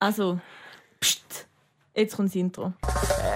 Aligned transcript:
Also, 0.00 0.38
pst, 1.00 1.48
jetzt 1.96 2.14
kommt 2.14 2.28
das 2.28 2.36
Intro. 2.36 2.72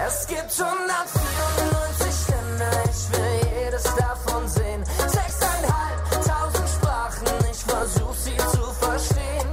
Es 0.06 0.28
gibt 0.28 0.42
194 0.42 2.28
Länder, 2.28 2.70
ich 2.84 3.18
will 3.18 3.64
jedes 3.64 3.82
davon 3.82 4.48
sehen. 4.48 4.84
Sechseinhalbtausend 5.08 6.68
Sprachen, 6.68 7.26
ich 7.50 7.58
versuch 7.58 8.14
sie 8.14 8.36
zu 8.36 8.62
verstehen. 8.78 9.48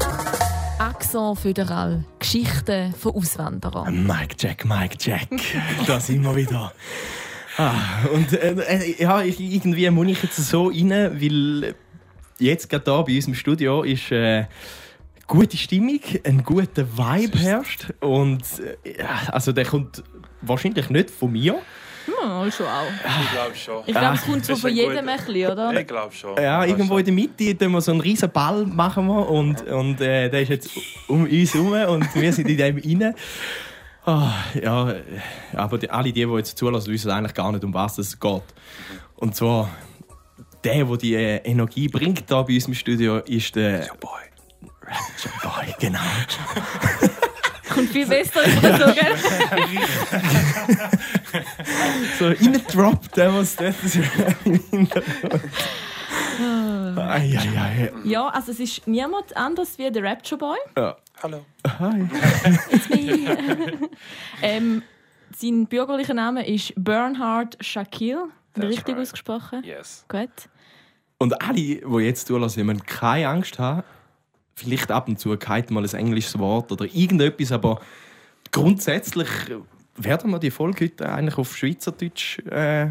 Accent 0.78 1.40
Föderal. 1.40 2.04
Geschichten 2.20 2.94
von 2.94 3.16
Auswanderern. 3.16 4.06
Mike 4.06 4.36
Jack, 4.38 4.66
Mike 4.66 4.98
Jack. 5.00 5.30
da 5.88 6.00
sind 6.00 6.22
wir 6.22 6.36
wieder. 6.36 6.72
Ah, 7.58 8.06
und 8.14 8.34
äh, 8.34 8.52
äh, 8.52 9.02
ja, 9.02 9.24
ich, 9.24 9.40
irgendwie 9.40 9.90
muss 9.90 10.08
ich 10.10 10.22
jetzt 10.22 10.36
so 10.36 10.68
rein, 10.68 10.92
weil 11.20 11.74
jetzt 12.38 12.70
gerade 12.70 12.86
hier 12.86 13.04
bei 13.04 13.16
uns 13.16 13.28
im 13.28 13.34
Studio 13.34 13.82
ist 13.82 14.12
äh, 14.12 14.46
gute 15.30 15.56
Stimmung, 15.56 16.02
ein 16.26 16.44
guter 16.44 16.86
Vibe 16.86 17.38
herrscht. 17.38 17.94
Und 18.02 18.44
äh, 18.84 19.04
also 19.32 19.54
der 19.54 19.64
kommt 19.64 20.04
wahrscheinlich 20.42 20.90
nicht 20.90 21.10
von 21.10 21.32
mir. 21.32 21.62
Ja, 22.08 22.52
schon 22.52 22.66
auch. 22.66 23.22
Ich 23.22 23.32
glaube 23.32 23.56
schon. 23.56 23.84
Ich 23.86 23.94
glaube, 23.94 24.16
es 24.16 24.22
kommt 24.24 24.46
so 24.46 24.56
von 24.56 24.72
jedem 24.72 25.08
ein 25.08 25.18
bisschen, 25.18 25.52
oder? 25.52 25.80
Ich 25.80 25.88
glaube 25.88 26.14
schon. 26.14 26.36
Ja, 26.42 26.66
irgendwo 26.66 26.98
in 26.98 27.06
der 27.06 27.14
Mitte 27.14 27.58
tun 27.58 27.72
wir 27.72 27.82
so 27.82 27.92
einen 27.92 28.02
riesen 28.02 28.30
Ball 28.32 28.66
machen 28.66 29.06
wir 29.06 29.30
und, 29.30 29.62
und 29.68 30.02
äh, 30.02 30.30
der 30.30 30.42
ist 30.42 30.50
jetzt 30.50 30.70
um 31.08 31.24
uns 31.24 31.54
herum 31.54 31.74
und 31.94 32.16
wir 32.16 32.34
sind 32.34 32.50
in 32.50 32.58
dem 32.58 32.78
rein. 32.78 33.16
Ah, 34.06 34.32
ja, 34.60 34.96
aber 35.54 35.78
die, 35.78 35.90
alle, 35.90 36.12
die, 36.12 36.26
die 36.26 36.32
jetzt 36.32 36.58
zulassen, 36.58 36.92
wissen 36.92 37.12
eigentlich 37.12 37.36
gar 37.36 37.52
nicht, 37.52 37.64
um 37.64 37.74
was 37.74 38.00
es 38.00 38.20
geht. 38.20 38.42
Und 39.18 39.36
zwar, 39.36 39.70
der, 40.64 40.84
der 40.84 40.98
die 40.98 41.14
äh, 41.14 41.36
Energie 41.44 41.88
bringt 41.90 42.24
hier 42.28 42.44
bei 42.44 42.56
uns 42.56 42.68
im 42.68 42.74
Studio, 42.74 43.18
ist 43.18 43.56
der 43.56 43.88
Rapture 44.90 45.34
Boy, 45.44 45.76
genau. 45.80 46.00
Kommt 47.70 47.90
viel 47.90 48.08
besser 48.08 48.42
über 48.46 48.78
so, 48.78 48.86
gell? 48.94 49.16
So 52.18 52.28
reingedroppt, 52.28 53.16
der 53.16 53.34
was 53.34 53.56
das 53.56 53.76
Hintergrund. 53.76 54.92
Ai, 56.98 57.38
ai, 57.38 57.58
ai. 57.58 57.92
Ja, 58.04 58.28
also 58.30 58.52
es 58.52 58.60
ist 58.60 58.88
niemand 58.88 59.36
anders 59.36 59.78
wie 59.78 59.92
der 59.92 60.04
Rapture 60.04 60.40
Boy. 60.40 60.58
Ja. 60.76 60.98
Hallo. 61.22 61.46
ähm, 64.42 64.82
sein 65.38 65.68
bürgerlicher 65.68 66.14
Name 66.14 66.48
ist 66.48 66.74
Bernhard 66.78 67.58
Shaquille. 67.60 68.30
That's 68.54 68.68
Richtig 68.68 68.96
right. 68.96 69.02
ausgesprochen? 69.02 69.64
Yes. 69.64 70.06
Gut. 70.08 70.30
Und 71.18 71.42
alle, 71.42 71.54
die 71.54 71.84
jetzt 72.00 72.28
zulassen, 72.28 72.66
müssen 72.66 72.86
keine 72.86 73.28
Angst 73.28 73.60
haben. 73.60 73.84
Vielleicht 74.60 74.92
ab 74.92 75.08
und 75.08 75.20
zu 75.20 75.36
kein 75.38 75.66
mal 75.70 75.84
ein 75.84 75.94
englisches 75.94 76.38
Wort 76.38 76.72
oder 76.72 76.86
irgendetwas, 76.86 77.52
aber 77.52 77.80
grundsätzlich 78.52 79.28
werden 79.96 80.32
wir 80.32 80.40
die 80.40 80.52
Folge 80.52 80.86
heute 80.86 81.10
eigentlich 81.10 81.38
auf 81.38 81.56
Schweizerdeutsch 81.56 82.40
äh, 82.50 82.88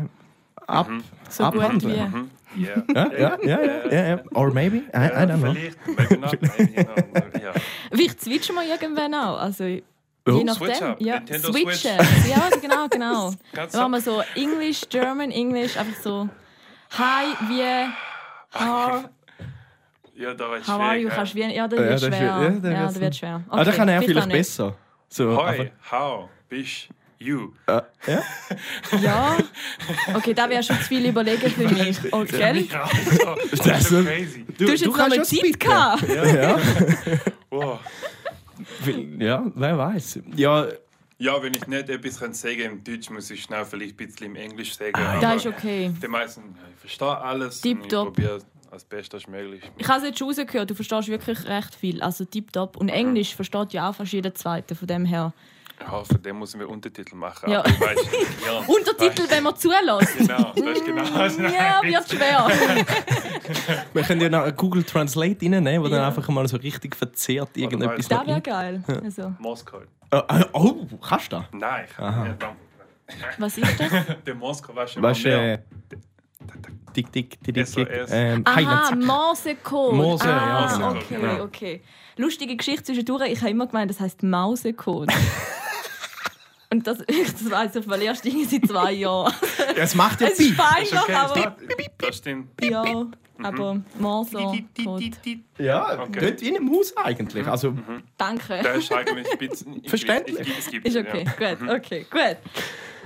ab, 0.67 0.89
So 1.29 1.45
gut 1.51 1.61
abhandeln. 1.63 1.93
wie. 1.95 2.29
Yeah. 2.57 2.83
Ja, 2.95 3.13
ja, 3.13 3.39
ja, 3.43 3.61
ja, 3.63 3.89
ja, 3.91 4.09
ja. 4.09 4.21
Or 4.35 4.51
maybe, 4.53 4.77
I, 4.79 4.81
I 4.97 5.27
don't 5.27 5.37
know. 5.39 5.53
Vielleicht, 5.53 5.87
maybe 5.87 6.17
not, 6.19 6.39
maybe, 6.59 6.85
know, 6.85 7.41
ja. 7.45 7.53
Vielleicht 7.93 8.23
switchen 8.23 8.55
wir 8.57 8.65
irgendwann 8.65 9.15
auch. 9.15 9.39
Also, 9.39 9.65
je 9.65 9.83
Oh. 10.27 10.43
nachdem. 10.45 10.55
Switch 10.69 10.83
up. 10.83 11.01
Ja, 11.01 11.17
Nintendo 11.21 11.53
switchen. 11.53 11.73
Switch. 12.05 12.29
Ja, 12.31 12.49
genau, 12.61 12.89
genau. 12.89 13.33
Ganz 13.53 13.73
Dann 13.73 13.91
machen 13.91 13.93
wir 13.93 14.01
so 14.01 14.23
English, 14.35 14.83
German, 14.89 15.31
English, 15.31 15.77
einfach 15.77 16.01
so. 16.03 16.29
Hi, 16.99 17.27
wie. 17.49 17.93
How, 18.59 19.05
Ja, 20.19 20.35
da 20.35 20.51
wird 20.51 20.67
how 20.67 20.81
are 20.81 20.97
you? 20.97 21.09
schwer. 21.09 21.17
Kannst 21.17 21.35
du 21.35 21.39
wie. 21.39 21.55
Ja, 21.55 21.69
das 21.69 21.79
Ja, 21.79 21.85
wird 21.85 21.93
das 21.93 22.01
schwer. 22.03 22.41
wird- 22.41 22.65
ja, 22.65 22.71
Ja, 22.71 22.83
das 22.83 22.87
das 22.87 22.95
wird- 22.95 23.03
wird 23.03 23.17
schwer. 23.17 23.43
ah, 23.49 23.65
da 23.65 23.73
kann 23.73 23.89
er 23.89 24.03
vielleicht 24.03 24.29
besser. 24.29 24.75
So, 25.09 25.37
Hoi, 25.37 25.71
how 25.91 26.29
bist 26.49 26.89
you? 27.19 27.53
äh, 27.67 27.81
ja? 28.07 28.23
Ja. 29.01 29.37
Okay, 30.15 30.35
da 30.35 30.49
wäre 30.51 30.63
schon 30.63 30.77
zu 30.77 30.83
viel 30.85 31.07
überlegen 31.09 31.49
für 31.51 31.69
mich. 31.69 31.99
Okay. 32.13 32.69
Ja. 32.71 32.89
Das 33.65 33.81
ist 33.83 33.89
so- 33.91 34.03
crazy. 34.05 34.45
Du 34.59 34.65
hast 34.65 34.81
jetzt 34.81 34.87
noch 34.87 34.97
kannst 34.97 35.17
mal 35.17 35.25
schon 35.25 35.39
Zeit 35.39 35.61
gehabt. 35.61 36.09
Ja, 36.09 36.27
ja. 36.27 36.59
Wow. 37.51 37.79
ja, 39.19 39.43
wer 39.55 39.79
weiß. 39.79 40.21
Ja, 40.37 40.67
Ja, 41.21 41.43
wenn 41.43 41.53
ich 41.55 41.67
nicht 41.67 41.89
etwas 41.91 42.21
kann 42.21 42.33
sagen 42.33 42.61
im 42.61 42.85
Deutsch, 42.85 43.11
muss 43.11 43.29
ich 43.31 43.43
schnell 43.43 43.65
vielleicht 43.65 43.99
ein 43.99 44.07
bisschen 44.07 44.27
im 44.27 44.37
Englisch 44.37 44.77
sagen. 44.77 44.93
Ah, 44.95 45.19
Das 45.21 45.37
ist 45.37 45.47
okay. 45.47 45.91
Die 46.01 46.07
meisten, 46.07 46.43
ja, 46.57 46.63
ich 46.73 46.81
verstehe 46.81 47.19
alles. 47.19 47.57
und 47.57 47.63
Tipptopp. 47.63 48.09
Ich 48.19 48.25
probiere 48.25 48.39
als 48.71 48.85
Bestes 48.85 49.27
möglich. 49.27 49.63
Ich 49.77 49.89
habe 49.89 49.99
es 50.01 50.05
jetzt 50.05 50.19
schon 50.19 50.29
rausgehört, 50.29 50.71
du 50.71 50.75
verstehst 50.75 51.09
wirklich 51.09 51.47
recht 51.47 51.75
viel. 51.75 52.03
Also 52.03 52.25
tipptopp. 52.25 52.77
Und 52.77 52.89
Englisch 52.89 53.35
versteht 53.35 53.73
ja 53.73 53.89
auch 53.91 53.95
fast 53.95 54.13
jeder 54.13 54.35
Zweite 54.35 54.75
von 54.75 54.87
dem 54.89 55.05
her. 55.05 55.33
Ja, 55.81 56.03
von 56.03 56.21
dem 56.21 56.41
müssen 56.41 56.59
wir 56.59 56.69
Untertitel 56.69 57.15
machen. 57.15 57.51
Ja. 57.53 57.61
aber 57.61 57.69
ich 57.71 57.81
weiß, 57.81 57.99
ja, 58.45 58.59
Untertitel, 58.67 59.31
wenn 59.31 59.45
man 59.45 59.55
zulässt. 59.57 60.19
Genau, 60.19 60.53
das 60.55 60.77
ist 60.79 60.85
genau 60.85 61.05
das. 61.05 61.37
Ja, 61.39 61.81
wird 61.85 62.11
schwer. 62.11 62.49
wir 63.95 64.03
können 64.03 64.21
ja 64.21 64.29
noch 64.29 64.57
Google 64.57 64.83
Translate 64.83 65.37
reinnehmen, 65.47 65.81
wo 65.83 65.89
dann 65.89 66.01
Ja. 66.01 66.07
einfach 66.09 66.27
mal 66.29 66.49
so 66.49 66.57
richtig 66.57 66.97
verzerrt 66.97 67.57
irgendetwas 67.57 67.99
weißt 67.99 68.11
Das 68.11 68.27
wäre 68.27 68.41
geil. 68.41 68.83
Also, 69.05 69.33
Moskau. 69.39 69.79
Äh, 70.11 70.45
Oh, 70.53 70.85
kannst 71.01 71.31
du 71.33 71.37
das? 71.37 71.45
Nein, 71.53 71.85
ich 71.89 71.99
ja, 71.99 72.37
dann- 72.39 72.57
was 73.39 73.57
ist 73.57 73.81
das? 73.81 73.91
der 74.27 74.35
Moskau 74.35 74.75
war 74.75 74.87
schon 74.87 75.03
Weißt 75.03 75.25
du, 75.25 75.29
mehr. 75.29 75.55
äh, 75.55 75.59
tick, 76.93 77.13
tick, 77.13 77.43
tick, 77.43 77.55
tick. 77.67 77.89
Ähm, 78.11 78.43
Aha. 78.45 78.95
Morsecode. 78.95 79.95
Morse, 79.95 80.27
ja, 80.29 80.37
ah, 80.39 80.73
genau, 80.75 80.91
okay, 80.91 81.05
genau. 81.11 81.43
okay. 81.45 81.81
Lustige 82.17 82.57
Geschichte 82.57 82.83
zwischendurch. 82.85 83.31
Ich 83.31 83.41
habe 83.41 83.51
immer 83.51 83.67
gemeint, 83.67 83.91
das 83.91 84.01
heisst 84.01 84.23
Mausecode. 84.23 85.11
Und 86.71 86.87
das, 86.87 86.99
das 87.07 87.51
weiss 87.51 87.75
ich, 87.77 87.89
weil 87.89 88.03
erst 88.03 88.25
seit 88.25 88.67
zwei 88.67 88.93
Jahren. 88.93 89.33
Ja, 89.77 89.83
es 89.85 89.95
macht 89.95 90.21
ja 90.21 90.29
Es 90.29 90.39
ist 90.39 90.49
Piep. 90.57 90.83
Ist 90.83 90.93
okay, 90.95 91.15
aber. 91.15 91.57
das 91.99 92.17
stimmt. 92.17 92.49
Ja, 92.63 92.83
Mhm. 92.85 93.45
aber 93.45 93.81
Morse-Code. 94.01 94.65
Ja, 95.59 96.03
Okay. 96.03 96.25
nicht 96.33 96.41
wie 96.41 96.49
eine 96.49 96.61
Maus 96.61 96.93
eigentlich. 96.97 97.47
Also, 97.47 97.73
Danke. 98.17 98.61
Das 98.63 98.79
ist 98.79 98.93
eigentlich 98.93 99.31
ein 99.31 99.39
bisschen... 99.39 99.81
ich- 99.83 99.89
Verständlich. 99.89 100.47
es 100.59 100.67
gibt- 100.69 100.87
Ist 100.89 100.97
okay, 100.97 101.25
ja. 101.41 101.55
gut, 101.55 101.71
okay, 101.71 102.05
gut. 102.11 102.37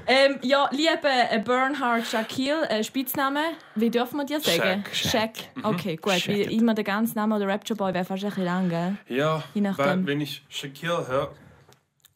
Ähm, 0.06 0.38
ja, 0.42 0.68
liebe 0.72 1.08
äh, 1.30 1.38
Bernhard 1.40 2.06
Shaquille, 2.06 2.68
äh, 2.68 2.82
Spitzname, 2.82 3.40
wie 3.74 3.90
dürfen 3.90 4.16
wir 4.18 4.24
dir 4.24 4.40
sagen? 4.40 4.84
Shaq. 4.92 5.10
Shaq. 5.10 5.30
Okay, 5.62 5.96
gut, 5.96 6.14
Shaq. 6.14 6.28
weil 6.34 6.52
immer 6.52 6.74
der 6.74 6.84
ganze 6.84 7.14
Name 7.14 7.36
oder 7.36 7.46
Rapture 7.46 7.76
Boy 7.76 7.94
wäre 7.94 8.04
fast 8.04 8.24
ein 8.24 8.30
bisschen 8.30 8.44
lang, 8.44 8.68
gell? 8.68 8.96
Ja, 9.08 9.42
Je 9.54 9.60
nachdem. 9.60 10.06
wenn 10.06 10.20
ich 10.20 10.42
Shaquille 10.48 11.06
höre, 11.06 11.32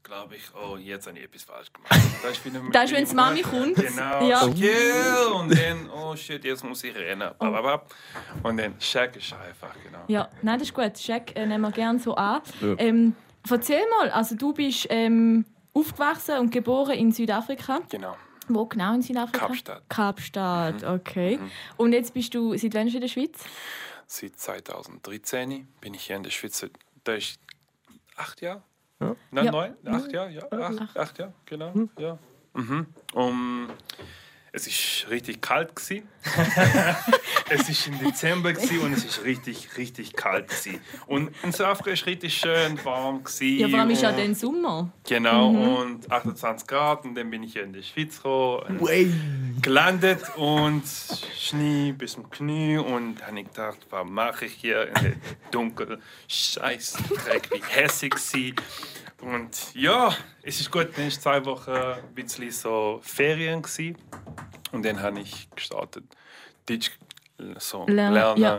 glaube 0.03 0.37
ich, 0.37 0.43
oh, 0.55 0.77
jetzt 0.77 1.07
habe 1.09 1.19
ich 1.19 1.25
etwas 1.25 1.43
falsch 1.45 1.73
gemacht. 1.73 1.93
Das 2.23 2.33
ist, 2.33 2.43
Das 2.73 2.85
ist, 2.91 2.97
wenn 2.97 3.05
die 3.05 3.15
Mami 3.15 3.43
kommt. 3.43 3.75
Genau, 3.77 4.27
Ja. 4.29 4.41
Shaquille 4.41 5.29
und 5.35 5.53
dann, 5.57 5.91
oh 5.91 6.15
shit, 6.17 6.45
jetzt 6.45 6.65
muss 6.65 6.83
ich 6.85 6.95
rennen. 6.95 7.31
Blablabla. 7.39 7.83
Und 8.43 8.57
dann 8.57 8.75
Shaq 8.81 9.17
ist 9.17 9.33
einfach, 9.33 9.75
genau. 9.85 9.99
Ja, 10.09 10.29
nein, 10.43 10.59
das 10.59 10.69
ist 10.69 10.75
gut. 10.75 10.99
Shaq 10.99 11.37
äh, 11.37 11.47
nehmen 11.47 11.63
wir 11.63 11.71
gerne 11.73 11.99
so 11.99 12.15
an. 12.15 12.41
Ja. 12.61 12.75
Ähm, 12.79 13.15
erzähl 13.49 13.83
mal, 13.99 14.11
also 14.11 14.35
du 14.37 14.53
bist 14.53 14.87
ähm, 14.91 15.45
aufgewachsen 15.77 16.39
und 16.39 16.51
geboren 16.51 16.93
in 16.95 17.13
Südafrika. 17.13 17.81
Genau, 17.89 18.17
Wo 18.49 18.67
genau 18.67 18.95
in 18.95 19.03
Südafrika? 19.03 19.47
Kapstadt. 19.47 19.83
Mhm. 19.83 19.89
Kapstadt, 19.89 20.85
okay. 20.85 21.39
Und 21.77 21.93
jetzt 21.93 22.15
bist 22.15 22.35
du, 22.35 22.57
seit 22.57 22.75
wann 22.75 22.89
schon 22.89 22.97
in 22.97 23.01
der 23.03 23.09
Schweiz? 23.09 23.45
Seit 24.07 24.39
2013 24.39 25.67
bin 25.81 25.95
ich 25.95 26.03
hier 26.05 26.17
in 26.17 26.23
der 26.23 26.31
Schweiz. 26.31 26.65
Da 27.05 27.13
ist 27.15 27.39
acht 28.17 28.41
Jahre? 28.41 28.63
Ja. 29.01 29.17
Nein, 29.31 29.45
Ja. 29.45 29.51
neun? 29.53 29.77
Acht 29.87 30.13
Jahre? 30.13 30.31
Ja, 30.31 30.43
acht, 30.51 30.97
acht 30.97 31.19
Jahre, 31.19 31.33
genau. 31.45 31.73
Ja. 31.99 32.19
Mhm. 32.55 32.87
Um, 33.13 33.69
es 34.57 34.67
ist 34.67 35.11
richtig 35.11 35.43
kalt 35.43 35.77
gsi. 35.77 36.03
es 37.51 37.69
ist 37.69 37.89
im 37.89 37.99
Dezember 37.99 38.55
gsi 38.55 38.79
und 38.79 38.95
es 38.95 39.05
ist 39.05 39.23
richtig, 39.23 39.77
richtig 39.77 40.15
kalt 40.15 40.49
gsi. 40.49 40.81
Und 41.07 41.31
in 41.43 41.53
Südafrika 41.53 41.91
ist 41.91 42.07
richtig 42.07 42.35
schön 42.39 42.83
warm 42.83 43.23
gsi. 43.23 43.59
Ja, 43.61 43.69
vor 43.69 43.81
allem 43.81 43.91
ist 43.91 44.03
ja 44.03 44.09
und- 44.11 44.19
dann 44.19 44.35
Sommer. 44.35 44.91
Genau, 45.07 45.51
und 45.51 46.11
28 46.11 46.67
Grad 46.67 47.05
und 47.05 47.15
dann 47.15 47.29
bin 47.29 47.43
ich 47.43 47.53
hier 47.53 47.65
in 47.65 47.75
der 47.75 47.83
Schweiz 47.83 48.17
gekommen, 48.17 49.59
gelandet 49.61 50.23
und 50.37 50.85
Schnee 51.39 51.93
bis 51.93 52.13
zum 52.13 52.31
Knie 52.31 52.79
und 52.79 53.25
habe 53.27 53.41
ich 53.41 53.49
gedacht, 53.49 53.79
was 53.91 54.07
mache 54.09 54.47
ich 54.47 54.55
hier 54.55 54.89
in 54.89 54.95
der 54.95 55.13
dunkel 55.51 56.01
Scheiß 56.29 56.97
wie 57.53 57.63
hässig 57.69 58.17
sie. 58.17 58.55
Und 59.23 59.75
ja, 59.75 60.15
es 60.43 60.61
ist 60.61 60.71
gut, 60.71 60.97
dann 60.97 61.09
ist 61.09 61.23
zwei 61.23 61.45
Wochen 61.45 61.71
ein 61.71 62.15
bisschen 62.15 62.51
so 62.51 63.01
Ferien 63.03 63.63
gsi 63.63 63.97
und 64.73 64.85
dann 64.85 65.01
habe 65.01 65.21
ich 65.21 65.49
gestartet 65.55 66.05
Deutsch 66.67 66.91
so 67.59 67.87
Lernen, 67.87 68.15
lernen. 68.15 68.43
ja. 68.43 68.59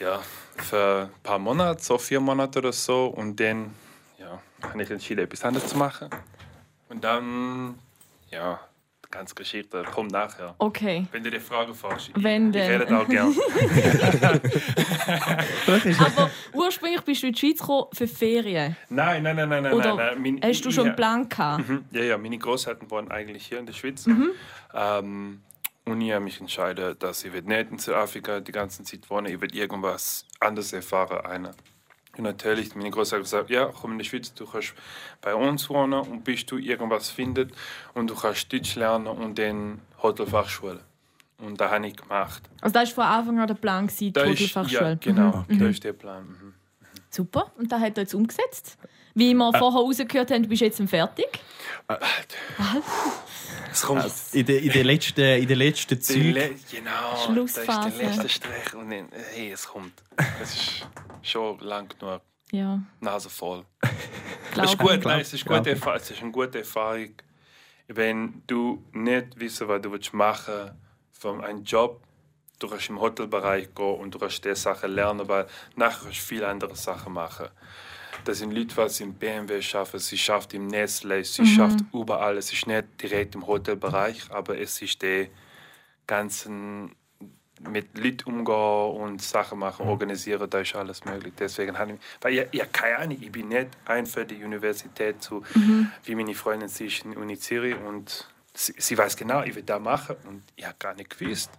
ja. 0.00 0.22
für 0.56 1.10
ein 1.12 1.22
paar 1.22 1.38
Monate, 1.38 1.82
so 1.82 1.98
vier 1.98 2.20
Monate 2.20 2.58
oder 2.60 2.72
so 2.72 3.06
und 3.06 3.38
dann 3.38 3.74
ja, 4.18 4.40
habe 4.62 4.82
ich 4.82 4.90
entschieden, 4.90 5.24
etwas 5.24 5.44
anderes 5.44 5.68
zu 5.68 5.76
machen. 5.76 6.08
Und 6.88 7.02
dann, 7.02 7.78
ja, 8.30 8.60
ganze 9.14 9.34
Geschichte 9.34 9.82
kommt 9.94 10.12
nachher. 10.12 10.54
Okay. 10.58 11.06
Wenn 11.12 11.22
du 11.22 11.30
die 11.30 11.40
Frage 11.40 11.72
fragst, 11.74 12.10
Wenn 12.14 12.50
ich, 12.52 12.60
ich 12.60 12.68
rede 12.68 12.98
auch 12.98 13.08
gern. 13.08 13.34
Aber 15.98 16.30
ursprünglich 16.52 17.00
bist 17.02 17.22
du 17.22 17.26
in 17.28 17.32
die 17.32 17.38
Schweiz 17.38 17.58
gekommen 17.58 17.86
für 17.92 18.06
Ferien. 18.08 18.76
nein, 18.88 19.22
nein, 19.22 19.36
nein, 19.36 19.48
nein, 19.48 19.62
nein. 19.62 19.72
Oder 19.72 19.94
nein, 19.94 20.20
nein. 20.20 20.22
Mein- 20.22 20.40
hast 20.42 20.64
du 20.64 20.70
schon 20.70 20.84
ja. 20.84 20.90
einen 20.90 20.96
Plan 20.96 21.28
gehabt? 21.28 21.68
Mhm. 21.68 21.84
Ja, 21.92 22.02
ja, 22.02 22.18
meine 22.18 22.38
Großeltern 22.38 22.90
wohnen 22.90 23.10
eigentlich 23.10 23.46
hier 23.46 23.58
in 23.58 23.66
der 23.66 23.72
Schweiz. 23.72 24.06
Mhm. 24.06 24.30
Ähm, 24.74 25.40
und 25.86 26.00
ich 26.00 26.12
habe 26.12 26.24
mich 26.24 26.40
entschieden, 26.40 26.96
dass 26.98 27.24
ich 27.24 27.32
nicht 27.32 27.70
in 27.70 27.78
Südafrika 27.78 28.40
die 28.40 28.52
ganze 28.52 28.82
Zeit 28.84 29.08
wohnen 29.10 29.26
Ich 29.26 29.40
will 29.40 29.54
irgendwas 29.54 30.24
anderes 30.40 30.72
erfahren. 30.72 31.24
Eine. 31.26 31.50
Und 32.16 32.24
natürlich, 32.24 32.74
meine 32.76 32.90
Großeltern 32.90 33.18
haben 33.18 33.46
gesagt, 33.46 33.50
ja, 33.50 33.66
komm 33.80 33.92
in 33.92 33.98
die 33.98 34.04
Schweiz, 34.04 34.32
du 34.34 34.46
kannst 34.46 34.74
bei 35.20 35.34
uns 35.34 35.68
wohnen 35.68 35.94
und 36.00 36.22
bis 36.24 36.46
du 36.46 36.58
irgendwas 36.58 37.10
findest 37.10 37.50
und 37.94 38.08
du 38.08 38.14
kannst 38.14 38.52
Deutsch 38.52 38.76
lernen 38.76 39.06
und 39.08 39.38
dann 39.38 39.80
Hotelfachschule. 40.02 40.80
Und 41.38 41.60
das 41.60 41.70
habe 41.72 41.86
ich 41.88 41.96
gemacht. 41.96 42.42
Also 42.60 42.72
das 42.72 42.96
war 42.96 43.06
von 43.06 43.18
Anfang 43.20 43.38
an 43.40 43.46
der 43.48 43.54
Plan, 43.54 43.86
gewesen, 43.86 43.98
die 44.04 44.12
Da 44.12 44.20
ist, 44.22 44.26
ja, 44.26 44.32
Hotelfachschule. 44.62 44.96
genau, 45.00 45.44
Mhm. 45.48 45.58
da 45.58 45.66
ist 45.66 45.82
der 45.82 45.92
Plan. 45.92 46.24
Mhm. 46.24 46.54
Super. 47.10 47.50
Und 47.58 47.70
das 47.70 47.80
hat 47.80 47.96
er 47.98 48.02
jetzt 48.04 48.14
umgesetzt. 48.14 48.78
Wie 49.16 49.32
wir 49.34 49.52
vorher 49.52 49.80
rausgehört 49.80 50.30
haben, 50.32 50.48
bist 50.48 50.60
du 50.62 50.64
jetzt 50.66 50.82
fertig. 50.90 51.40
Es 53.74 53.82
kommt 53.82 54.04
In 54.32 54.46
den 54.46 54.62
in 54.62 54.70
den 54.70 54.86
letzten, 54.86 55.20
in 55.20 55.48
den 55.48 55.58
letzten 55.58 56.00
Zügen. 56.00 56.32
Le 56.32 56.54
genau, 56.70 57.16
Schlussphase. 57.26 57.66
das 57.66 57.86
ist 57.94 57.98
der 58.00 58.08
letzte 58.08 58.28
Strich 58.28 58.74
und 58.74 58.90
dann, 58.90 59.08
hey, 59.34 59.50
es 59.50 59.66
kommt. 59.66 59.92
Es 60.40 60.54
ist 60.54 60.86
schon 61.22 61.58
lang 61.58 61.88
genug 61.88 62.20
Ja, 62.52 62.80
Nase 63.00 63.28
voll. 63.28 63.64
Es 64.56 64.70
ist 64.70 64.78
gut, 64.78 65.00
Glaub- 65.00 65.04
nein, 65.06 65.20
es 65.22 65.32
ist, 65.32 65.44
gute. 65.44 65.70
Erfahrung, 65.70 65.96
es 66.00 66.10
ist 66.12 66.22
eine 66.22 66.30
gute 66.30 66.58
Erfahrung, 66.60 67.14
wenn 67.88 68.42
du 68.46 68.84
nicht 68.92 69.40
wissen, 69.40 69.66
was 69.66 69.82
du 69.82 69.90
willst 69.90 70.14
machen 70.14 70.70
von 71.10 71.44
einem 71.44 71.64
Job. 71.64 72.00
Du 72.60 72.68
kannst 72.68 72.88
im 72.88 73.00
Hotelbereich 73.00 73.74
gehen 73.74 73.96
und 73.96 74.14
du 74.14 74.20
kannst 74.20 74.44
diese 74.44 74.54
Sachen 74.54 74.92
lernen, 74.92 75.26
weil 75.28 75.48
nachher 75.74 76.04
kannst 76.04 76.20
du 76.20 76.24
viele 76.24 76.46
andere 76.46 76.76
Sachen 76.76 77.12
machen. 77.12 77.48
Das 78.24 78.38
sind 78.38 78.52
Leute, 78.52 78.86
die 78.86 79.02
im 79.02 79.14
BMW 79.14 79.60
schaffen, 79.60 80.00
sie 80.00 80.18
schafft 80.18 80.54
im 80.54 80.66
Nestle, 80.66 81.22
sie 81.24 81.46
schafft 81.46 81.80
überall. 81.92 82.38
Es 82.38 82.52
ist 82.52 82.66
nicht 82.66 82.84
direkt 83.02 83.34
im 83.34 83.46
Hotelbereich, 83.46 84.30
aber 84.30 84.58
es 84.58 84.80
ist 84.80 85.02
der 85.02 85.28
ganzen 86.06 86.94
mit 87.60 87.96
Leuten 87.96 88.30
umgehen 88.30 89.00
und 89.00 89.22
Sachen 89.22 89.58
machen, 89.58 89.86
organisieren, 89.86 90.48
da 90.50 90.60
ist 90.60 90.74
alles 90.74 91.04
möglich. 91.04 91.34
Deswegen 91.38 91.78
habe 91.78 91.92
ich, 91.92 91.98
weil 92.20 92.34
ich, 92.34 92.46
ich 92.50 92.60
habe 92.60 92.70
keine 92.72 92.98
Ahnung, 92.98 93.18
ich 93.20 93.32
bin 93.32 93.48
nicht 93.48 93.68
ein 93.84 94.06
für 94.06 94.24
die 94.24 94.42
Universität 94.42 95.22
zu, 95.22 95.42
wie 96.04 96.14
meine 96.14 96.34
Freundin, 96.34 96.68
sie 96.68 96.86
ist 96.86 97.04
in 97.04 97.12
der 97.12 97.20
Uni 97.20 97.38
Zürich 97.38 97.76
und 97.76 98.28
sie, 98.52 98.74
sie 98.76 98.98
weiß 98.98 99.16
genau, 99.16 99.42
ich 99.42 99.54
will 99.54 99.62
da 99.62 99.78
machen 99.78 100.16
und 100.28 100.42
ich 100.56 100.64
habe 100.64 100.76
gar 100.78 100.94
nicht 100.94 101.16
gewusst. 101.18 101.50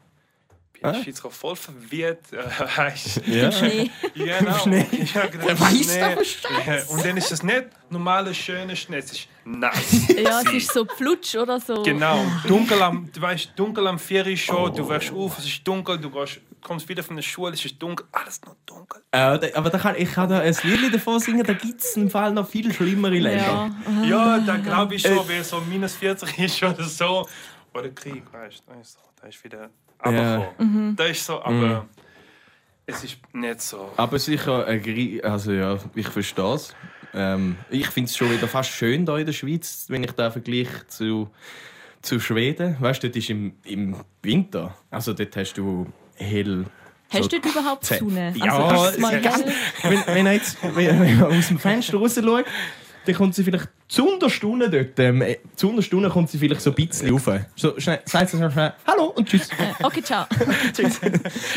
Ich 0.76 0.82
bin 0.82 0.90
Ah. 0.92 1.02
der 1.04 1.26
auch 1.26 1.32
voll 1.32 1.56
verwirrt. 1.56 2.20
äh. 2.78 3.22
Ja. 3.26 3.52
Schnee. 3.52 3.90
Ja, 4.16 4.40
genau. 4.40 4.58
Schnee. 4.60 4.86
Ja, 5.14 5.26
genau. 5.28 5.48
Schnee. 5.84 6.00
doch 6.12 6.16
Bescheid. 6.18 6.66
Ja, 6.68 6.84
Und 6.94 7.06
dann 7.06 7.18
ist 7.18 7.32
es 7.32 7.44
nicht 7.44 7.66
normaler, 7.90 8.34
schöner 8.34 8.76
Schnee, 8.76 8.98
es 8.98 9.12
ist 9.12 9.28
nass. 9.46 10.08
Ja, 10.16 10.42
es 10.42 10.52
ist 10.54 10.74
so 10.74 10.86
flutsch 10.86 11.36
oder 11.36 11.60
so. 11.60 11.82
Genau, 11.84 12.24
dunkel 12.48 12.82
am, 12.82 13.10
du 13.12 13.22
weißt, 13.22 13.52
dunkel 13.56 13.88
am 13.88 14.00
Ferry 14.00 14.36
schon, 14.38 14.76
du 14.76 14.88
wachst 14.88 15.12
auf, 15.14 15.38
es 15.40 15.46
ist 15.46 15.68
dunkel, 15.68 15.98
du 16.00 16.10
gehst, 16.10 16.40
kommst 16.62 16.88
wieder 16.90 17.04
von 17.04 17.16
der 17.16 17.24
Schule, 17.24 17.54
es 17.54 17.64
ist 17.64 17.82
dunkel, 17.82 18.06
alles 18.12 18.42
noch 18.44 18.56
dunkel. 18.66 19.02
Äh, 19.12 19.54
aber 19.54 19.70
da 19.70 19.78
kann, 19.78 19.96
ich 19.98 20.12
kann 20.12 20.30
da 20.30 20.40
ein 20.40 20.56
Lied 20.64 20.94
davon 20.94 21.20
singen, 21.20 21.44
da 21.44 21.54
gibt 21.54 21.82
es 21.82 21.96
im 21.96 22.10
Fall 22.10 22.32
noch 22.34 22.48
viel 22.50 22.74
schlimmere 22.74 23.20
Länder. 23.20 23.72
Ja. 24.04 24.04
Ja, 24.04 24.40
da 24.40 24.58
glaube 24.58 24.96
ich 24.96 25.02
schon, 25.04 25.28
wenn 25.28 25.44
so 25.44 25.62
minus 25.62 25.96
40 25.96 26.38
ist 26.40 26.64
oder 26.64 26.84
so. 26.84 27.28
Oder 27.74 27.90
Krieg, 27.90 28.24
weißt 28.32 28.64
du, 28.68 28.72
da 28.74 28.80
ist, 28.80 28.94
so, 28.94 29.00
da 30.06 30.12
ist 30.12 30.18
wieder 30.18 30.36
runtergekommen. 30.38 30.96
Da 30.96 31.06
ist 31.06 31.26
so, 31.26 31.44
aber 31.44 31.86
es 32.86 33.04
ist 33.04 33.18
nicht 33.34 33.62
so. 33.62 33.92
Aber 33.98 34.20
sicher, 34.20 34.66
also 35.24 35.52
ja, 35.52 35.78
ich 35.96 36.08
verstehe 36.08 36.54
es. 36.54 36.76
Ähm, 37.14 37.58
ich 37.70 37.88
finde 37.88 38.10
es 38.10 38.18
schon 38.18 38.32
wieder 38.32 38.48
fast 38.48 38.72
schön 38.72 39.06
hier 39.06 39.18
in 39.18 39.26
der 39.26 39.34
Schweiz, 39.34 39.86
wenn 39.88 40.04
ich 40.04 40.12
da 40.12 40.30
vergleiche 40.30 40.86
zu, 40.88 41.30
zu 42.02 42.20
Schweden. 42.20 42.76
Weißt 42.80 43.02
du, 43.02 43.08
dort 43.08 43.16
ist 43.16 43.30
im, 43.30 43.54
im 43.64 43.96
Winter, 44.22 44.76
also 44.92 45.14
dort 45.14 45.36
hast 45.36 45.54
du 45.54 45.88
hell. 46.16 46.66
Hast 47.10 47.24
so 47.24 47.30
du 47.30 47.40
dort 47.40 47.56
überhaupt 47.56 47.86
Sonne? 47.86 48.34
Ja, 48.36 48.58
also, 48.58 48.84
das 48.84 48.92
ist 48.94 49.00
mal 49.00 49.24
ja. 49.24 49.40
wenn, 49.84 50.04
wenn, 50.08 50.26
er 50.26 50.34
jetzt, 50.34 50.58
wenn, 50.76 51.00
wenn 51.00 51.20
man 51.20 51.38
aus 51.38 51.48
dem 51.48 51.60
Fenster 51.60 51.98
raus 51.98 52.16
schaut, 52.16 52.46
dann 53.06 53.16
kommt 53.16 53.36
sie 53.36 53.44
vielleicht 53.44 53.70
zu 53.88 54.08
Unterstunden 54.08 54.72
dort. 54.72 55.00
Ähm, 55.00 55.22
äh, 55.22 55.38
zu 55.56 55.70
Unterstunden 55.70 56.10
kommt 56.12 56.30
sie 56.30 56.38
vielleicht 56.38 56.62
so 56.62 56.72
ein 56.72 56.76
bisschen 56.76 57.10
rauf. 57.12 57.30
So 57.56 57.80
schnell, 57.80 58.00
sagt 58.06 58.30
sie 58.30 58.38
so 58.38 58.50
schnell 58.50 58.74
Hallo 58.86 59.06
und 59.16 59.28
Tschüss. 59.30 59.50
Äh, 59.52 59.84
Okay, 59.84 60.02
ciao. 60.02 60.26
tschüss. 60.74 61.00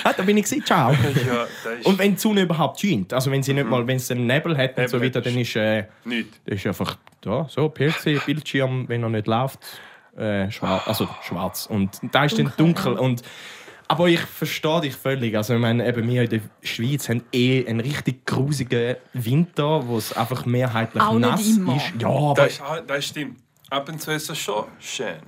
ah, 0.05 0.13
da 0.17 0.23
bin 0.23 0.37
ich 0.37 0.45
gewesen. 0.45 0.65
Ciao. 0.65 0.93
Ja, 0.93 1.47
Und 1.85 1.99
wenn 1.99 2.13
die 2.15 2.19
Sonne 2.21 2.43
überhaupt 2.43 2.81
scheint, 2.81 3.13
also 3.13 3.31
wenn 3.31 3.43
sie 3.43 3.55
nicht 3.55 3.69
mal, 3.69 3.87
wenn 3.87 3.97
es 3.97 4.11
einen 4.11 4.27
Nebel 4.27 4.57
hat 4.57 4.79
und 4.79 4.89
so 4.89 5.01
weiter, 5.03 5.21
dann 5.21 5.37
ist, 5.39 5.57
äh, 5.57 5.85
nichts. 6.05 6.39
das 6.45 6.57
ist 6.57 6.67
einfach 6.67 6.97
da, 7.21 7.47
so 7.49 7.69
PC, 7.69 8.25
Bildschirm, 8.27 8.89
wenn 8.89 9.03
er 9.03 9.09
nicht 9.09 9.27
läuft, 9.27 9.59
äh, 10.17 10.51
schwarz, 10.51 10.83
also 10.87 11.09
schwarz. 11.23 11.67
Und 11.67 11.99
da 12.13 12.25
ist 12.25 12.39
dann 12.39 12.53
Dunkel. 12.57 12.95
Und, 12.95 13.23
aber 13.89 14.07
ich 14.09 14.21
verstehe 14.21 14.83
dich 14.83 14.95
völlig. 14.95 15.37
Also 15.37 15.55
ich 15.55 15.61
meine, 15.61 15.87
eben 15.89 16.09
wir 16.09 16.23
in 16.23 16.31
der 16.31 16.41
Schweiz 16.63 17.09
haben 17.09 17.23
eh 17.33 17.67
einen 17.67 17.81
richtig 17.81 18.27
grusigen 18.27 18.97
Winter, 19.15 19.87
wo 19.87 19.99
es 19.99 20.13
einfach 20.13 20.45
mehrheitlich 20.47 21.03
Auch 21.03 21.15
nicht 21.15 21.23
nass 21.31 21.57
immer. 21.57 21.77
ist. 21.77 21.93
Ja, 22.01 22.09
aber 22.09 22.35
Das, 22.35 22.53
ist- 22.53 22.63
das 22.87 23.05
stimmt. 23.07 23.39
Ab 23.71 23.89
und 23.89 24.01
zu 24.01 24.11
ist 24.13 24.31
es 24.31 24.39
schon 24.39 24.65
schön. 24.79 25.17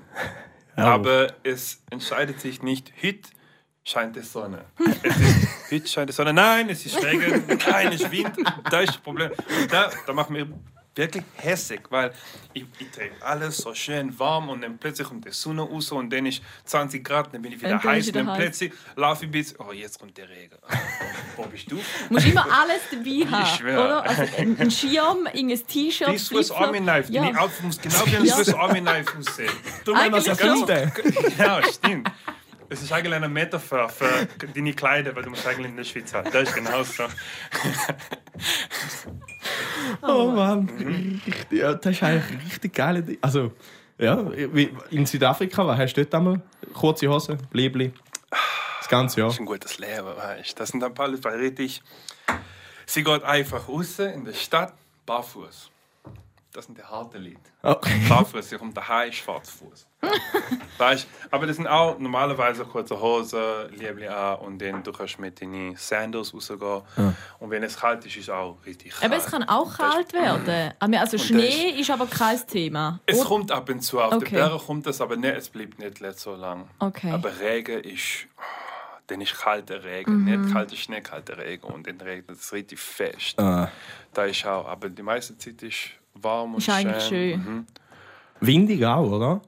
Ja. 0.77 0.85
Aber 0.95 1.27
es 1.43 1.83
entscheidet 1.91 2.41
sich 2.41 2.63
nicht, 2.63 2.91
heute 3.03 3.29
scheint 3.85 4.17
die 4.17 4.21
Sonne. 4.21 4.65
Es 5.03 5.15
ist, 5.21 5.49
heute 5.73 5.89
scheint 5.89 6.09
die 6.09 6.15
Sonne. 6.15 6.33
Nein, 6.33 6.71
es 6.71 6.87
ist 6.87 7.05
Regen. 7.05 7.43
Nein, 7.69 7.89
es 7.89 8.01
ist 8.03 8.11
Wind. 8.11 8.31
Da 8.71 8.81
ist 8.81 8.91
das 8.91 8.97
Problem. 8.99 9.31
Und 9.31 9.71
da, 9.71 9.91
da 10.07 10.13
macht 10.15 10.31
mir 10.31 10.47
wirklich 10.95 11.25
hässlich, 11.37 11.81
weil 11.91 12.13
ich, 12.53 12.65
ich 12.79 12.91
drehe 12.91 13.11
alles 13.21 13.59
so 13.59 13.75
schön 13.75 14.19
warm 14.19 14.49
und 14.49 14.63
dann 14.63 14.79
plötzlich 14.79 15.07
kommt 15.09 15.25
die 15.25 15.31
Sonne 15.31 15.63
raus 15.63 15.93
und 15.93 16.11
dann 16.13 16.27
ist 16.27 16.43
20 16.65 17.05
Grad, 17.05 17.33
dann 17.33 17.43
bin 17.43 17.53
ich 17.53 17.61
wieder 17.61 17.71
dann 17.71 17.83
heiß 17.83 18.09
und 18.09 18.17
dann 18.17 18.29
heiß. 18.29 18.39
plötzlich 18.39 18.73
laufe 18.97 19.25
ich 19.25 19.31
bis, 19.31 19.59
oh, 19.61 19.73
jetzt 19.73 19.99
kommt 19.99 20.17
der 20.19 20.29
Regen. 20.29 20.57
Wo 21.37 21.45
bist 21.45 21.71
du? 21.71 21.77
Du 21.77 21.83
musst 22.15 22.27
immer 22.27 22.45
alles 22.45 22.83
dabei 22.91 23.31
haben. 23.31 23.47
schwör. 23.57 23.85
Oder? 23.85 24.03
Also 24.03 24.23
ein 24.37 24.57
ein 24.59 24.71
Schirm, 24.71 25.27
irgendein 25.33 25.67
T-Shirt. 25.67 26.09
Die 26.11 26.19
Swiss. 26.19 26.51
Army 26.51 26.79
Knife. 26.79 27.13
Ja. 27.13 27.23
Deine 27.25 27.41
Outfit 27.41 27.65
muss 27.65 27.81
genau 27.81 28.07
wie 28.07 28.17
ein 28.17 28.25
Ja. 28.25 28.35
Swiss 28.37 28.55
Army 28.55 28.81
Knife 28.81 29.19
aussehen. 29.19 29.51
es 29.87 29.95
Eigentlich 29.95 30.25
schon. 30.25 30.39
erfunden. 30.69 30.93
Ja, 31.39 31.61
stimmt. 31.73 32.11
Es 32.73 32.81
ist 32.83 32.93
eigentlich 32.93 33.15
eine 33.15 33.29
Metapher 33.29 33.89
für 33.89 34.27
deine 34.55 34.73
Kleider, 34.73 35.15
weil 35.17 35.25
du 35.25 35.31
musst 35.31 35.47
eigentlich 35.47 35.67
in 35.67 35.77
der 35.77 35.85
Schweiz 35.85 36.15
haben. 36.15 36.31
Das 36.33 36.49
ist 36.49 36.55
genau 36.55 36.83
so. 36.85 37.05
Oh 40.03 40.31
Mann, 40.31 40.69
richtig, 40.69 41.53
ja, 41.53 41.75
das 41.75 41.93
ist 41.97 42.03
eigentlich 42.03 42.45
richtig 42.45 42.75
geil. 42.75 43.19
Also, 43.21 43.53
ja, 43.99 44.25
wie- 44.55 44.75
in 44.91 45.05
Südafrika, 45.07 45.67
was 45.67 45.79
hast 45.79 45.95
du 45.95 46.03
dort 46.05 46.15
einmal? 46.15 46.41
Kurze 46.73 47.09
Hose, 47.09 47.37
Blibli, 47.51 47.93
das 48.79 48.89
ganze 48.89 49.21
Jahr. 49.21 49.29
Das 49.29 49.35
ist 49.37 49.41
ein 49.41 49.47
gutes 49.47 49.79
Leben, 49.79 50.07
weißt 50.17 50.53
du. 50.53 50.55
Das 50.59 50.69
sind 50.71 50.83
ein 50.85 50.95
paar 50.95 51.09
Leute, 51.09 51.29
richtig. 51.39 51.83
Sie 52.87 53.05
geht 53.05 53.23
einfach 53.25 53.69
raus 53.69 53.99
in 53.99 54.25
der 54.25 54.33
Stadt, 54.33 54.73
barfuß. 55.07 55.71
Das 56.53 56.67
sind 56.67 56.79
die 56.79 56.83
harten 56.83 57.23
Leute. 57.23 57.41
Okay. 57.63 58.01
Barfuß, 58.09 58.49
sie 58.49 58.57
kommt 58.57 58.77
daheim, 58.77 59.13
schwarzfuß. 59.13 59.87
Weißt 60.79 61.05
du? 61.05 61.09
Aber 61.33 61.47
das 61.47 61.57
sind 61.57 61.67
auch 61.69 61.99
normalerweise 61.99 62.65
kurze 62.65 63.01
Hose, 63.01 63.69
Liebli 63.77 64.09
an 64.09 64.39
und 64.41 64.61
dann 64.61 64.83
du 64.83 64.91
kannst 64.93 65.19
mit 65.19 65.41
deinen 65.41 65.77
Sandals 65.77 66.35
rausgehen. 66.35 66.83
Und 67.39 67.51
wenn 67.51 67.63
es 67.63 67.77
kalt 67.79 68.05
ist, 68.07 68.17
ist 68.17 68.23
es 68.25 68.31
auch 68.31 68.59
richtig 68.67 68.93
kalt. 68.93 69.05
Aber 69.05 69.17
es 69.17 69.27
kann 69.31 69.43
auch 69.45 69.77
kalt 69.77 70.13
werden. 70.13 70.73
Also 70.81 71.17
das 71.17 71.27
Schnee 71.27 71.71
ist 71.79 71.91
aber 71.91 72.07
kein 72.07 72.39
Thema. 72.47 72.99
Es 73.07 73.19
Oder- 73.21 73.29
kommt 73.29 73.53
ab 73.53 73.69
und 73.69 73.81
zu. 73.83 74.01
Auf 74.01 74.15
Okay. 74.15 74.25
den 74.31 74.35
Bergen 74.35 74.59
kommt 74.59 74.87
es, 74.87 75.01
aber 75.01 75.17
nicht, 75.17 75.35
es 75.37 75.49
bleibt 75.49 75.79
nicht 75.79 76.01
letzt 76.01 76.21
so 76.21 76.35
lang. 76.35 76.69
Okay. 76.79 77.11
Aber 77.13 77.31
Regen 77.39 77.81
ist. 77.85 78.27
oh, 78.37 78.43
Dann 79.07 79.21
ist 79.21 79.35
kalter 79.37 79.83
Regen, 79.85 80.25
Mhm. 80.25 80.25
nicht 80.43 80.53
kalter 80.53 80.77
Schnee, 80.77 81.01
kalter 81.01 81.37
Regen. 81.39 81.67
Und 81.67 81.87
dann 81.87 82.01
regnet 82.01 82.39
es 82.39 82.53
richtig 82.53 82.79
fest. 82.79 83.39
Ah. 83.41 83.69
Da 84.15 84.25
ist 84.25 84.45
auch. 84.47 84.67
Aber 84.69 84.89
die 84.89 85.03
meiste 85.03 85.37
Zeit 85.39 85.61
ist 85.63 85.91
warm 86.15 86.55
und 86.55 86.59
Ist 86.61 86.71
eigentlich 86.71 87.05
schön. 87.05 87.39
Mhm. 87.45 87.67
Windig 88.41 88.85
auch, 88.87 89.11
oder? 89.11 89.41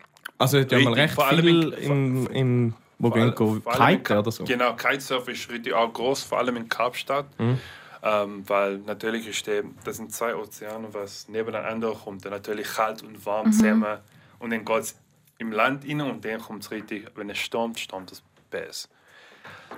Also, 0.43 0.61
hat 0.61 0.73
ja 0.73 0.79
mal 0.81 0.93
recht 0.95 1.15
vor 1.15 1.27
allem 1.27 1.41
viel 1.45 1.73
in- 1.75 1.91
im, 1.91 2.27
im 2.29 2.75
wo 2.99 3.09
Vor 3.09 3.17
gehen 3.17 3.35
kiten 3.35 4.19
oder 4.19 4.31
so. 4.31 4.45
Genau, 4.45 4.75
Kitesurfen 4.75 5.35
ist 5.35 5.51
richtig 5.51 5.73
auch 5.75 5.93
groß, 5.93 6.23
vor 6.23 6.39
allem 6.39 6.57
in 6.57 6.69
Kapstadt. 6.69 7.27
Mhm. 7.39 7.59
Ähm, 8.05 8.45
weil 8.49 8.79
natürlich 8.79 9.27
ist 9.29 9.47
der, 9.47 9.63
das 9.85 9.97
sind 9.97 10.13
zwei 10.13 10.35
Ozeane, 10.37 10.89
was 10.93 11.29
nebeneinander 11.29 11.93
kommt. 11.93 12.25
Dann 12.25 12.33
natürlich 12.33 12.67
kalt 12.69 13.03
und 13.03 13.25
warm 13.27 13.47
Mhm. 13.49 13.53
zusammen. 13.53 13.99
Und 14.39 14.51
dann 14.51 14.65
geht 14.65 14.79
es 14.83 14.97
im 15.39 15.51
Land 15.53 15.85
rein 15.89 16.01
und 16.01 16.25
dann 16.25 16.41
kommt 16.41 16.63
es 16.65 16.71
richtig, 16.71 17.07
wenn 17.17 17.31
es 17.31 17.39
stürmt, 17.39 17.79
stürmt 17.81 18.11
es 18.13 18.23
besser. 18.51 18.89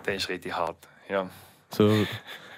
Dann 0.04 0.14
ist 0.14 0.24
es 0.24 0.28
richtig 0.28 0.54
hart. 0.54 0.76
Ja. 1.08 1.28
So 1.70 2.06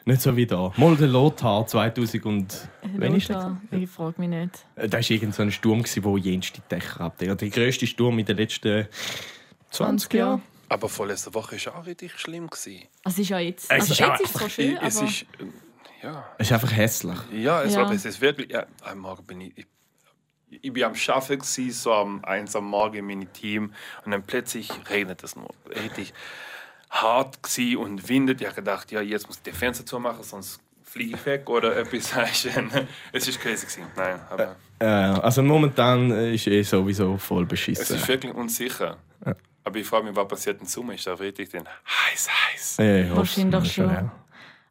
Nicht 0.09 0.23
so 0.23 0.37
wie 0.37 0.47
da. 0.47 0.73
Mal 0.77 0.97
der 0.97 1.09
Lothar 1.09 1.67
2000 1.67 2.25
und... 2.27 2.69
Wann 2.97 3.17
ist 3.17 3.29
der? 3.29 3.37
Lothar, 3.37 3.61
Ich 3.73 3.91
frage 3.91 4.21
mich 4.21 4.29
nicht. 4.29 4.65
Äh, 4.77 4.89
Das 4.89 5.11
war 5.11 5.15
irgend 5.17 5.35
so 5.35 5.43
ein 5.43 5.51
Sturm, 5.51 5.83
der 5.83 6.17
jenste 6.19 6.61
Dächer 6.71 7.01
abdeckt. 7.01 7.41
Der 7.41 7.49
grösste 7.51 7.89
Sturm 7.89 8.17
in 8.21 8.25
den 8.25 8.37
letzten 8.37 8.87
20 9.71 10.15
Jahren. 10.15 10.43
Aber 10.69 10.89
vorletzte 10.89 11.35
Woche 11.35 11.57
war 11.67 11.77
auch 11.81 11.87
richtig 11.87 12.13
schlimm. 12.21 12.49
Gewesen. 12.49 12.85
Also 13.03 13.17
es 13.17 13.19
ist 13.19 13.29
ja 13.31 13.39
jetzt... 13.41 13.65
Es 13.65 13.71
Also 13.71 13.93
ist 13.95 13.99
jetzt 14.01 14.21
ist 14.21 14.35
es 14.37 14.41
so 14.43 14.49
schön, 14.49 14.77
es 14.81 14.97
aber... 14.99 15.09
ist, 15.09 15.23
äh, 15.23 16.07
ja, 16.07 16.27
Es 16.39 16.47
ist 16.47 16.53
einfach 16.53 16.73
hässlich. 16.77 17.19
ja, 17.33 17.63
es, 17.65 17.75
Ja. 17.75 17.83
aber 17.83 17.93
es 17.95 18.05
ist 18.05 18.21
wirklich. 18.21 18.51
Ja, 18.53 18.67
am 18.85 18.99
Morgen 18.99 19.25
bin 19.25 19.41
ich. 19.41 19.53
Ich, 19.57 19.67
ich 20.63 20.73
bin 20.73 20.85
am 20.85 20.95
Schaffen, 20.95 21.41
gewesen, 21.41 21.73
so 21.73 21.93
am 21.93 22.25
1 22.25 22.55
am 22.55 22.67
Morgen 22.67 22.97
in 22.99 23.07
meinem 23.07 23.33
Team. 23.33 23.73
Und 24.05 24.13
dann 24.13 24.23
plötzlich 24.23 24.71
regnet 24.89 25.25
es 25.25 25.35
nur. 25.35 25.51
Richtig 25.69 26.15
hart 26.91 27.43
gewesen 27.43 27.77
und 27.79 28.09
windet. 28.09 28.41
Ich 28.41 28.47
habe 28.47 28.57
gedacht, 28.57 28.91
ja, 28.93 29.01
jetzt 29.01 29.27
muss 29.27 29.37
ich 29.39 29.43
die 29.43 29.53
Fenster 29.53 29.85
zumachen, 29.85 30.23
sonst 30.23 30.61
fliege 30.83 31.17
ich 31.17 31.27
weg 31.27 31.49
oder 31.49 31.77
etwas. 31.79 32.13
es 33.13 33.29
ist 33.29 33.41
crazy. 33.41 33.67
Gewesen. 33.67 33.85
Nein, 33.97 34.21
aber 34.31 34.57
Äh, 34.79 34.85
also 34.87 35.43
momentan 35.43 36.11
äh, 36.11 36.35
ist 36.35 36.47
eh 36.47 36.63
sowieso 36.63 37.17
voll 37.17 37.43
es 37.45 37.49
beschissen. 37.49 37.97
ist 37.97 38.09
wirklich 38.09 38.33
unsicher. 38.35 38.97
Aber 39.65 39.79
ich 39.81 39.87
frage 39.87 40.05
mich, 40.07 40.15
was 40.15 40.29
passiert 40.29 40.61
im 40.61 40.67
Sommer? 40.67 40.95
Ist 40.95 41.07
da 41.09 41.15
richtig 41.15 41.51
denn 41.51 41.65
heiß, 41.67 42.29
heiß? 42.53 42.77
Ja, 42.79 43.09
hoff's. 43.17 43.37
Wahrscheinlich 43.37 43.73
schon. 43.73 43.91
ja. 43.91 44.13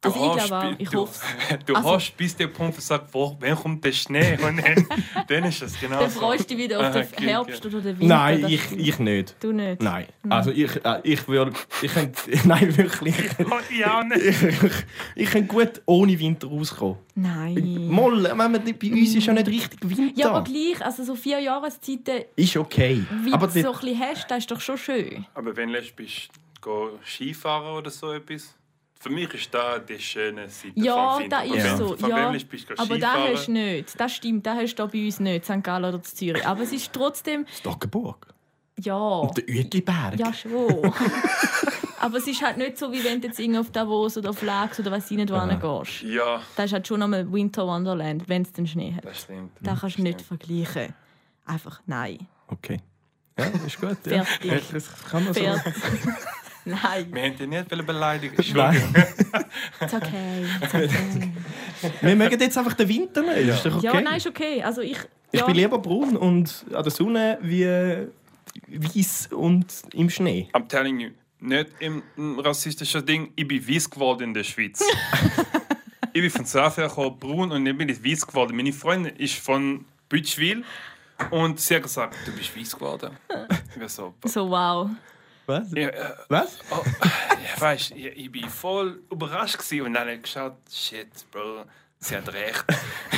Du 0.06 0.12
Also 0.12 0.24
ich 0.36 0.40
hast 0.40 0.46
glaube 0.48 0.66
auch, 0.66 0.74
ich 0.78 0.88
du, 0.90 1.00
hoffe 1.00 1.24
Du 1.66 1.74
Also- 1.74 1.90
hast 1.92 2.16
bis 2.16 2.36
der 2.36 2.46
Punkt 2.48 2.76
gesagt, 2.76 3.08
wo, 3.12 3.36
wann 3.40 3.56
kommt 3.56 3.84
der 3.84 3.92
Schnee? 3.92 4.38
Und 4.42 4.56
dann, 4.64 4.86
dann 5.28 5.44
ist 5.44 5.62
es 5.62 5.78
genau 5.80 6.00
Dann 6.00 6.10
so. 6.10 6.20
freust 6.20 6.50
du 6.50 6.54
dich 6.54 6.64
wieder 6.64 6.78
auf 6.80 6.86
Ah, 6.86 6.90
den 6.90 7.02
okay, 7.12 7.26
Herbst 7.26 7.64
okay. 7.66 7.74
oder 7.74 7.80
den 7.84 7.98
Winter. 8.00 8.14
Nein, 8.16 8.46
ich, 8.48 8.72
ich 8.72 8.98
nicht. 8.98 9.36
Du 9.40 9.52
nicht? 9.52 9.82
Nein. 9.82 10.06
Also 10.28 10.50
ich, 10.50 10.84
äh, 10.84 11.00
ich 11.02 11.26
würde... 11.28 11.52
Ich 11.82 11.92
könnte... 11.92 12.20
Nein, 12.44 12.76
wirklich. 12.76 13.14
Oh, 13.44 13.74
ja, 13.78 14.02
nicht. 14.04 14.22
Ich, 14.24 14.36
ich 15.16 15.30
könnte 15.30 15.48
gut 15.48 15.82
ohne 15.86 16.18
Winter 16.18 16.48
rauskommen. 16.48 16.96
Nein. 17.14 17.88
Mal, 17.88 18.24
wenn 18.24 18.36
man 18.36 18.62
nicht, 18.64 18.78
bei 18.78 18.90
uns 18.92 19.14
ist 19.14 19.26
ja 19.26 19.32
nicht 19.32 19.46
richtig 19.48 19.78
Winter. 19.82 20.12
Ja, 20.20 20.30
aber 20.30 20.44
gleich, 20.44 20.84
also 20.84 21.02
so 21.02 21.14
vier 21.14 21.38
Jahreszeiten, 21.40 22.24
ist 22.36 22.56
okay. 22.56 23.04
wie 23.22 23.32
aber 23.32 23.46
du 23.46 23.60
so 23.62 23.72
ein 23.72 23.78
bisschen 23.80 24.00
hast, 24.00 24.30
das 24.30 24.38
ist 24.38 24.50
doch 24.50 24.60
schon 24.60 24.76
schön. 24.76 25.26
Aber 25.34 25.56
wenn 25.56 25.72
du 25.72 25.80
bist, 25.96 26.28
go 26.60 26.98
Skifahren 27.04 27.76
oder 27.78 27.90
so 27.90 28.12
etwas, 28.12 28.54
für 29.06 29.12
mich 29.12 29.32
ist 29.34 29.54
da 29.54 29.78
die 29.78 29.98
schöne 30.00 30.48
Seite 30.48 30.72
Ja, 30.74 31.20
das 31.28 31.42
Aber 31.44 31.54
ist 31.56 31.64
wenn, 31.64 31.76
so. 31.76 31.96
Von 31.96 32.10
Ja, 32.10 32.30
bist 32.30 32.70
du 32.70 32.74
aber 32.76 32.98
das 32.98 33.10
Skifahren? 33.10 33.34
hast 33.36 33.46
du 33.46 33.52
nicht. 33.52 34.00
Das 34.00 34.12
stimmt, 34.14 34.46
das 34.46 34.56
hast 34.56 34.74
du 34.74 34.82
da 34.82 34.86
bei 34.86 35.04
uns 35.06 35.20
nicht, 35.20 35.44
St. 35.44 35.62
Gallen 35.62 35.84
oder 35.94 36.02
Zürich. 36.02 36.46
Aber 36.46 36.62
es 36.62 36.72
ist 36.72 36.92
trotzdem, 36.92 37.46
Stockenburg. 37.60 38.34
ja, 38.80 38.96
Und 38.96 39.36
der 39.38 39.44
Uetliberg. 39.48 40.18
ja 40.18 40.32
schon. 40.32 40.92
aber 42.00 42.16
es 42.18 42.26
ist 42.26 42.42
halt 42.42 42.56
nicht 42.58 42.78
so, 42.78 42.90
wie 42.92 43.02
wenn 43.04 43.20
du 43.20 43.28
jetzt 43.28 43.38
irgendwie 43.38 43.60
auf 43.60 43.70
Davos 43.70 44.16
oder 44.18 44.30
auf 44.30 44.42
Lax 44.42 44.80
oder 44.80 44.90
was 44.90 45.08
nicht 45.10 45.30
wohin 45.30 45.60
gehst. 45.60 46.02
Ja, 46.02 46.40
Das 46.56 46.66
ist 46.66 46.72
halt 46.72 46.86
schon 46.86 47.02
einmal 47.02 47.30
Winter 47.32 47.66
Wonderland, 47.66 48.28
wenn 48.28 48.42
es 48.42 48.52
den 48.52 48.66
Schnee 48.66 48.92
hat. 48.94 49.04
das 49.04 49.22
stimmt. 49.22 49.52
Das 49.60 49.80
kannst 49.80 49.98
du 49.98 50.02
nicht 50.02 50.20
vergleichen. 50.20 50.94
Einfach 51.44 51.80
nein. 51.86 52.26
Okay. 52.48 52.80
Ja, 53.38 53.50
das 53.50 53.62
ist 53.64 53.80
gut. 53.80 53.98
Ja. 54.06 54.24
Fertig. 54.24 54.62
Das 54.72 55.04
kann 55.10 55.24
man 55.24 55.32
so. 55.34 55.40
Nein, 56.66 57.06
Wir 57.12 57.22
haben 57.22 57.38
dich 57.38 57.46
nicht 57.46 57.68
beleidigen. 57.68 58.36
Nein. 58.54 58.94
it's 59.80 59.94
okay. 59.94 60.44
It's 60.60 60.74
okay. 60.74 61.32
Wir 62.00 62.16
mögen 62.16 62.40
jetzt 62.40 62.58
einfach 62.58 62.74
den 62.74 62.88
Winter 62.88 63.22
nicht. 63.22 63.48
Ist 63.48 63.66
doch 63.66 63.76
okay. 63.76 63.86
Ja, 63.86 64.00
nein, 64.00 64.16
ist 64.16 64.26
okay. 64.26 64.62
Also 64.62 64.80
ich, 64.80 64.98
Ich 65.30 65.40
ja, 65.40 65.46
bin 65.46 65.54
lieber 65.54 65.78
braun 65.78 66.16
und 66.16 66.64
an 66.72 66.82
der 66.82 66.90
Sonne 66.90 67.38
wie 67.40 68.08
weiß 68.68 69.28
und 69.32 69.66
im 69.92 70.10
Schnee. 70.10 70.48
I'm 70.54 70.66
telling 70.66 70.98
you, 70.98 71.10
nicht 71.40 71.68
im, 71.78 72.02
rassistischen 72.40 73.04
Ding, 73.04 73.32
ich 73.36 73.46
bin 73.46 73.66
weiß 73.68 73.90
geworden 73.90 74.24
in 74.24 74.34
der 74.34 74.44
Schweiz. 74.44 74.82
ich 76.12 76.20
bin 76.20 76.30
von 76.30 76.44
Safia 76.46 76.88
gekommen, 76.88 77.18
braun 77.18 77.52
und 77.52 77.64
dann 77.64 77.76
bin 77.76 77.88
ich 77.88 78.02
weiß 78.02 78.26
geworden. 78.26 78.56
Meine 78.56 78.72
Freundin 78.72 79.14
ist 79.16 79.34
von 79.34 79.84
Bütschwil 80.08 80.64
und 81.30 81.60
sie 81.60 81.76
hat 81.76 81.82
gesagt, 81.82 82.16
du 82.24 82.32
bist 82.32 82.56
weiß 82.56 82.74
geworden. 82.74 83.16
Ich 83.74 83.80
war 83.80 83.88
so, 83.88 84.14
so 84.24 84.48
wow. 84.50 84.90
Was? 85.46 85.72
ja, 85.72 85.88
äh, 85.88 86.14
Was? 86.28 86.58
oh, 86.70 86.82
ja, 87.04 87.60
weißt, 87.60 87.92
ich, 87.92 88.06
ich 88.06 88.32
bin 88.32 88.48
voll 88.48 89.02
überrascht 89.10 89.58
gewesen 89.58 89.86
und 89.86 89.94
dann 89.94 90.02
habe 90.02 90.14
ich 90.14 90.22
geschaut, 90.22 90.56
shit, 90.70 91.08
Bro, 91.30 91.64
sie 91.98 92.16
hat 92.16 92.32
recht. 92.32 92.64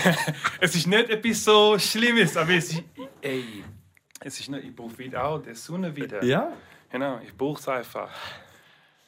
es 0.61 0.75
ist 0.75 0.87
nicht 0.87 1.11
etwas 1.11 1.45
so 1.45 1.79
Schlimmes, 1.79 2.37
aber 2.37 2.53
es 2.53 2.73
ist, 2.73 2.83
ey, 3.23 3.65
es 4.21 4.41
ist 4.41 4.51
nicht, 4.51 4.65
ich 4.65 4.77
brauche 4.77 4.99
wieder 4.99 5.25
auch 5.25 5.43
die 5.43 5.55
Sonne 5.55 5.95
wieder. 5.95 6.23
Ja. 6.23 6.53
Genau, 6.91 7.21
ich 7.25 7.35
brauche 7.35 7.61
es 7.61 7.69
einfach. 7.69 8.11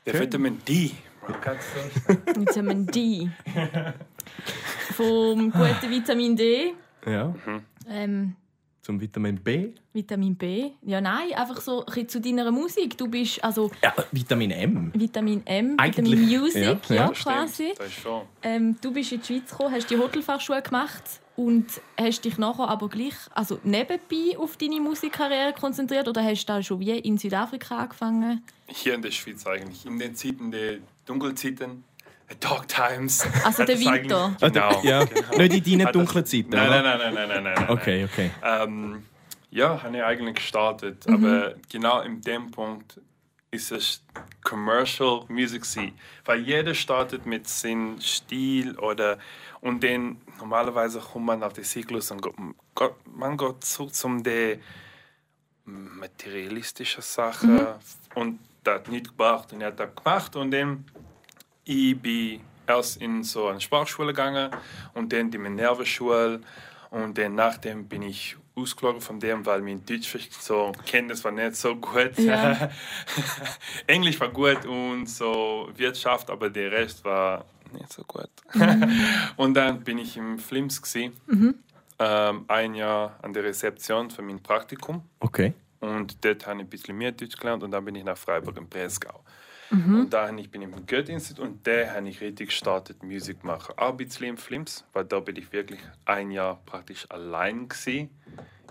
Der 0.06 0.12
Schön. 0.12 0.22
Vitamin 0.22 0.64
D. 0.66 0.92
Bro, 1.20 1.34
so 1.34 2.40
Vitamin 2.40 2.86
D. 2.86 3.30
Vom 4.96 5.50
guten 5.50 5.90
Vitamin 5.90 6.36
D. 6.36 6.74
Ja. 7.06 7.34
Ähm, 7.88 8.36
Zum 8.82 9.00
Vitamin 9.00 9.36
B. 9.36 9.74
Vitamin 9.92 10.34
B. 10.34 10.70
Ja, 10.82 11.00
nein, 11.00 11.32
einfach 11.34 11.60
so 11.60 11.80
ein 11.80 11.86
bisschen 11.86 12.08
zu 12.08 12.20
deiner 12.20 12.50
Musik. 12.50 12.96
Du 12.96 13.08
bist 13.08 13.42
also 13.44 13.70
Ja, 13.82 13.92
Vitamin 14.10 14.50
M. 14.50 14.90
Vitamin 14.94 15.46
M, 15.46 15.74
Eigentlich, 15.76 16.18
Vitamin 16.18 16.40
Music, 16.40 16.62
ja, 16.88 16.94
ja, 16.94 16.94
ja, 16.94 17.08
quasi. 17.10 17.74
Das 17.76 17.86
ist 17.88 18.00
schon. 18.00 18.22
Ähm, 18.42 18.76
du 18.80 18.92
bist 18.92 19.12
in 19.12 19.20
die 19.20 19.26
Schweiz 19.26 19.50
gekommen, 19.50 19.74
hast 19.74 19.90
die 19.90 19.98
Hotelfachschule 19.98 20.62
gemacht 20.62 21.02
und 21.36 21.66
hast 21.98 22.24
dich 22.24 22.38
nachher 22.38 22.68
aber 22.68 22.88
gleich 22.88 23.14
also 23.34 23.58
nebenbei 23.64 24.38
auf 24.38 24.56
deine 24.56 24.80
Musikkarriere 24.80 25.52
konzentriert 25.52 26.08
oder 26.08 26.22
hast 26.22 26.46
du 26.46 26.52
da 26.52 26.62
schon 26.62 26.80
wie 26.80 26.98
in 26.98 27.18
Südafrika 27.18 27.78
angefangen? 27.78 28.42
Hier 28.66 28.94
in 28.94 29.02
der 29.02 29.10
Schweiz 29.10 29.46
eigentlich. 29.46 29.84
In 29.84 29.98
den 29.98 30.14
Zeiten 30.14 30.50
der 30.50 30.78
Dunkelzeiten, 31.06 31.84
Dark 32.38 32.68
Times. 32.68 33.26
Also 33.44 33.64
der 33.64 33.78
Winter. 33.78 34.36
Genau. 34.40 34.80
Ja. 34.82 35.04
genau. 35.04 35.36
Nicht 35.38 35.66
in 35.66 35.78
deinen 35.78 35.86
das- 35.86 35.92
dunklen 35.92 36.24
Zeiten. 36.26 36.50
Nein, 36.50 36.70
nein, 36.70 36.84
nein, 36.84 36.98
nein, 37.14 37.28
nein, 37.28 37.42
nein, 37.44 37.54
nein. 37.54 37.70
Okay, 37.70 38.04
okay. 38.04 38.30
Ähm, 38.42 39.04
ja, 39.50 39.82
habe 39.82 39.96
ich 39.96 40.02
eigentlich 40.02 40.36
gestartet. 40.36 41.06
Mhm. 41.08 41.14
Aber 41.14 41.54
genau 41.68 42.00
in 42.02 42.20
dem 42.20 42.50
Punkt 42.52 43.00
ist 43.50 43.72
es 43.72 44.02
Commercial 44.44 45.24
Music 45.28 45.62
gewesen. 45.62 45.92
Weil 46.24 46.40
jeder 46.40 46.72
startet 46.74 47.26
mit 47.26 47.48
seinem 47.48 48.00
Stil 48.00 48.78
oder 48.78 49.18
und 49.60 49.82
dann 49.82 50.18
normalerweise 50.38 51.00
kommt 51.00 51.26
man 51.26 51.42
auf 51.42 51.52
den 51.54 51.64
Zyklus 51.64 52.10
und 52.12 52.22
go- 52.22 52.32
go- 52.76 52.94
man 53.12 53.36
geht 53.36 53.64
zurück 53.64 53.92
zum 53.94 54.22
der 54.22 54.58
materialistischen 55.64 57.02
Sache 57.02 57.46
Mhm. 57.46 57.66
und 58.14 58.38
das 58.64 58.74
hat 58.76 58.88
nicht 58.88 59.08
gebracht 59.08 59.52
und 59.52 59.60
er 59.60 59.68
hat 59.68 59.80
das 59.80 59.94
gemacht 59.94 60.36
und 60.36 60.50
dann 60.50 60.84
ich 61.70 62.00
bin 62.00 62.40
erst 62.66 63.00
in 63.00 63.22
so 63.22 63.46
eine 63.46 63.60
Sprachschule 63.60 64.08
gegangen 64.08 64.50
und 64.94 65.12
dann 65.12 65.30
die 65.30 65.38
Minerva-Schule 65.38 66.40
und 66.90 67.16
dann 67.16 67.34
nachdem 67.36 67.86
bin 67.86 68.02
ich 68.02 68.36
ausgelogen 68.56 69.00
von 69.00 69.20
dem, 69.20 69.46
weil 69.46 69.62
mein 69.62 69.84
Deutsch 69.86 70.16
so 70.40 70.72
Kenntnis 70.84 71.24
war 71.24 71.30
nicht 71.30 71.54
so 71.54 71.76
gut. 71.76 72.18
Ja. 72.18 72.70
Englisch 73.86 74.18
war 74.18 74.28
gut 74.28 74.66
und 74.66 75.06
so 75.06 75.70
Wirtschaft, 75.76 76.28
aber 76.30 76.50
der 76.50 76.72
Rest 76.72 77.04
war 77.04 77.44
nicht 77.72 77.92
so 77.92 78.02
gut. 78.02 78.30
und 79.36 79.54
dann 79.54 79.80
bin 79.84 79.98
ich 79.98 80.16
im 80.16 80.40
Flims 80.40 80.82
gsi, 80.82 81.12
ähm, 82.00 82.44
ein 82.48 82.74
Jahr 82.74 83.16
an 83.22 83.32
der 83.32 83.44
Rezeption 83.44 84.10
für 84.10 84.22
mein 84.22 84.42
Praktikum. 84.42 85.02
Okay. 85.20 85.54
Und 85.78 86.24
dort 86.24 86.46
habe 86.46 86.58
ich 86.58 86.66
ein 86.66 86.68
bisschen 86.68 86.98
mehr 86.98 87.12
Deutsch 87.12 87.36
gelernt 87.36 87.62
und 87.62 87.70
dann 87.70 87.84
bin 87.84 87.94
ich 87.94 88.04
nach 88.04 88.18
Freiburg 88.18 88.56
im 88.56 88.68
Breisgau. 88.68 89.22
Und 89.70 90.10
dann 90.10 90.38
ich 90.38 90.50
bin 90.50 90.62
ich 90.62 90.68
im 90.68 90.86
Goethe-Institut 90.86 91.44
und 91.44 91.66
da 91.66 91.94
habe 91.94 92.08
ich 92.08 92.20
richtig 92.20 92.48
gestartet, 92.48 93.02
Musik 93.02 93.44
machen. 93.44 93.74
Auch 93.78 93.90
ein 93.90 93.96
bisschen 93.96 94.26
im 94.26 94.36
Flims, 94.36 94.84
weil 94.92 95.04
da 95.04 95.20
bin 95.20 95.36
ich 95.36 95.52
wirklich 95.52 95.80
ein 96.04 96.30
Jahr 96.30 96.60
praktisch 96.66 97.06
allein 97.10 97.68
gewesen. 97.68 98.10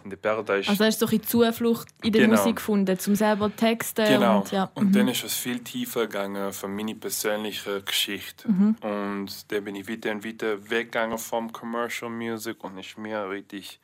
In 0.04 0.10
der 0.12 0.18
Paradise. 0.18 0.70
Also 0.70 0.86
hast 0.86 1.02
du 1.02 1.06
so 1.08 1.12
ein 1.12 1.20
bisschen 1.20 1.44
Zuflucht 1.44 1.90
in 2.02 2.14
der 2.14 2.22
Genau. 2.22 2.38
Musik 2.38 2.56
gefunden, 2.56 2.98
um 3.06 3.16
selber 3.16 3.54
Texte 3.54 4.04
Genau. 4.06 4.40
und 4.40 4.52
ja. 4.52 4.72
Und 4.74 4.88
mhm. 4.88 4.94
dann 4.94 5.08
ist 5.10 5.26
es 5.26 5.36
viel 5.36 5.60
tiefer 5.60 6.08
gegangen 6.08 6.54
von 6.54 6.74
meiner 6.74 6.94
persönlichen 6.94 7.84
Geschichte. 7.84 8.50
Mhm. 8.50 8.76
Und 8.82 9.52
dann 9.52 9.64
bin 9.66 9.76
ich 9.76 9.88
wieder 9.88 10.12
und 10.12 10.24
wieder 10.24 10.70
weggegangen 10.70 11.18
vom 11.18 11.52
Commercial 11.52 12.10
Music 12.10 12.64
und 12.64 12.78
ist 12.78 12.98
mir 12.98 13.30
richtig, 13.30 13.80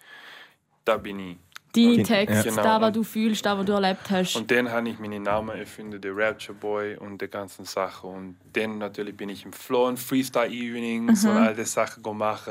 da 0.85 0.95
bin 0.97 1.19
ich. 1.19 1.37
Dein 1.75 1.99
Ja. 1.99 2.03
Text, 2.03 2.43
Genau. 2.43 2.63
da, 2.63 2.81
was 2.81 2.91
du 2.93 3.03
fühlst, 3.03 3.45
da, 3.45 3.57
was 3.57 3.65
du 3.65 3.73
erlebt 3.73 4.09
hast. 4.09 4.35
Und 4.35 4.49
dann 4.51 4.71
habe 4.71 4.89
ich 4.89 4.99
meinen 4.99 5.23
Namen 5.23 5.57
erfunden, 5.57 5.99
der 5.99 6.15
Rapture 6.15 6.57
Boy 6.57 6.95
und 6.97 7.21
die 7.21 7.27
ganzen 7.27 7.65
Sachen. 7.65 8.09
Und 8.09 8.35
dann 8.53 8.77
natürlich 8.77 9.15
bin 9.15 9.29
ich 9.29 9.45
im 9.45 9.53
Flow 9.53 9.87
und 9.87 9.99
Freestyle 9.99 10.47
Evenings 10.49 11.25
und 11.25 11.31
all 11.37 11.53
die 11.55 11.63
Sachen 11.65 12.01
gemacht. 12.03 12.47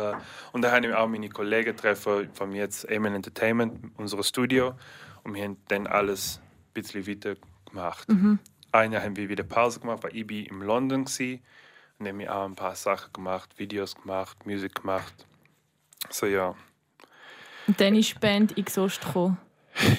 Und 0.52 0.62
dann 0.62 0.72
habe 0.72 0.86
ich 0.86 0.94
auch 0.94 1.08
meine 1.08 1.28
Kollegen 1.28 1.74
getroffen 1.76 2.28
von 2.34 2.52
jetzt 2.52 2.90
Amen 2.90 3.14
Entertainment, 3.14 3.92
unser 3.96 4.22
Studio. 4.22 4.74
Und 5.22 5.34
wir 5.34 5.44
haben 5.44 5.56
dann 5.68 5.86
alles 5.86 6.40
ein 6.40 6.72
bisschen 6.74 7.06
weiter 7.06 7.34
gemacht. 7.70 8.06
Ein 8.72 8.92
Jahr 8.92 9.02
haben 9.02 9.16
wir 9.16 9.28
wieder 9.28 9.44
Pause 9.44 9.80
gemacht, 9.80 10.02
weil 10.02 10.16
ich 10.16 10.26
bin 10.26 10.46
in 10.46 10.60
London 10.60 11.06
war. 11.06 11.38
Und 11.98 12.06
dann 12.06 12.08
haben 12.08 12.18
wir 12.18 12.34
auch 12.34 12.44
ein 12.44 12.56
paar 12.56 12.74
Sachen 12.74 13.12
gemacht, 13.12 13.56
Videos 13.56 13.94
gemacht, 13.94 14.44
Musik 14.46 14.82
gemacht. 14.82 15.14
So 16.10 16.26
ja. 16.26 16.54
Und 17.66 17.80
dann 17.80 17.94
ist 17.94 18.14
die 18.14 18.18
Band 18.18 18.54
Ost 18.78 19.00
gekommen. 19.00 19.38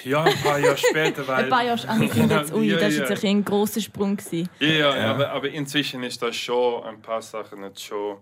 Ja, 0.06 0.24
ein 0.24 0.34
paar 0.42 0.58
Jahre 0.60 0.78
später, 0.78 1.28
weil... 1.28 1.44
Ein 1.46 1.50
paar 1.50 1.64
Jahre, 1.64 1.88
ah, 1.90 1.98
ich 2.00 2.12
finde 2.14 2.36
jetzt, 2.36 2.54
ui, 2.54 2.66
Ja, 2.70 2.78
das 2.78 2.96
ja. 2.96 3.04
war 3.04 3.10
jetzt 3.10 3.26
ein 3.26 3.44
grosser 3.44 3.82
Sprung. 3.82 4.16
Gewesen. 4.16 4.48
Ja, 4.60 4.68
ja, 4.70 4.98
Ja. 4.98 5.12
Aber, 5.12 5.30
aber 5.32 5.50
inzwischen 5.50 6.02
ist 6.04 6.22
das 6.22 6.36
schon 6.36 6.84
ein 6.86 7.02
paar 7.02 7.22
Sachen 7.22 7.62
jetzt 7.64 7.84
schon 7.84 8.18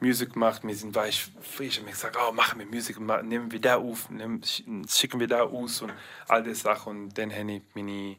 Musik 0.00 0.34
gemacht. 0.34 0.60
Wir 0.64 0.74
sind 0.74 0.94
weich 0.94 1.28
frisch 1.40 1.80
und 1.80 1.88
ich 1.88 1.94
sage, 1.94 2.18
oh, 2.28 2.32
machen 2.32 2.58
wir 2.58 2.66
Musik, 2.66 2.98
nehmen 3.00 3.50
wir 3.50 3.60
da 3.60 3.76
auf, 3.76 4.10
nehmen, 4.10 4.42
sch- 4.42 4.64
schicken 4.94 5.18
wir 5.18 5.26
da 5.28 5.44
aus 5.44 5.80
und 5.80 5.92
all 6.28 6.42
die 6.42 6.54
Sachen. 6.54 7.04
Und 7.04 7.16
dann 7.18 7.32
habe 7.32 7.52
ich 7.52 7.62
meine 7.74 8.16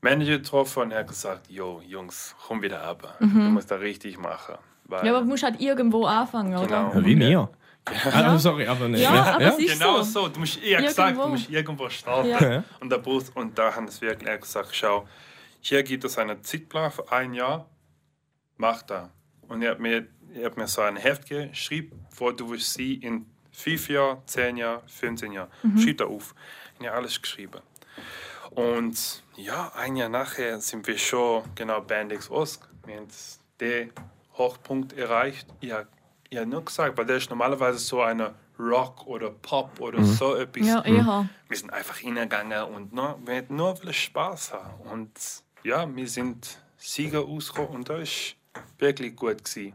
Manager 0.00 0.38
getroffen 0.38 0.82
und 0.84 0.90
er 0.90 1.00
hat 1.00 1.08
gesagt, 1.08 1.48
jo, 1.48 1.80
Jungs, 1.86 2.34
komm 2.48 2.60
wieder 2.62 2.82
ab. 2.82 3.16
Du 3.20 3.26
musst 3.26 3.70
da 3.70 3.76
richtig 3.76 4.18
machen. 4.18 4.56
Weil, 4.86 5.00
Mhm. 5.02 5.06
Ja, 5.06 5.12
aber 5.12 5.20
du 5.22 5.28
musst 5.28 5.44
halt 5.44 5.60
irgendwo 5.60 6.06
anfangen, 6.06 6.56
oder? 6.56 6.66
Genau. 6.66 6.92
Ja, 6.94 7.04
wie 7.06 7.14
mir. 7.14 7.48
Ah, 7.84 8.38
sorry, 8.38 8.66
aber 8.66 8.88
nicht. 8.88 9.02
Ja, 9.02 9.34
aber 9.34 9.58
ist 9.58 9.72
Genau 9.78 10.02
so. 10.02 10.22
so. 10.22 10.28
Du 10.28 10.40
musst, 10.40 10.58
ich 10.62 10.74
habe 10.74 10.84
gesagt, 10.86 11.08
Irgendwo. 11.10 11.24
du 11.24 11.28
musst 11.30 11.50
irgendwo 11.50 11.88
starten. 11.88 12.28
Ja. 12.30 12.64
Und, 12.80 12.90
der 12.90 12.98
Bus, 12.98 13.30
und 13.30 13.58
da 13.58 13.74
haben 13.74 13.88
sie 13.88 14.02
wirklich 14.02 14.40
gesagt, 14.40 14.70
schau, 14.72 15.08
hier 15.60 15.82
gibt 15.82 16.04
es 16.04 16.16
einen 16.18 16.42
Zeitplan 16.44 16.90
für 16.92 17.10
ein 17.10 17.34
Jahr, 17.34 17.68
mach 18.56 18.82
da. 18.82 19.10
Und 19.48 19.62
er 19.62 19.72
hat 19.72 19.80
mir, 19.80 20.06
er 20.34 20.46
hat 20.46 20.56
mir 20.56 20.68
so 20.68 20.80
ein 20.82 20.96
Heft 20.96 21.28
geschrieben, 21.28 22.06
wo 22.16 22.30
du 22.30 22.50
willst 22.50 22.72
sie 22.74 22.94
in 22.94 23.26
fünf 23.50 23.88
Jahren, 23.88 24.18
zehn 24.26 24.56
Jahren, 24.56 24.86
15 24.88 25.32
Jahren. 25.32 25.50
Schreib 25.78 25.98
da 25.98 26.04
auf. 26.06 26.34
Und 26.78 26.84
er 26.86 26.92
hat 26.92 26.98
alles 26.98 27.20
geschrieben. 27.20 27.60
Und 28.50 29.22
ja, 29.36 29.72
ein 29.76 29.96
Jahr 29.96 30.08
nachher 30.08 30.60
sind 30.60 30.86
wir 30.86 30.98
schon 30.98 31.42
genau 31.54 31.80
Bandix 31.80 32.30
Osk. 32.30 32.68
Wir 32.86 32.96
haben 32.96 33.08
den 33.60 33.92
Hochpunkt 34.34 34.92
erreicht. 34.92 35.46
Ich 35.60 35.72
habe 35.72 35.88
ich 36.32 36.38
hab 36.38 36.46
nur 36.46 36.64
gesagt, 36.64 36.96
weil 36.96 37.04
der 37.04 37.16
ist 37.18 37.28
normalerweise 37.28 37.78
so 37.78 38.00
eine 38.00 38.32
Rock 38.58 39.06
oder 39.06 39.30
Pop 39.30 39.78
oder 39.80 40.02
so 40.02 40.34
etwas. 40.36 40.66
Ja, 40.66 40.82
eher. 40.82 41.28
Wir 41.48 41.56
sind 41.56 41.72
einfach 41.72 41.96
hingegangen 41.96 42.62
und 42.74 42.92
nur, 42.94 43.18
wir 43.26 43.36
hatten 43.36 43.56
nur 43.56 43.76
viel 43.76 43.92
Spaß 43.92 44.52
haben. 44.54 44.90
Und 44.90 45.10
ja, 45.62 45.86
wir 45.94 46.08
sind 46.08 46.58
Sieger 46.78 47.20
rausgekommen 47.20 47.72
und 47.76 47.88
das 47.90 47.98
war 48.54 48.62
wirklich 48.78 49.14
gut. 49.14 49.44
Gewesen. 49.44 49.74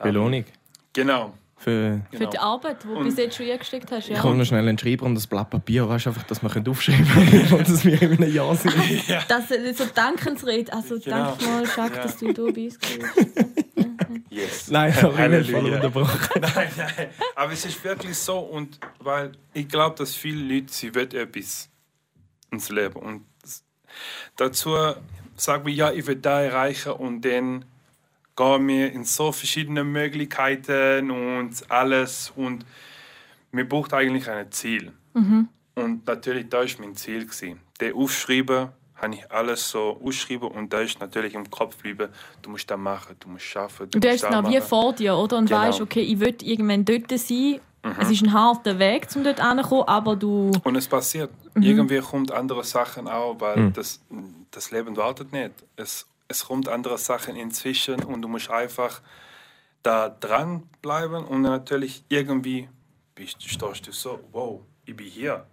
Belohnung. 0.00 0.44
Genau. 0.92 1.34
Für 1.58 2.02
Für 2.10 2.18
genau. 2.18 2.30
die 2.30 2.38
Arbeit, 2.38 2.84
die 2.84 2.88
du 2.88 3.02
bis 3.02 3.16
jetzt 3.16 3.36
schon 3.38 3.46
eingesteckt 3.50 3.90
hast. 3.90 4.04
ich 4.10 4.14
Ja. 4.14 4.20
komme 4.20 4.36
noch 4.36 4.44
schnell 4.44 4.68
einen 4.68 4.76
Schreiber 4.78 5.06
und 5.06 5.14
das 5.14 5.26
Blatt 5.26 5.48
Papier, 5.48 5.88
weißt 5.88 6.06
einfach, 6.08 6.22
dass 6.24 6.42
wir 6.42 6.70
aufschreiben 6.70 7.08
können, 7.08 7.52
und 7.58 7.68
dass 7.68 7.82
wir 7.84 8.00
in 8.02 8.12
einem 8.22 8.32
Jahr 8.32 8.54
sind. 8.54 8.74
Das 9.28 9.50
ist 9.50 9.78
so 9.78 9.86
Dankensrede. 9.86 10.70
Also 10.72 10.98
Genau. 11.00 11.34
danke 11.34 11.44
mal, 11.46 11.64
Jacques, 11.64 11.96
Ja. 11.96 12.02
dass 12.02 12.16
du 12.18 12.32
da 12.32 12.42
bei 12.42 12.64
uns 12.66 12.78
bist. 12.78 13.00
Yes. 14.30 14.68
Nein, 14.70 14.90
ich 14.90 15.00
bin 15.00 15.10
voll 15.10 15.18
Halleluja. 15.18 15.74
unterbrochen. 15.76 16.40
nein, 16.40 16.68
nein. 16.76 17.08
Aber 17.34 17.52
es 17.52 17.64
ist 17.64 17.82
wirklich 17.84 18.16
so 18.16 18.38
und 18.38 18.78
weil 19.00 19.32
ich 19.52 19.68
glaube, 19.68 19.96
dass 19.96 20.14
viele 20.14 20.54
Leute 20.54 20.72
sie 20.72 20.94
wird 20.94 21.14
etwas 21.14 21.68
ins 22.50 22.68
Leben 22.70 22.96
und 23.00 23.24
dazu 24.36 24.74
sagen 25.36 25.66
wir 25.66 25.72
ja, 25.72 25.92
ich 25.92 26.06
will 26.06 26.16
da 26.16 26.42
erreichen 26.42 26.92
und 26.92 27.22
dann 27.24 27.64
gehen 28.36 28.68
wir 28.68 28.92
in 28.92 29.04
so 29.04 29.32
verschiedene 29.32 29.84
Möglichkeiten 29.84 31.10
und 31.10 31.70
alles 31.70 32.32
und 32.36 32.64
mir 33.52 33.66
braucht 33.68 33.94
eigentlich 33.94 34.28
ein 34.28 34.50
Ziel 34.52 34.92
und 35.74 36.06
natürlich 36.06 36.48
da 36.48 36.62
ist 36.62 36.78
mein 36.78 36.94
Ziel 36.96 37.24
gewesen. 37.26 37.60
Der 37.80 37.94
aufschreiben 37.94 38.68
habe 38.96 39.14
ich 39.14 39.30
alles 39.30 39.70
so 39.70 40.00
ausschreiben 40.04 40.48
und 40.48 40.72
da 40.72 40.80
ist 40.80 40.98
natürlich 41.00 41.34
im 41.34 41.50
Kopf 41.50 41.76
geblieben, 41.76 42.08
du 42.42 42.50
musst 42.50 42.70
das 42.70 42.78
machen, 42.78 43.16
du 43.20 43.28
musst 43.28 43.44
schaffen. 43.44 43.84
Und 43.84 43.94
du 43.94 43.98
musst 43.98 44.24
hast 44.24 44.30
es 44.30 44.42
noch 44.42 44.50
wie 44.50 44.60
vor 44.60 44.92
dir, 44.92 45.16
oder? 45.16 45.36
Und 45.36 45.48
Genau. 45.48 45.60
weißt, 45.62 45.80
okay, 45.80 46.00
ich 46.00 46.18
will 46.18 46.34
irgendwann 46.42 46.84
dort 46.84 47.10
sein. 47.18 47.60
Mhm. 47.82 47.94
Es 48.00 48.10
ist 48.10 48.22
ein 48.22 48.32
harter 48.32 48.78
Weg, 48.78 49.06
um 49.14 49.22
dort 49.22 49.40
hinzukommen, 49.40 49.84
aber 49.86 50.16
du. 50.16 50.50
Und 50.64 50.76
es 50.76 50.88
passiert. 50.88 51.30
Mhm. 51.54 51.62
Irgendwie 51.62 52.00
kommt 52.00 52.32
andere 52.32 52.64
Sachen 52.64 53.06
auch, 53.06 53.40
weil 53.40 53.70
das, 53.72 54.00
das 54.50 54.70
Leben 54.70 54.96
wartet 54.96 55.32
nicht. 55.32 55.52
Es, 55.76 56.06
es 56.28 56.44
kommt 56.46 56.68
andere 56.68 56.98
Sachen 56.98 57.36
inzwischen 57.36 58.02
und 58.02 58.22
du 58.22 58.28
musst 58.28 58.50
einfach 58.50 59.02
da 59.82 60.08
dran 60.08 60.64
bleiben 60.82 61.24
und 61.24 61.42
natürlich 61.42 62.02
irgendwie 62.08 62.68
bist, 63.14 63.42
stehst 63.42 63.86
du 63.86 63.92
so, 63.92 64.18
wow, 64.32 64.60
ich 64.84 64.96
bin 64.96 65.06
hier. 65.06 65.46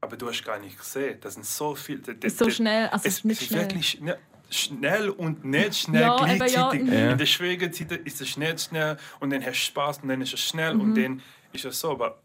Aber 0.00 0.16
du 0.16 0.28
hast 0.28 0.42
gar 0.44 0.58
nicht 0.58 0.78
gesehen. 0.78 1.18
Das 1.20 1.34
sind 1.34 1.44
so 1.46 1.74
viele. 1.74 2.00
Mhm. 2.14 2.18
Ist 2.22 2.38
so 2.38 2.48
schnell, 2.50 2.88
also 2.88 3.06
es 3.06 3.16
ist 3.18 3.24
nicht 3.24 3.42
schnell. 3.42 3.60
wirklich 3.62 3.98
schne- 4.00 4.16
schnell 4.48 5.10
und 5.10 5.44
nicht 5.44 5.76
schnell 5.76 6.02
Ja, 6.02 6.16
gleichzeitig. 6.16 6.52
ja, 6.88 7.04
mhm. 7.04 7.10
In 7.12 7.18
der 7.18 7.26
schwierigen 7.26 7.72
Zeit 7.72 7.92
ist 7.92 8.20
es 8.20 8.28
schnell, 8.28 8.58
schnell 8.58 8.96
und 9.20 9.30
dann 9.30 9.42
hast 9.44 9.52
du 9.60 9.64
Spaß 9.66 9.98
und 9.98 10.08
dann 10.08 10.20
ist 10.22 10.32
es 10.32 10.40
schnell 10.40 10.74
Mhm. 10.74 10.80
und 10.80 10.94
dann 10.96 11.22
ist 11.52 11.64
es 11.64 11.78
so. 11.80 11.90
Aber 11.92 12.20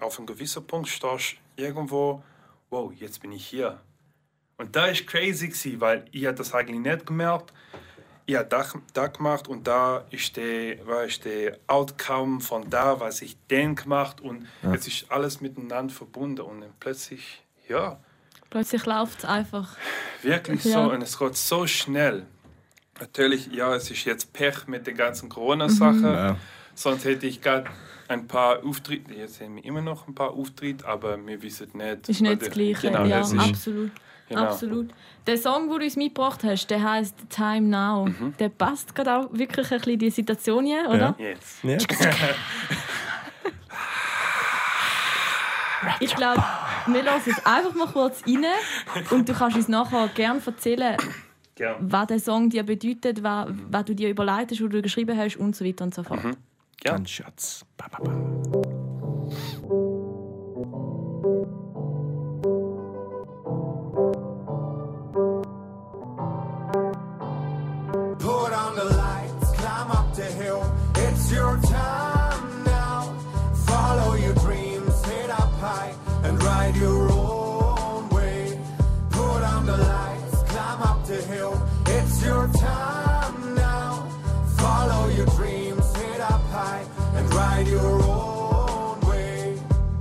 auf 0.00 0.18
einem 0.18 0.26
gewissen 0.26 0.66
Punkt 0.66 0.88
stehst 0.88 1.36
du 1.56 1.62
irgendwo, 1.62 2.22
wow, 2.70 2.92
jetzt 2.94 3.20
bin 3.20 3.32
ich 3.32 3.46
hier. 3.46 3.80
Und 4.56 4.74
da 4.74 4.86
ist 4.86 5.06
crazy 5.06 5.48
gewesen, 5.48 5.80
weil 5.80 6.04
ich 6.12 6.22
das 6.22 6.54
eigentlich 6.54 6.80
nicht 6.80 7.06
gemerkt. 7.06 7.52
Ich 7.72 7.87
habe 8.36 8.46
das, 8.48 8.76
das 8.92 9.12
gemacht 9.12 9.48
und 9.48 9.66
da 9.66 10.04
ist 10.10 10.36
der, 10.36 10.86
weißt, 10.86 11.24
der 11.24 11.58
Outcome 11.66 12.40
von 12.40 12.68
da, 12.68 13.00
was 13.00 13.22
ich 13.22 13.36
den 13.50 13.74
gemacht 13.74 14.20
und 14.20 14.46
jetzt 14.70 14.86
ist 14.86 15.10
alles 15.10 15.40
miteinander 15.40 15.94
verbunden 15.94 16.42
und 16.42 16.60
dann 16.60 16.70
plötzlich, 16.78 17.42
ja, 17.68 17.98
Plötzlich 18.50 18.86
läuft 18.86 19.18
es 19.18 19.24
einfach. 19.26 19.76
Wirklich 20.22 20.64
Ja. 20.64 20.72
so 20.86 20.92
und 20.92 21.02
es 21.02 21.18
geht 21.18 21.36
so 21.36 21.66
schnell. 21.66 22.24
Natürlich, 22.98 23.48
ja, 23.52 23.74
es 23.74 23.90
ist 23.90 24.04
jetzt 24.06 24.32
Pech 24.32 24.66
mit 24.66 24.86
der 24.86 24.94
ganzen 24.94 25.28
Corona-Sache. 25.28 26.02
Ja. 26.02 26.36
Sonst 26.74 27.04
hätte 27.04 27.26
ich 27.26 27.42
gerade 27.42 27.70
ein 28.08 28.26
paar 28.26 28.64
Auftritte, 28.64 29.12
jetzt 29.12 29.40
haben 29.40 29.56
wir 29.56 29.64
immer 29.64 29.82
noch 29.82 30.08
ein 30.08 30.14
paar 30.14 30.30
Auftritte, 30.30 30.86
aber 30.86 31.18
wir 31.26 31.42
wissen 31.42 31.68
nicht. 31.74 32.08
Ist 32.08 32.20
nicht 32.22 32.40
das 32.40 32.50
Gleiche. 32.50 32.88
Genau, 32.88 33.04
ja, 33.04 33.18
das 33.18 33.32
ist, 33.32 33.38
absolut. 33.38 33.90
Genau. 34.28 34.42
Absolut. 34.42 34.90
Der 35.26 35.36
Song, 35.38 35.68
den 35.68 35.78
du 35.78 35.84
uns 35.84 35.96
mitgebracht 35.96 36.42
hast, 36.44 36.68
der 36.68 36.82
heißt 36.82 37.14
Time 37.30 37.68
Now. 37.68 38.06
Mhm. 38.06 38.34
Der 38.38 38.48
passt 38.48 38.94
gerade 38.94 39.16
auch 39.16 39.28
wirklich 39.32 39.70
ein 39.70 39.78
bisschen 39.78 39.92
in 39.92 39.98
die 39.98 40.10
Situation 40.10 40.64
hier, 40.66 40.88
oder? 40.88 41.14
Yes. 41.18 41.58
Ja. 41.62 41.78
Ich 46.00 46.14
glaube, 46.14 46.42
wir 46.86 47.02
lassen 47.02 47.30
jetzt 47.30 47.46
einfach 47.46 47.74
mal 47.74 47.86
kurz 47.86 48.22
rein 48.26 48.44
und 49.10 49.28
du 49.28 49.32
kannst 49.32 49.56
uns 49.56 49.68
nachher 49.68 50.08
gerne 50.08 50.40
erzählen, 50.44 50.96
Gern. 51.54 51.76
was 51.80 52.06
der 52.08 52.18
Song 52.18 52.50
dir 52.50 52.64
bedeutet, 52.64 53.22
was, 53.22 53.48
was 53.70 53.84
du 53.84 53.94
dir 53.94 54.08
überlegt 54.08 54.50
hast, 54.50 54.60
was 54.62 54.70
du 54.70 54.82
geschrieben 54.82 55.16
hast 55.16 55.36
und 55.36 55.54
so 55.54 55.64
weiter 55.64 55.84
und 55.84 55.94
so 55.94 56.02
fort. 56.02 56.22
Mhm. 56.24 56.36
Gern. 56.80 56.96
Ganz 56.96 57.10
Schatz. 57.10 57.64
Ba, 57.76 57.86
ba, 57.90 57.98
ba. 58.02 58.57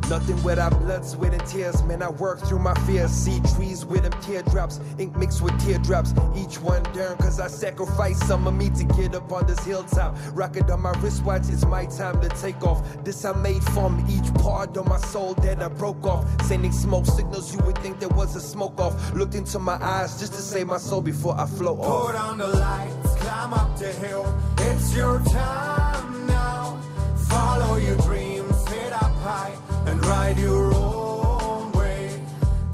Nothing 0.09 0.41
without 0.41 0.71
blood, 0.79 1.05
sweat, 1.05 1.33
and 1.33 1.45
tears. 1.45 1.83
Man, 1.83 2.01
I 2.01 2.09
work 2.09 2.39
through 2.39 2.59
my 2.59 2.73
fears. 2.85 3.11
See 3.11 3.41
trees 3.55 3.83
with 3.83 4.03
them 4.03 4.21
teardrops, 4.21 4.79
ink 4.97 5.17
mixed 5.17 5.41
with 5.41 5.59
teardrops. 5.59 6.13
Each 6.33 6.61
one 6.61 6.81
down, 6.93 7.17
cause 7.17 7.41
I 7.41 7.47
sacrificed 7.47 8.25
some 8.25 8.47
of 8.47 8.53
me 8.53 8.69
to 8.69 8.85
get 8.85 9.15
up 9.15 9.29
on 9.33 9.45
this 9.47 9.59
hilltop. 9.65 10.15
Rocket 10.31 10.69
on 10.69 10.81
my 10.81 10.91
wristwatch, 11.01 11.49
it's 11.49 11.65
my 11.65 11.85
time 11.87 12.21
to 12.21 12.29
take 12.29 12.63
off. 12.63 12.81
This 13.03 13.25
I 13.25 13.33
made 13.33 13.61
from 13.63 14.05
each 14.09 14.33
part 14.35 14.77
of 14.77 14.87
my 14.87 14.97
soul 14.97 15.33
that 15.35 15.61
I 15.61 15.67
broke 15.67 16.05
off. 16.05 16.25
Sending 16.43 16.71
smoke 16.71 17.05
signals, 17.05 17.53
you 17.53 17.59
would 17.65 17.77
think 17.79 17.99
there 17.99 18.09
was 18.09 18.33
a 18.37 18.41
smoke 18.41 18.79
off. 18.79 19.13
Looked 19.13 19.35
into 19.35 19.59
my 19.59 19.77
eyes 19.83 20.17
just 20.19 20.33
to 20.35 20.41
save 20.41 20.67
my 20.67 20.77
soul 20.77 21.01
before 21.01 21.37
I 21.37 21.45
float 21.45 21.79
off. 21.79 22.07
Put 22.07 22.15
on 22.15 22.37
the 22.37 22.47
lights, 22.47 23.15
climb 23.15 23.53
up 23.53 23.77
the 23.77 23.91
hill. 23.91 24.33
It's 24.59 24.95
your 24.95 25.19
time 25.25 26.27
now. 26.27 26.79
Follow 27.27 27.75
your 27.75 27.97
dreams, 27.97 28.65
head 28.69 28.93
up 28.93 29.13
high 29.17 29.66
and 29.87 30.05
ride 30.05 30.37
your 30.37 30.73
own 30.75 31.71
way. 31.71 32.21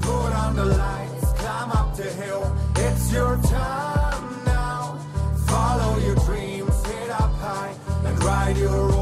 Put 0.00 0.30
on 0.42 0.56
the 0.56 0.64
lights, 0.64 1.32
climb 1.40 1.70
up 1.70 1.96
the 1.96 2.10
hill. 2.22 2.44
It's 2.76 3.12
your 3.12 3.36
time 3.42 4.44
now. 4.44 4.98
Follow 5.46 5.98
your 5.98 6.16
dreams, 6.26 6.76
head 6.86 7.10
up 7.10 7.32
high 7.46 7.74
and 8.04 8.24
ride 8.24 8.56
your. 8.56 8.93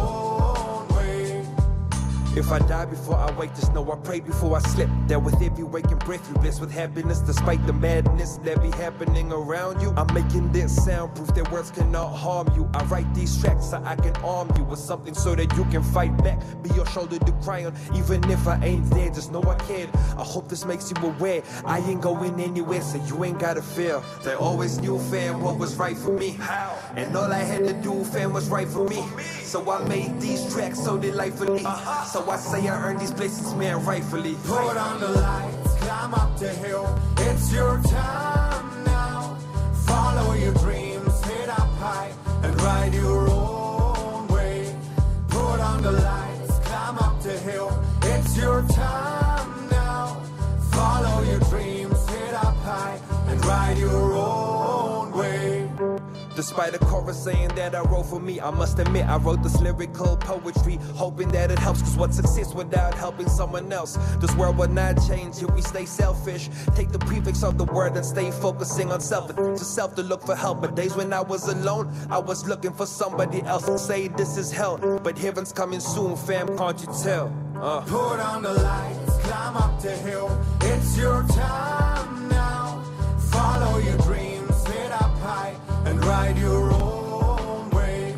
If 2.34 2.50
I 2.50 2.60
die 2.60 2.86
before 2.86 3.16
I 3.16 3.30
wake, 3.32 3.54
just 3.54 3.74
know 3.74 3.92
I 3.92 3.96
prayed 3.96 4.24
before 4.24 4.56
I 4.56 4.60
slept. 4.60 4.90
That 5.08 5.22
with 5.22 5.34
every 5.42 5.64
waking 5.64 5.98
breath, 5.98 6.26
you 6.30 6.34
bliss 6.36 6.60
with 6.60 6.72
happiness, 6.72 7.18
despite 7.18 7.64
the 7.66 7.74
madness 7.74 8.38
that 8.38 8.62
be 8.62 8.70
happening 8.70 9.30
around 9.30 9.82
you. 9.82 9.92
I'm 9.98 10.12
making 10.14 10.50
this 10.50 10.74
soundproof 10.82 11.34
that 11.34 11.52
words 11.52 11.70
cannot 11.70 12.08
harm 12.08 12.50
you. 12.56 12.70
I 12.72 12.84
write 12.84 13.12
these 13.14 13.38
tracks 13.38 13.66
so 13.66 13.82
I 13.84 13.96
can 13.96 14.16
arm 14.24 14.50
you 14.56 14.64
with 14.64 14.78
something 14.78 15.12
so 15.12 15.34
that 15.34 15.54
you 15.58 15.64
can 15.66 15.82
fight 15.82 16.16
back. 16.24 16.40
Be 16.62 16.70
your 16.70 16.86
shoulder 16.86 17.18
to 17.18 17.32
cry 17.44 17.66
on, 17.66 17.74
even 17.94 18.24
if 18.30 18.48
I 18.48 18.58
ain't 18.64 18.88
there. 18.90 19.10
Just 19.10 19.30
know 19.30 19.42
I 19.42 19.56
cared. 19.66 19.90
I 20.16 20.24
hope 20.24 20.48
this 20.48 20.64
makes 20.64 20.90
you 20.90 20.96
aware. 21.06 21.42
I 21.66 21.80
ain't 21.80 22.00
going 22.00 22.40
anywhere, 22.40 22.80
so 22.80 22.96
you 23.04 23.24
ain't 23.24 23.40
gotta 23.40 23.60
fear. 23.60 24.02
They 24.24 24.32
always 24.32 24.80
knew, 24.80 24.98
fam, 24.98 25.42
what 25.42 25.58
was 25.58 25.76
right 25.76 25.98
for 25.98 26.16
me. 26.16 26.30
How? 26.30 26.78
And 26.96 27.14
all 27.14 27.30
I 27.30 27.42
had 27.42 27.64
to 27.66 27.74
do, 27.74 28.04
fam, 28.04 28.32
was 28.32 28.48
right 28.48 28.68
for 28.68 28.88
me. 28.88 29.04
So 29.42 29.70
I 29.70 29.86
made 29.86 30.18
these 30.18 30.50
tracks 30.54 30.82
so 30.82 30.96
delightfully. 30.96 31.62
Uh-huh. 31.66 32.04
So 32.04 32.21
I 32.28 32.36
say 32.36 32.68
I 32.68 32.82
earned 32.82 33.00
these 33.00 33.12
places, 33.12 33.54
man, 33.54 33.84
rightfully. 33.84 34.36
Put 34.44 34.76
on 34.76 35.00
the 35.00 35.08
lights, 35.08 35.74
climb 35.76 36.14
up 36.14 36.38
the 36.38 36.48
hill. 36.48 36.98
It's 37.18 37.52
your 37.52 37.80
time 37.82 38.51
Despite 56.42 56.74
a 56.74 56.78
chorus 56.80 57.22
saying 57.22 57.50
that 57.54 57.72
I 57.72 57.82
wrote 57.82 58.06
for 58.06 58.18
me, 58.18 58.40
I 58.40 58.50
must 58.50 58.76
admit 58.80 59.06
I 59.06 59.16
wrote 59.16 59.44
this 59.44 59.60
lyrical 59.60 60.16
poetry, 60.16 60.74
hoping 60.96 61.28
that 61.28 61.52
it 61.52 61.58
helps. 61.60 61.82
Cause 61.82 61.96
what's 61.96 62.16
success 62.16 62.52
without 62.52 62.94
helping 62.94 63.28
someone 63.28 63.72
else? 63.72 63.96
This 64.18 64.34
world 64.34 64.58
will 64.58 64.66
not 64.66 64.98
change 65.06 65.40
if 65.40 65.48
we 65.54 65.62
stay 65.62 65.84
selfish. 65.84 66.50
Take 66.74 66.90
the 66.90 66.98
prefix 66.98 67.44
of 67.44 67.58
the 67.58 67.64
word 67.66 67.94
and 67.94 68.04
stay 68.04 68.32
focusing 68.32 68.90
on 68.90 69.00
self. 69.00 69.32
To 69.36 69.56
self 69.56 69.94
to 69.94 70.02
look 70.02 70.20
for 70.20 70.34
help. 70.34 70.62
But 70.62 70.74
days 70.74 70.96
when 70.96 71.12
I 71.12 71.20
was 71.20 71.46
alone, 71.46 71.94
I 72.10 72.18
was 72.18 72.44
looking 72.48 72.72
for 72.72 72.86
somebody 72.86 73.42
else 73.42 73.66
to 73.66 73.78
say 73.78 74.08
this 74.08 74.36
is 74.36 74.50
hell. 74.50 74.78
But 75.00 75.16
heaven's 75.16 75.52
coming 75.52 75.78
soon, 75.78 76.16
fam, 76.16 76.58
can't 76.58 76.80
you 76.80 76.88
tell? 77.04 77.32
Uh. 77.54 77.82
Put 77.82 78.18
on 78.18 78.42
the 78.42 78.54
lights, 78.54 79.16
climb 79.18 79.56
up 79.56 79.80
the 79.80 79.92
hill. 79.92 80.44
It's 80.62 80.98
your 80.98 81.22
time 81.28 81.91
ride 86.32 86.40
your 86.40 86.72
own 86.72 87.70
way. 87.70 88.14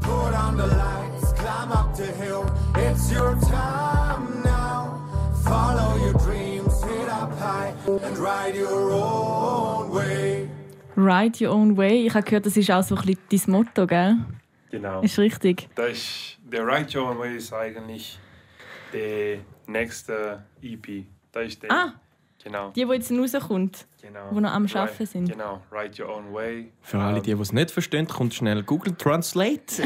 Put 0.00 0.34
on 0.34 0.56
the 0.56 0.66
lights, 0.66 1.32
climb 1.32 1.72
up 1.72 1.96
the 1.96 2.06
hill. 2.06 2.44
It's 2.76 3.10
your 3.10 3.36
time 3.40 4.42
now. 4.42 5.00
Follow 5.44 5.96
your 5.96 6.14
dreams, 6.14 6.82
head 6.82 7.08
up 7.08 7.38
high, 7.38 7.72
and 7.86 8.18
ride 8.18 8.56
your 8.56 8.92
own 8.92 9.90
way. 9.90 10.48
Ride 10.96 11.40
your 11.40 11.52
own 11.52 11.76
way. 11.76 12.06
Ich 12.06 12.14
habe 12.14 12.24
gehört, 12.24 12.46
das 12.46 12.56
ist 12.56 12.70
auch 12.70 12.82
so 12.82 12.96
ein 12.96 13.16
bisschen 13.28 13.52
dein 13.52 13.52
Motto, 13.52 13.86
gell? 13.86 14.16
Genau. 14.70 15.00
Ist 15.02 15.18
richtig. 15.18 15.68
Das 15.74 15.92
ist, 15.92 16.38
der 16.44 16.66
Right 16.66 16.94
Your 16.94 17.10
Own 17.10 17.18
Way 17.18 17.36
ist 17.36 17.52
eigentlich 17.52 18.18
der 18.92 19.38
nächste 19.66 20.42
EP. 20.62 21.04
Das 21.30 21.46
ist 21.46 21.62
der. 21.62 21.70
Ah. 21.70 21.92
Genau. 22.42 22.70
Die, 22.70 22.84
die 22.84 22.92
jetzt 22.92 23.12
rauskommt. 23.12 23.86
Genau. 24.02 24.30
die 24.30 24.40
noch 24.40 24.52
am 24.52 24.66
Right- 24.66 24.76
Arbeiten 24.76 25.06
sind. 25.06 25.28
Genau. 25.30 25.62
Right 25.70 25.98
Your 25.98 26.08
Own 26.14 26.32
Way. 26.34 26.72
Für 26.82 26.98
alle, 26.98 27.22
die, 27.22 27.34
die 27.34 27.40
es 27.40 27.52
nicht 27.52 27.70
verstehen, 27.70 28.06
kommt 28.06 28.34
schnell 28.34 28.62
Google 28.62 28.94
Translate. 28.94 29.62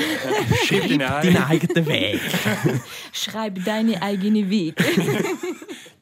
Schreib. 0.67 0.99
Deinen 0.99 1.37
eigenen 1.37 1.87
Weg. 1.87 2.21
Schreib 3.13 3.65
deine 3.65 4.03
eigene 4.03 4.49
Weg. 4.51 4.75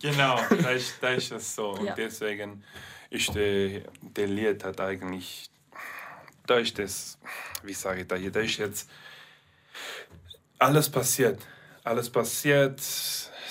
Genau, 0.03 0.39
da 0.63 0.69
ist, 0.73 0.97
da 1.01 1.09
ist 1.15 1.31
das 1.33 1.55
so. 1.55 1.71
Und 1.71 1.87
Ja. 1.87 1.95
deswegen 1.95 2.63
ist 3.09 3.35
der, 3.35 3.81
der 4.03 4.27
Lied 4.27 4.63
hat 4.63 4.79
eigentlich. 4.79 5.49
Da 6.47 6.57
ist 6.59 6.79
das, 6.79 7.17
wie 7.63 7.73
sage 7.73 8.03
ich 8.03 8.07
da 8.07 8.15
hier, 8.15 8.31
da 8.31 8.41
ist 8.41 8.59
jetzt 8.59 8.91
alles 10.59 10.91
passiert. 10.91 11.39
Alles 11.85 12.11
passiert. 12.11 12.83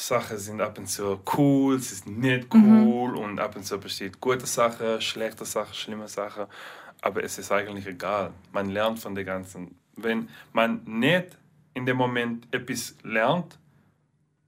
Sachen 0.07 0.37
sind 0.37 0.59
ab 0.59 0.77
und 0.77 0.87
zu 0.87 1.21
cool, 1.37 1.79
sie 1.79 1.95
sind 1.95 2.19
nicht 2.19 2.53
cool 2.53 3.15
und 3.15 3.39
ab 3.39 3.55
und 3.55 3.63
zu 3.63 3.79
passiert 3.79 4.19
gute 4.19 4.45
Sachen, 4.45 4.99
schlechte 4.99 5.45
Sachen, 5.45 5.73
schlimme 5.73 6.07
Sachen. 6.07 6.45
Aber 7.01 7.23
es 7.23 7.37
ist 7.37 7.51
eigentlich 7.51 7.87
egal. 7.87 8.33
Man 8.51 8.69
lernt 8.69 8.99
von 8.99 9.15
der 9.15 9.23
ganzen. 9.23 9.75
Wenn 9.95 10.29
man 10.51 10.81
nicht 10.85 11.37
in 11.73 11.85
dem 11.85 11.97
Moment 11.97 12.53
etwas 12.53 12.95
lernt, 13.03 13.57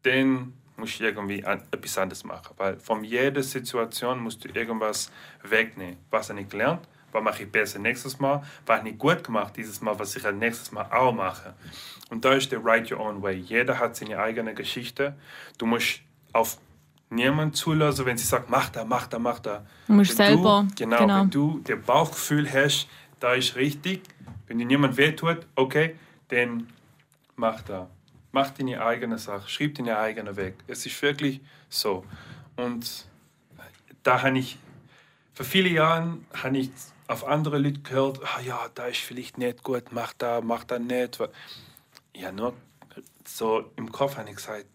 dann 0.03 0.53
musst 0.77 0.99
du 0.99 1.05
irgendwie 1.05 1.39
etwas 1.39 1.97
anderes 1.97 2.23
machen. 2.23 2.53
Weil 2.57 2.77
von 2.79 3.03
jeder 3.03 3.41
Situation 3.41 4.19
musst 4.19 4.43
du 4.43 4.49
irgendwas 4.49 5.09
wegnehmen. 5.41 5.97
Was 6.09 6.29
habe 6.29 6.41
ich 6.41 6.49
gelernt? 6.49 6.87
Was 7.15 7.23
mache 7.23 7.43
ich 7.43 7.51
besser 7.51 7.79
nächstes 7.79 8.19
Mal? 8.19 8.43
Was 8.65 8.79
habe 8.79 8.89
ich 8.89 8.97
gut 8.97 9.23
gemacht 9.23 9.55
dieses 9.55 9.79
Mal, 9.79 9.97
was 9.97 10.17
ich 10.17 10.29
nächstes 10.33 10.73
Mal 10.73 10.85
auch 10.91 11.13
mache? 11.13 11.53
Und 12.09 12.25
da 12.25 12.33
ist 12.33 12.51
der 12.51 12.61
Write 12.61 12.93
Your 12.93 12.99
Own 12.99 13.21
Way. 13.21 13.37
Jeder 13.37 13.79
hat 13.79 13.95
seine 13.95 14.19
eigene 14.19 14.53
Geschichte. 14.53 15.15
Du 15.57 15.65
musst 15.65 16.01
auf 16.33 16.57
niemanden 17.09 17.53
zulassen, 17.53 18.05
wenn 18.05 18.17
sie 18.17 18.25
sagt, 18.25 18.49
mach 18.49 18.67
da, 18.67 18.83
mach 18.83 19.07
da, 19.07 19.17
mach 19.17 19.39
da. 19.39 19.65
Du 19.87 19.93
musst 19.93 20.17
Wenn 20.17 20.27
selber, 20.27 20.65
Du, 20.67 20.75
genau, 20.75 20.97
genau. 20.97 21.21
wenn 21.21 21.29
du 21.29 21.59
das 21.63 21.79
Bauchgefühl 21.85 22.51
hast, 22.51 22.89
da 23.21 23.33
ist 23.33 23.55
richtig. 23.55 24.01
Wenn 24.47 24.59
dir 24.59 24.65
niemand 24.65 24.97
wehtut, 24.97 25.47
okay, 25.55 25.95
dann 26.27 26.67
mach 27.37 27.61
da. 27.61 27.89
Mach 28.33 28.49
deine 28.49 28.85
eigene 28.85 29.17
Sache, 29.17 29.47
schreib 29.47 29.75
deine 29.75 29.97
eigene 29.97 30.35
Weg. 30.35 30.55
Es 30.67 30.85
ist 30.85 31.01
wirklich 31.01 31.39
so. 31.69 32.03
Und 32.57 33.05
da 34.03 34.21
habe 34.21 34.37
ich, 34.37 34.59
vor 35.33 35.45
vielen 35.45 35.73
Jahren 35.73 36.25
habe 36.33 36.57
ich 36.57 36.71
auf 37.07 37.25
andere 37.27 37.57
Leute 37.57 37.81
gehört, 37.81 38.19
ah 38.23 38.41
ja, 38.41 38.67
da 38.73 38.85
ist 38.87 38.99
vielleicht 38.99 39.37
nicht 39.37 39.63
gut, 39.63 39.91
mach 39.91 40.13
da, 40.13 40.41
mach 40.41 40.63
da 40.63 40.79
nicht. 40.79 41.19
Ja, 42.15 42.31
nur 42.31 42.53
so 43.25 43.65
im 43.75 43.91
Kopf 43.91 44.17
habe 44.17 44.29
ich 44.29 44.35
gesagt, 44.37 44.65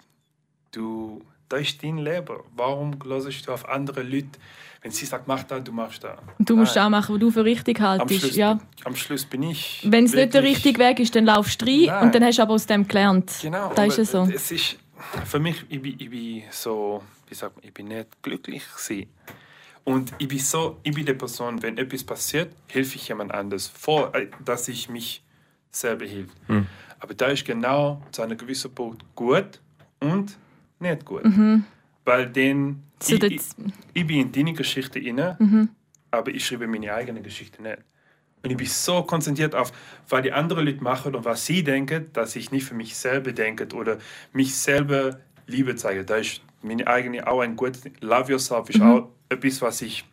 du, 0.73 1.23
da 1.49 1.57
ist 1.57 1.83
dein 1.83 1.99
Leben. 1.99 2.37
Warum 2.55 2.99
hörst 3.05 3.47
du 3.49 3.53
auf 3.53 3.69
andere 3.69 4.03
Leute, 4.03 4.39
wenn 4.83 4.93
sie 4.93 5.05
sagt, 5.05 5.27
mach 5.29 5.43
da, 5.43 5.61
du 5.61 5.73
machst 5.73 6.05
da. 6.05 6.19
Du 6.39 6.57
musst 6.57 6.77
Nein. 6.77 6.87
auch 6.87 6.91
machen, 6.91 7.15
was 7.15 7.21
du 7.21 7.31
für 7.31 7.45
richtig 7.45 7.81
am 7.81 7.99
haltest. 8.01 8.21
Schluss, 8.21 8.37
Ja. 8.37 8.59
am 8.85 8.97
Schluss 8.97 9.25
bin 9.27 9.43
ich. 9.43 9.87
Wenn 9.87 10.05
es 10.05 10.15
nicht 10.15 10.33
der 10.33 10.43
richtige 10.43 10.79
Weg 10.79 11.01
ist, 11.01 11.15
dann 11.15 11.27
laufst 11.27 11.61
du 11.61 11.67
rein 11.67 11.85
Nein. 11.87 12.03
und 12.05 12.15
dann 12.15 12.25
hast 12.25 12.39
du 12.39 12.43
aber 12.43 12.55
aus 12.55 12.67
dem 12.67 12.87
gelernt. 12.89 13.33
Genau. 13.43 13.73
Da 13.75 13.85
ist 13.85 13.99
es 13.99 14.13
so. 14.13 14.23
Es 14.33 14.51
ist 14.51 14.79
für 15.27 15.39
mich, 15.39 15.65
ich 15.69 15.83
bin, 15.83 15.97
ich 15.99 16.09
bin 16.11 16.43
so, 16.51 17.03
wie 17.29 17.35
sagt 17.35 17.57
man, 17.57 17.65
ich 17.67 17.75
bin 17.75 17.89
nicht 17.89 18.23
glücklich 18.23 18.63
gewesen. 18.75 19.11
Und 19.85 20.13
ich 20.19 20.29
bin 20.29 20.39
so, 20.39 20.79
ich 20.83 20.95
bin 20.95 21.07
die 21.07 21.15
Person, 21.15 21.63
wenn 21.63 21.79
etwas 21.79 22.05
passiert, 22.05 22.53
helfe 22.69 22.97
ich 22.97 23.09
jemand 23.09 23.33
anders 23.33 23.67
vor, 23.69 24.15
äh, 24.15 24.29
dass 24.45 24.69
ich 24.69 24.89
mich 24.89 25.23
selber 25.71 26.05
hilft. 26.05 26.37
Aber 26.99 27.15
da 27.15 27.27
ist 27.29 27.45
genau 27.45 28.03
zu 28.13 28.23
einem 28.23 28.37
gewissen 28.37 28.73
Punkt 28.75 29.03
gut 29.15 29.61
und 30.01 30.37
nicht 30.79 31.05
gut. 31.05 31.23
Weil 32.05 32.29
den, 32.31 32.67
Mhm. 32.67 32.83
So, 33.03 33.15
ich, 33.15 33.23
ich, 33.25 33.37
das- 33.39 33.57
ich 33.95 34.07
bin 34.07 34.21
in 34.21 34.33
deine 34.33 34.53
Geschichte 34.53 34.99
inne, 34.99 35.37
Mhm. 35.39 35.71
aber 36.11 36.31
ich 36.33 36.45
schreibe 36.47 36.67
meine 36.67 36.93
eigene 36.93 37.23
Geschichte 37.23 37.63
nicht. 37.63 37.79
Und 38.43 38.51
ich 38.51 38.57
bin 38.57 38.67
so 38.67 39.03
konzentriert 39.03 39.55
auf, 39.55 39.73
was 40.09 40.23
die 40.23 40.33
anderen 40.33 40.65
Leute 40.67 40.83
machen 40.83 41.15
und 41.15 41.25
was 41.25 41.45
sie 41.47 41.63
denken, 41.63 42.11
dass 42.13 42.37
ich 42.37 42.51
nicht 42.51 42.65
für 42.65 42.75
mich 42.75 42.97
selber 42.97 43.33
denke 43.33 43.67
oder 43.75 43.99
mich 44.33 44.55
selber 44.57 45.19
Liebe 45.47 45.75
zeige. 45.77 46.05
Da 46.05 46.17
ist 46.17 46.43
meine 46.63 46.87
eigene 46.87 47.27
auch 47.27 47.41
ein 47.41 47.57
gutes 47.57 47.83
Love 48.01 48.33
Yourself 48.33 48.69
ist 48.71 48.81
auch 48.83 49.09
etwas, 49.31 49.63
was 49.63 49.81
ich 49.83 50.05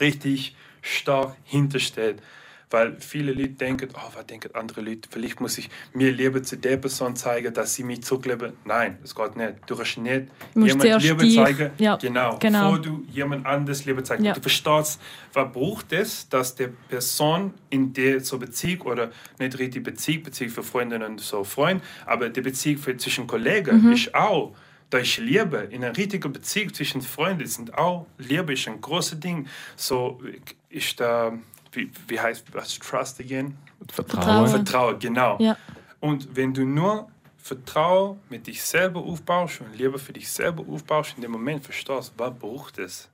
richtig 0.00 0.54
stark 0.82 1.36
hinterstellt. 1.44 2.22
Weil 2.70 2.96
viele 3.00 3.32
Leute 3.34 3.50
denken, 3.50 3.90
oh, 3.92 3.98
was 4.14 4.24
denken 4.26 4.54
andere 4.54 4.80
Leute? 4.80 5.06
Vielleicht 5.10 5.42
muss 5.42 5.58
ich 5.58 5.68
mir 5.92 6.10
Liebe 6.10 6.40
zu 6.40 6.56
der 6.56 6.78
Person 6.78 7.14
zeigen, 7.16 7.52
dass 7.52 7.74
sie 7.74 7.84
mich 7.84 8.02
zurücklieben. 8.02 8.54
Nein, 8.64 8.96
das 9.02 9.14
geht 9.14 9.36
nicht. 9.36 9.56
Du 9.66 9.76
kannst 9.76 9.98
nicht 9.98 10.28
Du 10.54 10.64
jemand 10.64 11.02
Liebe 11.02 11.22
dich- 11.22 11.36
zeigen, 11.36 11.70
ja, 11.76 11.96
genau, 11.96 12.38
genau. 12.38 12.70
bevor 12.72 12.78
du 12.82 13.04
jemand 13.10 13.44
anderes 13.44 13.84
Liebe 13.84 14.02
zeigst. 14.02 14.24
Ja. 14.24 14.32
Du 14.32 14.40
verstehst, 14.40 14.98
was 15.34 15.52
braucht 15.52 15.92
es, 15.92 16.26
dass 16.30 16.54
die 16.54 16.68
Person 16.88 17.52
in 17.68 17.92
der 17.92 18.20
so 18.20 18.38
Beziehung 18.38 18.80
oder 18.86 19.10
nicht 19.38 19.58
richtig 19.58 19.84
Beziehung, 19.84 20.22
Beziehung 20.22 20.50
für 20.50 20.62
Freundinnen 20.62 21.10
und 21.12 21.20
so 21.20 21.44
Freund, 21.44 21.82
aber 22.06 22.30
die 22.30 22.40
Beziehung 22.40 22.78
für, 22.80 22.96
zwischen 22.96 23.26
Kollegen 23.26 23.82
Mhm. 23.82 23.92
ist 23.92 24.14
auch, 24.14 24.56
da 24.92 24.98
ist 24.98 25.16
Liebe. 25.16 25.68
In 25.70 25.82
einer 25.82 25.96
richtigen 25.96 26.30
Beziehung 26.32 26.74
zwischen 26.74 27.00
Freunden 27.00 27.46
sind 27.46 27.78
auch 27.78 28.06
Liebe 28.18 28.52
ist 28.52 28.68
ein 28.68 28.78
großes 28.78 29.18
Ding. 29.20 29.48
So 29.74 30.20
ist 30.68 31.00
da, 31.00 31.32
wie, 31.72 31.90
wie 32.08 32.20
heißt 32.20 32.52
was 32.52 32.78
Trust 32.78 33.18
again? 33.18 33.56
Vertrauen. 33.90 34.46
Vertrauen, 34.48 34.98
genau. 34.98 35.38
Ja. 35.40 35.56
Und 36.00 36.36
wenn 36.36 36.52
du 36.52 36.66
nur 36.66 37.08
Vertrauen 37.38 38.20
mit 38.28 38.46
dich 38.46 38.62
selber 38.62 39.00
aufbaust 39.00 39.62
und 39.62 39.74
Liebe 39.78 39.98
für 39.98 40.12
dich 40.12 40.30
selber 40.30 40.62
aufbaust, 40.68 41.14
in 41.16 41.22
dem 41.22 41.30
Moment 41.30 41.64
verstehst, 41.64 42.12
was 42.18 42.38
braucht 42.38 42.78
es, 42.78 43.08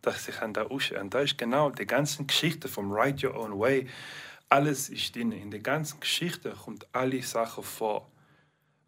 dass 0.00 0.24
sich 0.24 0.40
an 0.40 0.54
der 0.54 0.70
Usche, 0.70 0.98
und 0.98 1.12
da 1.12 1.20
ist 1.20 1.36
genau 1.36 1.68
die 1.68 1.86
ganze 1.86 2.24
Geschichte 2.24 2.68
vom 2.68 2.90
Write 2.90 3.28
Your 3.28 3.38
Own 3.38 3.58
Way, 3.58 3.86
alles 4.48 4.88
ist 4.88 5.14
drin. 5.14 5.32
In 5.32 5.50
der 5.50 5.60
ganzen 5.60 6.00
Geschichte 6.00 6.52
kommt 6.52 6.86
alle 6.92 7.22
Sachen 7.22 7.62
vor. 7.62 8.10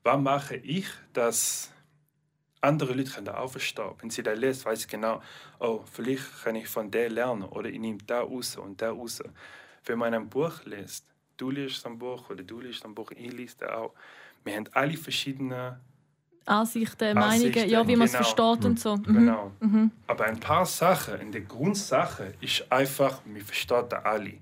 was 0.03 0.19
mache 0.19 0.57
ich, 0.57 0.87
dass 1.13 1.71
andere 2.61 2.93
Leute 2.93 3.11
können 3.11 3.29
aufstehen 3.29 3.91
Wenn 4.01 4.11
sie 4.11 4.23
da 4.23 4.33
lesen, 4.33 4.65
weiß 4.65 4.81
ich 4.81 4.89
genau, 4.89 5.23
oh, 5.59 5.81
vielleicht 5.91 6.45
kann 6.45 6.57
ich 6.57 6.69
von 6.69 6.91
der 6.91 7.11
lernen 7.11 7.45
oder 7.45 7.69
ich 7.69 7.79
nehme 7.79 7.99
da 8.07 8.21
raus 8.21 8.57
und 8.57 8.81
da 8.81 8.91
raus. 8.91 9.23
Wenn 9.85 9.99
man 9.99 10.15
ein 10.15 10.29
Buch 10.29 10.65
liest, 10.65 11.07
du 11.37 11.51
liest 11.51 11.87
ein 11.87 11.99
Buch 11.99 12.29
oder 12.31 12.43
du 12.43 12.61
liest 12.61 12.85
ein 12.85 12.95
Buch, 12.95 13.11
ich 13.13 13.33
lese 13.33 13.75
auch. 13.75 13.95
Wir 14.45 14.57
haben 14.57 14.69
alle 14.73 14.97
verschiedene 14.97 15.81
Ansichten, 16.47 17.15
Meinungen, 17.15 17.33
Ansichten, 17.33 17.71
ja, 17.71 17.87
wie 17.87 17.97
man 17.97 18.07
es 18.07 18.13
genau. 18.13 18.25
versteht 18.25 18.65
und 18.65 18.81
so. 18.81 18.97
Mhm. 18.97 19.03
Genau. 19.05 19.53
Aber 20.07 20.25
ein 20.25 20.41
paar 20.41 20.67
Sachen, 20.67 21.21
in 21.21 21.33
der 21.33 21.43
Grundsache 21.43 22.35
ist 22.41 22.71
einfach, 22.73 23.21
wir 23.25 23.45
verstehen 23.45 23.93
alle. 24.05 24.35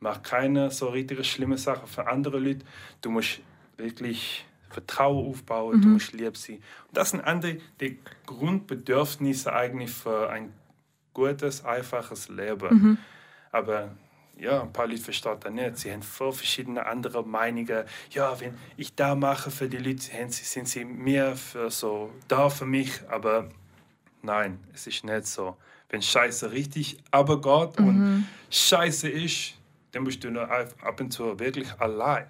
Mach 0.00 0.22
keine 0.22 0.70
so 0.70 0.88
richtige 0.88 1.24
schlimme 1.24 1.58
Sachen 1.58 1.86
für 1.86 2.06
andere 2.06 2.38
Leute. 2.38 2.64
Du 3.00 3.10
musst 3.10 3.40
wirklich 3.76 4.46
Vertrauen 4.70 5.28
aufbauen, 5.28 5.80
du 5.80 5.88
musst 5.88 6.12
lieb 6.12 6.36
sein. 6.36 6.56
Und 6.88 6.96
das 6.96 7.10
sind 7.10 7.20
andere 7.20 7.58
die 7.80 7.98
Grundbedürfnisse 8.26 9.52
eigentlich 9.52 9.90
für 9.90 10.30
ein 10.30 10.52
gutes, 11.14 11.64
einfaches 11.64 12.28
Leben. 12.28 12.98
Aber 13.52 13.94
ja, 14.38 14.62
ein 14.62 14.72
paar 14.72 14.86
Leute 14.86 15.00
verstehen 15.02 15.36
das 15.40 15.52
nicht. 15.52 15.78
Sie 15.78 15.92
haben 15.92 16.02
voll 16.02 16.32
verschiedene 16.32 16.84
andere 16.84 17.24
Meinungen. 17.24 17.84
Ja, 18.10 18.38
wenn 18.38 18.54
ich 18.76 18.94
da 18.94 19.14
mache 19.14 19.50
für 19.50 19.68
die 19.68 19.78
Leute, 19.78 20.02
sind 20.28 20.68
sie 20.68 20.84
mehr 20.84 21.36
für 21.36 21.70
so 21.70 22.12
da 22.28 22.50
für 22.50 22.66
mich. 22.66 23.00
Aber 23.08 23.48
nein, 24.22 24.60
es 24.74 24.86
ist 24.86 25.04
nicht 25.04 25.26
so. 25.26 25.56
Wenn 25.88 26.02
Scheiße 26.02 26.52
richtig 26.52 26.98
aber 27.10 27.40
geht 27.40 27.78
und 27.78 28.26
Scheiße 28.50 29.08
ist, 29.08 29.54
dann 29.92 30.04
bist 30.04 30.22
du 30.22 30.30
nur 30.30 30.50
ab 30.50 31.00
und 31.00 31.12
zu 31.12 31.38
wirklich 31.38 31.68
allein. 31.78 32.26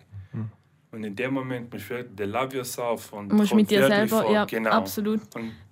Und 0.97 1.05
in 1.05 1.15
dem 1.15 1.35
Moment 1.35 1.71
musst 1.71 1.91
du 1.91 1.95
wirklich 1.95 2.31
love 2.31 2.57
yourself 2.57 3.13
und 3.13 3.31
musst 3.31 3.55
mit 3.55 3.71
dir 3.71 3.87
selber, 3.87 4.23
vor- 4.23 4.33
ja, 4.33 4.47
genau. 4.47 4.71
absolut. 4.71 5.21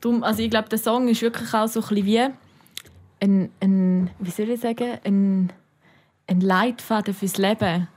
Und 0.05 0.23
also 0.23 0.43
ich 0.43 0.51
glaube, 0.51 0.69
der 0.69 0.79
Song 0.79 1.09
ist 1.09 1.23
wirklich 1.23 1.53
auch 1.55 1.67
so 1.67 1.81
ein 1.81 1.89
bisschen 1.89 2.05
wie 2.07 2.21
ein, 3.21 3.51
ein 3.61 4.11
wie 4.19 4.31
soll 4.31 4.51
ich 4.51 4.61
sagen, 4.61 4.99
ein, 5.03 5.51
ein 6.27 6.41
Leitfaden 6.41 7.15
fürs 7.15 7.39
Leben. 7.39 7.89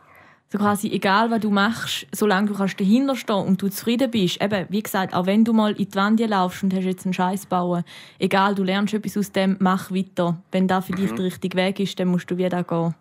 So 0.50 0.58
quasi, 0.58 0.90
egal 0.90 1.30
was 1.30 1.42
du 1.42 1.50
machst, 1.50 2.08
solange 2.16 2.48
du 2.48 2.54
kannst 2.54 2.80
dahinter 2.80 3.18
stehen 3.18 3.36
und 3.36 3.62
du 3.62 3.68
zufrieden 3.68 4.10
bist. 4.10 4.42
Eben, 4.42 4.66
wie 4.70 4.82
gesagt, 4.82 5.14
auch 5.14 5.26
wenn 5.26 5.44
du 5.44 5.52
mal 5.52 5.74
in 5.74 5.90
die 5.90 5.96
Wand 5.96 6.22
laufst 6.22 6.64
und 6.64 6.74
hast 6.74 6.86
jetzt 6.86 7.06
einen 7.06 7.14
Scheiß 7.14 7.48
bauen, 7.48 7.84
egal, 8.20 8.56
du 8.56 8.64
lernst 8.64 8.94
etwas 8.94 9.18
aus 9.18 9.34
dem, 9.34 9.58
mach 9.60 9.92
weiter. 9.92 10.42
Wenn 10.54 10.70
das 10.70 10.86
für 10.86 10.94
dich 10.94 11.12
der 11.12 11.26
richtige 11.26 11.58
Weg 11.58 11.82
ist, 11.82 12.00
dann 12.00 12.08
musst 12.08 12.32
du 12.32 12.38
wieder 12.38 12.64
gehen. 12.64 12.96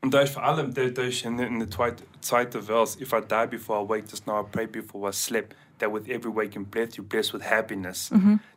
Und 0.00 0.14
da 0.14 0.20
ist 0.20 0.32
vor 0.32 0.42
allem, 0.44 0.72
da, 0.72 0.86
da 0.88 1.02
ist 1.02 1.22
in, 1.26 1.38
in 1.38 1.58
der 1.58 1.70
zweiten 1.70 2.02
zweite 2.20 2.62
Vers, 2.62 2.96
If 3.00 3.12
I 3.12 3.20
die 3.20 3.46
before 3.46 3.80
I 3.80 3.88
wake, 3.88 4.08
just 4.08 4.26
now 4.26 4.40
I 4.40 4.44
pray 4.44 4.66
before 4.66 5.08
I 5.08 5.12
sleep, 5.12 5.54
that 5.78 5.92
with 5.92 6.08
every 6.08 6.30
waking 6.30 6.64
breath 6.64 6.96
you 6.96 7.04
bless 7.04 7.32
with 7.32 7.42
happiness. 7.42 8.10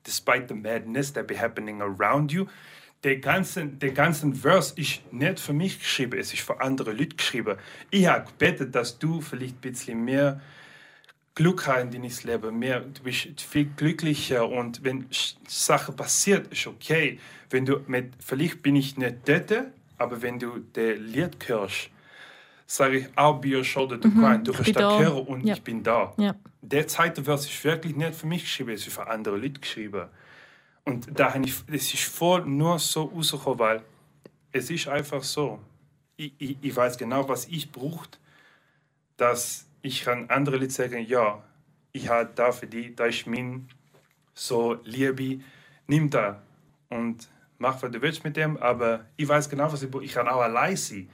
Despite 0.04 0.48
the 0.48 0.56
madness 0.56 1.12
that 1.14 1.28
be 1.28 1.36
happening 1.36 1.82
around 1.82 2.32
you. 2.32 2.48
Der 3.04 3.18
ganze, 3.18 3.66
der 3.66 3.94
ganze 3.94 4.32
Vers 4.34 4.72
ist 4.74 5.02
nicht 5.12 5.40
für 5.40 5.54
mich 5.54 5.80
geschrieben, 5.80 6.20
es 6.20 6.34
ist 6.34 6.42
für 6.44 6.62
andere 6.62 6.92
Leute 6.92 7.16
geschrieben. 7.16 7.58
Ich 7.90 8.06
habe 8.06 8.28
gebetet, 8.28 8.76
dass 8.76 9.00
du 9.00 9.22
vielleicht 9.22 9.56
ein 9.56 9.62
bisschen 9.62 10.06
mehr 10.06 10.40
Glück 11.34 11.66
hast 11.66 11.82
in 11.82 11.92
deinem 11.92 12.12
Leben, 12.24 12.60
mehr, 12.60 12.82
du 12.82 13.02
bist 13.04 13.42
viel 13.42 13.66
glücklicher 13.76 14.48
und 14.48 14.84
wenn 14.84 15.08
Sachen 15.48 15.96
passiert, 15.96 16.52
ist 16.54 16.68
okay. 16.68 17.20
Wenn 17.50 17.66
du 17.66 17.80
mit, 17.88 18.14
vielleicht 18.20 18.62
bin 18.62 18.76
ich 18.76 18.98
nicht 18.98 19.16
dort, 19.26 19.52
aber 19.98 20.22
wenn 20.22 20.38
du 20.38 20.60
das 20.74 20.98
Lied 21.00 21.38
hörst, 21.48 21.90
sage 22.76 22.98
ich, 23.00 23.08
I'll 23.18 23.40
be 23.40 23.50
your 23.58 23.64
shoulder 23.64 24.00
to 24.00 24.10
cry. 24.10 24.38
Du 24.42 24.52
ich 24.52 24.58
kannst 24.58 24.66
bin 24.66 24.74
das 24.74 24.94
da. 24.94 25.00
hören 25.00 25.28
und 25.28 25.46
Ja. 25.46 25.54
ich 25.56 25.62
bin 25.62 25.84
da. 25.84 26.14
Ja. 26.18 26.36
Der 26.62 26.88
zweite 26.88 27.24
Vers 27.24 27.46
ist 27.46 27.64
wirklich 27.64 27.96
nicht 27.96 28.16
für 28.16 28.28
mich 28.28 28.44
geschrieben, 28.44 28.72
es 28.72 28.88
ist 28.88 28.94
für 28.94 29.08
andere 29.08 29.36
Leute 29.38 29.60
geschrieben. 29.60 30.08
Und 30.86 31.08
da 31.20 31.34
habe 31.34 31.46
ich, 31.46 31.54
es 31.68 31.94
ist 31.94 32.04
voll 32.04 32.46
nur 32.46 32.80
so 32.80 33.04
rausgekommen, 33.04 33.60
weil 33.60 33.82
es 34.52 34.70
ist 34.70 34.88
einfach 34.88 35.24
so. 35.24 35.60
Ich, 36.16 36.34
ich, 36.38 36.58
ich 36.62 36.76
weiß 36.76 36.98
genau, 36.98 37.28
was 37.28 37.46
ich 37.48 37.72
brauche, 37.72 38.08
dass 39.18 39.68
ich 39.82 40.04
kann 40.04 40.30
andere 40.30 40.58
Leute 40.58 40.70
sagen, 40.72 41.06
ja, 41.06 41.44
ich 41.92 42.08
habe 42.10 42.30
da 42.36 42.52
für 42.52 42.68
die, 42.68 42.96
da 42.96 43.06
ist 43.06 43.28
mein 43.28 43.68
so 44.34 44.78
Liebe, 44.84 45.42
nimm 45.88 46.10
da 46.10 46.42
und 46.90 47.28
mach, 47.62 47.82
was 47.82 47.92
du 47.92 48.02
willst 48.02 48.24
mit 48.24 48.36
dem, 48.36 48.58
aber 48.58 49.06
ich 49.16 49.28
weiß 49.28 49.50
genau, 49.50 49.72
was 49.72 49.84
ich. 49.84 49.90
Ich 50.02 50.14
kann 50.14 50.28
auch 50.28 50.42
allein 50.42 50.76
sein. 50.76 51.10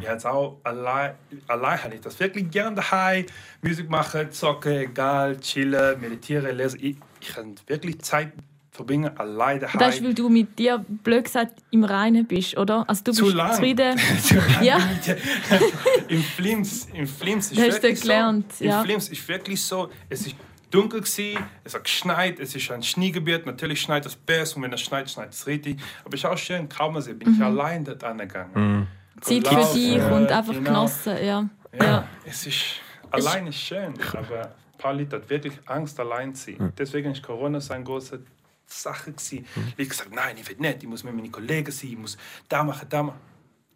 Ich 0.00 0.08
habe 0.08 0.30
auch 0.30 0.58
allein, 0.64 1.14
allein 1.46 1.84
habe 1.84 1.94
ich 1.94 2.00
das 2.00 2.18
wirklich 2.18 2.50
gerne 2.50 2.76
daheim, 2.76 3.26
Musik 3.62 3.88
machen, 3.88 4.32
zocken, 4.32 4.72
egal, 4.72 5.38
chillen, 5.38 6.00
meditieren, 6.00 6.56
lesen. 6.56 6.80
Ich, 6.82 6.96
ich 7.20 7.34
kann 7.34 7.54
wirklich 7.66 8.00
Zeit 8.00 8.32
verbringen, 8.70 9.10
allein 9.18 9.60
daheim. 9.60 9.78
Das 9.78 9.96
ist, 9.96 10.04
weil 10.04 10.14
du 10.14 10.30
mit 10.30 10.58
dir, 10.58 10.82
blöd 10.88 11.24
gesagt, 11.24 11.62
im 11.70 11.84
Reinen 11.84 12.26
bist, 12.26 12.56
oder? 12.56 12.88
Also 12.88 13.04
du 13.04 13.12
Zu 13.12 13.24
bist 13.24 13.36
lang. 13.36 13.52
zufrieden. 13.52 14.00
Ja. 14.62 14.78
Im 16.08 16.22
Flims, 16.22 16.88
im 16.94 17.06
Flims 17.06 17.50
ist 17.52 17.58
Das 17.58 17.66
hast 17.68 17.76
du 17.78 17.82
wirklich 17.82 18.00
gelernt, 18.00 18.52
so. 18.54 18.64
ja. 18.64 18.78
Im 18.80 18.84
Flims 18.86 19.08
ist 19.10 19.28
wirklich 19.28 19.62
so. 19.62 19.90
Es 20.08 20.26
ist 20.26 20.36
dunkel 20.72 21.02
gsi, 21.02 21.38
es 21.64 21.74
hat 21.74 21.84
geschneit, 21.84 22.40
es 22.40 22.54
ist 22.54 22.70
ein 22.70 22.82
Schneegebiet. 22.82 23.46
Natürlich 23.46 23.80
schneit 23.80 24.04
es 24.06 24.16
besser 24.16 24.56
und 24.56 24.62
wenn 24.64 24.72
es 24.72 24.80
schneit, 24.80 25.08
schneit 25.10 25.30
es 25.30 25.46
richtig. 25.46 25.78
Aber 26.04 26.14
ist 26.14 26.24
auch 26.26 26.36
schön, 26.38 26.68
kaum 26.68 26.94
bin 26.94 27.20
ich 27.20 27.38
Mhm. 27.38 27.42
allein 27.42 27.84
dort 27.84 28.02
angegangen. 28.02 28.88
Zeit 29.20 29.46
für 29.46 29.54
Laufen, 29.54 29.74
dich 29.74 30.02
und 30.02 30.32
einfach 30.32 30.52
genau. 30.52 30.70
genossen, 30.70 31.16
ja. 31.24 31.48
Ja, 31.78 31.84
ja. 31.84 32.08
es 32.24 32.46
ist 32.46 32.64
allein 33.10 33.46
ist 33.46 33.56
schön, 33.58 33.94
aber 34.12 34.40
ein 34.46 34.78
paar 34.78 34.94
Leute 34.94 35.16
haben 35.16 35.30
wirklich 35.30 35.54
Angst, 35.66 36.00
allein 36.00 36.34
zu 36.34 36.52
sein. 36.52 36.72
Deswegen 36.76 37.12
ist 37.12 37.22
Corona 37.22 37.60
so 37.60 37.72
eine 37.72 37.84
große 37.84 38.20
Sache 38.66 39.12
gewesen. 39.12 39.46
Ich 39.76 39.88
gesagt, 39.88 40.12
nein, 40.14 40.36
ich 40.38 40.48
will 40.48 40.56
nicht, 40.58 40.82
ich 40.82 40.88
muss 40.88 41.04
mit 41.04 41.14
meinen 41.14 41.30
Kollegen 41.30 41.70
sein, 41.70 41.90
ich 41.90 41.98
muss 41.98 42.16
da 42.48 42.64
machen, 42.64 42.86
da 42.88 43.02
machen. 43.04 43.20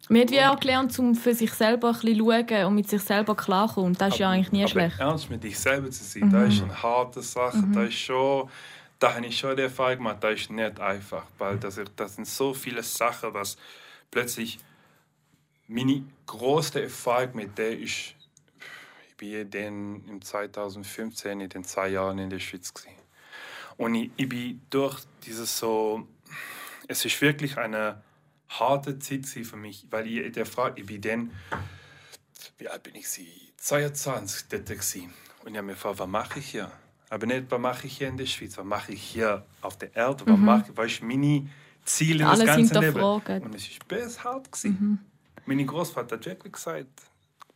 Man 0.09 0.21
hat 0.21 0.31
wie 0.31 0.41
auch 0.41 0.59
gelernt, 0.59 0.97
um 0.99 1.15
für 1.15 1.33
sich 1.33 1.51
selber 1.51 1.89
ein 1.89 1.93
bisschen 1.99 2.17
zu 2.17 2.47
schauen 2.47 2.65
und 2.65 2.75
mit 2.75 2.89
sich 2.89 3.01
selber 3.01 3.35
klarzukommen. 3.35 3.91
Und 3.91 4.01
das 4.01 4.13
ist 4.13 4.19
ja 4.19 4.29
eigentlich 4.29 4.51
nie 4.51 4.61
aber 4.61 4.69
schlecht. 4.69 4.95
Mhm. 4.95 5.01
ernst 5.01 5.29
mit 5.29 5.43
dich 5.43 5.59
selber 5.59 5.89
zu 5.91 6.03
sein, 6.03 6.29
das 6.29 6.53
ist 6.53 6.63
eine 6.63 6.81
harte 6.81 7.21
Sache. 7.21 7.63
Das 7.73 7.89
ist 7.89 7.95
schon, 7.95 8.49
da 8.99 9.15
habe 9.15 9.25
ich 9.25 9.37
schon 9.37 9.55
die 9.55 9.63
Erfahrung 9.63 9.97
gemacht, 9.97 10.17
das 10.21 10.41
ist 10.41 10.49
nicht 10.49 10.79
einfach. 10.79 11.25
Weil 11.37 11.57
das, 11.57 11.79
das 11.95 12.15
sind 12.15 12.27
so 12.27 12.53
viele 12.53 12.83
Sachen, 12.83 13.33
was 13.33 13.57
plötzlich 14.09 14.59
meine 15.67 16.03
größte 16.25 16.83
Erfahrung 16.83 17.35
mit 17.35 17.57
der 17.57 17.77
ist, 17.77 18.15
ich 19.09 19.17
bin 19.17 19.49
dann 19.49 20.05
im 20.07 20.21
2015 20.21 21.41
in 21.41 21.49
den 21.49 21.63
zwei 21.63 21.89
Jahren 21.89 22.19
in 22.19 22.29
der 22.29 22.39
Schweiz 22.39 22.73
gewesen. 22.73 22.95
Und 23.75 23.95
ich, 23.95 24.11
ich 24.15 24.29
bin 24.29 24.61
durch 24.69 24.99
dieses 25.25 25.57
so, 25.57 26.07
es 26.87 27.03
ist 27.03 27.19
wirklich 27.21 27.57
eine 27.57 28.01
harte 28.49 28.99
Zeit 28.99 29.25
für 29.25 29.57
mich, 29.57 29.85
weil 29.89 30.07
ich 30.07 30.31
der 30.31 30.45
Frage, 30.45 30.81
ich 30.81 30.87
bin 30.87 31.01
dann 31.01 31.31
wie 32.57 32.67
alt 32.67 32.83
bin 32.83 32.95
ich? 32.95 33.07
Sie 33.07 33.27
22 33.57 34.47
dort 34.49 34.65
gewesen. 34.65 35.13
Und 35.43 35.51
ich 35.51 35.57
habe 35.57 35.67
mir 35.67 35.73
gefragt, 35.73 35.99
was 35.99 36.07
mache 36.07 36.39
ich 36.39 36.47
hier? 36.49 36.71
Aber 37.09 37.25
nicht, 37.25 37.45
was 37.49 37.59
mache 37.59 37.87
ich 37.87 37.97
hier 37.97 38.07
in 38.09 38.17
der 38.17 38.25
Schweiz? 38.25 38.57
Was 38.57 38.65
mache 38.65 38.91
ich 38.93 39.01
hier 39.01 39.45
auf 39.61 39.77
der 39.77 39.95
Erde? 39.95 40.25
Was 40.27 40.37
mache 40.37 40.65
ich? 40.71 40.77
Was 40.77 40.91
ist 40.93 41.03
meine 41.03 41.47
Ziele 41.85 42.23
in 42.23 42.29
das 42.29 42.39
Mhm. 42.39 42.45
Ganze 42.45 42.79
Leben? 42.79 43.03
Und 43.43 43.55
es 43.55 43.67
ist 43.67 43.87
besser 43.87 44.23
hart 44.23 44.51
gewesen. 44.51 44.99
Mein 45.45 45.65
Großvater 45.65 46.17
hat 46.17 46.25
wirklich 46.25 46.53
gesagt, 46.53 46.87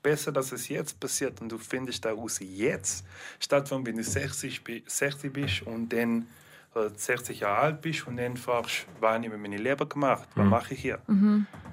besser, 0.01 0.31
dass 0.31 0.51
es 0.51 0.67
jetzt 0.69 0.99
passiert 0.99 1.41
und 1.41 1.51
du 1.51 1.57
findest 1.57 2.05
da 2.05 2.11
raus 2.13 2.39
jetzt, 2.41 3.03
statt 3.39 3.69
wenn 3.71 3.83
du 3.97 4.03
60, 4.03 4.63
bi- 4.63 4.83
60 4.87 5.33
bist 5.33 5.61
und 5.63 5.89
dann 5.89 6.27
60 6.73 7.41
Jahre 7.41 7.57
alt 7.59 7.81
bist 7.81 8.07
und 8.07 8.17
dann 8.17 8.37
fragst, 8.37 8.85
was 9.01 9.13
habe 9.15 9.25
ich 9.25 9.31
mit 9.31 9.41
meinem 9.41 9.61
Leben 9.61 9.89
gemacht? 9.89 10.27
Was 10.35 10.47
mache 10.47 10.73
ich 10.73 10.81
hier? 10.81 10.99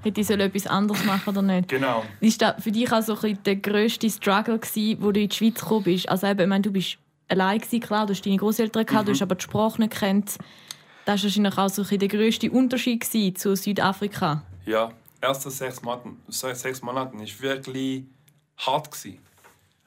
Hätte 0.02 0.20
ich 0.20 0.26
soll 0.26 0.40
etwas 0.40 0.66
anderes 0.66 1.04
machen 1.04 1.28
oder 1.30 1.42
nicht? 1.42 1.68
Genau. 1.68 2.04
Ist 2.20 2.42
das 2.42 2.62
für 2.62 2.72
dich 2.72 2.90
auch 2.92 3.00
so 3.02 3.14
ein 3.14 3.20
bisschen 3.20 3.42
der 3.44 3.56
grösste 3.56 4.10
Struggle 4.10 4.58
gewesen, 4.58 4.98
wo 5.02 5.12
du 5.12 5.20
in 5.20 5.28
die 5.28 5.36
Schweiz 5.36 5.54
gekommen 5.60 5.84
bist? 5.84 6.08
Also 6.08 6.26
eben, 6.26 6.40
ich 6.40 6.46
meine, 6.48 6.62
du 6.62 6.72
bist 6.72 6.98
allein 7.28 7.58
gewesen, 7.60 7.80
klar, 7.80 8.06
du 8.06 8.12
hast 8.12 8.26
deine 8.26 8.36
Großeltern 8.38 8.86
gehabt, 8.86 9.02
Mhm. 9.04 9.06
du 9.06 9.12
hast 9.12 9.22
aber 9.22 9.34
die 9.36 9.44
Sprache 9.44 9.80
nicht 9.80 9.94
kennt. 9.98 10.36
Das 11.04 11.20
war 11.20 11.24
wahrscheinlich 11.24 11.58
auch 11.58 11.68
so 11.68 11.82
ein 11.82 11.84
bisschen 11.84 11.98
der 12.00 12.08
grösste 12.08 12.50
Unterschied 12.50 13.00
gewesen 13.00 13.36
zu 13.36 13.54
Südafrika. 13.56 14.42
Ja, 14.66 14.90
erste 15.20 15.50
sechs 15.50 15.80
Monate, 15.80 16.08
sechs 16.28 16.60
sechs 16.62 16.82
Monate 16.82 17.16
ist 17.22 17.40
wirklich 17.40 18.04
hart 18.58 18.90
gewesen. 18.90 19.18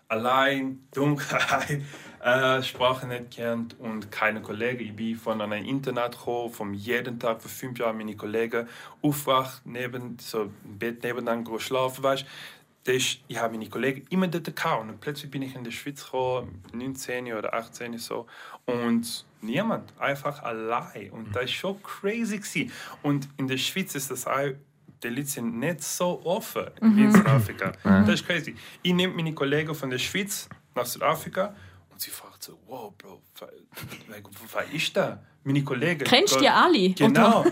Allein, 0.07 0.79
Dunkelheit, 0.93 1.81
äh, 2.23 2.61
Sprache 2.61 3.07
nicht 3.07 3.31
kennt 3.31 3.79
und 3.79 4.11
keine 4.11 4.41
Kollegen. 4.41 4.83
Ich 4.83 4.95
bin 4.95 5.15
von 5.15 5.41
einem 5.41 5.65
Internat 5.65 6.17
gekommen, 6.17 6.51
von 6.51 6.73
jeden 6.73 7.19
Tag 7.19 7.41
für 7.41 7.49
fünf 7.49 7.79
Jahre 7.79 7.93
meine 7.93 8.15
Kollegen 8.15 8.67
aufwacht, 9.01 9.61
neben, 9.65 10.17
so 10.19 10.51
im 10.63 10.77
Bett 10.77 11.03
nebeneinander 11.03 11.59
schlafen, 11.59 12.03
weißt 12.03 12.25
das 12.83 12.95
ist, 12.95 13.19
ich 13.27 13.37
habe 13.37 13.55
meine 13.55 13.69
Kollegen 13.69 14.05
immer 14.09 14.27
dort 14.27 14.55
gehabt. 14.55 14.81
Und 14.81 14.99
plötzlich 14.99 15.29
bin 15.29 15.43
ich 15.43 15.55
in 15.55 15.63
die 15.63 15.71
Schweiz 15.71 16.03
gekommen, 16.03 16.63
19 16.73 17.31
oder 17.33 17.53
18 17.53 17.97
so. 17.99 18.25
Und 18.65 19.25
niemand, 19.41 19.93
einfach 19.99 20.41
allein. 20.41 21.11
Und 21.11 21.35
das 21.35 21.43
ist 21.43 21.53
schon 21.53 21.81
crazy. 21.83 22.37
Gewesen. 22.37 22.71
Und 23.03 23.29
in 23.37 23.47
der 23.47 23.57
Schweiz 23.57 23.93
ist 23.93 24.09
das 24.09 24.25
auch, 24.25 24.49
die 25.03 25.07
Leute 25.07 25.25
sind 25.27 25.59
nicht 25.59 25.83
so 25.83 26.21
offen 26.23 26.67
wie 26.81 27.03
in 27.03 27.11
Südafrika. 27.11 27.71
Das 27.83 28.09
ist 28.09 28.25
crazy. 28.25 28.55
Ich 28.81 28.93
nehme 28.93 29.13
meine 29.13 29.33
Kollegen 29.33 29.75
von 29.75 29.89
der 29.89 29.99
Schweiz 29.99 30.49
nach 30.73 30.85
Südafrika 30.85 31.55
sie 32.01 32.11
fragt 32.11 32.43
so, 32.43 32.57
wow, 32.67 32.91
Bro, 32.97 33.21
wer 34.07 34.73
ist 34.73 34.95
da? 34.95 35.21
Meine 35.43 35.63
Kollegen. 35.63 36.03
Kennst 36.05 36.39
du 36.39 36.51
alle? 36.51 36.89
Genau. 36.89 37.45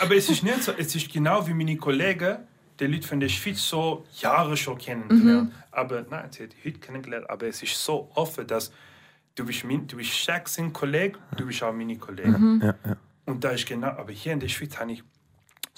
Aber 0.00 0.16
es 0.16 0.28
ist 0.28 0.42
nicht 0.42 0.62
so, 0.62 0.72
es 0.72 0.94
ist 0.94 1.12
genau 1.12 1.46
wie 1.46 1.54
meine 1.54 1.76
Kollegen, 1.76 2.38
die 2.78 2.86
Leute 2.86 3.06
von 3.06 3.20
der 3.20 3.28
Schweiz 3.28 3.60
so 3.60 4.04
Jahre 4.20 4.56
schon 4.56 4.78
kennengelernt. 4.78 5.52
Aber 5.70 6.04
nein, 6.08 6.28
sie 6.30 6.44
hat 6.44 6.50
die 6.52 6.68
heute 6.68 6.78
kennengelernt, 6.78 7.28
aber 7.30 7.46
es 7.46 7.62
ist 7.62 7.82
so 7.82 8.10
offen, 8.14 8.46
dass 8.46 8.72
du 9.34 9.44
bist, 9.44 9.64
mein, 9.64 9.86
du 9.86 9.96
bist 9.96 10.12
sein 10.46 10.72
Kollege, 10.72 11.18
du 11.36 11.46
bist 11.46 11.62
auch 11.62 11.72
meine 11.72 11.96
Kollege. 11.96 12.74
Und 13.26 13.42
da 13.42 13.50
ist 13.50 13.66
genau, 13.66 13.88
aber 13.88 14.12
hier 14.12 14.32
in 14.32 14.40
der 14.40 14.48
Schweiz 14.48 14.78
habe 14.78 14.92
ich 14.92 15.02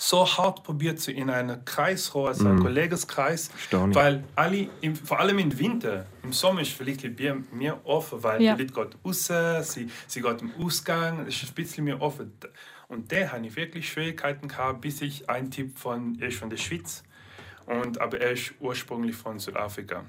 so 0.01 0.25
hart 0.25 0.63
probiert, 0.63 1.01
so 1.01 1.11
in 1.11 1.29
einen 1.29 1.65
Kreis, 1.65 2.15
also 2.15 2.47
einen 2.49 2.61
Kollegenkreis, 2.61 3.49
Verstehe 3.49 3.89
ich. 3.91 3.95
weil 3.97 4.23
alle, 4.37 4.69
im, 4.81 4.95
vor 4.95 5.19
allem 5.19 5.41
im 5.41 5.59
Winter, 5.59 6.07
im 6.23 6.33
Sommer 6.33 6.61
ist 6.61 6.71
vielleicht 6.71 7.05
ein 7.05 7.17
bisschen 7.17 7.49
mehr 7.51 7.85
offen, 7.85 8.23
weil 8.23 8.41
Ja. 8.41 8.55
die 8.55 8.63
Leute 8.63 8.75
gehen 8.75 9.01
raus, 9.05 9.73
sie, 9.73 9.91
sie 10.07 10.21
geht 10.23 10.41
im 10.41 10.53
Ausgang, 10.63 11.27
es 11.27 11.43
ist 11.43 11.51
ein 11.51 11.55
bisschen 11.55 11.83
mehr 11.85 12.01
offen. 12.01 12.33
Und 12.87 13.11
da 13.11 13.33
habe 13.33 13.45
ich 13.45 13.57
wirklich 13.57 13.89
Schwierigkeiten 13.89 14.47
gehabt, 14.47 14.83
bis 14.83 15.03
ich 15.03 15.29
ein 15.29 15.51
Typ 15.51 15.77
von, 15.77 16.17
er 16.21 16.29
ist 16.29 16.39
von 16.39 16.49
der 16.49 16.59
Schweiz, 16.59 17.03
und, 17.67 18.01
aber 18.01 18.21
er 18.21 18.31
ist 18.31 18.53
ursprünglich 18.61 19.17
von 19.17 19.41
Südafrika. 19.41 20.05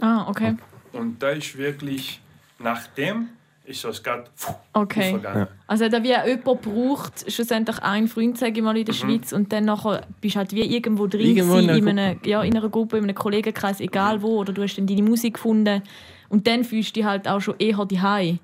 Ah, 0.00 0.28
okay. 0.28 0.54
Und 0.92 1.22
da 1.22 1.30
ist 1.30 1.56
wirklich, 1.56 2.20
nachdem 2.58 3.30
ist 3.70 3.84
das 3.84 4.02
gerade 4.02 4.24
Okay. 4.72 5.10
vergangen. 5.10 5.46
Also 5.66 5.88
da 5.88 6.02
wie 6.02 6.08
jemand 6.08 6.62
braucht 6.62 7.30
schlussendlich 7.32 7.78
einen 7.78 8.08
Freund, 8.08 8.36
sage 8.36 8.52
ich 8.56 8.62
mal, 8.62 8.76
in 8.76 8.84
der 8.84 8.92
Schweiz 8.92 9.32
und 9.32 9.52
dann 9.52 9.64
nachher 9.64 10.06
bist 10.20 10.34
du 10.34 10.38
halt 10.40 10.52
wie 10.52 10.62
irgendwo 10.62 11.06
drin 11.06 11.20
Irgendwo 11.20 11.56
in 11.56 11.70
einer 11.70 11.78
in, 11.78 11.88
einer, 11.88 12.16
ja, 12.26 12.42
in 12.42 12.56
einer 12.56 12.68
Gruppe, 12.68 12.98
in 12.98 13.04
einem 13.04 13.14
Kollegenkreis, 13.14 13.80
egal 13.80 14.20
wo, 14.22 14.38
oder 14.38 14.52
du 14.52 14.62
hast 14.62 14.76
dann 14.76 14.86
deine 14.86 15.02
Musik 15.02 15.34
gefunden 15.34 15.82
und 16.28 16.46
dann 16.46 16.64
fühlst 16.64 16.90
du 16.90 17.00
dich 17.00 17.04
halt 17.04 17.26
auch 17.28 17.40
schon 17.40 17.54
eher 17.58 17.84
daheim. 17.84 18.38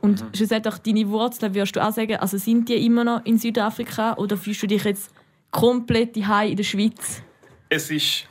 Und 0.00 0.24
schlussendlich 0.34 0.78
deine 0.78 1.08
Wurzeln, 1.08 1.54
würdest 1.54 1.76
du 1.76 1.80
auch 1.80 1.92
sagen, 1.92 2.16
also 2.16 2.36
sind 2.38 2.68
die 2.68 2.84
immer 2.84 3.04
noch 3.04 3.24
in 3.24 3.38
Südafrika 3.38 4.14
oder 4.14 4.36
fühlst 4.36 4.62
du 4.62 4.66
dich 4.66 4.84
jetzt 4.84 5.10
komplett 5.50 6.16
daheim 6.16 6.50
in 6.50 6.56
der 6.56 6.64
Schweiz? 6.64 7.22
Es 7.68 7.90
ist, 7.90 8.26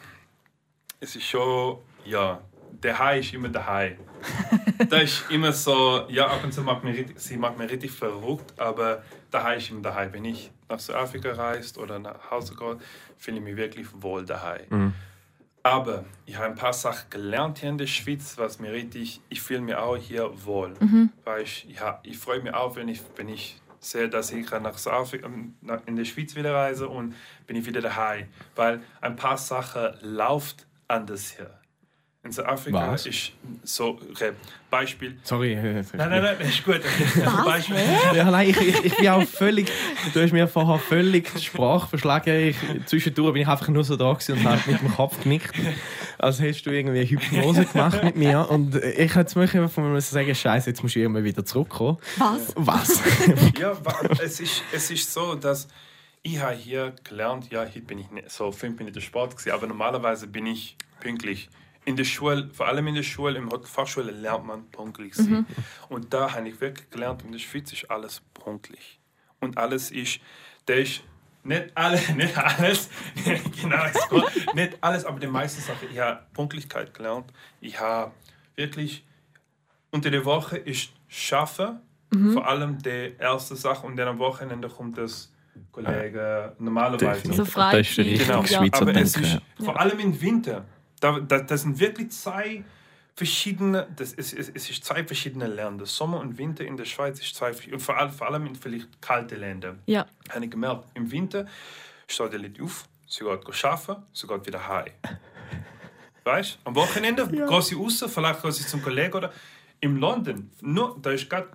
es 1.00 1.16
ist 1.16 1.24
schon, 1.26 1.78
ja, 2.06 2.40
der 2.82 2.98
Hai 2.98 3.20
ist 3.20 3.34
immer 3.34 3.50
der 3.50 3.66
Da 4.90 4.98
ist 5.00 5.26
immer 5.30 5.52
so, 5.54 6.06
ja, 6.10 6.28
ab 6.28 6.44
und 6.44 6.54
zu 6.54 6.62
macht 6.62 6.84
mich, 6.84 6.98
richtig- 6.98 7.20
sie 7.20 7.38
macht 7.38 7.58
mich 7.58 7.70
richtig 7.72 7.92
verrückt, 7.92 8.60
aber 8.60 9.04
Hai 9.34 9.58
ist 9.58 9.70
immer 9.70 9.82
der 9.82 9.96
Hai. 9.96 10.10
Wenn 10.14 10.26
ich 10.26 10.52
nach 10.70 10.80
Südafrika 10.80 11.32
reist 11.34 11.78
oder 11.78 12.00
nach 12.00 12.32
Hause 12.32 12.56
gehe, 12.56 12.78
fühle 13.18 13.38
ich 13.38 13.44
mich 13.44 13.56
wirklich 13.58 13.88
wohl 14.02 14.26
der 14.26 14.42
Hai. 14.44 14.66
Aber 15.64 16.06
ich 16.26 16.36
habe 16.38 16.48
ein 16.48 16.56
paar 16.56 16.74
Sachen 16.74 17.10
gelernt 17.10 17.58
hier 17.60 17.70
in 17.70 17.78
der 17.78 17.88
Schweiz, 17.88 18.38
was 18.38 18.60
mir 18.60 18.72
richtig, 18.72 19.20
ich 19.30 19.42
fühle 19.42 19.62
mich 19.62 19.76
auch 19.76 19.98
hier 19.98 20.30
wohl. 20.46 20.74
Weil 21.24 21.42
ich, 21.44 21.66
ja, 21.70 22.00
ich 22.04 22.18
freue 22.18 22.42
mich 22.42 22.54
auch, 22.54 22.76
wenn 22.76 22.88
ich, 22.88 23.02
wenn 23.16 23.30
ich 23.30 23.60
sehe, 23.80 24.08
dass 24.10 24.32
ich 24.32 24.50
nach 24.52 24.78
Südafrika, 24.78 25.28
nach- 25.62 25.82
in 25.86 25.96
der 25.96 26.06
Schweiz 26.06 26.36
wieder 26.36 26.54
reise 26.54 26.88
und 26.88 27.16
bin 27.48 27.56
ich 27.56 27.66
wieder 27.66 27.82
daheim. 27.82 28.28
Weil 28.56 28.82
ein 29.02 29.16
paar 29.16 29.38
Sachen 29.38 29.90
läuft 30.02 30.66
anders 30.88 31.32
hier. 31.36 31.50
In 32.26 32.32
Südafrika 32.32 32.92
Was? 32.92 33.06
ist 33.06 33.34
so, 33.64 34.00
okay, 34.10 34.32
Beispiel, 34.72 35.20
Sorry. 35.22 35.56
nein, 35.56 35.86
nein, 35.94 36.24
nein, 36.24 36.36
ist 36.42 36.66
gut. 36.66 36.82
Beispiel, 37.46 37.76
Ja, 38.16 38.32
nein, 38.32 38.50
ich, 38.50 38.58
ich, 38.60 38.86
ich 38.86 38.98
bin 38.98 39.10
auch 39.10 39.22
völlig. 39.24 39.72
Du 40.12 40.22
hast 40.22 40.34
mir 40.34 40.48
vorher 40.48 40.80
völlig 40.80 41.32
die 41.36 41.44
Sprache 41.44 41.88
verschlagen. 41.88 42.36
Ich, 42.36 42.58
zwischendurch 42.88 43.34
bin 43.34 43.44
ich 43.44 43.48
einfach 43.48 43.68
nur 43.68 43.84
so 43.84 43.96
da 43.96 44.10
und 44.10 44.44
habe 44.44 44.60
mit 44.66 44.82
dem 44.82 44.92
Kopf 44.92 45.22
genickt. 45.22 45.54
Als 46.18 46.42
hättest 46.42 46.66
du 46.66 46.72
irgendwie 46.72 47.06
Hypnose 47.06 47.66
gemacht 47.66 48.04
mit 48.04 48.16
mir. 48.16 48.50
Und 48.50 48.76
ich 48.76 48.82
hätte 48.98 49.20
jetzt 49.20 49.36
möchte 49.36 49.70
von 49.70 49.94
mir 49.94 50.02
sagen, 50.02 50.34
Scheiße, 50.34 50.72
jetzt 50.72 50.82
musst 50.82 50.96
du 50.96 51.00
irgendwann 51.02 51.24
wieder 51.26 51.46
zurückkommen. 51.46 52.00
Was? 52.18 52.54
Was? 52.56 53.02
Ja, 53.60 53.74
es 54.22 54.40
ist, 54.40 54.64
es 54.74 54.90
ist 54.90 55.14
so, 55.14 55.36
dass 55.36 55.68
ich 56.24 56.40
habe 56.42 56.56
hier 56.56 56.94
gelernt, 57.04 57.52
ja, 57.52 57.64
hier 57.66 57.84
bin 57.84 58.00
ich 58.00 58.10
nicht 58.10 58.32
so 58.32 58.52
fünf 58.52 58.80
Minuten 58.80 59.00
Sport 59.00 59.38
gewesen, 59.38 59.52
aber 59.52 59.68
normalerweise 59.68 60.26
bin 60.26 60.48
ich 60.48 60.76
pünktlich. 61.00 61.50
In 61.86 61.96
der 61.96 62.04
Schule, 62.04 62.50
vor 62.52 62.68
allem 62.68 62.88
in 62.88 62.96
der 62.96 63.04
Schule, 63.04 63.38
in 63.38 63.48
der 63.48 63.60
Fachschule 63.62 64.12
lernt 64.12 64.46
man 64.46 64.66
pünktlich 64.72 65.14
sein. 65.14 65.46
Und 65.90 66.14
da 66.14 66.34
habe 66.34 66.50
ich 66.50 66.60
wirklich 66.60 66.90
gelernt, 66.90 67.24
in 67.24 67.32
der 67.32 67.40
Schweiz 67.40 67.72
ist 67.72 67.90
alles 67.92 68.22
pünktlich. 68.34 69.00
Und 69.40 69.58
alles 69.58 69.92
ist, 69.92 70.20
der 70.68 70.82
ist 70.82 71.04
nicht 71.44 71.72
alles, 71.76 72.10
nicht 72.16 72.38
alles, 72.38 72.90
genau, 73.62 73.84
geht, 74.10 74.56
nicht 74.56 74.78
alles, 74.82 75.06
aber 75.06 75.20
die 75.20 75.28
meisten 75.28 75.62
Sachen. 75.62 75.88
Ich 75.92 76.00
habe 76.00 76.22
Pünktlichkeit 76.34 76.94
gelernt. 76.94 77.32
Ich 77.62 77.80
habe 77.80 78.12
wirklich 78.56 79.06
unter 79.92 80.10
der 80.10 80.26
Woche 80.26 80.58
ist 80.58 80.90
Schaffen, 81.08 81.80
vor 82.34 82.48
allem 82.48 82.78
die 82.82 83.14
erste 83.20 83.56
Sache 83.56 83.86
und 83.86 83.98
dann 83.98 84.08
am 84.08 84.20
Wochenende 84.20 84.70
kommt 84.70 84.98
das 84.98 85.32
Kollege 85.72 86.56
normalerweise. 86.60 87.34
So 87.34 87.46
frei. 87.46 87.78
Das 87.78 87.90
ist 87.90 87.98
richtig 87.98 88.28
Genau, 88.28 88.44
aber 88.72 88.96
es 88.96 89.18
ist 89.18 89.42
vor 89.64 89.80
allem 89.80 90.00
im 90.00 90.22
Winter. 90.22 90.66
Da, 91.00 91.20
da, 91.20 91.40
das 91.40 91.62
sind 91.62 91.80
wirklich 91.80 92.12
zwei 92.12 92.64
verschiedene, 93.16 93.88
das 93.96 94.14
ist, 94.14 94.34
es, 94.34 94.50
es 94.50 94.70
ist 94.70 94.84
zwei 94.84 95.04
verschiedene 95.04 95.48
Länder. 95.48 95.86
Sommer 95.86 96.20
und 96.20 96.38
Winter 96.38 96.66
in 96.66 96.78
der 96.78 96.86
Schweiz 96.86 97.20
ist 97.20 97.36
zwei 97.36 97.54
verschiedene, 97.54 97.78
und 97.78 97.84
vor 97.84 97.98
allem, 97.98 98.12
vor 98.12 98.28
allem 98.28 98.46
in 98.46 98.56
vielleicht 98.56 99.02
kalte 99.02 99.36
Länder. 99.36 99.76
Ja. 99.86 100.06
Habe 100.30 100.46
ich 100.46 100.52
gemerkt, 100.52 100.86
im 100.94 101.10
Winter 101.12 101.48
steht 102.08 102.34
die 102.34 102.38
Leute 102.38 102.64
auf, 102.64 102.86
sie 103.08 103.24
geht 103.24 103.66
arbeiten, 103.66 104.04
sie 104.14 104.28
geht 104.28 104.48
wieder 104.48 104.68
heim. 104.68 104.92
Weißt 106.26 106.56
du? 106.56 106.70
Am 106.70 106.76
Wochenende 106.76 107.28
geht 107.28 107.64
sie 107.64 107.76
raus, 107.76 108.04
vielleicht 108.08 108.42
geht 108.42 108.54
sie 108.54 108.66
zum 108.66 108.82
Kollegen 108.82 109.14
oder 109.14 109.32
im 109.80 109.98
London, 109.98 110.50
nur, 110.62 110.98
da 111.02 111.12
ist 111.12 111.30
gerade 111.30 111.50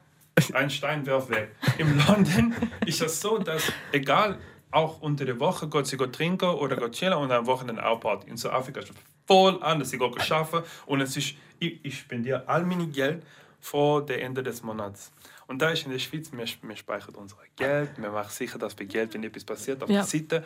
ein 0.55 0.71
Steinwerf 0.71 1.29
weg. 1.29 1.55
Im 1.79 1.99
London 2.07 2.55
ist 2.87 3.01
das 3.01 3.21
so, 3.21 3.39
dass 3.39 3.71
egal, 3.93 4.39
auch 4.71 5.01
unter 5.01 5.25
der 5.25 5.39
Woche 5.41 5.69
geht 5.69 5.87
sie 5.87 5.97
geht 5.97 6.13
trinken 6.13 6.49
oder 6.51 6.77
geht 6.77 6.93
chillen 6.93 7.15
und 7.19 7.31
am 7.33 7.47
Wochenende 7.47 7.85
auch 7.85 8.01
Party. 8.01 8.29
In 8.31 8.37
Südafrika 8.37 8.81
ist 8.81 8.91
es 8.91 8.97
voll 9.27 9.63
anders. 9.63 9.91
Sie 9.91 9.99
geht 9.99 10.31
arbeiten 10.31 10.65
und 10.87 11.01
es 11.01 11.17
ist, 11.17 11.35
ich, 11.59 11.81
ich 11.85 11.99
spendiere 11.99 12.49
all 12.49 12.65
mein 12.65 12.91
Geld 12.93 13.23
vor 13.61 14.05
dem 14.07 14.21
Ende 14.21 14.43
des 14.43 14.63
Monats. 14.63 15.13
Und 15.47 15.61
da 15.61 15.71
ist 15.71 15.85
in 15.85 15.91
der 15.91 15.99
Schweiz, 15.99 16.31
wir, 16.33 16.45
wir 16.63 16.77
speichern 16.77 17.15
unser 17.17 17.37
Geld, 17.57 17.91
wir 17.97 18.11
machen 18.11 18.31
sicher, 18.31 18.59
dass 18.59 18.79
wir 18.79 18.87
Geld, 18.87 19.13
wenn 19.15 19.25
etwas 19.25 19.45
passiert, 19.45 19.83
auf 19.83 19.91
Ja. 19.91 19.97
der 19.97 20.05
Seite, 20.05 20.45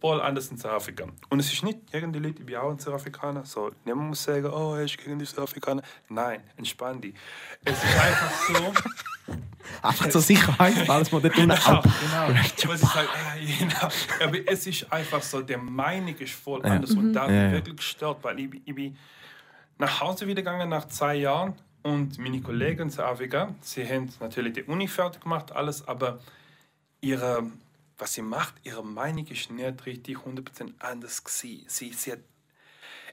voll 0.00 0.20
anders 0.20 0.48
in 0.48 0.56
Südafrika. 0.56 1.06
Und 1.28 1.40
es 1.40 1.52
ist 1.52 1.62
nicht 1.64 1.90
gegen 1.90 2.12
die 2.12 2.18
Leute, 2.18 2.40
ich 2.40 2.46
bin 2.46 2.56
auch 2.56 2.70
ein 2.70 2.78
Südafrikaner, 2.78 3.44
so, 3.44 3.70
niemand 3.84 4.08
muss 4.08 4.22
sagen, 4.22 4.46
oh, 4.46 4.74
ist 4.76 4.96
gegen 4.98 5.18
die 5.18 5.24
Südafrikaner. 5.24 5.82
Nein, 6.08 6.40
entspann 6.56 7.00
dich. 7.00 7.14
Es 7.64 7.72
ist 7.82 7.96
einfach 7.98 8.30
so, 8.48 8.72
Einfach 9.82 10.08
zur 10.08 10.22
Sicherheit, 10.22 10.88
alles 10.88 11.12
mal 11.12 11.20
dort 11.20 11.36
unten 11.36 11.50
Genau, 11.50 11.62
ab. 11.70 11.82
genau. 11.84 12.40
Was 12.72 12.82
ich 12.82 12.88
sage, 12.88 13.08
ah, 13.12 13.34
genau. 13.58 13.88
Aber 14.24 14.38
es 14.50 14.66
ist 14.66 14.90
einfach 14.90 15.22
so, 15.22 15.42
der 15.42 15.58
Meinung 15.58 16.14
ist 16.16 16.32
voll 16.32 16.64
anders. 16.64 16.92
Und 16.92 17.12
da 17.12 17.26
bin 17.26 17.34
Ja, 17.34 17.46
ich 17.46 17.50
ja. 17.52 17.58
wirklich 17.58 17.76
gestört, 17.76 18.18
weil 18.22 18.40
ich, 18.40 18.48
ich 18.64 18.74
bin 18.74 18.96
nach 19.76 20.00
Hause 20.00 20.26
wieder 20.26 20.40
gegangen 20.42 20.70
nach 20.70 20.88
zwei 20.88 21.16
Jahren 21.16 21.54
und 21.82 22.18
meine 22.18 22.40
Kollegen 22.40 22.82
in 22.82 22.90
Südafrika, 22.90 23.54
sie 23.60 23.86
haben 23.86 24.08
natürlich 24.20 24.54
die 24.54 24.62
Uni 24.64 24.88
fertig 24.88 25.20
gemacht, 25.22 25.52
alles, 25.52 25.86
aber 25.86 26.18
ihre, 27.02 27.44
was 27.98 28.14
sie 28.14 28.22
macht, 28.22 28.54
ihre 28.62 28.84
Meinung 28.84 29.26
ist 29.26 29.50
nicht 29.50 29.86
richtig 29.86 30.18
100% 30.18 30.72
anders 30.78 31.22
gewesen. 31.24 31.64
Sie, 31.66 31.92
sie 31.92 32.12
hat, 32.12 32.20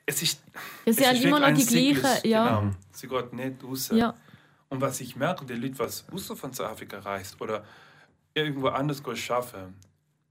es 0.05 0.21
ist, 0.21 0.41
Ja, 0.53 0.61
es 0.85 0.95
sie 0.97 1.07
haben 1.07 1.15
ist 1.15 1.23
immer 1.25 1.39
noch 1.39 1.53
die. 1.53 1.65
Zyklus, 1.65 2.23
Ja. 2.23 2.59
Genau. 2.59 2.75
Sie 2.91 3.07
geht 3.07 3.33
nicht 3.33 3.63
raus. 3.63 3.89
Ja. 3.93 4.13
Und 4.69 4.81
was 4.81 5.01
ich 5.01 5.15
merke, 5.15 5.45
die 5.45 5.53
Leute, 5.53 5.79
was 5.79 6.05
raus 6.11 6.31
von 6.35 6.53
Südafrika 6.53 6.99
reist 6.99 7.39
oder 7.41 7.65
irgendwo 8.33 8.67
anders 8.67 9.01
schaffen, 9.15 9.75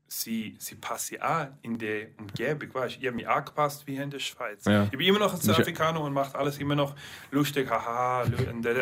sie, 0.06 0.56
sie 0.58 0.74
passen 0.76 1.20
an 1.20 1.58
in 1.62 1.78
der 1.78 2.08
Umgebung. 2.18 2.72
Weißt? 2.74 2.98
Ich 3.00 3.06
habe 3.06 3.16
mich 3.16 3.28
angepasst 3.28 3.86
wie 3.86 3.96
in 3.96 4.10
der 4.10 4.18
Schweiz. 4.18 4.64
Ja. 4.66 4.84
Ich 4.84 4.90
bin 4.90 5.00
immer 5.00 5.18
noch 5.18 5.32
ein 5.34 5.40
Südafrikaner 5.40 6.00
und 6.00 6.12
macht 6.12 6.34
alles 6.36 6.58
immer 6.58 6.74
noch 6.76 6.94
lustig, 7.30 7.68
haha, 7.68 8.24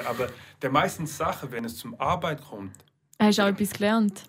aber 0.07 0.29
der 0.61 0.71
meisten 0.71 1.07
Sachen, 1.07 1.51
wenn 1.53 1.65
es 1.65 1.77
zum 1.77 1.99
Arbeit 2.01 2.43
kommt, 2.43 2.77
Hast 3.19 3.39
du 3.39 3.43
auch 3.43 3.47
etwas 3.49 3.71
gelernt? 3.71 4.25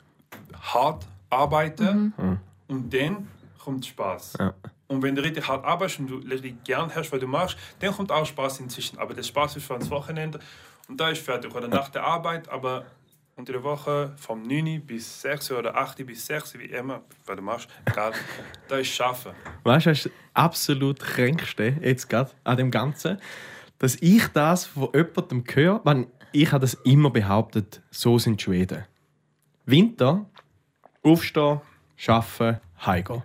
hart 0.62 1.06
arbeiten 1.34 2.14
und 2.68 2.94
dann 2.94 3.28
kommt 3.60 3.86
Spaß. 3.86 4.34
Ja. 4.40 4.54
Und 4.88 5.02
wenn 5.02 5.16
du 5.16 5.24
richtig 5.24 5.48
hart 5.48 5.66
arbeitest 5.66 6.00
und 6.00 6.08
du 6.08 6.18
richtig 6.18 6.64
gern 6.64 6.92
hast, 6.94 7.12
was 7.12 7.20
du 7.20 7.28
machst, 7.28 7.58
dann 7.80 7.94
kommt 7.94 8.12
auch 8.12 8.26
Spaß 8.26 8.60
inzwischen. 8.60 9.00
Aber 9.00 9.14
der 9.14 9.24
Spaß 9.24 9.56
ist 9.56 9.66
für 9.66 9.78
das 9.78 9.90
Wochenende 9.90 10.40
und 10.88 11.00
da 11.00 11.10
ist 11.10 11.22
fertig. 11.22 11.54
Oder 11.56 11.68
nach 11.68 11.90
der 11.90 12.04
Arbeit, 12.04 12.50
aber 12.50 12.86
unter 13.36 13.54
der 13.54 13.64
Woche 13.64 14.14
vom 14.18 14.44
9 14.44 14.82
bis 14.86 15.22
6 15.22 15.52
oder 15.54 15.76
8 15.76 16.06
bis 16.06 16.26
6, 16.28 16.60
wie 16.60 16.66
immer, 16.66 17.02
was 17.26 17.36
du 17.36 17.42
machst, 17.42 17.70
egal, 17.86 18.12
da 18.68 18.78
ist 18.78 18.90
Schaffen. 18.90 19.32
Weißt 19.64 19.86
du, 19.88 19.92
was 19.92 20.04
das 20.04 20.12
absolut 20.34 21.00
kränkste 21.00 21.78
jetzt 21.82 22.10
gerade 22.10 22.32
an 22.44 22.58
dem 22.58 22.70
Ganzen? 22.70 23.18
Dass 23.80 23.96
ich 23.96 24.28
das 24.28 24.66
von 24.66 24.90
jemandem 24.94 25.44
höre, 25.52 25.82
wenn 25.84 26.08
ich 26.32 26.52
habe 26.52 26.62
das 26.62 26.74
immer 26.84 27.10
behauptet, 27.10 27.82
so 27.92 28.18
sind 28.18 28.40
die 28.40 28.44
Schweden. 28.44 28.86
Winter, 29.66 30.26
aufstehen, 31.04 31.62
arbeiten, 32.08 32.60
heimgehen. 32.86 33.24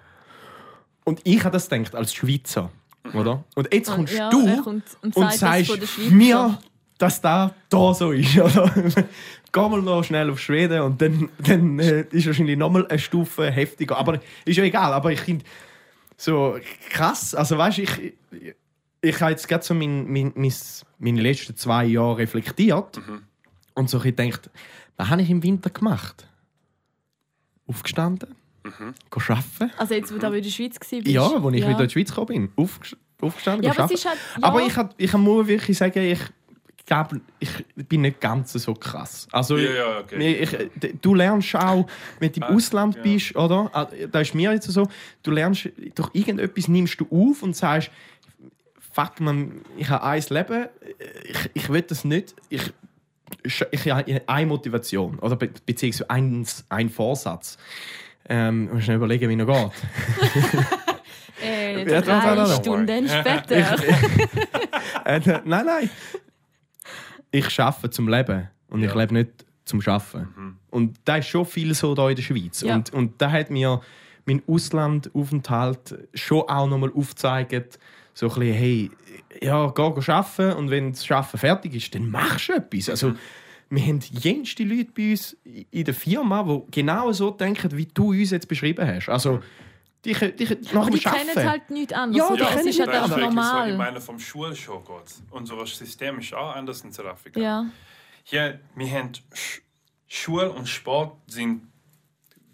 Und 1.04 1.20
ich 1.24 1.42
habe 1.44 1.52
das 1.52 1.68
gedacht 1.68 1.94
als 1.94 2.12
Schweizer. 2.12 2.70
oder? 3.14 3.44
Und 3.54 3.72
jetzt 3.72 3.90
kommst 3.90 4.14
ja, 4.14 4.29
du 4.29 4.62
kommt 4.62 4.85
und 5.02 5.16
und 5.16 5.24
das 5.24 5.38
sagst 5.38 5.70
Schweiz 5.70 6.10
mir, 6.10 6.58
dass 6.98 7.20
da 7.20 7.54
da 7.68 7.94
so 7.94 8.12
ist, 8.12 8.37
oder? 8.38 8.70
Geh 9.50 9.60
mal 9.60 9.81
noch 9.81 10.04
schnell 10.04 10.29
auf 10.31 10.38
Schweden 10.40 10.83
und 10.83 11.00
dann, 11.00 11.31
dann 11.38 11.79
äh, 11.79 12.04
ist 12.10 12.26
wahrscheinlich 12.26 12.58
nochmal 12.58 12.87
eine 12.88 12.98
Stufe 12.98 13.50
heftiger. 13.50 13.96
Aber 13.96 14.20
ist 14.44 14.56
ja 14.56 14.64
egal, 14.64 14.92
aber 14.92 15.10
ich 15.12 15.20
finde 15.20 15.44
so 16.16 16.58
krass, 16.90 17.35
also 17.35 17.56
weißt 17.56 17.79
du, 17.79 17.83
ich, 17.83 17.98
ich, 17.98 18.54
ich 19.00 19.20
habe 19.20 19.31
jetzt 19.31 19.48
gerade 19.48 19.64
so 19.64 19.72
mein, 19.74 20.06
mein, 20.10 20.33
mein, 20.35 20.52
meine 20.98 21.22
letzten 21.22 21.56
zwei 21.56 21.85
Jahre 21.87 22.18
reflektiert 22.18 23.00
und 23.74 23.88
so 23.88 24.00
gedacht, 24.00 24.50
was 24.96 25.08
habe 25.08 25.22
ich 25.22 25.31
im 25.31 25.42
Winter 25.42 25.70
gemacht? 25.70 26.26
Aufgestanden, 27.69 28.35
mhm. 28.64 28.94
arbeiten. 29.10 29.73
Also 29.77 29.94
jetzt, 29.94 30.12
wo 30.14 30.19
du 30.19 30.27
aber 30.27 30.37
in 30.37 30.42
der 30.42 30.50
Schweiz 30.50 30.77
warst. 30.81 31.06
Ja, 31.06 31.23
als 31.23 31.33
ich 31.35 31.40
wieder 31.69 31.81
in 31.81 31.87
die 31.87 31.90
Schweiz 31.92 32.08
gekommen 32.08 32.27
bin. 32.27 32.48
Aufg 32.56 32.96
aufgestanden, 33.21 33.64
Ja, 33.64 33.73
go 33.75 33.83
aber 33.83 33.88
halt- 33.94 34.04
ja. 34.04 34.12
aber 34.42 34.62
ich, 34.62 34.75
ich 34.96 35.12
muss 35.14 35.46
wirklich 35.48 35.77
sagen, 35.77 35.98
ich 36.02 36.21
glaube, 36.87 37.21
ich 37.40 37.50
bin 37.88 38.02
nicht 38.02 38.21
ganz 38.21 38.52
so 38.52 38.75
krass. 38.75 39.27
Also, 39.33 39.56
Ja, 39.58 39.71
ja, 39.73 39.98
okay. 39.98 40.42
ich, 40.42 40.52
ich, 40.52 40.94
du 41.02 41.14
lernst 41.14 41.54
auch, 41.56 41.87
wenn 42.21 42.31
du 42.33 42.37
im 42.37 42.42
Ah, 42.44 42.54
Ausland 42.54 42.94
ja. 42.96 43.02
bist, 43.02 43.35
oder? 43.37 43.71
Ah, 43.73 43.88
Das 44.12 44.29
ist 44.29 44.35
mir 44.35 44.52
jetzt 44.52 44.71
so, 44.71 44.88
du 45.25 45.31
lernst, 45.33 45.69
durch 45.96 46.10
irgendetwas 46.12 46.69
nimmst 46.69 47.00
du 47.00 47.06
auf 47.10 47.42
und 47.42 47.56
sagst, 47.56 47.90
fuck 48.92 49.21
man, 49.21 49.60
ich 49.77 49.88
habe 49.90 50.04
ein 50.04 50.23
Leben, 50.31 50.66
ich, 51.25 51.50
ich 51.54 51.69
will 51.69 51.83
das 51.83 52.04
nicht, 52.04 52.35
ich, 52.48 52.73
ich, 53.42 53.64
ich 53.70 53.90
habe 53.90 54.22
eine 54.26 54.46
Motivation, 54.46 55.18
oder 55.18 55.37
be 55.37 55.50
beziehungsweise 55.66 56.10
ein, 56.10 56.46
ein 56.68 56.88
Vorsatz. 56.90 57.56
Ähm, 58.29 58.68
muss 58.72 58.85
schnell 58.85 58.96
überlegen, 58.96 59.29
wie 59.31 59.38
er 59.38 59.46
geht. 59.46 59.72
Äh, 61.40 61.79
Ja, 61.88 62.00
das 62.00 62.06
war 62.08 62.20
drei 62.20 62.35
noch. 62.35 62.52
Stunden 62.60 63.08
später. 63.08 63.76
Äh, 65.04 65.20
nein, 65.44 65.66
nein. 65.66 65.90
Ich 67.31 67.60
arbeite 67.60 67.90
zum 67.90 68.08
Leben 68.08 68.48
und 68.68 68.83
ich 68.83 68.90
Ja. 68.90 68.96
lebe 69.00 69.14
nicht 69.14 69.31
zum 69.64 69.81
Arbeiten. 69.87 70.58
Und 70.70 70.98
da 71.04 71.16
ist 71.18 71.29
schon 71.29 71.46
viel 71.46 71.74
so 71.74 71.94
da 71.94 72.08
in 72.10 72.16
der 72.16 72.22
Schweiz. 72.22 72.60
Ja. 72.62 72.74
Und, 72.74 72.92
und 72.92 73.22
da 73.22 73.31
hat 73.31 73.50
mir 73.50 73.81
mein 74.26 74.42
Auslandaufenthalt 74.46 75.96
schon 76.14 76.42
auch 76.42 76.66
nochmal 76.66 76.90
aufgezeigt, 76.94 77.79
so 78.19 78.27
ein 78.27 78.35
bisschen, 78.35 78.52
hey, 78.54 78.90
ja, 79.40 79.69
geh, 79.71 79.92
geh 79.94 80.12
arbeiten 80.12 80.52
und 80.54 80.71
wenn 80.71 80.90
das 80.90 81.08
Arbeiten 81.08 81.38
fertig 81.38 81.75
ist, 81.77 81.94
dann 81.94 82.10
machst 82.10 82.48
du 82.48 82.54
etwas. 82.54 82.90
Also, 82.90 83.14
wir 83.71 83.83
haben 83.83 84.00
jenste 84.10 84.64
Leute 84.64 84.90
bei 84.96 85.12
uns 85.12 85.37
in 85.44 85.85
der 85.85 85.94
Firma, 85.94 86.42
die 86.42 86.81
genau 86.81 87.12
so 87.12 87.31
denken, 87.31 87.71
wie 87.77 87.87
du 87.87 88.10
uns 88.10 88.33
jetzt 88.33 88.48
beschrieben 88.48 88.85
hast. 88.85 89.08
Also, 89.08 89.38
die, 90.04 90.14
die, 90.14 90.58
nach 90.73 90.87
Aber 90.87 90.90
die 90.90 90.98
kennen 90.98 91.48
halt 91.48 91.71
nichts 91.71 91.92
anderes. 91.92 92.29
Ja, 92.29 92.35
die 92.35 92.42
es 92.42 92.48
kennen 92.48 92.58
ist 92.60 92.79
nicht 92.79 92.81
halt 92.81 92.88
Das 92.88 92.96
ist 92.96 93.12
einfach 93.12 93.16
wirklich 93.19 93.35
So, 93.35 93.38
ich 93.38 93.44
normal. 93.44 93.77
meine, 93.77 94.00
vom 94.00 94.19
Schulshow 94.19 94.81
geht. 94.81 95.14
Unser 95.31 95.66
System 95.66 96.19
ist 96.19 96.35
auch 96.35 96.56
anders 96.56 96.81
in 96.81 96.90
Südafrika. 96.90 97.38
Ja. 97.38 97.66
Hier, 98.25 98.58
wir 98.75 98.90
haben 98.90 99.12
Sch 99.33 99.60
Schule 100.08 100.50
und 100.50 100.69
Sport 100.69 101.19
sind 101.29 101.62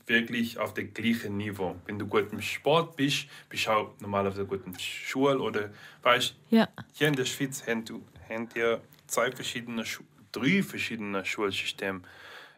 wirklich 0.06 0.58
auf 0.58 0.74
dem 0.74 0.92
gleichen 0.92 1.36
Niveau. 1.36 1.76
Wenn 1.86 1.98
du 1.98 2.06
gut 2.06 2.32
im 2.32 2.40
Sport 2.42 2.96
bist, 2.96 3.26
bist 3.48 3.66
du 3.66 3.70
auch 3.70 3.94
normalerweise 4.00 4.44
gut 4.44 4.64
in 4.66 4.72
der 4.72 4.80
Schule 4.80 5.38
oder 5.38 5.70
weißt 6.02 6.34
ja. 6.50 6.68
hier 6.92 7.08
in 7.08 7.14
der 7.16 7.24
Schweiz 7.24 7.66
haben 7.66 7.84
du 7.84 8.04
haben 8.28 8.48
wir 8.54 8.80
zwei 9.06 9.30
verschiedene 9.32 9.84
drei 10.32 10.62
verschiedene 10.62 11.24
Schulsysteme. 11.24 12.00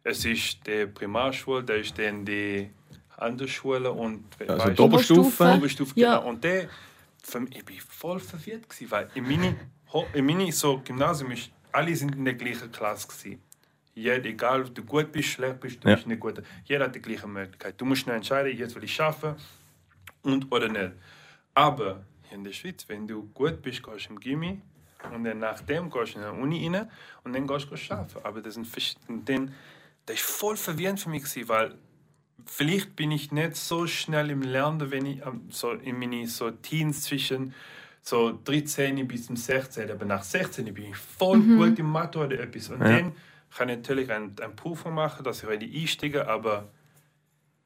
Es 0.05 0.24
ist 0.24 0.66
die 0.66 0.86
Primarschule, 0.86 1.64
da 1.64 1.74
ist 1.74 1.99
dann 1.99 2.24
die 2.24 2.70
Handelsschule 3.18 3.90
und 3.90 4.24
Also 4.40 4.64
weißt 4.66 4.78
die 4.78 4.82
Oberstufe. 4.82 5.55
Oberstufe, 5.57 5.92
Ja. 6.01 6.18
genau. 6.18 6.28
Und 6.30 6.44
der, 6.44 6.68
für 7.22 7.40
mich, 7.40 7.57
ich 7.57 7.64
bin 7.64 7.76
voll 7.80 8.20
verwirrt 8.20 8.68
gewesen, 8.68 8.90
weil 8.90 9.11
in 9.14 9.26
mini, 9.26 9.55
Ho- 9.92 10.07
in 10.14 10.24
mini 10.26 10.53
so 10.53 10.80
Gymnasium 10.84 11.32
ist, 11.32 11.51
alle 11.72 11.94
sind 11.97 12.14
in 12.14 12.24
der 12.24 12.34
gleichen 12.34 12.70
Klasse 12.72 13.09
gewesen. 13.09 13.42
Jeder, 13.97 14.26
egal 14.26 14.61
ob 14.61 14.74
du 14.74 14.84
gut 14.84 15.11
bist, 15.11 15.30
schlecht 15.30 15.59
bist, 15.59 15.82
du 15.82 15.88
Ja. 15.88 15.94
bist 15.94 16.07
nicht 16.07 16.20
gut. 16.20 16.42
Jeder 16.66 16.84
hat 16.84 16.94
die 16.94 17.01
gleiche 17.01 17.26
Möglichkeit. 17.26 17.80
Du 17.80 17.86
musst 17.86 18.07
nur 18.07 18.14
entscheiden, 18.14 18.55
jetzt 18.57 18.74
will 18.76 18.84
ich 18.84 18.94
schaffen 18.94 19.34
und 20.22 20.53
oder 20.53 20.68
nicht. 20.68 20.92
Aber 21.55 22.05
hier 22.28 22.36
in 22.36 22.44
der 22.44 22.53
Schweiz, 22.53 22.84
wenn 22.88 23.09
du 23.09 23.22
gut 23.32 23.62
bist, 23.62 23.82
gehst 23.82 24.07
du 24.09 24.12
im 24.12 24.20
Gimmi 24.20 24.61
und 25.14 25.24
dann 25.24 25.38
nach 25.38 25.61
dem 25.61 25.88
gehst 25.90 26.14
du 26.14 26.18
in 26.18 26.24
die 26.36 26.42
Uni 26.42 26.68
rein 26.68 26.90
und 27.24 27.32
dann 27.32 27.47
gehst 27.47 27.68
du 27.70 27.94
arbeiten. 27.94 28.18
Aber 28.22 28.42
das 28.42 28.55
sind 28.55 28.68
dann, 29.28 29.55
das 30.05 30.16
ist 30.16 30.24
voll 30.26 30.59
verwirrend 30.59 31.01
für 31.01 31.09
mich 31.09 31.22
gewesen, 31.24 31.49
weil 31.49 31.74
vielleicht 32.44 32.97
bin 32.97 33.11
ich 33.12 33.32
nicht 33.32 33.57
so 33.57 33.86
schnell 33.86 34.28
im 34.28 34.42
Lernen, 34.42 34.90
wenn 34.90 35.07
ich 35.07 35.22
so 35.49 35.72
in 35.72 35.99
meine 35.99 36.26
so 36.26 36.51
Teens 36.51 37.05
zwischen 37.05 37.55
so 38.03 38.38
13 38.44 39.09
bis 39.09 39.24
zum 39.26 39.36
16, 39.36 39.90
aber 39.90 40.05
nach 40.05 40.22
16 40.22 40.66
bin 40.74 40.90
ich 40.90 40.97
voll 40.97 41.40
gut 41.40 41.78
im 41.78 41.90
Mathe 41.90 42.18
oder 42.18 42.38
etwas. 42.38 42.68
Und 42.68 42.80
dann 42.80 43.12
kann 43.55 43.68
ich 43.68 43.76
natürlich 43.76 44.11
eine, 44.11 44.32
eine 44.40 44.53
Prüfung 44.55 44.94
machen, 44.94 45.24
dass 45.24 45.42
ich 45.42 45.49
heute 45.49 45.64
einsteige, 45.66 46.28
aber 46.28 46.68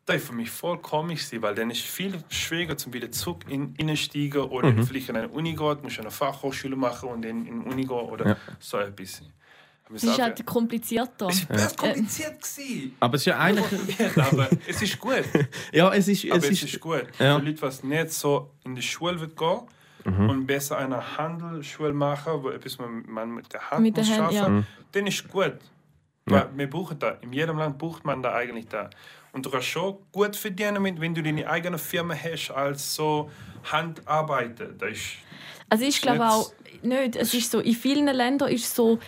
das 0.07 0.17
ist 0.17 0.27
für 0.27 0.33
mich 0.35 0.51
voll 0.51 0.79
komisch, 0.79 1.29
weil 1.41 1.55
dann 1.55 1.71
ist 1.71 1.81
es 1.81 1.85
viel 1.85 2.23
schwieriger, 2.29 2.77
zum 2.77 2.93
wieder 2.93 3.11
zurück 3.13 3.45
in 3.49 3.75
einsteigen 3.81 4.43
oder 4.43 4.73
vielleicht 4.85 5.09
in 5.09 5.17
eine 5.17 5.29
Uni 5.29 5.55
gehen, 5.55 5.79
muss 5.83 5.99
eine 5.99 6.11
Fachhochschule 6.11 6.77
machen 6.77 7.09
und 7.11 7.23
dann 7.23 7.47
in 7.47 7.63
die 7.65 7.69
Uni 7.71 7.83
gehen 7.85 7.91
oder 7.91 8.37
so 8.59 8.79
etwas. 8.79 9.23
Aber 9.85 9.97
Es 9.97 10.05
ist 10.05 10.19
halt 10.21 10.47
komplizierter. 10.47 11.27
es 11.29 11.41
ist 11.41 11.51
echt 11.51 11.77
kompliziert 11.77 12.41
gewesen. 12.41 12.97
Aber 13.01 13.15
es 13.17 13.23
ist 13.23 13.27
ja 13.27 13.39
eigentlich. 13.39 14.17
aber 14.17 14.49
es 14.67 14.83
ist 14.83 14.99
gut. 14.99 15.25
Ja, 15.73 15.93
es 15.93 16.07
ist. 16.09 16.25
Aber 16.27 16.37
Es 16.39 16.45
es 16.45 16.51
ist, 16.63 16.75
ist 16.75 16.81
gut. 16.81 17.07
Ja. 17.19 17.39
Für 17.39 17.45
Leute, 17.45 17.63
was 17.63 17.83
nicht 17.83 18.13
so 18.13 18.53
in 18.65 18.75
die 18.77 18.83
Schule 18.83 19.19
wird 19.21 19.35
gehen 20.05 20.31
und 20.31 20.47
besser 20.47 20.79
eine 20.79 21.19
Handelsschule 21.19 21.93
machen, 21.93 22.43
wo 22.43 22.51
etwas 22.51 22.79
man, 22.79 23.35
mit 23.35 23.53
der 23.53 23.71
Hand 23.71 23.83
Mit 23.83 23.97
der 23.97 24.05
muss 24.05 24.19
Hand, 24.19 24.33
schaffen, 24.35 24.57
ja. 24.59 24.65
dann 24.93 25.07
ist 25.07 25.29
gut. 25.29 25.55
Weil 26.27 26.49
wir 26.55 26.71
brauchen 26.71 26.99
da. 26.99 27.17
In 27.23 27.33
jedem 27.33 27.59
Land 27.59 27.79
braucht 27.79 28.05
man 28.05 28.23
da 28.23 28.35
eigentlich 28.35 28.69
da. 28.69 28.91
Und 29.33 29.47
du 29.47 29.51
kannst 29.51 29.69
schon 29.69 29.97
gut 30.13 30.37
verdienen, 30.37 30.85
wenn 30.85 31.15
du 31.15 31.23
deine 31.23 31.49
eigene 31.49 31.79
Firma 31.79 32.15
hast, 32.15 32.51
als 32.51 32.95
so 32.95 33.31
Handarbeiter. 33.65 34.67
Das 34.67 34.91
ist 34.91 35.17
Also 35.69 35.85
ich 35.85 36.01
glaube 36.01 36.29
auch 36.29 36.53
nicht. 36.83 37.17
Es 37.17 37.35
ist 37.35 37.51
so, 37.51 37.61
in 37.61 37.75
vielen 37.75 38.07
Ländern 38.07 38.49
ist 38.51 38.65
es 38.65 38.75
so, 38.75 38.99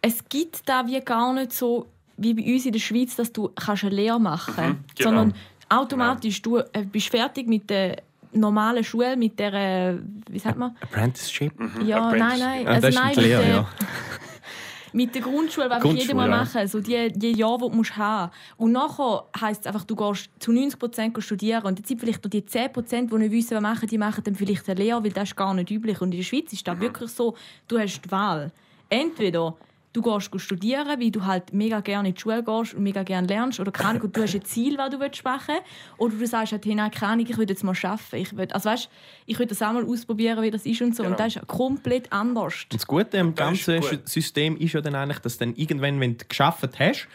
es 0.00 0.28
gibt 0.28 0.68
da 0.68 0.86
wie 0.86 1.00
gar 1.00 1.32
nicht 1.32 1.52
so 1.52 1.86
wie 2.16 2.34
bei 2.34 2.52
uns 2.52 2.66
in 2.66 2.72
der 2.72 2.80
Schweiz, 2.80 3.16
dass 3.16 3.32
du 3.32 3.48
kannst 3.48 3.84
eine 3.84 3.94
Lehre 3.94 4.20
machen 4.20 4.54
kannst. 4.54 4.96
genau. 4.96 5.10
Sondern 5.10 5.34
automatisch, 5.68 6.42
du 6.42 6.58
äh, 6.58 6.82
bist 6.84 7.08
fertig 7.08 7.46
mit 7.46 7.70
der 7.70 8.02
normalen 8.32 8.84
Schule, 8.84 9.16
mit 9.16 9.38
der, 9.38 9.52
äh, 9.54 9.98
wie 10.30 10.38
sagt 10.38 10.58
man? 10.58 10.76
Apprenticeship. 10.80 11.52
Ja, 11.84 12.10
nein, 12.12 12.22
Apprenticeship. 12.22 12.40
nein. 12.40 12.66
Ah, 12.66 12.70
Also 12.70 12.80
das 12.80 12.94
ist 12.94 13.00
nein, 13.00 13.12
die 13.14 13.20
mit 13.20 13.28
Lehre, 13.28 13.42
der, 13.42 13.50
ja. 13.50 13.68
mit 14.92 15.14
der 15.14 15.22
Grundschule, 15.22 15.70
was 15.70 15.82
jeder 15.82 15.94
Grundschule, 15.94 16.14
mal 16.14 16.30
ja. 16.30 16.36
machen 16.36 16.66
so 16.68 16.80
die, 16.80 17.12
die 17.12 17.32
Jahre, 17.32 17.58
die 17.58 17.70
du 17.70 17.76
musst 17.76 17.96
haben 17.96 18.32
Und 18.56 18.72
nachher 18.72 19.24
heisst 19.40 19.62
es 19.62 19.66
einfach, 19.66 19.84
du 19.84 19.96
gehst 19.96 20.30
zu 20.38 20.52
90 20.52 20.78
Prozent 20.78 21.22
studieren 21.22 21.64
und 21.64 21.78
jetzt 21.78 21.88
sind 21.88 22.00
vielleicht 22.00 22.22
nur 22.24 22.30
die 22.30 22.44
10 22.44 22.72
Prozent, 22.72 23.12
die 23.12 23.16
nicht 23.16 23.32
wissen, 23.32 23.54
was 23.56 23.62
machen, 23.62 23.88
die 23.88 23.98
machen 23.98 24.24
dann 24.24 24.34
vielleicht 24.34 24.68
eine 24.68 24.80
Lehre, 24.80 25.02
weil 25.04 25.12
das 25.12 25.30
ist 25.30 25.36
gar 25.36 25.54
nicht 25.54 25.70
üblich. 25.70 26.00
Und 26.00 26.12
in 26.12 26.18
der 26.18 26.24
Schweiz 26.24 26.52
ist 26.52 26.66
das 26.66 26.80
wirklich 26.80 27.10
so, 27.10 27.36
du 27.66 27.78
hast 27.78 28.02
die 28.02 28.10
Wahl. 28.10 28.52
Entweder 28.88 29.56
du 29.92 30.02
gehst 30.02 30.30
studieren, 30.40 30.86
weil 31.00 31.10
du 31.10 31.24
halt 31.24 31.52
mega 31.52 31.80
gerne 31.80 32.08
in 32.10 32.14
die 32.14 32.20
Schule 32.20 32.42
gehst 32.42 32.74
und 32.74 32.82
mega 32.82 33.02
gerne 33.02 33.26
lernst 33.26 33.58
oder 33.58 33.70
keine 33.72 33.88
Ahnung, 33.90 34.02
und 34.02 34.16
du 34.16 34.22
hast 34.22 34.34
ein 34.34 34.44
Ziel, 34.44 34.76
was 34.78 34.90
du 34.90 35.00
willst 35.00 35.24
machen 35.24 35.56
oder 35.96 36.14
du 36.14 36.26
sagst 36.26 36.52
halt, 36.52 36.64
hey, 36.66 36.74
nein, 36.74 36.90
keine 36.90 37.12
Ahnung, 37.12 37.26
ich 37.28 37.36
will 37.36 37.48
jetzt 37.48 37.64
mal 37.64 37.74
arbeiten. 37.82 38.16
Ich 38.16 38.36
will, 38.36 38.48
also 38.52 38.68
weißt, 38.68 38.90
ich 39.26 39.38
will 39.38 39.46
das 39.46 39.62
auch 39.62 39.72
mal 39.72 39.84
ausprobieren, 39.84 40.42
wie 40.42 40.50
das 40.50 40.66
ist 40.66 40.82
und 40.82 40.94
so. 40.94 41.02
Und 41.04 41.16
Genau. 41.16 41.24
das 41.24 41.36
ist 41.36 41.46
komplett 41.46 42.12
anders. 42.12 42.64
Und 42.64 42.74
das 42.74 42.86
Gute 42.86 43.18
am 43.18 43.30
ist 43.30 43.36
ganzen 43.36 43.80
gut. 43.80 44.08
System 44.08 44.56
ist 44.58 44.72
ja 44.74 44.80
dann 44.80 44.94
eigentlich, 44.94 45.18
dass 45.20 45.38
dann 45.38 45.54
irgendwann, 45.56 45.98
wenn 46.00 46.16
du 46.18 46.24
geschafft 46.28 46.68
hast, 46.78 47.08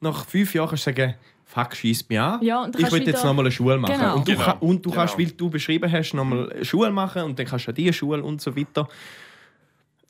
nach 0.00 0.24
fünf 0.24 0.54
Jahren 0.54 0.68
kannst 0.70 0.86
du 0.86 0.90
sagen, 0.90 1.14
fuck, 1.44 1.74
schießt 1.76 2.08
mich 2.08 2.20
an. 2.20 2.42
Ja, 2.42 2.62
und 2.64 2.74
ich 2.74 2.80
kannst 2.82 2.92
will 2.96 3.06
jetzt 3.06 3.24
nochmal 3.24 3.44
eine 3.46 3.52
Schule 3.52 3.76
machen. 3.78 3.94
Genau. 3.98 4.16
Und 4.16 4.28
du, 4.28 4.32
Genau. 4.32 4.44
kann, 4.44 4.58
und 4.60 4.84
du 4.86 4.90
kannst, 4.90 5.16
Genau. 5.16 5.28
weil 5.28 5.36
du 5.36 5.50
beschrieben 5.50 5.90
hast, 5.92 6.14
nochmal 6.14 6.50
eine 6.52 6.64
Schule 6.64 6.90
machen 6.90 7.22
und 7.22 7.38
dann 7.38 7.46
kannst 7.46 7.66
du 7.66 7.70
an 7.70 7.74
diese 7.74 7.92
Schule 7.92 8.22
und 8.22 8.40
so 8.40 8.54
weiter. 8.56 8.88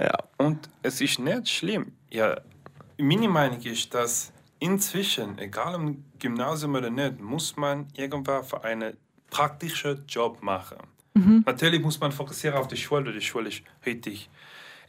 Ja. 0.00 0.16
Und 0.36 0.68
es 0.82 1.00
ist 1.00 1.18
nicht 1.18 1.48
schlimm. 1.48 1.92
Ja, 2.10 2.40
meine 2.98 3.28
Meinung 3.28 3.60
ist, 3.62 3.92
dass 3.94 4.32
inzwischen, 4.60 5.38
egal 5.38 5.74
im 5.74 6.04
Gymnasium 6.18 6.74
oder 6.74 6.90
nicht, 6.90 7.20
muss 7.20 7.56
man 7.56 7.86
irgendwann 7.94 8.44
für 8.44 8.62
einen 8.64 8.96
praktischen 9.30 10.04
Job 10.06 10.42
machen. 10.42 10.78
Natürlich 11.46 11.82
muss 11.82 11.98
man 11.98 12.12
fokussieren 12.12 12.56
auf 12.56 12.68
die 12.68 12.76
Schule, 12.76 13.12
die 13.12 13.20
Schule 13.20 13.48
ist 13.48 13.62
richtig. 13.84 14.30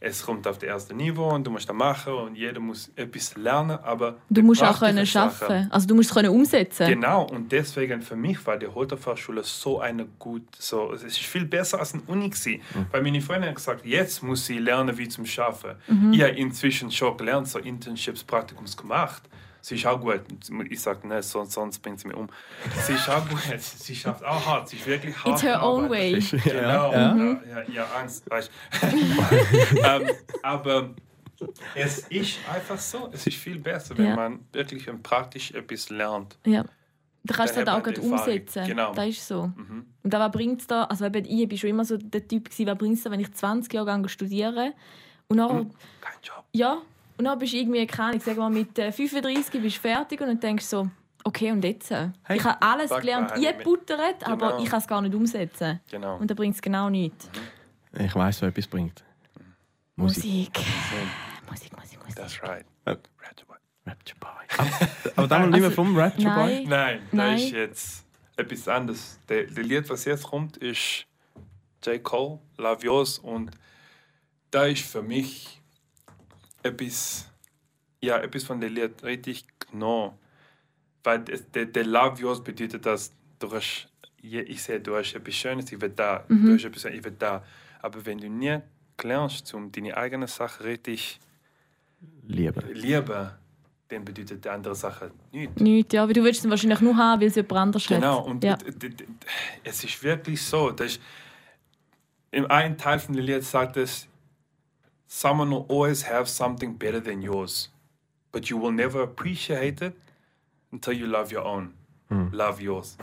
Es 0.02 0.24
kommt 0.24 0.46
auf 0.46 0.56
das 0.56 0.66
erste 0.66 0.94
Niveau 0.94 1.28
und 1.28 1.46
du 1.46 1.50
musst 1.50 1.68
da 1.68 1.74
machen 1.74 2.14
und 2.14 2.34
jeder 2.34 2.58
muss 2.58 2.90
etwas 2.96 3.36
lernen, 3.36 3.78
aber 3.82 4.16
Du 4.30 4.42
musst 4.42 4.62
auch 4.62 4.78
können 4.78 5.06
arbeiten. 5.14 5.68
Also 5.70 5.86
du 5.86 5.94
musst 5.94 6.08
es 6.08 6.14
können 6.14 6.30
umsetzen. 6.30 6.86
Genau, 6.86 7.24
und 7.24 7.52
deswegen 7.52 8.00
für 8.00 8.16
mich 8.16 8.44
war 8.46 8.56
die 8.56 8.66
Holterfachschule 8.66 9.42
so 9.44 9.78
eine 9.80 10.06
gut, 10.18 10.42
so, 10.58 10.92
es 10.94 11.02
ist 11.02 11.18
viel 11.18 11.44
besser 11.44 11.80
als 11.80 11.92
eine 11.92 12.02
Uni 12.06 12.30
gewesen. 12.30 12.62
Weil 12.90 13.02
meine 13.02 13.20
Freundin 13.20 13.50
hat 13.50 13.56
gesagt, 13.56 13.84
jetzt 13.84 14.22
muss 14.22 14.46
sie 14.46 14.58
lernen, 14.58 14.96
wie 14.96 15.08
zum 15.08 15.26
Schaffen. 15.26 15.72
Ich 16.12 16.22
habe 16.22 16.32
inzwischen 16.32 16.90
schon 16.90 17.16
gelernt, 17.18 17.48
so 17.48 17.58
Internships, 17.58 18.24
Praktikums 18.24 18.76
gemacht. 18.76 19.22
Sie 19.62 19.74
ist 19.74 19.86
auch 19.86 20.00
gut. 20.00 20.20
Ich 20.70 20.80
sage, 20.80 21.06
ne, 21.06 21.22
sonst, 21.22 21.52
sonst 21.52 21.78
bringt 21.80 22.00
sie 22.00 22.08
mich 22.08 22.16
um. 22.16 22.28
Sie 22.86 22.94
ist 22.94 23.08
auch 23.08 23.28
gut. 23.28 23.40
Sie 23.58 23.94
schafft 23.94 24.24
auch 24.24 24.46
hart. 24.46 24.68
Sie 24.68 24.76
ist 24.76 24.86
wirklich 24.86 25.16
hart. 25.16 25.28
It's 25.34 25.42
her 25.42 25.62
own 25.62 25.88
way. 25.90 26.14
Genau. 26.44 26.92
Ja, 26.92 27.16
ja, 27.16 27.62
ja, 27.72 27.86
Angst. 27.98 28.28
Weißt. 28.30 28.50
ähm, 29.84 30.10
aber 30.42 30.90
es 31.74 32.00
ist 32.08 32.38
einfach 32.52 32.78
so. 32.78 33.08
Es 33.12 33.26
ist 33.26 33.36
viel 33.36 33.58
besser, 33.58 33.96
wenn 33.98 34.06
Ja. 34.06 34.16
man 34.16 34.40
wirklich 34.52 34.88
und 34.88 35.02
praktisch 35.02 35.52
etwas 35.52 35.90
lernt. 35.90 36.36
Ja. 36.44 36.64
Da 37.22 37.34
kannst 37.34 37.54
du 37.54 37.62
Dann 37.62 37.68
es 37.68 37.72
halt 37.72 37.80
auch 37.80 37.82
gerade 37.84 38.00
umsetzen. 38.00 38.66
Genau. 38.66 38.94
Das 38.94 39.08
ist 39.08 39.28
so. 39.28 39.42
Und 39.42 39.84
dann, 40.02 40.20
was 40.22 40.32
bringt 40.32 40.62
es 40.62 40.66
da? 40.66 40.84
Also 40.84 41.04
eben, 41.04 41.24
ich 41.26 41.48
bin 41.48 41.58
schon 41.58 41.68
immer 41.70 41.84
so 41.84 41.98
der 41.98 42.26
Typ, 42.26 42.46
gewesen, 42.48 42.66
was 42.66 42.78
bringt 42.78 42.96
es 42.96 43.02
da, 43.04 43.10
wenn 43.10 43.20
ich 43.20 43.30
20 43.32 43.72
Jahre 43.74 43.86
lang 43.88 44.08
studiere 44.08 44.72
und 45.28 45.36
dann, 45.36 45.70
Kein 46.00 46.14
Job. 46.22 46.44
ja, 46.52 46.78
und 47.20 47.24
dann 47.26 47.38
bist 47.38 47.52
du 47.52 47.58
irgendwie, 47.58 47.86
keine 47.86 48.08
Ahnung, 48.08 48.20
sag 48.24 48.36
mal, 48.38 48.48
mit 48.48 48.78
äh, 48.78 48.90
35 48.90 49.60
bist 49.60 49.76
du 49.76 49.80
fertig 49.80 50.20
und 50.22 50.28
dann 50.28 50.40
denkst 50.40 50.64
du 50.70 50.76
so, 50.84 50.90
okay, 51.24 51.52
und 51.52 51.62
jetzt? 51.62 51.90
Ich 52.30 52.42
habe 52.44 52.62
alles 52.62 52.90
gelernt, 52.90 53.32
eingebuttert, 53.32 54.26
aber 54.26 54.52
Genau. 54.52 54.62
ich 54.62 54.70
kann 54.70 54.78
es 54.80 54.86
gar 54.86 55.02
nicht 55.02 55.14
umsetzen. 55.14 55.80
Genau. 55.90 56.16
Und 56.16 56.30
dann 56.30 56.36
bringt 56.36 56.54
es 56.54 56.62
genau 56.62 56.88
nichts. 56.88 57.28
Ich 57.92 58.14
weiß, 58.14 58.40
was 58.40 58.48
etwas 58.48 58.66
bringt. 58.66 59.04
Musik. 59.96 60.24
Musik. 60.24 60.60
Musik, 61.50 61.76
Musik, 61.76 61.98
Musik. 62.00 62.16
That's 62.16 62.42
right. 62.42 62.64
Ja. 62.86 62.92
Rapture 63.22 63.46
Boy. 63.46 63.56
Rapture 63.84 64.18
Boy. 64.18 65.10
Aber 65.16 65.28
dann 65.28 65.42
mal 65.42 65.50
nicht 65.50 65.60
mehr 65.60 65.70
vom 65.70 65.94
Rapture 65.94 66.34
Boy. 66.34 66.64
Nein. 66.64 66.68
Nein, 66.68 67.00
Nein. 67.12 67.36
da 67.36 67.44
ist 67.44 67.50
jetzt 67.52 68.06
etwas 68.36 68.66
anderes. 68.66 69.18
Der, 69.28 69.44
der 69.44 69.64
Lied, 69.64 69.90
was 69.90 70.06
jetzt 70.06 70.24
kommt, 70.24 70.56
ist 70.56 71.04
J. 71.84 72.02
Cole, 72.02 72.38
Love 72.56 72.82
Yours. 72.82 73.18
Und 73.18 73.50
da 74.50 74.64
ist 74.64 74.82
für 74.86 75.02
mich 75.02 75.59
etwas, 76.62 77.28
ja, 78.00 78.18
etwas 78.18 78.44
von 78.44 78.60
dem 78.60 78.74
Lied 78.74 79.02
richtig 79.02 79.44
genau. 79.70 80.18
Weil 81.02 81.20
der, 81.20 81.66
der 81.66 81.84
Love 81.84 82.20
Yours 82.20 82.42
bedeutet, 82.44 82.84
dass 82.84 83.12
du 83.38 83.50
hast, 83.52 83.88
je- 84.20 84.42
ich 84.42 84.62
sehe, 84.62 84.80
du 84.80 84.94
hast 84.96 85.14
etwas 85.14 85.34
Schönes, 85.34 85.72
ich 85.72 85.80
will 85.80 85.90
da. 85.90 86.24
Du 86.28 86.54
hast 86.54 86.64
etwas, 86.64 86.84
ich 86.86 87.02
will 87.04 87.14
da. 87.18 87.42
Aber 87.80 88.04
wenn 88.04 88.18
du 88.18 88.28
nie 88.28 88.58
lernst, 89.02 89.54
um 89.54 89.72
deine 89.72 89.96
eigene 89.96 90.28
Sache 90.28 90.64
richtig 90.64 91.18
Liebe. 92.26 92.60
lieben, 92.72 93.30
dann 93.88 94.04
bedeutet 94.04 94.44
die 94.44 94.48
andere 94.50 94.74
Sache 94.74 95.10
nichts. 95.32 95.60
Nichts, 95.60 95.94
ja, 95.94 96.02
aber 96.02 96.12
du 96.12 96.22
willst 96.22 96.44
es 96.44 96.50
wahrscheinlich 96.50 96.80
nur 96.82 96.96
haben, 96.96 97.20
weil 97.22 97.28
es 97.28 97.34
jemand 97.36 97.52
anders 97.54 97.88
hat. 97.88 97.96
Genau, 97.96 98.20
und 98.26 98.44
ja. 98.44 98.58
es 99.64 99.82
ist 99.84 100.02
wirklich 100.02 100.42
so, 100.42 100.70
dass 100.70 101.00
im 102.30 102.44
einen 102.50 102.76
Teil 102.76 102.98
von 102.98 103.14
dem 103.16 103.24
Lied 103.24 103.42
sagt 103.42 103.76
es, 103.78 104.06
someone 105.10 105.50
will 105.50 105.66
always 105.68 106.08
have 106.08 106.26
something 106.28 106.78
better 106.78 107.00
than 107.02 107.20
yours, 107.20 107.68
but 108.32 108.46
you 108.48 108.56
will 108.60 108.70
never 108.72 109.02
appreciate 109.02 109.82
it 109.84 109.94
until 110.70 110.92
you 110.92 111.06
love 111.06 111.32
your 111.34 111.44
own, 111.44 111.74
love 112.32 112.62
yours. 112.62 112.96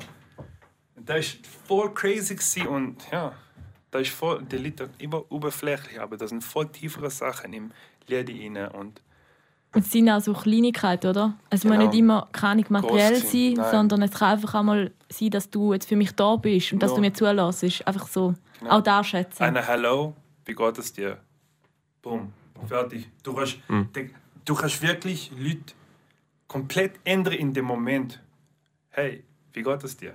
Und 0.96 1.08
das 1.10 1.20
ist 1.26 1.46
voll 1.68 1.94
crazy 1.94 2.36
gewesen 2.36 2.68
und 2.68 2.96
ja, 3.12 3.34
das 3.92 4.04
ist 4.04 4.12
voll, 4.12 4.42
der 4.44 4.60
Lied 4.60 4.82
immer 5.00 5.24
oberflächlich, 5.30 6.00
aber 6.00 6.16
da 6.18 6.28
sind 6.28 6.44
voll 6.44 6.68
tiefere 6.70 7.10
Sachen 7.12 7.52
im 7.54 7.72
Lied 8.08 8.30
rein 8.30 8.70
und 8.72 9.02
es 9.74 9.92
sind 9.92 10.10
auch 10.10 10.22
so 10.22 10.34
Kleinigkeiten, 10.34 11.08
oder? 11.10 11.38
Es 11.50 11.64
muss 11.66 11.74
Genau. 11.74 11.86
nicht 11.88 12.00
immer 12.00 12.28
keine 12.32 12.64
materiell 12.70 13.18
sein, 13.18 13.54
nein. 13.58 13.70
sondern 13.72 14.02
es 14.02 14.12
kann 14.12 14.32
einfach 14.32 14.56
auch 14.56 14.64
mal 14.64 14.92
sein, 15.10 15.30
dass 15.30 15.50
du 15.50 15.74
jetzt 15.74 15.88
für 15.90 15.98
mich 15.98 16.14
da 16.14 16.38
bist 16.38 16.72
und 16.74 16.82
dass 16.82 16.92
Ja. 16.92 16.96
du 16.96 17.02
mir 17.02 17.14
zulässt. 17.14 17.86
Einfach 17.86 18.08
so. 18.08 18.34
Genau. 18.60 18.72
Auch 18.72 18.82
da 18.82 19.04
schätzen. 19.04 19.44
Eine 19.44 19.68
Hallo, 19.68 20.16
wie 20.46 20.56
geht 20.56 20.78
es 20.80 20.94
dir? 20.94 21.20
Boom, 22.10 22.34
fertig. 22.68 23.10
Du 23.24 23.34
kannst, 23.34 23.58
de- 23.96 24.10
du 24.46 24.56
kannst 24.56 24.82
wirklich 24.82 25.32
Leute 25.38 25.74
komplett 26.48 27.00
ändern 27.04 27.34
in 27.34 27.54
dem 27.54 27.66
Moment. 27.66 28.22
Hey, 28.92 29.24
wie 29.54 29.62
geht 29.64 29.84
es 29.84 29.98
dir? 29.98 30.14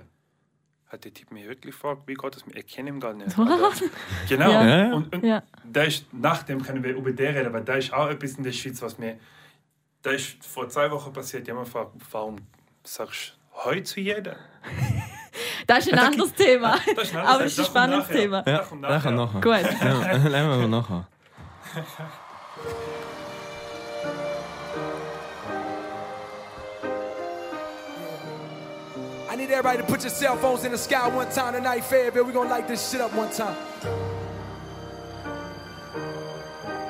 Hat 0.87 1.03
der 1.05 1.13
Typ 1.13 1.31
mir 1.31 1.47
wirklich 1.47 1.73
gefragt, 1.75 2.03
wie 2.05 2.13
geht 2.13 2.35
es 2.35 2.45
mir? 2.45 2.55
Ich 2.55 2.67
kenne 2.67 2.89
ihn 2.89 2.99
gar 2.99 3.13
nicht. 3.13 3.35
Genau. 4.29 4.51
Ja. 4.51 4.93
Und, 4.93 5.13
und 5.15 5.23
Ja. 5.23 5.41
da 5.63 5.83
ist, 5.83 6.05
nachdem 6.11 6.61
können 6.61 6.83
wir 6.83 6.95
über 6.95 7.11
den 7.11 7.35
reden, 7.35 7.47
aber 7.47 7.61
da 7.61 7.75
ist 7.75 7.91
auch 7.93 8.09
etwas 8.09 8.33
in 8.33 8.43
der 8.43 8.51
Schweiz, 8.51 8.81
was 8.81 8.97
mir. 8.97 9.17
Da 10.01 10.11
ist 10.11 10.43
vor 10.45 10.67
zwei 10.69 10.91
Wochen 10.91 11.11
passiert. 11.13 11.47
Jemand 11.47 11.69
fragt, 11.69 11.91
warum 12.11 12.37
sagst 12.83 13.37
du 13.53 13.63
heute 13.65 13.83
zu 13.83 13.99
jedem? 14.01 14.35
Das 15.65 15.87
ist 15.87 15.93
ein 15.93 15.99
anderes 15.99 16.33
Thema. 16.33 16.77
Das 16.95 17.05
ist 17.07 17.15
ein 17.15 17.25
Aber 17.25 17.45
es 17.45 17.57
ist 17.57 17.75
ein 17.75 17.83
anderes- 17.83 18.05
spannendes 18.05 18.07
Thema. 18.09 18.37
nachher. 18.39 18.53
Ja, 18.53 18.59
kommt 18.59 18.81
nachher 18.81 19.11
nachher. 19.11 19.41
Gut. 19.41 19.81
Ja, 19.81 20.27
lernen 20.27 20.59
wir 20.61 20.67
nachher. 20.67 21.07
I 29.27 29.35
need 29.35 29.49
everybody 29.49 29.79
to 29.79 29.83
put 29.83 30.01
your 30.03 30.11
cell 30.11 30.37
phones 30.37 30.65
in 30.65 30.71
the 30.71 30.77
sky 30.77 31.07
one 31.07 31.31
time 31.31 31.53
tonight, 31.53 31.83
Fayetteville. 31.85 32.25
We're 32.25 32.31
gonna 32.31 32.49
light 32.51 32.67
this 32.67 32.91
shit 32.91 33.01
up 33.01 33.11
one 33.15 33.31
time. 33.31 33.55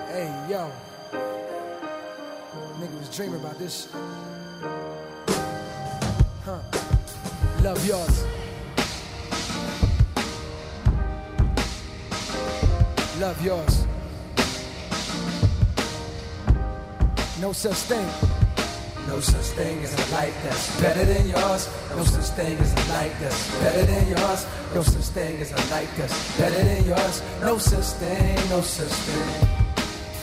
Hey, 0.09 0.47
yo. 0.49 0.69
Nigga 2.81 2.99
was 2.99 3.15
dreaming 3.15 3.39
about 3.39 3.57
this. 3.57 3.87
Huh. 6.43 6.59
Love 7.61 7.87
yours. 7.87 8.25
Love 13.21 13.45
yours. 13.45 13.82
No 17.43 17.51
such 17.51 17.73
thing. 17.91 18.07
No 19.05 19.19
such 19.19 19.47
thing 19.57 19.83
as 19.83 19.93
a 19.93 20.15
life 20.15 20.33
that's 20.43 20.79
better 20.79 21.03
than 21.03 21.27
yours. 21.27 21.67
No 21.89 22.05
such 22.05 22.29
thing 22.37 22.57
as 22.57 22.71
a 22.71 22.93
life 22.93 23.19
that's 23.19 23.59
better 23.59 23.83
than 23.85 24.07
yours. 24.07 24.47
No 24.73 24.81
such 24.81 25.07
thing 25.13 25.41
as 25.41 25.51
a 25.51 25.57
life 25.69 25.91
that's 25.97 26.37
better 26.37 26.63
than 26.63 26.85
yours. 26.85 27.21
No 27.41 27.57
such 27.57 27.99
thing, 27.99 28.49
no 28.49 28.61
such 28.61 28.87
thing. 28.87 29.47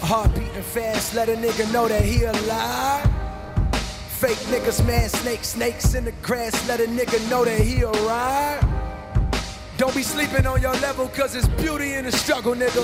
Heart 0.00 0.34
beating 0.34 0.62
fast, 0.62 1.14
let 1.14 1.28
a 1.28 1.34
nigga 1.34 1.70
know 1.70 1.88
that 1.88 2.02
he 2.02 2.24
alive. 2.24 3.04
Fake 4.22 4.42
niggas, 4.48 4.82
man, 4.86 5.10
snakes, 5.10 5.48
snakes 5.48 5.92
in 5.92 6.06
the 6.06 6.12
grass, 6.22 6.66
let 6.68 6.80
a 6.80 6.86
nigga 6.86 7.20
know 7.28 7.44
that 7.44 7.60
he 7.60 7.84
alright. 7.84 8.64
Don't 9.76 9.94
be 9.94 10.02
sleeping 10.02 10.46
on 10.46 10.62
your 10.62 10.74
level, 10.76 11.06
cause 11.08 11.34
it's 11.34 11.48
beauty 11.62 11.92
in 11.92 12.06
the 12.06 12.12
struggle, 12.12 12.54
nigga. 12.54 12.82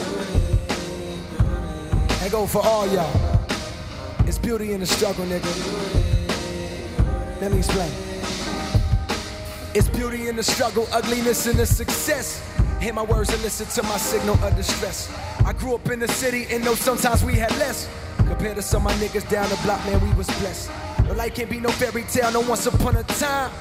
That 2.21 2.31
go 2.31 2.47
for 2.47 2.63
all 2.63 2.87
y'all. 2.93 3.26
It's 4.27 4.39
beauty 4.39 4.73
in 4.73 4.81
the 4.81 4.87
struggle, 4.87 5.25
nigga. 5.25 5.53
Let 7.41 7.53
me 7.53 7.59
explain. 7.59 7.93
It's 9.73 9.89
beauty 9.89 10.29
in 10.29 10.35
the 10.35 10.43
struggle, 10.43 10.89
ugliness 10.93 11.47
in 11.47 11.57
the 11.57 11.65
success. 11.65 12.43
Hear 12.81 12.93
my 12.93 13.05
words 13.05 13.33
and 13.33 13.41
listen 13.43 13.67
to 13.67 13.83
my 13.89 13.97
signal 13.97 14.35
of 14.43 14.57
distress. 14.57 15.13
I 15.45 15.53
grew 15.53 15.77
up 15.77 15.89
in 15.91 16.01
the 16.01 16.09
city 16.09 16.47
and 16.51 16.65
know 16.65 16.75
sometimes 16.75 17.23
we 17.25 17.35
had 17.35 17.53
less. 17.59 17.89
Compared 18.17 18.57
to 18.57 18.63
some 18.63 18.85
of 18.85 18.93
my 18.93 19.07
niggas 19.07 19.29
down 19.31 19.49
the 19.49 19.57
block, 19.63 19.85
man, 19.87 20.01
we 20.01 20.13
was 20.15 20.27
blessed. 20.41 20.73
But 21.07 21.17
life 21.17 21.37
can't 21.37 21.49
be 21.49 21.61
no 21.61 21.69
fairy 21.69 22.03
tale, 22.03 22.33
no 22.33 22.41
once 22.41 22.67
upon 22.67 22.97
a 22.97 23.05
time. 23.05 23.53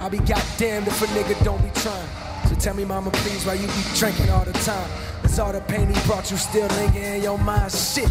I'll 0.00 0.10
be 0.10 0.18
goddamned 0.18 0.86
if 0.86 1.02
a 1.02 1.06
nigga 1.06 1.42
don't 1.44 1.60
be 1.60 1.70
trying. 1.80 2.08
So 2.48 2.54
tell 2.54 2.74
me, 2.74 2.84
mama, 2.84 3.10
please, 3.10 3.44
why 3.44 3.54
you 3.54 3.66
be 3.66 3.82
drinking 3.96 4.30
all 4.30 4.44
the 4.44 4.52
time? 4.52 4.88
It's 5.24 5.40
all 5.40 5.52
the 5.52 5.60
pain 5.62 5.92
he 5.92 6.06
brought 6.06 6.30
you 6.30 6.36
still 6.36 6.68
lingering 6.68 7.16
in 7.16 7.22
your 7.22 7.38
mind. 7.38 7.72
Shit. 7.72 8.10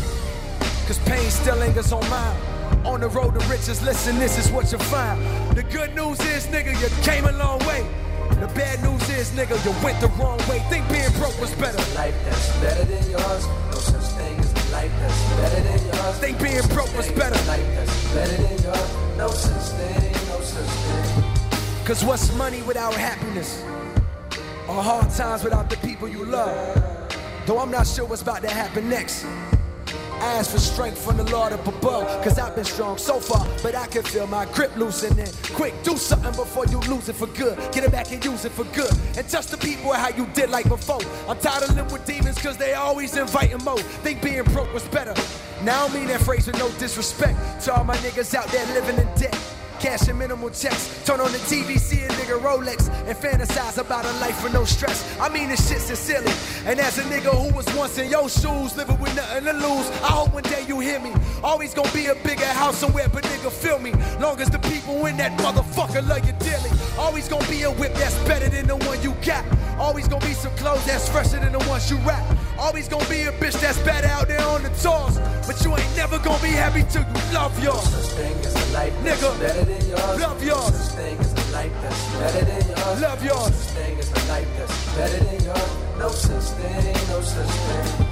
Cause 0.87 0.99
pain 0.99 1.29
still 1.31 1.55
lingers 1.57 1.93
on 1.93 2.07
mine. 2.09 2.37
On 2.85 2.99
the 2.99 3.07
road 3.07 3.39
to 3.39 3.47
riches, 3.47 3.81
listen, 3.81 4.19
this 4.19 4.37
is 4.37 4.51
what 4.51 4.69
you 4.71 4.77
find. 4.77 5.21
The 5.55 5.63
good 5.63 5.95
news 5.95 6.19
is, 6.19 6.47
nigga, 6.47 6.73
you 6.81 6.89
came 7.03 7.23
a 7.25 7.31
long 7.31 7.59
way. 7.59 7.87
The 8.41 8.47
bad 8.47 8.83
news 8.83 9.07
is, 9.09 9.31
nigga, 9.31 9.55
you 9.63 9.71
went 9.81 10.01
the 10.01 10.09
wrong 10.19 10.37
way. 10.49 10.59
Think 10.69 10.89
being 10.89 11.09
broke 11.13 11.39
was 11.39 11.53
better. 11.55 11.77
life 11.95 12.15
that's 12.25 12.51
better 12.59 12.83
than 12.83 13.09
yours. 13.09 13.47
No 13.71 13.77
such 13.77 14.03
thing 14.17 14.37
as 14.37 14.71
life 14.73 14.91
that's 14.99 15.29
better 15.39 15.61
than 15.61 15.85
yours. 15.85 16.17
Think 16.19 16.41
being 16.41 16.67
broke 16.67 16.93
was 16.97 17.09
better. 17.13 17.39
Life 17.47 17.67
that's 17.75 18.13
better 18.13 18.41
than 18.43 18.63
yours. 18.63 19.17
No 19.17 19.29
such 19.29 19.77
thing, 19.79 20.11
no 20.27 20.41
such 20.41 20.67
thing. 20.67 21.85
Cause 21.85 22.03
what's 22.03 22.35
money 22.35 22.61
without 22.63 22.93
happiness? 22.93 23.63
Or 24.67 24.83
hard 24.83 25.09
times 25.11 25.43
without 25.45 25.69
the 25.69 25.77
people 25.77 26.09
you 26.09 26.25
love? 26.25 26.75
Though 27.45 27.59
I'm 27.59 27.71
not 27.71 27.87
sure 27.87 28.05
what's 28.05 28.21
about 28.21 28.41
to 28.41 28.49
happen 28.49 28.89
next. 28.89 29.25
Ask 30.23 30.51
for 30.51 30.57
strength 30.57 31.03
from 31.03 31.17
the 31.17 31.25
Lord 31.25 31.51
up 31.51 31.67
above. 31.67 32.07
Cause 32.23 32.39
I've 32.39 32.55
been 32.55 32.63
strong 32.63 32.97
so 32.97 33.19
far, 33.19 33.45
but 33.61 33.75
I 33.75 33.87
can 33.87 34.03
feel 34.03 34.25
my 34.25 34.45
grip 34.45 34.73
loosening. 34.77 35.27
Quick, 35.53 35.73
do 35.83 35.97
something 35.97 36.31
before 36.31 36.65
you 36.67 36.79
lose 36.79 37.09
it 37.09 37.15
for 37.17 37.27
good. 37.27 37.57
Get 37.73 37.83
it 37.83 37.91
back 37.91 38.09
and 38.13 38.23
use 38.23 38.45
it 38.45 38.53
for 38.53 38.63
good. 38.73 38.91
And 39.17 39.27
touch 39.27 39.47
the 39.47 39.57
people 39.57 39.91
how 39.91 40.15
you 40.15 40.25
did 40.27 40.49
like 40.49 40.69
before. 40.69 41.01
I'm 41.27 41.37
tired 41.39 41.63
of 41.63 41.75
living 41.75 41.91
with 41.91 42.05
demons 42.05 42.41
cause 42.41 42.55
they 42.55 42.73
always 42.73 43.17
inviting 43.17 43.61
more. 43.65 43.77
Think 43.77 44.21
being 44.21 44.43
broke 44.45 44.73
was 44.73 44.87
better. 44.87 45.13
Now 45.61 45.87
I 45.87 45.93
mean 45.93 46.07
that 46.07 46.21
phrase 46.21 46.47
with 46.47 46.57
no 46.57 46.71
disrespect 46.79 47.37
to 47.65 47.73
all 47.73 47.83
my 47.83 47.97
niggas 47.97 48.33
out 48.33 48.47
there 48.47 48.65
living 48.67 49.05
in 49.05 49.15
debt. 49.15 49.37
Cash 49.83 50.07
and 50.07 50.17
minimal 50.17 50.49
checks. 50.49 51.03
Turn 51.03 51.19
on 51.19 51.29
the 51.33 51.39
TV, 51.39 51.77
see 51.77 52.03
a 52.03 52.07
nigga 52.07 52.39
Rolex, 52.39 52.87
and 53.05 53.17
fantasize 53.17 53.77
about 53.77 54.05
a 54.05 54.13
life 54.19 54.41
with 54.41 54.53
no 54.53 54.63
stress. 54.63 55.03
I 55.19 55.27
mean, 55.27 55.49
this 55.49 55.67
shit's 55.67 55.99
silly. 55.99 56.31
And 56.65 56.79
as 56.79 56.97
a 56.99 57.03
nigga 57.03 57.31
who 57.35 57.53
was 57.53 57.65
once 57.75 57.97
in 57.97 58.09
your 58.09 58.29
shoes, 58.29 58.77
living 58.77 58.97
with 59.01 59.13
nothing 59.13 59.43
to 59.43 59.51
lose, 59.51 59.89
I 59.99 60.11
hope 60.19 60.33
one 60.33 60.43
day 60.43 60.63
you 60.69 60.79
hear 60.79 61.01
me. 61.01 61.11
Always 61.43 61.73
gonna 61.73 61.91
be 61.91 62.05
a 62.05 62.15
bigger 62.15 62.45
house 62.45 62.77
somewhere, 62.77 63.09
but 63.09 63.23
nigga, 63.25 63.51
feel 63.51 63.77
me. 63.77 63.91
Long 64.21 64.39
as 64.39 64.49
the 64.49 64.59
people 64.59 65.05
in 65.05 65.17
that 65.17 65.37
motherfucker 65.39 66.07
love 66.07 66.25
you 66.25 66.33
dearly. 66.39 66.71
Always 66.97 67.27
gonna 67.27 67.49
be 67.49 67.63
a 67.63 67.71
whip 67.71 67.93
that's 67.95 68.17
better 68.23 68.47
than 68.47 68.67
the 68.67 68.77
one 68.87 69.01
you 69.03 69.13
got. 69.25 69.43
Always 69.77 70.07
gonna 70.07 70.25
be 70.25 70.33
some 70.33 70.55
clothes 70.55 70.85
that's 70.85 71.09
fresher 71.09 71.41
than 71.41 71.51
the 71.51 71.59
ones 71.67 71.91
you 71.91 71.97
rap. 72.07 72.23
Always 72.57 72.87
gonna 72.87 73.09
be 73.09 73.23
a 73.23 73.33
bitch 73.33 73.59
that's 73.59 73.79
better 73.79 74.07
out 74.07 74.29
there 74.29 74.45
on 74.47 74.63
the 74.63 74.69
tours. 74.69 75.19
But 75.45 75.61
you 75.65 75.75
ain't 75.75 75.97
never 75.97 76.19
gonna 76.19 76.41
be 76.41 76.55
happy 76.55 76.85
till 76.89 77.03
you 77.03 77.33
love 77.33 77.51
yours. 77.61 77.83
Such 77.83 78.11
thing 78.15 78.37
as 78.45 78.55
a 78.55 78.73
life 78.73 78.93
Nigga. 79.03 79.72
Better 79.73 79.79
than 79.79 79.89
yours. 79.89 80.21
Love 80.21 80.43
yours. 80.43 80.75
Such 80.75 80.95
thing 80.95 81.19
as 81.19 81.33
a 81.33 81.51
life 81.51 81.71
that's 81.81 82.13
better 82.13 82.45
than 82.45 82.67
yours. 82.69 83.01
Love 83.01 83.23
yours. 83.23 83.55
Such 83.55 83.75
thing 83.75 83.99
as 83.99 84.11
a 84.11 84.27
life 84.27 84.57
that's 84.57 84.95
better 84.95 85.23
than 85.23 85.43
yours. 85.43 85.99
No 85.99 86.09
such 86.09 86.43
thing, 86.57 87.07
no 87.09 87.21
such 87.21 87.47
thing. 87.47 88.07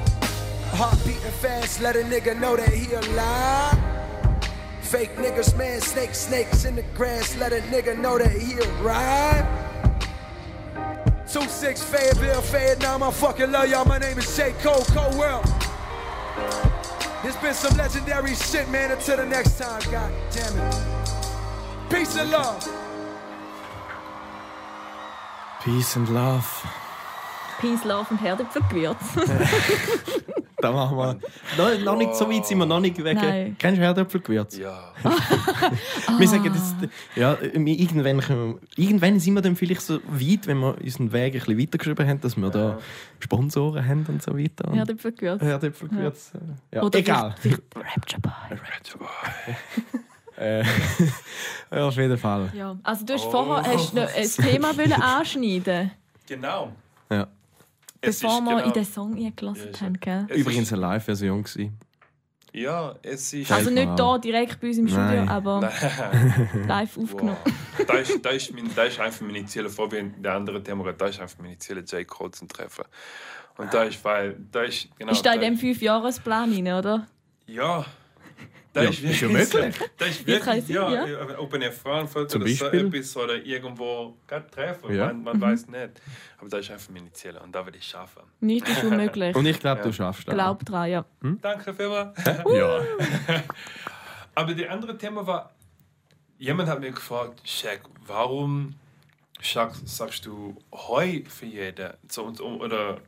Heart 0.78 0.98
beating 1.06 1.32
fast, 1.42 1.82
let 1.82 1.96
a 1.96 2.00
nigga 2.00 2.40
know 2.40 2.56
that 2.56 2.70
he 2.70 2.94
alive. 2.94 3.78
Fake 4.82 5.16
niggas, 5.16 5.58
man, 5.58 5.80
snakes, 5.80 6.20
snakes 6.20 6.66
in 6.66 6.76
the 6.76 6.84
grass, 6.96 7.38
let 7.38 7.54
a 7.54 7.62
nigga 7.72 7.98
know 7.98 8.18
that 8.18 8.32
he 8.32 8.60
arrived. 8.60 9.48
2-6 11.28 11.84
Fayetteville, 11.84 12.42
Vietnam, 12.42 13.04
I 13.04 13.12
fucking 13.12 13.52
love 13.52 13.70
y'all. 13.70 13.86
My 13.86 14.00
name 14.00 14.18
is 14.18 14.36
J. 14.36 14.54
Cole, 14.62 14.84
Cole 14.90 15.18
World. 15.18 15.46
There's 17.24 17.38
been 17.38 17.54
some 17.54 17.78
legendary 17.78 18.36
shit, 18.36 18.68
man. 18.70 18.92
Until 18.92 19.18
the 19.18 19.26
next 19.26 19.58
time, 19.58 19.82
god 19.92 20.12
damn 20.32 20.58
it. 20.58 21.01
Peace 21.92 22.18
and 22.18 22.32
love. 22.32 22.70
Peace 25.64 25.96
and 25.98 26.10
Love. 26.10 26.44
Peace, 27.60 27.84
Love 27.84 28.08
und 28.10 28.18
Herdöpfelgewürz. 28.18 28.98
Da 30.62 30.72
machen 30.72 30.96
wir. 30.96 31.18
Noch, 31.58 31.80
noch 31.84 31.96
nicht 31.98 32.14
so 32.16 32.30
weit 32.30 32.46
sind 32.46 32.60
wir 32.60 32.68
noch 32.68 32.80
nicht 32.80 32.96
wegen. 33.04 33.16
Nein. 33.20 33.56
Kennst 33.58 33.80
du 33.80 33.84
Herdöpfelgewürz? 33.84 34.58
Ja. 34.60 34.92
Wir 36.20 36.28
sagen 36.28 36.52
das, 36.54 36.76
ja, 37.16 37.36
wir 37.42 37.80
irgendwann, 37.80 38.18
wir- 38.20 38.60
irgendwann 38.78 39.20
sind 39.20 39.34
wir 39.34 39.42
dann 39.42 39.56
vielleicht 39.56 39.82
so 39.82 39.96
weit, 40.06 40.46
wenn 40.46 40.60
wir 40.60 40.78
unseren 40.80 41.12
Weg 41.14 41.34
ein 41.34 41.40
bisschen 41.40 41.60
weitergeschrieben 41.60 42.08
haben, 42.08 42.22
dass 42.22 42.38
wir 42.38 42.50
da 42.52 42.78
Sponsoren 43.20 43.84
haben 43.88 44.06
und 44.08 44.22
so 44.22 44.38
weiter. 44.38 44.72
Herdöpfelgewürz. 44.72 45.42
Herdöpfelgewürz. 45.42 46.32
äh, 46.36 46.76
Ja. 46.76 46.84
Oder 46.84 47.00
Egal. 47.00 47.36
vielleicht- 47.40 47.64
vielleicht 47.74 47.96
Rapture 47.96 49.00
Boy. 49.00 49.56
Äh, 50.38 50.64
ja, 51.72 51.88
auf 51.88 51.96
jeden 51.96 52.18
Fall. 52.18 52.50
Ja. 52.56 52.78
Also 52.84 53.06
du 53.06 53.14
hast 53.14 53.26
vorher 53.26 53.64
hast 53.74 53.94
noch 53.94 54.08
ein 54.14 54.30
Thema 54.30 54.76
wollen 54.78 54.94
anschneiden 54.94 55.92
Genau. 56.28 56.72
Ja. 57.10 57.28
Bevor 58.00 58.42
wir 58.42 58.56
genau- 58.56 58.66
in 58.68 58.74
den 58.74 58.86
Song 58.86 59.16
eingelassen 59.16 59.70
Ja, 59.74 59.82
haben. 59.82 60.00
Gell? 60.00 60.26
Übrigens 60.34 60.72
eine 60.72 60.82
Live-Version. 60.82 61.44
gewesen. 61.44 61.78
Ja, 62.54 62.96
es 63.02 63.32
ist. 63.34 63.52
Also 63.52 63.70
nicht 63.70 63.90
hier 63.96 64.20
direkt 64.20 64.60
bei 64.60 64.68
uns 64.68 64.78
im 64.78 64.88
Studio, 64.88 65.06
Nein. 65.06 65.30
aber 65.30 65.62
Nein. 65.62 66.50
live 66.68 66.98
aufgenommen. 66.98 67.38
Wow. 67.46 67.86
Da 67.88 67.94
ist, 67.96 68.26
da, 68.26 68.30
ist 68.32 68.54
mein, 68.54 68.70
da 68.76 68.84
ist 68.84 69.00
einfach 69.00 69.22
meine 69.22 69.46
Ziele, 69.46 69.70
vor 69.70 69.90
wie 69.92 70.04
der 70.18 70.34
andere 70.34 70.62
Thema, 70.62 70.92
da 70.92 71.06
ist 71.06 71.20
einfach 71.22 71.40
meine 71.40 71.58
Ziele, 71.58 71.82
J. 71.82 72.06
Cole 72.06 72.32
zu 72.32 72.46
treffen. 72.48 72.84
Und 73.58 73.74
da 73.74 73.84
ist, 73.84 74.04
weil, 74.04 74.36
da 74.52 74.64
ist, 74.64 74.90
genau. 74.98 75.12
Ist 75.14 75.26
da 75.26 75.34
in 75.34 75.42
dem 75.42 75.58
Fünfjahresplan 75.58 76.52
rein, 76.52 76.68
oder? 76.74 77.08
Ja. 77.48 77.86
Da 78.74 78.84
Ja, 78.84 78.90
ist 78.90 79.00
ist 79.04 79.20
ja 79.22 79.28
wirklich 79.30 79.54
möglich. 79.54 79.76
so- 79.78 79.86
Da 79.98 80.06
ist 80.06 80.26
wirklich, 80.28 80.68
ja, 80.70 81.06
ja. 81.06 81.40
ob 81.40 81.54
eine 81.54 81.72
Frauenfoto 81.74 82.26
Zum 82.28 82.42
oder 82.44 82.52
so 82.52 82.64
Beispiel? 82.70 82.88
etwas 82.88 83.18
oder 83.18 83.36
irgendwo 83.36 84.16
treffen, 84.50 84.96
Ja. 84.96 85.08
man, 85.08 85.24
man 85.24 85.42
weiß 85.42 85.68
nicht. 85.68 85.90
Aber 86.40 86.48
da 86.50 86.58
ist 86.58 86.72
einfach 86.72 86.90
meine 86.90 87.12
Ziele 87.12 87.42
und 87.42 87.54
da 87.54 87.66
will 87.66 87.76
ich 87.76 87.84
schaffen. 87.86 88.22
Nichts 88.40 88.70
ist 88.70 88.84
unmöglich. 88.86 89.36
Und 89.36 89.46
ich 89.46 89.60
glaube, 89.60 89.82
Ja. 89.82 89.88
du 89.88 89.92
schaffst 89.94 90.26
das. 90.28 90.34
Glaub 90.36 90.64
dran, 90.66 90.90
ja. 90.90 91.06
Danke 91.42 91.74
vielmals. 91.74 92.18
Ja. 92.56 92.80
Aber 94.36 94.54
die 94.54 94.68
andere 94.68 94.98
Thema 94.98 95.26
war, 95.28 95.52
jemand 96.38 96.70
hat 96.70 96.80
mir 96.80 96.92
gefragt, 96.92 97.42
Shaq, 97.44 97.82
warum 98.08 98.76
sagst, 99.42 99.88
sagst 99.88 100.26
du 100.26 100.56
Heu 100.74 101.22
für 101.28 101.46
jeden? 101.46 101.92
So, 102.10 102.24
und, 102.24 102.40
oder 102.40 103.00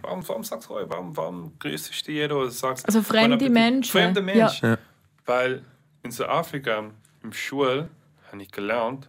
warum, 0.00 0.26
warum 0.26 0.42
sagst 0.44 0.68
du 0.70 0.74
Heu? 0.74 0.84
Warum, 0.88 1.14
warum 1.16 1.58
grüßt 1.58 2.08
du 2.08 2.12
jeden? 2.12 2.32
Oder 2.32 2.50
sagst, 2.50 2.86
Also 2.86 3.02
fremde? 3.02 3.50
Menschen. 3.50 3.90
Fremde 3.92 4.20
Ja. 4.20 4.26
Menschen. 4.46 4.70
Ja. 4.70 4.78
Weil 5.26 5.64
in 6.02 6.10
Südafrika, 6.10 6.90
im 7.22 7.32
Schul, 7.32 7.88
habe 8.30 8.42
ich 8.42 8.50
gelernt, 8.50 9.08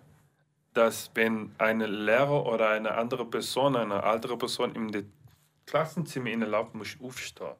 dass 0.73 1.11
wenn 1.13 1.53
eine 1.57 1.87
Lehrer 1.87 2.45
oder 2.45 2.69
eine 2.69 2.95
andere 2.95 3.25
Person, 3.25 3.75
eine 3.75 4.01
ältere 4.01 4.37
Person 4.37 4.75
im 4.75 4.91
De- 4.91 5.05
Klassenzimmer 5.65 6.29
erlaubt, 6.29 6.75
muss 6.75 6.95
ich 6.95 7.01
aufstehen. 7.01 7.53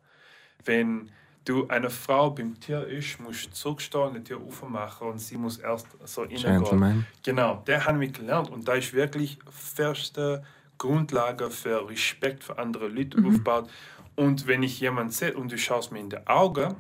Wenn 0.66 1.10
du 1.46 1.68
eine 1.68 1.90
Frau 1.90 2.32
beim 2.32 2.60
Tier 2.60 2.86
ist, 2.88 3.20
musst 3.20 3.56
zurückstehen, 3.56 4.14
die 4.14 4.24
Tür 4.24 4.42
aufmachen 4.42 5.08
und 5.08 5.20
sie 5.20 5.38
muss 5.38 5.58
erst 5.58 5.88
so. 6.06 6.26
Gentleman. 6.26 7.06
Genau, 7.24 7.64
der 7.68 7.86
haben 7.86 8.00
wir 8.00 8.10
gelernt 8.10 8.50
und 8.50 8.68
da 8.68 8.74
ist 8.74 8.94
wirklich 8.94 9.40
feste 9.50 10.44
Grundlage 10.78 11.50
für 11.50 11.88
Respekt 11.90 12.44
für 12.44 12.58
andere 12.58 12.88
Leute 12.88 13.18
aufgebaut. 13.26 13.70
Und 14.16 14.48
wenn 14.48 14.64
ich 14.64 14.80
jemanden 14.80 15.12
sehe 15.12 15.36
und 15.36 15.52
du 15.52 15.58
schaust 15.58 15.92
mir 15.92 16.00
in 16.00 16.10
die 16.10 16.28
Augen 16.28 16.76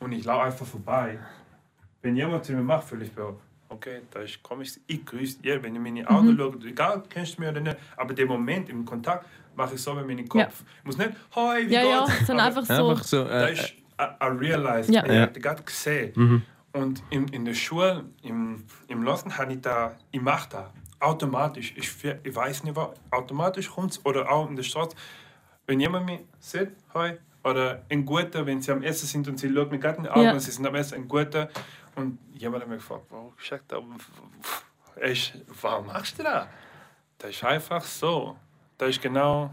und 0.00 0.12
ich 0.12 0.24
laufe 0.24 0.44
einfach 0.44 0.66
vorbei, 0.66 1.18
wenn 2.02 2.16
jemand 2.16 2.44
zu 2.44 2.52
mir 2.52 2.62
macht, 2.62 2.84
fühle 2.84 3.04
ich 3.04 3.14
mir, 3.16 3.34
okay, 3.68 4.02
da 4.10 4.20
ist 4.20 4.42
komisch, 4.42 4.74
ich 4.86 5.04
grüße 5.04 5.40
dir, 5.42 5.62
wenn 5.62 5.74
ihr 5.74 5.80
mir 5.80 5.88
in 5.88 5.94
die 5.96 6.06
Augen 6.06 6.36
schaut, 6.36 6.64
egal, 6.64 7.02
kennst 7.08 7.36
du 7.36 7.40
mich 7.42 7.50
oder 7.50 7.60
nicht, 7.60 7.76
aber 7.96 8.14
den 8.14 8.28
Moment 8.28 8.68
im 8.68 8.84
Kontakt 8.84 9.26
mache 9.56 9.74
ich 9.74 9.82
so 9.82 9.94
mit 9.94 10.06
meinem 10.06 10.28
Kopf. 10.28 10.40
Ja. 10.40 10.66
Ich 10.80 10.84
muss 10.84 10.98
nicht, 10.98 11.10
hoi, 11.34 11.66
wie 11.66 11.72
Ja, 11.72 11.82
ja, 11.82 12.04
geht's? 12.04 12.26
sondern 12.26 12.46
Aber- 12.46 12.58
einfach 12.60 12.76
so. 12.76 12.88
Einfach 12.90 13.04
so. 13.04 13.24
da 13.24 13.46
Äh, 13.48 13.52
ist, 13.54 13.74
I, 13.98 14.04
I 14.22 14.26
realized, 14.26 14.90
Ja. 14.90 15.04
ich 15.04 15.12
Ja. 15.12 15.20
habe 15.22 15.40
gerade 15.40 15.62
gesehen. 15.62 16.42
Und 16.72 17.02
in, 17.08 17.26
in 17.28 17.44
der 17.46 17.54
Schule, 17.54 18.04
im, 18.22 18.64
im 18.88 19.02
Lassen, 19.02 19.36
habe 19.38 19.54
ich 19.54 19.62
da, 19.62 19.96
ich 20.10 20.20
mache 20.20 20.50
da 20.50 20.72
automatisch. 21.00 21.72
Ich, 21.76 21.90
ich 22.22 22.36
weiß 22.36 22.64
nicht, 22.64 22.76
was 22.76 22.90
automatisch 23.10 23.70
kommt 23.70 23.98
oder 24.04 24.30
auch 24.30 24.48
in 24.50 24.56
der 24.56 24.62
Straße. 24.62 24.94
Wenn 25.66 25.80
jemand 25.80 26.04
mich 26.06 26.20
sieht, 26.38 26.72
hi, 26.92 27.12
oder 27.50 27.82
ein 27.88 28.04
Guter, 28.04 28.44
wenn 28.46 28.60
sie 28.60 28.72
am 28.72 28.82
Essen 28.82 29.06
sind 29.06 29.28
und 29.28 29.38
sie 29.38 29.52
schaut 29.52 29.70
mir 29.70 29.78
gerade 29.78 29.98
in 29.98 30.02
die 30.04 30.10
Augen 30.10 30.22
Ja. 30.22 30.32
und 30.32 30.40
sie 30.40 30.50
sind 30.50 30.66
am 30.66 30.74
Essen, 30.74 30.94
ein 30.96 31.08
Guter. 31.08 31.48
Und 31.94 32.18
jemand 32.34 32.62
hat 32.62 32.68
mich 32.70 32.78
gefragt, 32.78 33.06
warum, 33.10 33.32
sagt 33.48 33.72
er, 33.72 33.82
ich, 35.08 35.32
warum 35.62 35.86
machst 35.86 36.18
du 36.18 36.22
das? 36.24 36.46
Das 37.18 37.30
ist 37.30 37.44
einfach 37.44 37.82
so. 37.84 38.36
Das 38.78 38.90
ist 38.90 39.00
genau. 39.00 39.50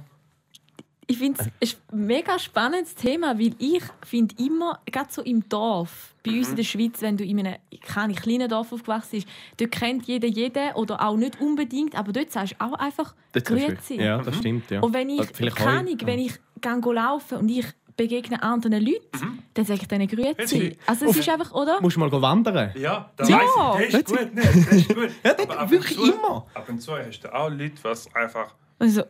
Ich 1.05 1.17
finde 1.17 1.51
es 1.59 1.77
ein 1.91 2.05
mega 2.07 2.39
spannendes 2.39 2.95
Thema, 2.95 3.37
weil 3.37 3.53
ich 3.59 3.83
finde 4.05 4.33
immer, 4.41 4.79
gerade 4.85 5.11
so 5.11 5.21
im 5.21 5.47
Dorf, 5.49 6.15
bei 6.25 6.31
Mhm. 6.31 6.37
uns 6.39 6.49
in 6.49 6.55
der 6.55 6.63
Schweiz, 6.63 7.01
wenn 7.01 7.17
du 7.17 7.25
in 7.25 7.39
einem 7.39 7.57
keine 7.81 8.13
kleinen 8.13 8.47
Dorf 8.49 8.71
aufgewachsen 8.71 9.09
bist, 9.17 9.27
dort 9.57 9.71
kennt 9.71 10.05
jeder 10.07 10.27
jeden 10.29 10.73
oder 10.75 11.05
auch 11.05 11.17
nicht 11.17 11.39
unbedingt, 11.41 11.95
aber 11.95 12.13
dort 12.13 12.31
sagst 12.31 12.53
du 12.53 12.65
auch 12.65 12.73
einfach 12.73 13.13
das 13.33 13.43
ist 13.43 13.47
«Grüezi». 13.49 13.95
Ja, 13.95 14.17
das 14.19 14.37
stimmt. 14.37 14.71
Ja. 14.71 14.79
Und 14.81 14.93
wenn 14.93 15.09
ich, 15.09 15.31
keine 15.55 15.91
wenn 16.05 16.19
ich 16.19 16.39
gehe 16.61 16.93
laufen 16.93 17.37
und 17.39 17.49
ich 17.49 17.65
begegne 17.95 18.41
anderen 18.41 18.83
Leuten, 18.85 19.43
dann 19.53 19.65
sage 19.65 19.81
ich 19.81 19.87
denen 19.87 20.07
«Grüezi». 20.07 20.77
Also 20.85 21.05
es 21.05 21.17
ist 21.17 21.29
einfach, 21.29 21.51
oder? 21.53 21.79
Musst 21.81 21.95
du 21.95 21.99
mal 21.99 22.11
wandern? 22.11 22.71
Ja, 22.75 23.09
das 23.15 23.29
Ja. 23.29 23.37
weiss 23.39 23.85
ich. 23.87 23.91
Das 23.91 24.01
ist 24.01 24.07
gut. 24.07 24.35
Nicht, 24.35 24.47
das 24.47 24.55
ist 24.73 24.87
gut. 24.95 25.09
Ja, 25.23 25.33
das 25.33 25.49
Aber 25.49 25.59
ab 25.59 25.69
wirklich 25.69 25.97
und 25.99 26.05
zu, 26.05 26.13
immer. 26.13 26.47
Ab 26.53 26.69
und 26.69 26.79
zu 26.81 26.97
hast 26.97 27.19
du 27.21 27.33
auch 27.33 27.49
Leute, 27.49 27.75
was 27.83 28.13
einfach. 28.15 28.53
Also, 28.79 29.03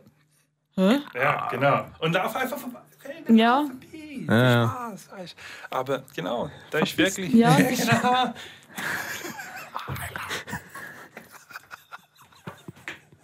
Ja, 0.76 1.48
genau. 1.50 1.86
Und 2.00 2.12
darf 2.14 2.34
einfach 2.36 2.58
vorbei. 2.58 2.80
Okay, 3.02 3.34
Ja. 3.36 3.64
vorbei. 3.66 4.24
Ja. 4.28 4.92
Spaß. 4.96 5.34
Aber 5.70 6.04
genau, 6.14 6.50
da 6.70 6.78
ist 6.78 6.96
wirklich. 6.98 7.32
Ja, 7.34 7.56
genau. 7.56 8.34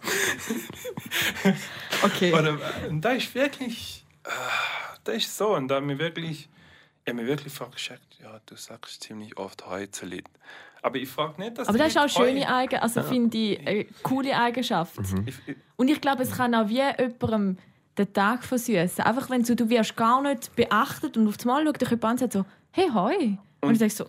okay. 2.03 2.31
Äh, 2.31 2.57
da 2.91 3.11
ist 3.11 3.33
wirklich. 3.35 4.00
Äh, 4.25 4.29
Da 5.03 5.11
ist 5.13 5.35
so. 5.37 5.55
Und 5.55 5.67
da 5.67 5.75
haben 5.75 5.89
wir 5.89 5.99
wirklich. 5.99 6.49
Ich 7.03 7.09
habe 7.11 7.21
mir 7.23 7.27
wirklich 7.27 7.51
vorgeschickt, 7.51 8.19
ja, 8.21 8.39
du 8.45 8.55
sagst 8.55 9.01
ziemlich 9.01 9.35
oft 9.37 9.65
heute 9.65 10.05
Lied. 10.05 10.25
Aber 10.83 10.97
ich 10.97 11.09
frage 11.09 11.41
nicht, 11.41 11.57
dass 11.57 11.67
Aber 11.67 11.77
das 11.79 11.87
ist 11.89 11.97
auch 11.97 12.01
Leute 12.03 12.31
schöne 12.31 12.47
heu- 12.47 12.53
Eigen, 12.55 12.79
also 12.79 13.01
finde 13.01 13.37
ich, 13.37 13.67
eine 13.67 13.85
coole 14.03 14.37
Eigenschaft. 14.37 14.93
Ich, 15.25 15.35
Und 15.77 15.87
ich 15.89 15.99
glaube, 15.99 16.21
es 16.23 16.31
kann 16.31 16.53
auch 16.53 16.67
wie 16.69 16.75
jemandem 16.81 17.57
den 17.97 18.13
Tag 18.13 18.43
versüßen. 18.43 19.03
Einfach 19.03 19.29
wenn 19.31 19.43
so, 19.43 19.55
du 19.55 19.67
wirst 19.69 19.95
gar 19.95 20.21
nicht 20.21 20.55
beachtet 20.55 21.17
und 21.17 21.27
auf 21.27 21.35
einmal 21.41 21.65
schaut 21.65 21.81
dich 21.81 21.89
jemand 21.89 22.03
an 22.05 22.11
und 22.11 22.19
sagt 22.19 22.33
so, 22.33 22.45
hey, 22.71 22.89
hoi. 22.93 23.37
Und, 23.61 23.71
ich 23.73 23.79
sage 23.79 23.91
so, 23.91 24.05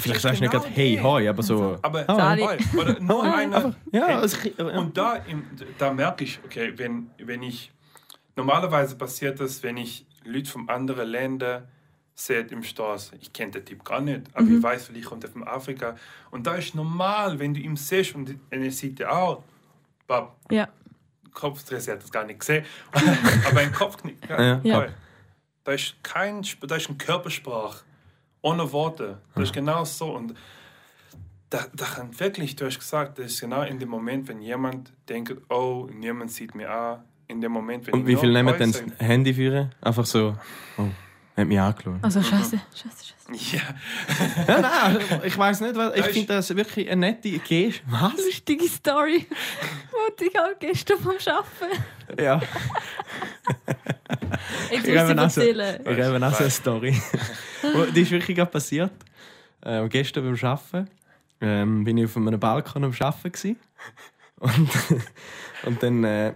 Vielleicht 0.00 0.20
sagst 0.22 0.38
du 0.40 0.44
nicht 0.44 0.52
Genau 0.52 0.62
gerade 0.62 0.74
«Hey, 0.74 0.98
hoi», 1.02 1.28
aber 1.28 1.42
so... 1.42 1.78
aber 1.82 2.08
Ah, 2.08 2.14
Sali. 2.16 2.42
heu, 2.42 2.56
oder 2.80 3.00
nur 3.00 3.22
eine. 3.24 3.56
einfach, 3.56 3.74
ja, 3.92 4.06
Hey, 4.06 4.14
also, 4.14 4.36
ja. 4.56 4.64
Und 4.78 4.96
da, 4.96 5.18
da 5.78 5.92
merke 5.92 6.24
ich, 6.24 6.40
okay, 6.44 6.72
wenn, 6.76 7.10
wenn 7.18 7.42
ich. 7.42 7.70
Normalerweise 8.36 8.96
passiert 8.96 9.40
das, 9.40 9.62
wenn 9.62 9.76
ich 9.76 10.06
Leute 10.24 10.50
von 10.50 10.68
anderen 10.68 11.08
Ländern 11.08 11.68
seht 12.14 12.52
im 12.52 12.62
Straße, 12.62 13.16
ich 13.20 13.32
kenne 13.32 13.52
den 13.52 13.64
Typ 13.64 13.84
gar 13.84 14.00
nicht, 14.00 14.22
aber 14.34 14.46
ich 14.46 14.62
weiß, 14.62 14.86
vielleicht 14.86 15.06
kommt 15.06 15.24
er 15.24 15.30
von 15.30 15.46
Afrika. 15.46 15.96
Und 16.30 16.46
da 16.46 16.54
ist 16.54 16.74
normal, 16.74 17.38
wenn 17.38 17.54
du 17.54 17.60
ihn 17.60 17.76
siehst 17.76 18.14
und 18.14 18.34
er 18.50 18.70
sieht 18.70 19.00
ja 19.00 19.10
auch, 19.10 19.42
Bab, 20.06 20.36
Ja. 20.50 20.68
Kopfstress, 21.32 21.86
er 21.86 21.94
hat 21.94 22.02
das 22.02 22.10
gar 22.10 22.24
nicht 22.24 22.40
gesehen, 22.40 22.64
aber 23.48 23.60
ein 23.60 23.72
Kopfknick, 23.72 24.18
ja, 24.28 24.42
Ja. 24.42 24.60
Ja. 24.64 24.86
Da 25.64 25.72
ist 25.72 25.94
kein, 26.02 26.44
da 26.66 26.76
ist 26.76 26.88
ein 26.88 26.98
Körpersprache, 26.98 27.84
ohne 28.42 28.72
Worte. 28.72 29.20
Das 29.34 29.44
ist 29.44 29.52
genau 29.52 29.84
so. 29.84 30.10
Und 30.14 30.34
da, 31.50 31.66
da 31.74 31.84
kann 31.84 32.18
wirklich, 32.18 32.56
du 32.56 32.64
hast 32.66 32.78
gesagt, 32.78 33.18
das 33.18 33.26
ist 33.26 33.40
genau 33.40 33.62
in 33.62 33.78
dem 33.78 33.88
Moment, 33.88 34.26
wenn 34.28 34.40
jemand 34.40 34.92
denkt, 35.08 35.36
oh, 35.48 35.88
niemand 35.92 36.32
sieht 36.32 36.54
mich 36.54 36.66
an, 36.66 37.04
in 37.30 37.40
dem 37.40 37.52
Moment, 37.52 37.86
wenn 37.86 37.94
Und 37.94 38.00
ich 38.02 38.06
wie 38.08 38.16
viel 38.16 38.32
nehmen 38.32 38.54
dann 38.58 38.70
äußere- 38.70 38.92
das 38.98 39.06
Handy 39.08 39.32
führen? 39.34 39.72
Einfach 39.80 40.04
so, 40.06 40.36
oh, 40.78 40.84
hat 41.36 41.46
mich 41.46 41.58
angeschaut. 41.60 41.94
Also 42.02 42.22
scheiße, 42.22 42.60
scheiße, 42.74 43.04
scheiße. 43.32 43.56
Ja, 43.56 43.62
Ja, 44.48 44.60
nein, 44.60 44.98
ich 45.24 45.38
weiß 45.38 45.60
nicht, 45.60 45.76
was- 45.76 45.94
ich 45.96 46.04
finde 46.06 46.34
das 46.34 46.54
wirklich 46.56 46.90
eine 46.90 47.00
nette 47.06 47.30
Geste. 47.38 47.80
Was? 47.88 48.12
Lustige 48.16 48.66
Story. 48.68 49.26
Wollte 49.92 50.24
ich 50.24 50.38
auch 50.38 50.58
gestern 50.58 50.98
vom 50.98 51.12
Arbeiten. 51.12 51.84
Ja, 52.20 52.40
Jetzt 54.70 54.86
Ich 54.86 54.94
muss 54.94 55.00
habe 55.02 55.12
ich 55.12 55.18
erzählen. 55.18 55.80
ich 55.84 56.00
habe 56.00 56.26
auch 56.26 56.32
so 56.34 56.38
eine 56.44 56.50
Story. 56.50 57.00
Die 57.94 58.00
ist 58.02 58.10
wirklich 58.10 58.36
gerade 58.36 58.50
passiert. 58.50 58.92
Ähm, 59.64 59.88
gestern 59.88 60.24
beim 60.24 60.38
Arbeiten 60.50 60.88
ähm, 61.40 61.84
bin 61.84 61.98
ich 61.98 62.04
auf 62.06 62.16
einem 62.16 62.38
Balkon 62.40 62.84
am 62.84 62.92
Arbeiten. 62.98 63.32
Gewesen. 63.32 63.56
Und, 64.38 64.70
und 65.64 65.82
dann 65.82 66.04
äh, 66.04 66.32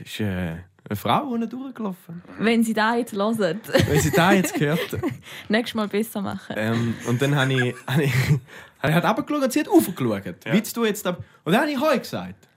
ist 0.00 0.20
äh, 0.20 0.56
eine 0.88 0.96
Frau 0.96 1.28
unten 1.28 1.48
durchgelaufen. 1.48 2.22
Wenn 2.38 2.62
Sie 2.62 2.74
da 2.74 2.96
jetzt 2.96 3.12
hören, 3.12 3.60
Wenn 3.86 4.00
sie 4.00 4.10
da 4.10 4.32
jetzt 4.32 4.54
gehört. 4.54 4.98
nächstes 5.48 5.74
Mal 5.74 5.88
besser 5.88 6.20
machen. 6.20 6.54
Ähm, 6.56 6.94
und 7.06 7.22
dann 7.22 7.34
habe 7.34 7.52
ich, 7.52 7.74
habe 7.86 8.04
ich, 8.04 8.14
habe 8.14 8.88
ich 8.88 8.94
halt 8.94 9.04
runtergeschaut 9.04 9.44
und 9.44 9.52
sie 9.52 9.60
hat 9.60 9.68
raufgeschaut. 9.68 10.44
Ja. 10.44 10.52
Wie 10.52 10.60
du 10.60 10.84
jetzt 10.84 11.06
ab 11.06 11.22
Und 11.44 11.52
dann 11.52 11.62
habe 11.62 11.70
ich 11.70 11.80
Heu 11.80 11.98
gesagt. 11.98 12.48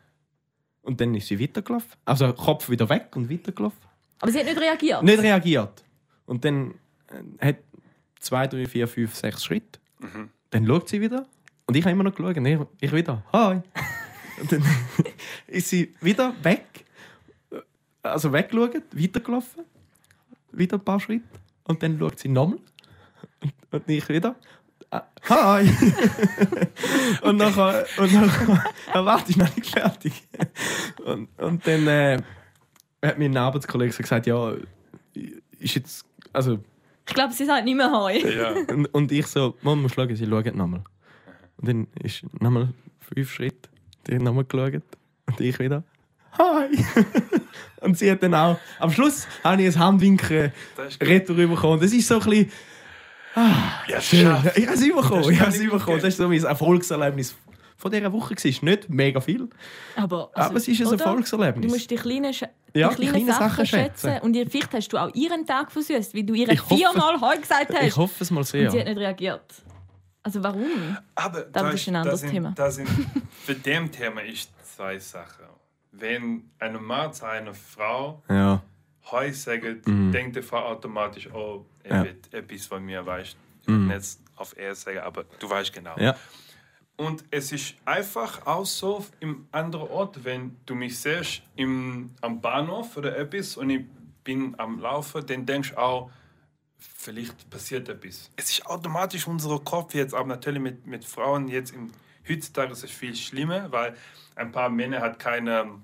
Und 0.82 1.02
dann 1.02 1.16
ist 1.16 1.28
sie 1.28 1.40
weitergelaufen. 1.40 1.92
Also 2.06 2.32
Kopf 2.34 2.70
wieder 2.70 2.88
weg 2.90 3.16
und 3.16 3.30
weitergelaufen. 3.30 3.80
Aber 4.20 4.32
sie 4.32 4.40
hat 4.40 4.46
nicht 4.46 4.60
reagiert. 4.60 5.04
Nicht 5.04 5.22
reagiert. 5.22 5.84
Und 6.26 6.44
dann 6.46 6.74
äh, 7.40 7.48
hat 7.48 7.58
zwei, 8.20 8.48
drei, 8.48 8.66
vier, 8.66 8.88
fünf, 8.88 9.16
sechs 9.16 9.44
Schritte. 9.44 9.80
Dann 10.52 10.68
schaut 10.68 10.90
sie 10.90 11.02
wieder. 11.02 11.26
Und 11.68 11.76
ich 11.76 11.84
habe 11.84 11.92
immer 11.92 12.04
noch 12.04 12.14
geschaut. 12.14 12.38
Und 12.38 12.46
ich, 12.46 12.60
ich 12.80 12.92
wieder. 12.92 13.24
Hi. 13.34 13.62
und 14.40 14.52
dann 14.52 14.64
ist 15.48 15.70
sie 15.70 15.94
wieder 16.02 16.34
weg. 16.44 16.85
Also 18.06 18.32
weggeschaut, 18.32 18.84
weitergelaufen. 18.92 19.64
Wieder 20.52 20.78
ein 20.78 20.84
paar 20.84 21.00
Schritte. 21.00 21.26
Und 21.64 21.82
dann 21.82 21.98
schaut 21.98 22.20
sie 22.20 22.30
nochmal. 22.30 22.60
Und, 23.72 23.90
ich 23.90 24.08
wieder. 24.08 24.36
Ah, 24.92 25.04
Hi! 25.30 25.70
und 27.24 27.38
nachher. 27.38 27.86
Und 27.98 28.14
nachher. 28.14 28.64
Ja, 28.94 29.06
warte, 29.06 29.32
ich 29.32 29.38
bin 29.38 29.46
noch 29.46 29.56
nicht 29.56 29.70
fertig. 29.72 30.24
und, 31.04 31.28
und 31.40 31.68
dann 31.68 31.88
äh, 31.88 32.22
hat 33.04 33.18
mein 33.18 33.36
Arbeitskollege 33.36 33.92
so 33.92 34.04
gesagt: 34.04 34.28
Ja, 34.28 34.54
ist 35.60 35.76
jetzt. 35.76 36.06
Also, 36.32 36.60
Ich 37.08 37.14
glaube, 37.14 37.34
sie 37.34 37.46
sagt 37.46 37.66
nicht 37.66 37.76
mehr 37.76 37.92
Heu. 37.92 38.14
ja. 38.18 38.52
und, 38.74 38.86
und 38.88 39.12
ich 39.12 39.26
so, 39.28 39.56
Mama, 39.62 39.84
muss 39.84 39.94
schauen, 39.94 40.16
sie 40.16 40.28
schauen 40.28 40.56
nochmal. 40.58 40.84
Und 41.58 41.68
dann 41.68 41.88
ist 42.04 42.24
nochmal 42.40 42.70
fünf 43.00 43.32
Schritte, 43.32 43.70
die 44.06 44.16
hat 44.16 44.22
nochmal 44.22 44.46
geschaut. 44.46 44.84
Und 45.26 45.42
ich 45.42 45.58
wieder, 45.60 45.84
hi! 46.38 46.86
und 47.82 47.98
sie 47.98 48.10
hat 48.12 48.22
dann 48.24 48.34
auch, 48.36 48.58
am 48.80 48.92
Schluss 48.92 49.28
habe 49.44 49.62
ich 49.64 49.76
ein 49.76 49.80
Handwinken 49.80 50.52
Das 50.76 50.94
ist 50.94 51.02
retour 51.02 51.36
bekommen. 51.36 51.80
Das 51.80 51.92
ist 51.92 52.08
so 52.08 52.20
ein 52.20 52.30
bisschen, 52.30 52.52
ja, 53.88 54.02
schön. 54.02 54.36
Ich 54.56 54.66
habe 54.66 54.76
es 54.76 54.88
bekommen, 54.88 55.22
Das 55.24 55.30
ich 55.30 55.40
habe 55.40 55.52
es 55.52 55.60
bekommen. 55.60 55.98
Das 56.00 56.08
ist 56.10 56.18
so 56.18 56.28
mein 56.28 56.44
Erfolgserlebnis 56.44 57.36
von 57.78 57.92
dieser 57.92 58.12
Woche. 58.14 58.34
Es 58.38 58.46
ist 58.46 58.64
nicht 58.64 58.90
mega 58.90 59.20
viel, 59.20 59.50
Aber, 59.96 60.30
also, 60.34 60.50
aber 60.50 60.58
es 60.58 60.68
ist 60.68 60.80
ein 60.82 60.88
oder? 60.88 61.04
Erfolgserlebnis. 61.06 61.68
Du 61.68 61.74
musst 61.74 61.92
die 61.92 61.96
kleinen, 61.96 62.34
Sch 62.34 62.44
Ja, 62.74 62.90
die 62.90 62.96
die 62.96 63.08
kleinen 63.10 63.26
kleinen 63.26 63.28
Sachen, 63.28 63.50
Sachen 63.50 63.66
schätzen. 63.66 64.08
schätzen. 64.10 64.24
Und 64.26 64.34
ihr, 64.36 64.50
vielleicht 64.50 64.74
hast 64.74 64.88
du 64.90 64.98
auch 64.98 65.14
ihren 65.14 65.46
Tag 65.46 65.72
versüßt, 65.72 66.16
weil 66.16 66.24
du 66.24 66.34
ihr 66.34 66.48
viermal 66.48 67.20
Heu 67.20 67.38
gesagt 67.38 67.74
hast. 67.74 67.84
ich 67.84 67.96
hoffe 67.98 68.24
es 68.24 68.32
mal 68.32 68.40
und 68.40 68.48
sehr. 68.48 68.72
sie 68.72 68.80
hat 68.80 68.88
nicht 68.88 68.98
reagiert. 68.98 69.44
Also 70.24 70.42
warum? 70.42 70.98
Aber 71.14 71.42
das 71.42 71.74
ist 71.76 71.88
ein 71.90 71.96
anderes 71.98 72.22
sind, 72.22 72.32
Thema. 72.32 72.54
Da 72.56 72.72
sind, 72.72 72.88
für 73.44 73.54
dem 73.54 73.92
Thema 73.92 74.22
ist 74.22 74.50
zwei 74.76 74.98
Sachen. 74.98 75.46
Wenn 75.98 76.50
ein 76.60 76.82
Mann 76.84 77.14
zu 77.14 77.26
einer 77.28 77.54
Frau 77.54 78.22
Ja, 78.30 78.62
Heu 79.12 79.32
sagt, 79.32 79.64
denkt 79.86 80.36
die 80.36 80.42
Frau 80.42 80.60
automatisch, 80.66 81.30
oh, 81.32 81.66
er 81.84 81.98
Ja. 81.98 82.04
wird 82.06 82.34
etwas 82.34 82.66
von 82.66 82.84
mir. 82.84 83.02
Ich 83.02 83.36
will 83.68 83.78
nicht 83.78 84.18
auf 84.36 84.56
er 84.58 84.76
sagen, 84.76 85.00
aber 85.00 85.26
du 85.40 85.50
weißt 85.50 85.72
genau. 85.74 85.96
ja. 85.98 86.16
Und 86.98 87.26
es 87.30 87.52
ist 87.52 87.76
einfach 87.84 88.46
auch 88.48 88.66
so 88.66 89.06
im 89.20 89.48
anderen 89.52 89.90
Ort, 89.90 90.24
wenn 90.24 90.56
du 90.66 90.76
mich 90.76 90.98
siehst 91.00 91.42
im, 91.58 92.12
am 92.22 92.40
Bahnhof 92.40 92.96
oder 92.96 93.18
etwas 93.18 93.58
und 93.58 93.70
ich 93.70 93.86
bin 94.24 94.56
am 94.58 94.80
Laufen, 94.80 95.26
dann 95.26 95.46
denkst 95.46 95.72
du 95.72 95.78
auch, 95.78 96.10
vielleicht 96.78 97.50
passiert 97.50 97.90
etwas. 97.90 98.32
Es 98.38 98.50
ist 98.50 98.66
automatisch 98.66 99.28
unser 99.28 99.60
Kopf 99.60 99.94
jetzt, 99.94 100.14
aber 100.14 100.28
natürlich 100.28 100.62
mit, 100.62 100.88
mit 100.88 101.04
Frauen 101.04 101.48
jetzt 101.50 101.74
im, 101.74 101.92
heutzutage 102.30 102.72
ist 102.72 102.84
es 102.84 102.92
viel 102.92 103.16
schlimmer, 103.16 103.72
weil 103.72 103.96
ein 104.36 104.52
paar 104.52 104.70
Männer 104.70 105.02
hat 105.02 105.20
keine, 105.20 105.82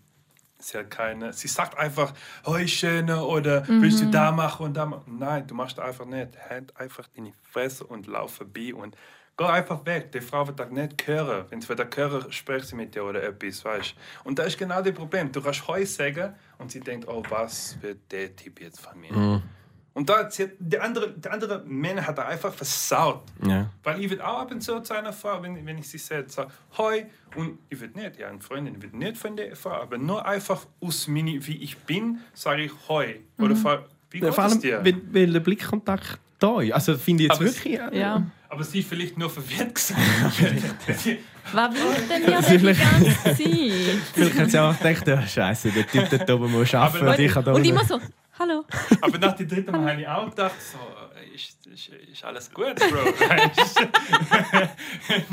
sie 0.59 0.77
hat 0.77 0.91
keine, 0.91 1.33
sie 1.33 1.47
sagt 1.47 1.77
einfach, 1.77 2.13
oh 2.45 2.57
schöne 2.65 3.23
oder 3.23 3.67
willst 3.67 4.01
du 4.01 4.05
da 4.07 4.31
machen 4.31 4.67
und 4.67 4.73
da 4.75 4.85
machen. 4.85 5.17
Nein, 5.19 5.47
du 5.47 5.55
machst 5.55 5.79
einfach 5.79 6.05
nicht. 6.05 6.37
Halt 6.49 6.75
einfach 6.77 7.07
in 7.13 7.25
die 7.25 7.33
Fresse 7.41 7.85
und 7.85 8.07
lauf 8.07 8.35
vorbei 8.35 8.73
und 8.73 8.95
Geh 9.37 9.45
einfach 9.45 9.85
weg. 9.85 10.11
Die 10.11 10.21
Frau 10.21 10.45
wird 10.45 10.59
das 10.59 10.69
nicht 10.69 11.07
hören. 11.07 11.45
Wenn 11.49 11.61
sie 11.61 11.69
wieder 11.69 11.87
hören, 11.95 12.31
spricht 12.31 12.67
sie 12.67 12.75
mit 12.75 12.93
dir 12.93 13.03
oder 13.03 13.23
etwas, 13.23 13.63
weißt 13.65 13.95
Und 14.23 14.37
das 14.37 14.47
ist 14.47 14.59
genau 14.59 14.81
das 14.81 14.93
Problem. 14.93 15.31
Du 15.31 15.41
kannst 15.41 15.67
Heu 15.67 15.83
sagen 15.85 16.35
und 16.59 16.71
sie 16.71 16.79
denkt, 16.79 17.07
oh, 17.07 17.23
was 17.29 17.81
wird 17.81 18.11
der 18.11 18.35
Typ 18.35 18.61
jetzt 18.61 18.81
von 18.81 18.99
mir? 18.99 19.41
Und 19.93 20.07
da, 20.09 20.29
sie, 20.31 20.49
der 20.57 20.83
andere, 20.83 21.11
der 21.11 21.33
andere 21.33 21.63
Mann 21.67 22.05
hat 22.07 22.17
da 22.17 22.25
einfach 22.25 22.53
versaut. 22.53 23.23
ja. 23.45 23.69
Weil 23.83 24.01
ich 24.01 24.09
würde 24.09 24.25
auch 24.25 24.39
ab 24.39 24.51
und 24.51 24.61
zu 24.61 24.79
zu 24.79 24.93
einer 24.93 25.11
Frau, 25.11 25.41
wenn, 25.43 25.65
wenn 25.65 25.77
ich 25.77 25.89
sie 25.89 25.97
sehe, 25.97 26.23
sage, 26.27 26.49
Hoi, 26.77 27.05
und 27.35 27.59
ich 27.69 27.79
würde 27.81 27.99
nicht, 27.99 28.17
ja, 28.17 28.29
eine 28.29 28.39
Freundin, 28.39 28.75
ich 28.75 28.81
würde 28.83 28.97
nicht 28.97 29.17
von 29.17 29.35
der 29.35 29.53
Frau, 29.55 29.71
aber 29.71 29.97
nur 29.97 30.25
einfach 30.25 30.65
aus 30.79 31.07
mini, 31.07 31.45
wie 31.45 31.57
ich 31.61 31.77
bin, 31.77 32.19
sage 32.33 32.63
ich 32.63 32.71
Hoi. 32.87 33.19
Oder 33.37 33.55
frage, 33.57 33.83
wie 34.11 34.19
Ja, 34.19 34.25
geht 34.27 34.35
vor 34.35 34.45
es 34.45 34.51
allem, 34.53 34.61
dir? 34.61 34.85
weil, 34.85 34.95
weil 35.11 35.31
der 35.33 35.39
Blickkontakt 35.41 36.19
da 36.39 36.61
ist. 36.61 36.71
Also 36.71 36.97
finde 36.97 37.23
ich 37.23 37.29
jetzt 37.29 37.39
Aber 37.39 37.49
es- 37.49 37.55
wirklich... 37.65 37.79
äh, 37.93 37.99
Ja. 37.99 38.23
Aber 38.47 38.63
sie 38.63 38.83
vielleicht 38.83 39.17
nur 39.17 39.29
verwirrt 39.29 39.75
gesagt. 39.75 39.99
Was 41.53 41.73
will 41.73 42.07
denn 42.07 42.33
ist 42.39 42.49
die 42.49 42.59
vielleicht- 42.59 42.81
ganze 42.81 43.23
Zeit? 43.23 43.37
Vielleicht 44.13 44.39
hat 44.39 44.51
sie 44.51 44.59
auch 44.59 44.77
gedacht, 44.77 45.07
ja, 45.07 45.21
scheiße, 45.25 45.71
der 45.71 45.87
Typ 45.87 46.09
dort 46.09 46.29
oben 46.29 46.51
muss 46.51 46.73
arbeiten 46.75 47.05
Aber- 47.05 47.15
und 47.15 47.19
ich 47.19 47.31
kann 47.31 47.43
da 47.43 47.51
Und 47.53 47.65
immer 47.65 47.83
so, 47.83 47.99
hallo. 48.41 48.65
Aber 49.01 49.17
nach 49.17 49.33
dem 49.35 49.47
dritten 49.47 49.71
Mal 49.71 49.91
habe 49.91 50.01
ich 50.01 50.07
auch 50.07 50.29
gedacht, 50.29 50.55
so, 50.59 50.77
äh, 51.15 51.35
ist, 51.35 51.65
ist, 51.67 51.89
ist 52.11 52.23
alles 52.23 52.51
gut, 52.51 52.75
Bro. 52.75 53.03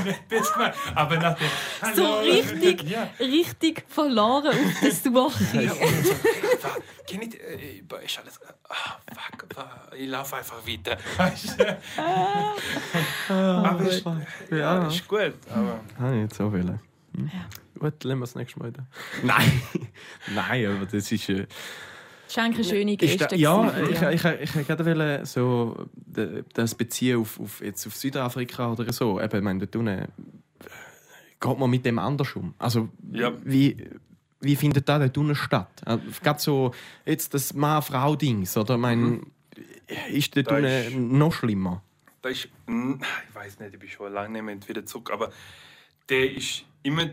Nicht 0.04 0.28
bist 0.28 0.56
mal. 0.56 0.72
Aber 0.94 1.16
nach 1.16 1.36
dem 1.36 1.48
So 1.94 2.04
Hallo. 2.04 2.20
richtig, 2.20 2.82
Ja. 2.82 3.08
richtig 3.18 3.84
verloren 3.88 4.48
auf 4.48 4.80
der 4.82 4.92
Suche. 4.92 5.62
Ja, 5.62 5.72
so, 5.72 5.80
kenn 7.06 7.22
ich, 7.22 7.40
äh, 7.40 7.82
ist 8.04 8.18
alles. 8.18 8.40
Ah, 8.68 8.96
fuck, 9.14 9.46
ich 9.96 10.08
laufe 10.08 10.36
einfach 10.36 10.66
weiter. 10.66 10.96
Du? 11.96 13.32
aber 13.32 13.88
ist, 13.88 14.04
ja, 14.50 14.56
ja. 14.56 14.86
ist 14.86 15.08
gut. 15.08 15.34
Aber 15.50 15.80
ich 16.14 16.20
jetzt 16.22 16.36
so 16.36 16.52
wollen. 16.52 16.80
Hm? 17.16 17.30
Gut, 17.78 18.04
lassen 18.04 18.18
wir 18.18 18.24
das 18.26 18.34
nächste 18.34 18.58
Mal 18.58 18.68
wieder. 18.68 18.86
Nein, 19.22 19.62
nein, 20.34 20.66
aber 20.66 20.86
das 20.86 21.10
ist... 21.10 21.28
Äh, 21.28 21.46
Eigentlich 22.36 22.68
eine 22.70 22.78
schöne 22.78 22.96
Geste. 22.96 23.26
da, 23.28 23.36
ja, 23.36 23.70
gewesen, 23.70 24.08
ich, 24.12 24.24
ich, 24.24 24.54
ich, 24.56 24.68
ich 24.68 24.68
wollen, 24.84 25.24
so 25.24 25.86
das 26.54 26.74
beziehen 26.74 27.20
auf, 27.20 27.40
auf, 27.40 27.60
jetzt 27.62 27.86
auf 27.86 27.96
Südafrika 27.96 28.72
oder 28.72 28.92
so. 28.92 29.20
Eben, 29.20 29.36
ich 29.38 29.42
meine, 29.42 29.58
dort 29.60 29.76
unten, 29.76 29.88
äh, 29.98 30.08
geht 31.40 31.58
man 31.58 31.70
mit 31.70 31.84
dem 31.86 31.98
anders 31.98 32.34
um. 32.36 32.54
Also, 32.58 32.88
Ja. 33.12 33.32
wie, 33.44 33.76
wie 34.40 34.56
findet 34.56 34.88
das 34.88 34.98
dort 35.00 35.16
unten 35.18 35.34
statt? 35.34 35.70
Äh, 35.86 35.98
Gerade 36.22 36.40
so 36.40 36.72
jetzt 37.06 37.32
das 37.34 37.54
Mann-Frau-Dings, 37.54 38.56
oder? 38.56 38.74
Ich 38.74 38.80
meine, 38.80 39.20
ist 40.10 40.36
dort 40.36 40.48
Da 40.50 40.56
unten 40.56 40.66
ist- 40.66 40.94
noch 40.96 41.32
schlimmer? 41.32 41.82
da 42.20 42.28
ist, 42.30 42.44
ich 42.66 43.34
weiß 43.34 43.60
nicht, 43.60 43.74
ich 43.74 43.78
bin 43.78 43.88
schon 43.88 44.12
lange 44.12 44.30
nicht 44.32 44.42
mehr 44.42 44.68
wieder 44.68 44.84
zurück, 44.84 45.10
aber 45.12 45.30
der 46.08 46.32
ist 46.36 46.64
immer 46.82 47.04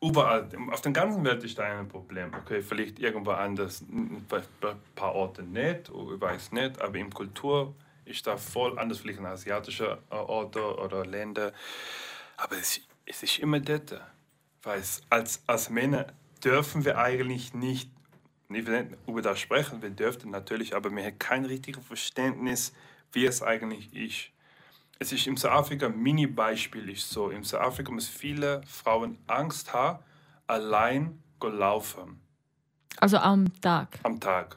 überall. 0.00 0.48
Auf 0.70 0.80
der 0.80 0.92
ganzen 0.92 1.24
Welt 1.24 1.42
ist 1.44 1.58
da 1.58 1.64
ein 1.64 1.88
Problem. 1.88 2.32
Okay, 2.34 2.62
vielleicht 2.62 2.98
irgendwo 2.98 3.32
anders, 3.32 3.84
bei 4.28 4.38
ein 4.38 4.76
paar 4.94 5.14
Orten 5.14 5.52
nicht, 5.52 5.88
ich 5.88 6.20
weiß 6.20 6.52
nicht, 6.52 6.80
aber 6.80 6.96
in 6.96 7.12
Kultur 7.12 7.74
ist 8.04 8.26
da 8.26 8.36
voll 8.36 8.78
anders, 8.78 8.98
vielleicht 8.98 9.18
in 9.18 9.26
asiatischen 9.26 9.86
äh, 9.86 10.14
Orten 10.14 10.62
oder 10.62 11.04
Länder. 11.04 11.52
Aber 12.36 12.56
es, 12.56 12.80
es 13.04 13.22
ist 13.22 13.38
immer 13.38 13.60
dort. 13.60 14.00
Weil 14.62 14.82
als, 15.10 15.42
als 15.46 15.70
Männer 15.70 16.06
dürfen 16.42 16.84
wir 16.84 16.98
eigentlich 16.98 17.54
nicht, 17.54 17.90
nicht 18.48 18.68
über 19.06 19.22
das 19.22 19.40
sprechen, 19.40 19.82
wir 19.82 19.90
dürften 19.90 20.30
natürlich, 20.30 20.74
aber 20.74 20.90
wir 20.90 21.04
haben 21.04 21.18
kein 21.18 21.44
richtiges 21.44 21.84
Verständnis, 21.84 22.72
wie 23.12 23.26
es 23.26 23.42
eigentlich 23.42 23.94
ist. 23.94 24.30
Es 24.98 25.12
ist 25.12 25.26
im 25.26 25.36
Südafrika, 25.36 25.86
ein 25.86 26.00
Mini-Beispiel 26.02 26.88
ist 26.90 27.08
so, 27.10 27.30
im 27.30 27.44
Südafrika 27.44 27.92
muss 27.92 28.08
viele 28.08 28.62
Frauen 28.66 29.16
Angst 29.26 29.72
haben, 29.72 30.00
allein 30.46 31.18
zu 31.40 31.48
laufen 31.48 32.20
Also 32.98 33.18
am 33.18 33.46
Tag. 33.60 33.98
am 34.02 34.18
Tag. 34.18 34.56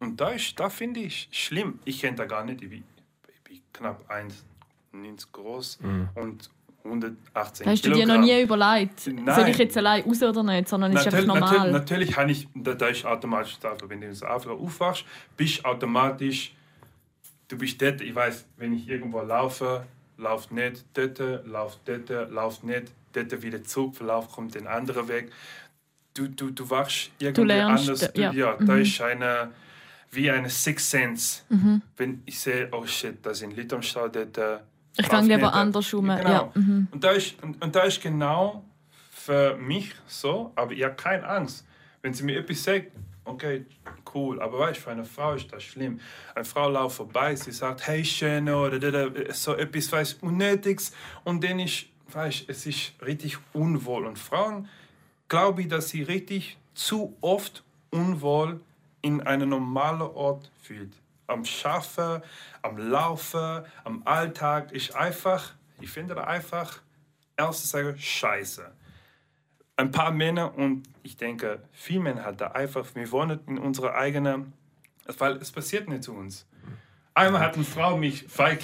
Und 0.00 0.20
da, 0.20 0.30
ist, 0.30 0.58
da 0.58 0.70
finde 0.70 1.00
ich 1.00 1.28
schlimm. 1.30 1.78
Ich 1.84 2.00
kenne 2.00 2.16
da 2.16 2.24
gar 2.24 2.44
nicht, 2.44 2.62
ich 2.62 2.70
bin, 2.70 2.84
ich 3.34 3.42
bin 3.42 3.60
knapp 3.72 4.10
1,90 4.10 5.26
groß 5.32 5.78
und 6.14 6.50
118 6.84 7.66
Hast 7.66 7.84
du 7.84 7.88
dir 7.90 7.94
Kilogramm. 7.96 8.20
noch 8.20 8.26
nie 8.26 8.42
überlegt, 8.42 9.00
soll 9.00 9.14
Nein. 9.14 9.48
ich 9.50 9.58
jetzt 9.58 9.76
allein 9.76 10.02
raus 10.04 10.22
oder 10.22 10.42
nicht, 10.42 10.68
sondern 10.68 10.92
ist 10.92 10.98
einfach 11.06 11.12
Natürlich, 11.12 11.26
normal. 11.26 11.70
natürlich, 11.72 11.72
natürlich 11.74 12.16
habe 12.16 12.30
ich, 12.30 12.48
da, 12.54 12.74
da 12.74 12.86
ist 12.86 13.04
automatisch 13.04 13.58
da, 13.58 13.76
wenn 13.88 14.00
du 14.00 14.06
in 14.08 14.22
Afrika 14.24 14.54
aufwachst, 14.54 15.04
bist 15.36 15.64
automatisch, 15.64 16.54
du 17.48 17.58
bist 17.58 17.80
dort, 17.80 18.00
ich 18.00 18.14
weiß, 18.14 18.46
wenn 18.56 18.72
ich 18.74 18.88
irgendwo 18.88 19.20
laufe, 19.20 19.86
lauf 20.16 20.50
nicht 20.50 20.84
dort, 20.94 21.46
lauf 21.46 21.78
dort, 21.84 22.08
lauf 22.30 22.62
nicht, 22.62 22.92
dort 23.12 23.42
wieder 23.42 23.62
Zug, 23.62 23.96
verlauf 23.96 24.30
kommt 24.30 24.54
den 24.54 24.66
anderen 24.66 25.08
Weg. 25.08 25.32
Du, 26.14 26.28
du, 26.28 26.50
du 26.50 26.68
wachst 26.70 27.10
irgendwie 27.18 27.48
lernst, 27.48 27.88
anders. 27.88 28.12
Du, 28.12 28.20
ja. 28.20 28.32
ja. 28.32 28.56
da 28.58 28.76
ist 28.76 29.00
eine, 29.00 29.50
wie 30.10 30.30
eine 30.30 30.48
Sixth 30.48 30.90
Sense. 30.90 31.42
Wenn 31.96 32.22
ich 32.24 32.38
sehe, 32.38 32.68
oh 32.72 32.86
shit, 32.86 33.24
da 33.24 33.34
sind 33.34 33.56
Leute 33.56 33.76
am 33.76 33.82
Stall, 33.82 34.10
dort, 34.10 34.38
äh, 34.38 34.58
Ich 34.96 35.02
lauf 35.02 35.08
kann 35.08 35.26
lieber 35.26 35.48
äh, 35.48 35.58
andersrum, 35.58 36.06
Genau. 36.06 36.30
ja, 36.30 36.50
mhm. 36.54 36.88
Und, 36.90 37.04
da 37.04 37.10
ist, 37.10 37.42
und, 37.42 37.62
und 37.62 37.74
da 37.74 37.82
ist 37.82 38.00
genau 38.00 38.64
für 39.10 39.56
mich 39.56 39.94
so, 40.06 40.52
aber 40.56 40.72
ich 40.72 40.84
habe 40.84 40.94
keine 40.94 41.28
Angst. 41.28 41.66
Wenn 42.00 42.14
sie 42.14 42.24
mir 42.24 42.38
etwas 42.38 42.62
sagt, 42.62 42.92
okay, 43.26 43.66
cool, 44.14 44.40
aber 44.40 44.58
weißt 44.60 44.78
du, 44.78 44.82
für 44.82 44.90
eine 44.90 45.04
Frau 45.04 45.34
ist 45.34 45.52
das 45.52 45.62
schlimm. 45.62 46.00
Eine 46.34 46.44
Frau 46.44 46.70
läuft 46.70 46.96
vorbei, 46.96 47.34
sie 47.36 47.52
sagt, 47.52 47.86
hey, 47.86 48.04
schön, 48.04 48.48
oder 48.48 49.34
so 49.34 49.54
etwas, 49.54 49.92
weißt 49.92 50.22
Unnötiges. 50.22 50.92
Und 51.24 51.44
dann 51.44 51.58
ist, 51.58 51.86
weißt 52.10 52.48
es 52.48 52.66
ist 52.66 52.92
richtig 53.04 53.36
unwohl. 53.52 54.06
Und 54.06 54.18
Frauen, 54.18 54.68
glaube 55.28 55.62
ich, 55.62 55.68
dass 55.68 55.90
sie 55.90 56.02
richtig 56.02 56.56
zu 56.74 57.16
oft 57.20 57.62
unwohl 57.90 58.60
in 59.02 59.20
einem 59.20 59.50
normalen 59.50 60.02
Ort 60.02 60.50
fühlt. 60.62 60.92
Am 61.26 61.44
Schaffen, 61.44 62.22
am 62.62 62.78
Laufen, 62.78 63.64
am 63.84 64.02
Alltag 64.04 64.72
ist 64.72 64.94
einfach, 64.94 65.54
ich 65.80 65.90
finde 65.90 66.14
da 66.14 66.24
einfach, 66.24 66.80
erstens 67.36 67.70
sagen, 67.70 67.98
scheiße. 67.98 68.72
Ein 69.76 69.90
paar 69.90 70.10
Männer 70.10 70.54
und 70.56 70.84
ich 71.02 71.16
denke, 71.16 71.60
viele 71.72 72.00
Männer 72.00 72.24
hat 72.24 72.40
da 72.40 72.48
einfach, 72.52 72.86
wir 72.94 73.10
wohnen 73.12 73.40
in 73.46 73.58
unserer 73.58 73.94
eigenen, 73.94 74.52
weil 75.18 75.36
es 75.36 75.52
passiert 75.52 75.88
nicht 75.88 76.04
zu 76.04 76.12
uns. 76.14 76.46
Einmal 77.14 77.42
hat 77.42 77.54
eine 77.56 77.64
Frau 77.64 77.96
mich 77.96 78.24
feig, 78.28 78.60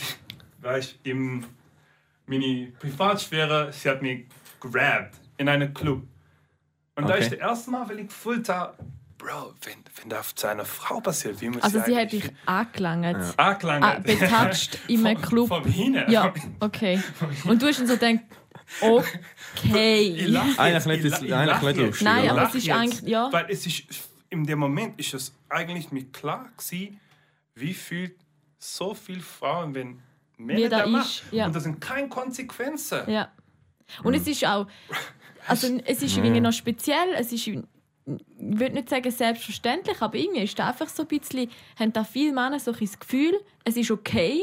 weißt, 0.60 0.98
im 1.04 1.44
meine 2.26 2.72
Privatsphäre, 2.78 3.72
sie 3.72 3.90
hat 3.90 4.00
mich 4.00 4.26
grabbed 4.60 5.14
in 5.36 5.48
einem 5.48 5.74
Club. 5.74 6.02
Und 6.94 7.08
da 7.08 7.14
Okay. 7.14 7.22
ist 7.24 7.32
das 7.32 7.38
erste 7.38 7.70
Mal, 7.70 7.88
weil 7.88 7.98
ich 8.00 8.08
gefühlt 8.08 8.48
habe, 8.48 8.74
Bro, 9.18 9.54
wenn, 9.62 9.74
wenn 10.00 10.08
das 10.08 10.34
zu 10.34 10.46
einer 10.48 10.64
Frau 10.64 11.00
passiert, 11.00 11.40
wie 11.40 11.48
muss 11.48 11.62
Also 11.62 11.80
sie 11.84 11.96
hat 11.96 12.10
dich 12.12 12.24
angelangt, 12.46 13.38
angelangt? 13.38 13.84
ah, 13.84 13.98
betatscht 14.00 14.78
in 14.88 15.06
einem 15.06 15.20
Club. 15.22 15.48
Vom 15.48 15.64
Hinten. 15.64 16.10
Ja, 16.10 16.32
okay. 16.60 17.00
Und 17.44 17.60
du 17.62 17.66
hast 17.66 17.78
dann 17.78 17.86
so 17.86 17.94
gedacht, 17.96 18.20
Ich 18.30 18.41
okay. 18.80 20.24
lach 20.26 20.58
Eigentlich 20.58 20.86
nicht 20.86 21.04
ich 21.04 21.10
das- 21.10 21.22
ich 21.22 21.34
eigentlich 21.34 21.62
nicht 21.62 21.76
lustig, 21.78 22.04
Nein, 22.04 22.30
aber 22.30 22.48
es 22.48 22.54
ist 22.54 22.70
eigentlich- 22.70 23.02
ja. 23.02 23.28
Weil 23.32 23.46
es 23.48 23.66
ist, 23.66 23.82
in 24.30 24.44
dem 24.44 24.58
Moment 24.58 24.98
ist 24.98 25.14
es 25.14 25.34
eigentlich 25.48 25.90
mir 25.92 26.04
klar 26.06 26.50
gewesen, 26.56 27.00
wie 27.54 27.74
fühlt 27.74 28.16
so 28.58 28.94
viele 28.94 29.20
Frauen, 29.20 29.74
wenn 29.74 30.00
Männer 30.38 30.68
da 30.68 30.78
da 30.78 30.84
ist, 30.84 30.90
machen. 30.90 31.28
ja. 31.32 31.46
Und 31.46 31.54
das 31.56 31.62
sind 31.64 31.80
keine 31.80 32.08
Konsequenzen. 32.08 33.10
Ja. 33.10 33.30
Und 34.02 34.14
es 34.14 34.26
ist 34.26 34.44
auch, 34.46 34.66
also 35.46 35.78
es 35.84 36.02
ist 36.02 36.16
irgendwie 36.16 36.40
noch 36.40 36.52
speziell, 36.52 37.14
es 37.16 37.32
ist, 37.32 37.46
ich 37.46 37.58
würde 38.38 38.74
nicht 38.74 38.88
sagen 38.88 39.10
selbstverständlich, 39.10 40.00
aber 40.00 40.16
irgendwie 40.16 40.42
ist 40.42 40.58
da 40.58 40.68
einfach 40.68 40.88
so 40.88 41.02
ein 41.02 41.08
bisschen, 41.08 41.50
haben 41.78 41.92
da 41.92 42.02
viele 42.04 42.32
Männer 42.32 42.58
so 42.58 42.72
ein 42.72 42.78
das 42.80 42.98
Gefühl, 42.98 43.38
es 43.64 43.76
ist 43.76 43.90
okay, 43.90 44.40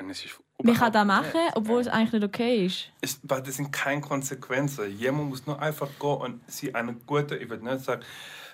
Und 0.00 0.10
es 0.10 0.24
ist 0.24 0.38
man 0.62 0.74
kann 0.74 0.92
das 0.92 1.04
machen, 1.04 1.32
nicht. 1.44 1.56
obwohl 1.56 1.80
es 1.80 1.88
eigentlich 1.88 2.12
nicht 2.12 2.24
okay 2.24 2.66
ist. 2.66 2.88
Es, 3.00 3.18
weil 3.22 3.42
das 3.42 3.56
sind 3.56 3.72
keine 3.72 4.00
Konsequenzen. 4.00 4.96
Jemand 4.98 5.28
muss 5.30 5.46
nur 5.46 5.60
einfach 5.60 5.88
gehen 5.98 6.16
und 6.16 6.40
sie 6.50 6.74
eine 6.74 6.94
gute, 6.94 7.36
ich 7.36 7.48
würde 7.50 7.64
nicht 7.64 7.84
sagen, 7.84 8.02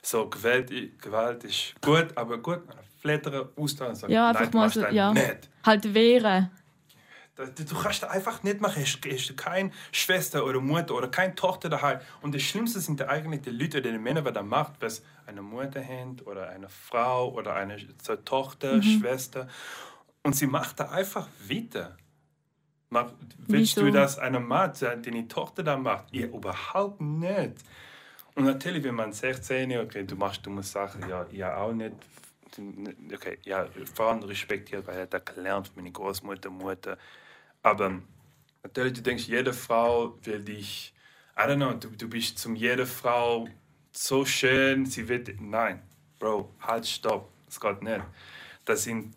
so 0.03 0.29
Gewalt, 0.29 0.71
Gewalt 1.01 1.45
ist 1.45 1.75
gut, 1.83 2.09
aber 2.17 2.39
gut, 2.39 2.61
eine 2.71 2.81
flattere 3.01 3.51
Ausdauer 3.57 3.91
und 3.91 3.95
sagen, 3.97 4.13
Ja, 4.13 4.31
einfach 4.31 4.47
du 4.51 4.57
mal 4.57 4.71
so, 4.71 4.87
ja. 4.87 5.13
nicht. 5.13 5.49
Halt 5.65 5.93
wehren. 5.95 6.51
Du 7.37 7.75
kannst 7.75 8.03
das 8.03 8.11
einfach 8.11 8.43
nicht 8.43 8.61
machen. 8.61 8.83
Hast, 8.83 8.99
hast 9.11 9.37
keine 9.37 9.71
Schwester 9.93 10.45
oder 10.45 10.61
Mutter 10.61 10.95
oder 10.95 11.09
keine 11.09 11.35
Tochter 11.35 11.71
daheim. 11.71 11.99
Und 12.21 12.35
das 12.35 12.43
Schlimmste 12.43 12.81
sind 12.81 13.01
eigentlich 13.03 13.41
die 13.43 13.51
Leute 13.51 13.79
oder 13.79 13.93
die 13.93 13.99
Männer, 13.99 14.21
die 14.21 14.33
das 14.33 14.45
macht, 14.45 14.73
was 14.81 15.03
eine 15.27 15.41
Mutter 15.41 15.81
hat 15.83 16.27
oder 16.27 16.51
eine 16.51 16.69
Frau 16.69 17.31
oder 17.33 17.55
eine 17.55 17.77
Tochter, 18.27 18.75
Mhm. 18.77 18.83
Schwester. 18.83 19.49
Und 20.23 20.37
sie 20.37 20.47
macht 20.47 20.81
da 20.81 20.91
einfach 20.91 21.29
weiter. 21.49 21.97
Mach, 22.91 23.13
willst 23.47 23.77
Wieso? 23.77 23.87
du, 23.87 23.93
dass 23.93 24.19
eine 24.19 24.41
Mann 24.41 24.73
deine 24.81 25.29
Tochter 25.29 25.63
da 25.63 25.77
macht? 25.77 26.13
Ihr 26.13 26.29
überhaupt 26.33 27.01
nicht. 27.01 27.55
Und 28.35 28.45
natürlich, 28.45 28.83
wenn 28.85 28.97
man 28.97 29.13
16 29.13 29.71
ist, 29.71 29.81
okay, 29.81 30.05
du 30.05 30.17
machst 30.17 30.45
dumme 30.45 30.63
Sachen, 30.63 31.09
ja, 31.09 31.27
ja 31.31 31.57
auch 31.57 31.73
nicht. 31.73 31.95
Okay, 33.15 33.39
ja, 33.45 33.67
Frauen 33.95 34.23
respektiert, 34.25 34.87
weil 34.87 34.97
er 34.97 35.03
hat 35.03 35.15
das 35.15 35.25
gelernt 35.25 35.69
von 35.69 35.77
meiner 35.77 35.93
Großmutter, 35.93 36.51
Mutter. 36.51 36.99
Aber 37.63 38.01
natürlich, 38.63 38.95
du 38.95 39.03
denkst, 39.03 39.25
jede 39.29 39.53
Frau 39.53 40.19
will 40.25 40.43
dich, 40.43 40.93
I 41.37 41.43
don't 41.43 41.57
know, 41.57 41.73
du, 41.75 41.91
du 41.91 42.09
bist 42.09 42.39
zum 42.39 42.57
jeder 42.57 42.87
Frau 42.87 43.49
so 43.93 44.25
schön, 44.25 44.85
sie 44.87 45.09
wird, 45.09 45.41
nein, 45.41 45.83
Bro, 46.19 46.53
halt, 46.61 46.87
stopp, 46.87 47.31
das 47.47 47.61
geht 47.61 47.83
nicht. 47.83 48.03
Das 48.65 48.83
sind 48.85 49.15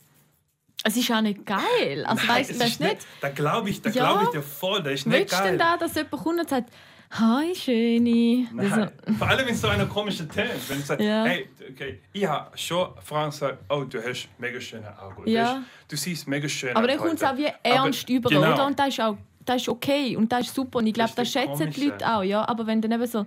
Es 0.84 0.98
ist 0.98 1.10
auch 1.12 1.22
nicht 1.22 1.46
geil. 1.46 2.06
Also 2.06 2.26
Nein, 2.28 2.36
weißt 2.40 2.50
du 2.62 2.66
ist 2.66 2.80
nicht? 2.80 2.98
Da 3.22 3.30
glaube 3.30 3.70
ich, 3.70 3.82
da 3.82 3.90
Ja. 3.90 4.04
glaube 4.12 4.24
ich 4.26 4.30
dir 4.32 4.42
voll, 4.42 4.84
das 4.84 4.94
ist 4.94 5.08
nicht 5.08 5.18
Willst 5.18 5.34
du 5.34 5.38
geil. 5.38 5.50
denn 5.52 5.60
da, 5.60 5.78
dass 5.78 5.96
jemand 5.96 6.12
kommt 6.12 6.40
und 6.40 6.50
sagt, 6.50 6.70
Hi, 7.12 7.54
Schöni? 7.54 8.48
Nein. 8.52 8.90
Vor 9.20 9.28
allem 9.30 9.48
in 9.48 9.54
so 9.56 9.68
einer 9.68 9.86
komischen 9.86 10.28
Ton. 10.28 10.46
Wenn 10.68 10.80
du 10.80 10.84
sagst, 10.84 11.06
Ja. 11.06 11.26
hey, 11.26 11.48
okay, 11.72 12.02
ich 12.12 12.26
habe 12.26 12.58
schon 12.58 12.90
Frauen 13.04 13.30
gesagt, 13.30 13.60
oh, 13.70 13.84
du 13.84 14.04
hast 14.04 14.28
mega 14.40 14.60
schöne 14.60 15.00
Augen. 15.00 15.30
Ja. 15.30 15.44
Du, 15.44 15.50
hast, 15.60 15.66
du 15.90 15.96
siehst 15.96 16.28
mega 16.28 16.50
schön 16.50 16.76
Aber 16.76 16.88
dann 16.88 16.98
kommt 16.98 17.14
es 17.14 17.24
auch 17.24 17.38
wie 17.38 17.48
ernst 17.62 18.06
Aber- 18.06 18.14
über, 18.14 18.30
genau. 18.30 18.54
oder? 18.54 18.66
Und 18.66 18.80
das 18.80 18.88
ist 18.88 19.00
auch 19.02 19.16
das 19.46 19.62
ist 19.62 19.70
okay 19.70 20.16
und 20.16 20.32
das 20.32 20.48
ist 20.48 20.56
super. 20.56 20.80
Und 20.80 20.88
ich 20.88 20.94
glaube, 20.94 21.12
Das 21.16 21.32
das, 21.32 21.34
das 21.34 21.44
schätzen 21.44 21.70
die 21.70 21.82
Komische. 21.82 21.86
Leute 21.92 22.10
auch. 22.16 22.24
Ja? 22.24 22.48
Aber 22.48 22.66
wenn 22.66 22.82
dann 22.82 22.94
eben 22.94 23.06
so, 23.06 23.26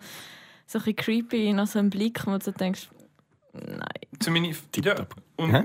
so 0.67 0.79
ein 0.79 0.85
bisschen 0.85 0.97
creepy 0.97 1.53
nach 1.53 1.67
so 1.69 1.79
einem 1.79 1.91
Blick, 1.91 2.27
wo 2.27 2.31
du 2.37 2.43
so 2.45 2.51
denkst, 2.53 2.89
nein. 3.53 3.79
Zumindest, 4.19 4.65
ja. 4.85 4.95
Und 5.37 5.53
Hä? 5.53 5.59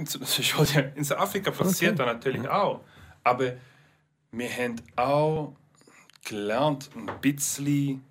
in, 0.95 1.03
Südafrika 1.03 1.51
passiert 1.51 1.97
das 1.97 2.05
natürlich 2.05 2.47
auch. 2.47 2.81
Aber 3.23 3.53
wir 4.31 4.49
haben 4.49 4.75
auch 4.95 5.55
gelernt, 6.25 6.89
ein 6.95 7.09
bisschen, 7.21 8.03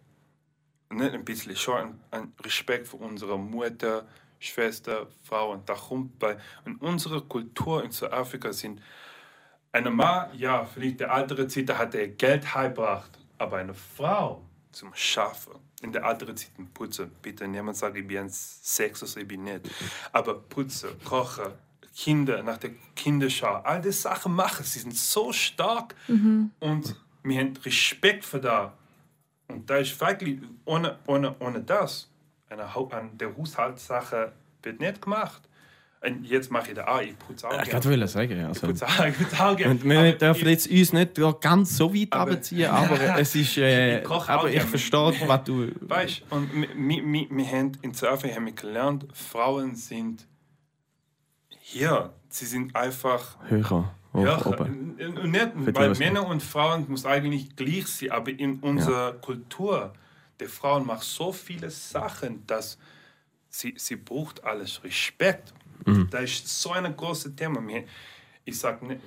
nicht 0.90 1.14
ein 1.14 1.24
bisschen, 1.24 1.56
schon 1.56 2.00
ein, 2.10 2.32
Respekt 2.42 2.88
für 2.88 2.96
unsere 2.96 3.38
Mutter, 3.38 4.06
Schwester, 4.38 5.06
Frau. 5.22 5.52
Und 5.52 5.68
da 5.68 5.74
kommt 5.74 6.18
bei, 6.18 6.36
in 6.64 6.76
unserer 6.76 7.20
Kultur 7.22 7.84
in 7.84 7.90
Südafrika 7.90 8.52
sind 8.52 8.80
eine 9.72 9.90
Mann, 9.90 10.30
ja, 10.36 10.64
vielleicht 10.64 11.00
der 11.00 11.10
ältere 11.10 11.46
Zeit, 11.46 11.68
da 11.68 11.78
hat 11.78 11.94
er 11.94 12.08
Geld 12.08 12.54
heimgebracht. 12.54 13.10
Aber 13.38 13.58
eine 13.58 13.74
Frau 13.74 14.44
zum 14.72 14.92
Schaffen, 14.94 15.54
in 15.82 15.92
der 15.92 16.04
älteren 16.04 16.36
Zeit 16.36 16.50
putzen, 16.74 17.10
bitte 17.22 17.48
niemand 17.48 17.76
sagt, 17.76 17.96
ich 17.96 18.06
bin 18.06 18.28
Sex 18.28 19.02
oder 19.02 19.22
ich 19.22 19.28
bin 19.28 19.44
nicht. 19.44 19.68
Aber 20.12 20.34
putzen, 20.34 20.90
kochen, 21.04 21.52
Kinder, 21.96 22.42
nach 22.42 22.58
der 22.58 22.70
Kinderschau, 22.94 23.56
all 23.64 23.80
diese 23.80 24.02
Sachen 24.02 24.32
machen, 24.34 24.64
sie 24.64 24.78
sind 24.78 24.96
so 24.96 25.32
stark 25.32 25.94
und 26.60 26.96
wir 27.22 27.40
haben 27.40 27.56
Respekt 27.64 28.24
für 28.24 28.40
das. 28.40 28.70
Und 29.48 29.68
da 29.68 29.76
ist 29.78 30.00
wirklich, 30.00 30.40
ohne, 30.64 30.98
ohne, 31.06 31.34
ohne 31.40 31.60
das, 31.60 32.08
eine, 32.48 32.64
an 32.64 33.18
der 33.18 33.36
Haushaltssache 33.36 34.32
wird 34.62 34.80
nicht 34.80 35.02
gemacht. 35.02 35.42
Und 36.02 36.24
jetzt 36.24 36.50
mache 36.50 36.70
ich 36.70 36.74
das 36.76 36.86
auch, 36.86 37.00
ich 37.02 37.18
putze 37.18 37.46
auch 37.46 37.52
Ich 37.62 37.72
wollte 37.74 38.08
sagen, 38.08 38.32
Ich 38.40 38.44
also. 38.46 38.66
putze 38.68 38.86
auch, 38.86 39.04
ich 39.04 39.18
putze 39.18 39.44
auch 39.44 39.54
gerne. 39.56 39.72
Und 39.74 39.84
wir 39.84 39.98
Aber 39.98 40.12
dürfen 40.12 40.40
ich- 40.48 40.66
jetzt 40.66 40.70
uns 40.70 40.92
nicht 40.94 41.40
ganz 41.42 41.76
so 41.76 41.94
weit 41.94 42.12
Aber- 42.12 42.32
abziehen, 42.32 42.70
aber 42.70 42.98
es 43.20 43.34
ist. 43.34 43.58
Äh, 43.58 43.98
Ich 43.98 44.04
koche 44.04 44.32
auch 44.32 44.38
aber 44.40 44.50
ich 44.50 44.62
verstehe, 44.62 45.12
was 45.26 45.44
du. 45.44 45.70
Weißt 45.80 46.22
du, 46.30 46.34
und 46.36 46.52
wir, 46.54 47.04
wir, 47.04 47.26
wir 47.30 47.46
haben 47.46 47.72
in 47.82 47.92
Südafrika 47.92 48.36
haben 48.36 48.46
wir 48.46 48.52
gelernt, 48.54 49.06
Frauen 49.12 49.74
sind 49.74 50.26
hier, 51.48 52.14
sie 52.30 52.46
sind 52.46 52.74
einfach 52.74 53.36
Höher. 53.48 53.92
Ja, 54.14 54.38
nicht, 54.66 55.50
weil 55.76 55.94
Männer 55.96 56.26
und 56.26 56.42
Frauen 56.42 56.84
muss 56.88 57.06
eigentlich 57.06 57.54
gleich 57.54 57.86
sein, 57.86 58.10
aber 58.10 58.30
in 58.30 58.58
unserer 58.58 59.12
Kultur, 59.12 59.92
der 60.40 60.48
Frauen 60.48 60.84
macht 60.84 61.04
so 61.04 61.30
viele 61.30 61.70
Sachen, 61.70 62.44
dass 62.46 62.76
sie, 63.50 63.74
sie 63.76 63.94
braucht 63.96 64.42
alles 64.42 64.82
Respekt. 64.82 65.52
Mhm. 65.86 66.08
Das 66.10 66.24
ist 66.24 66.48
so 66.62 66.72
ein 66.72 66.96
großes 66.96 67.34
Thema. 67.36 67.60
Ich 68.44 68.58
sage 68.58 68.86
nicht, 68.86 69.00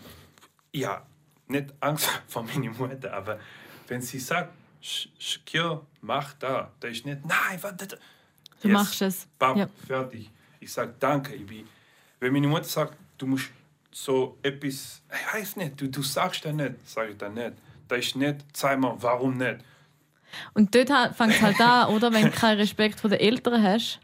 ja, 0.72 1.06
nicht 1.48 1.74
Angst 1.80 2.10
vor 2.28 2.44
meiner 2.44 2.72
Mutter, 2.72 3.14
aber 3.14 3.40
wenn 3.88 4.02
sie 4.02 4.20
sagt, 4.20 4.54
"Sh- 4.82 5.08
Shakir, 5.20 5.82
mach 6.02 6.34
da, 6.34 6.72
da 6.80 6.88
ist 6.88 7.06
nicht, 7.06 7.26
nein, 7.26 7.58
warte. 7.62 7.88
da." 7.88 7.98
Du 8.62 8.70
machst 8.70 9.02
es. 9.02 9.28
Bam, 9.38 9.58
Ja. 9.58 9.68
fertig. 9.86 10.30
Ich 10.60 10.72
sage 10.72 10.94
danke. 11.00 11.36
Ich 11.36 11.46
bin, 11.46 11.68
wenn 12.22 12.32
meine 12.32 12.48
Mutter 12.48 12.64
sagt, 12.64 12.98
du 13.18 13.28
musst 13.28 13.50
so 13.92 14.38
etwas, 14.42 15.02
ich 15.12 15.34
weiß 15.34 15.56
nicht, 15.58 15.80
du, 15.82 15.88
du 15.90 16.02
sagst 16.02 16.46
das 16.46 16.54
nicht, 16.54 16.76
sage 16.90 17.12
ich 17.12 17.18
dann 17.18 17.34
nicht. 17.34 17.52
Da 17.90 17.96
ist 17.98 18.16
nicht, 18.16 18.38
zeig 18.54 18.80
mal, 18.80 18.96
warum 19.00 19.38
nicht. 19.38 19.58
Und 20.54 20.74
dort 20.74 21.14
fängt 21.16 21.34
es 21.34 21.42
halt 21.42 21.60
an, 21.60 21.90
oder? 21.90 22.12
Wenn 22.14 22.24
du 22.28 22.32
keinen 22.32 22.58
Respekt 22.64 23.00
vor 23.02 23.10
den 23.10 23.20
Eltern 23.20 23.62
hast, 23.62 24.00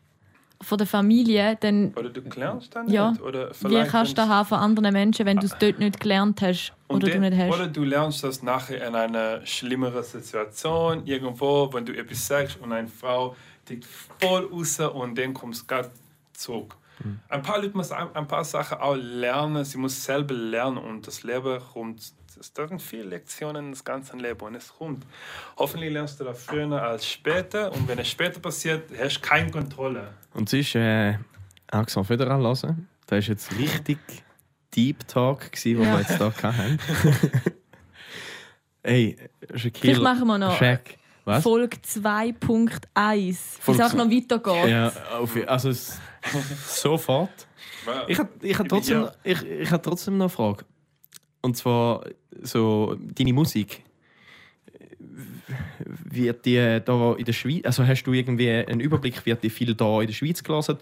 von 0.62 0.78
der 0.78 0.88
Familie, 0.88 1.58
dann 1.60 1.94
Oder 1.96 2.10
du 2.10 2.22
klärst 2.22 2.76
dann 2.76 2.90
Ja. 2.90 3.12
nicht. 3.12 3.22
Oder 3.22 3.50
wie 3.50 3.54
vielleicht 3.54 3.92
kannst 3.92 4.12
du 4.12 4.16
das 4.16 4.28
haben 4.28 4.48
von 4.48 4.60
anderen 4.60 4.92
Menschen, 4.94 5.26
wenn 5.26 5.38
du 5.38 5.46
es 5.46 5.58
dort 5.58 5.80
nicht 5.80 6.00
gelernt 6.00 6.42
hast 6.42 6.74
oder 6.90 7.08
du 7.08 7.20
nicht 7.20 7.38
hast? 7.38 7.56
Oder 7.56 7.68
du 7.68 7.84
lernst 7.84 8.24
das 8.24 8.44
nachher 8.44 8.86
in 8.86 8.96
einer 8.96 9.46
schlimmeren 9.46 10.04
Situation, 10.04 11.06
irgendwo, 11.06 11.72
wenn 11.74 11.86
du 11.86 11.96
etwas 11.98 12.28
sagst 12.28 12.60
und 12.62 12.74
eine 12.74 12.88
Frau 12.88 13.36
tickt 13.66 13.86
voll 14.20 14.46
raus 14.52 14.80
und 14.80 15.18
dann 15.18 15.34
kommst 15.34 15.64
du 15.64 15.68
gerade 15.68 15.92
zurück. 16.34 16.76
Ein 17.30 17.42
paar 17.42 17.62
Leute 17.62 17.78
müssen 17.78 17.94
ein, 17.94 18.14
ein 18.14 18.28
paar 18.28 18.44
Sachen 18.44 18.78
auch 18.80 18.96
lernen, 18.96 19.64
sie 19.64 19.78
muss 19.78 20.04
selber 20.04 20.34
lernen 20.34 20.78
und 20.78 21.08
das 21.08 21.24
Leben 21.24 21.62
kommt. 21.74 22.12
Es 22.40 22.52
sind 22.56 22.82
viele 22.82 23.04
Lektionen 23.04 23.72
das 23.72 23.84
ganze 23.84 24.16
Leben 24.18 24.40
und 24.42 24.56
es 24.56 24.70
kommt. 24.78 25.06
Hoffentlich 25.58 25.92
lernst 25.92 26.20
du 26.20 26.24
das 26.24 26.44
früher 26.44 26.82
als 26.82 27.06
später 27.06 27.72
und 27.74 27.88
wenn 27.88 28.00
es 28.00 28.08
später 28.10 28.40
passiert, 28.40 28.90
hast 28.98 29.18
du 29.18 29.22
keine 29.22 29.52
Kontrolle. 29.52 30.14
Und 30.34 30.48
es 30.52 30.54
ist 30.68 30.76
äh, 30.76 31.16
Axel 31.72 32.04
Federer 32.04 32.38
hören. 32.38 32.88
Das 33.08 33.12
war 33.12 33.18
jetzt 33.20 33.58
richtig 33.58 33.98
Deep 34.76 35.08
Talk, 35.08 35.52
den 35.64 35.82
Ja. 35.82 35.92
wir 35.94 36.00
jetzt 36.00 36.18
hier 36.18 36.34
hatten. 36.44 36.80
Hey, 38.82 39.18
Shaquille. 39.56 39.96
Vielleicht 39.96 40.02
machen 40.02 40.26
wir 40.28 40.38
noch 40.38 40.58
Shaq. 40.58 40.98
Was? 41.26 41.44
Folge 41.44 41.78
2.1. 41.78 42.38
Wie 42.96 43.34
Folge 43.62 43.84
es 43.84 43.92
auch 43.92 43.94
noch 43.94 44.10
weitergeht. 44.10 44.70
Ja, 44.70 44.92
auf, 45.20 45.38
also 45.48 45.72
sofort. 46.66 47.30
Ich 48.08 48.18
habe 48.18 48.30
ich 48.42 48.58
hab 48.58 48.70
trotzdem, 48.70 49.02
Ja. 49.02 49.12
ich, 49.24 49.44
ich 49.46 49.70
hab 49.72 49.84
trotzdem 49.84 50.18
noch 50.18 50.26
eine 50.26 50.30
Frage. 50.30 50.66
Und 51.42 51.58
zwar 51.58 52.06
so 52.42 52.98
deine 53.00 53.34
Musik. 53.34 53.84
Wird 55.80 56.46
die 56.46 56.80
da 56.84 57.14
in 57.14 57.26
der 57.26 57.34
Schweiz, 57.34 57.66
also 57.66 57.86
hast 57.86 58.04
du 58.04 58.14
irgendwie 58.14 58.50
einen 58.50 58.80
Überblick, 58.80 59.26
wird 59.26 59.44
die 59.44 59.50
viel 59.50 59.74
da 59.74 60.02
in 60.02 60.08
der 60.08 60.14
Schweiz 60.14 60.44
gelesen? 60.44 60.78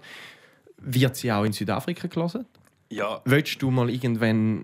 Wird 0.77 1.15
sie 1.15 1.31
auch 1.31 1.43
in 1.43 1.53
Südafrika 1.53 2.07
gelesen? 2.07 2.45
Ja, 2.89 3.21
Willst 3.25 3.61
du 3.61 3.71
mal 3.71 3.89
irgendwann 3.89 4.63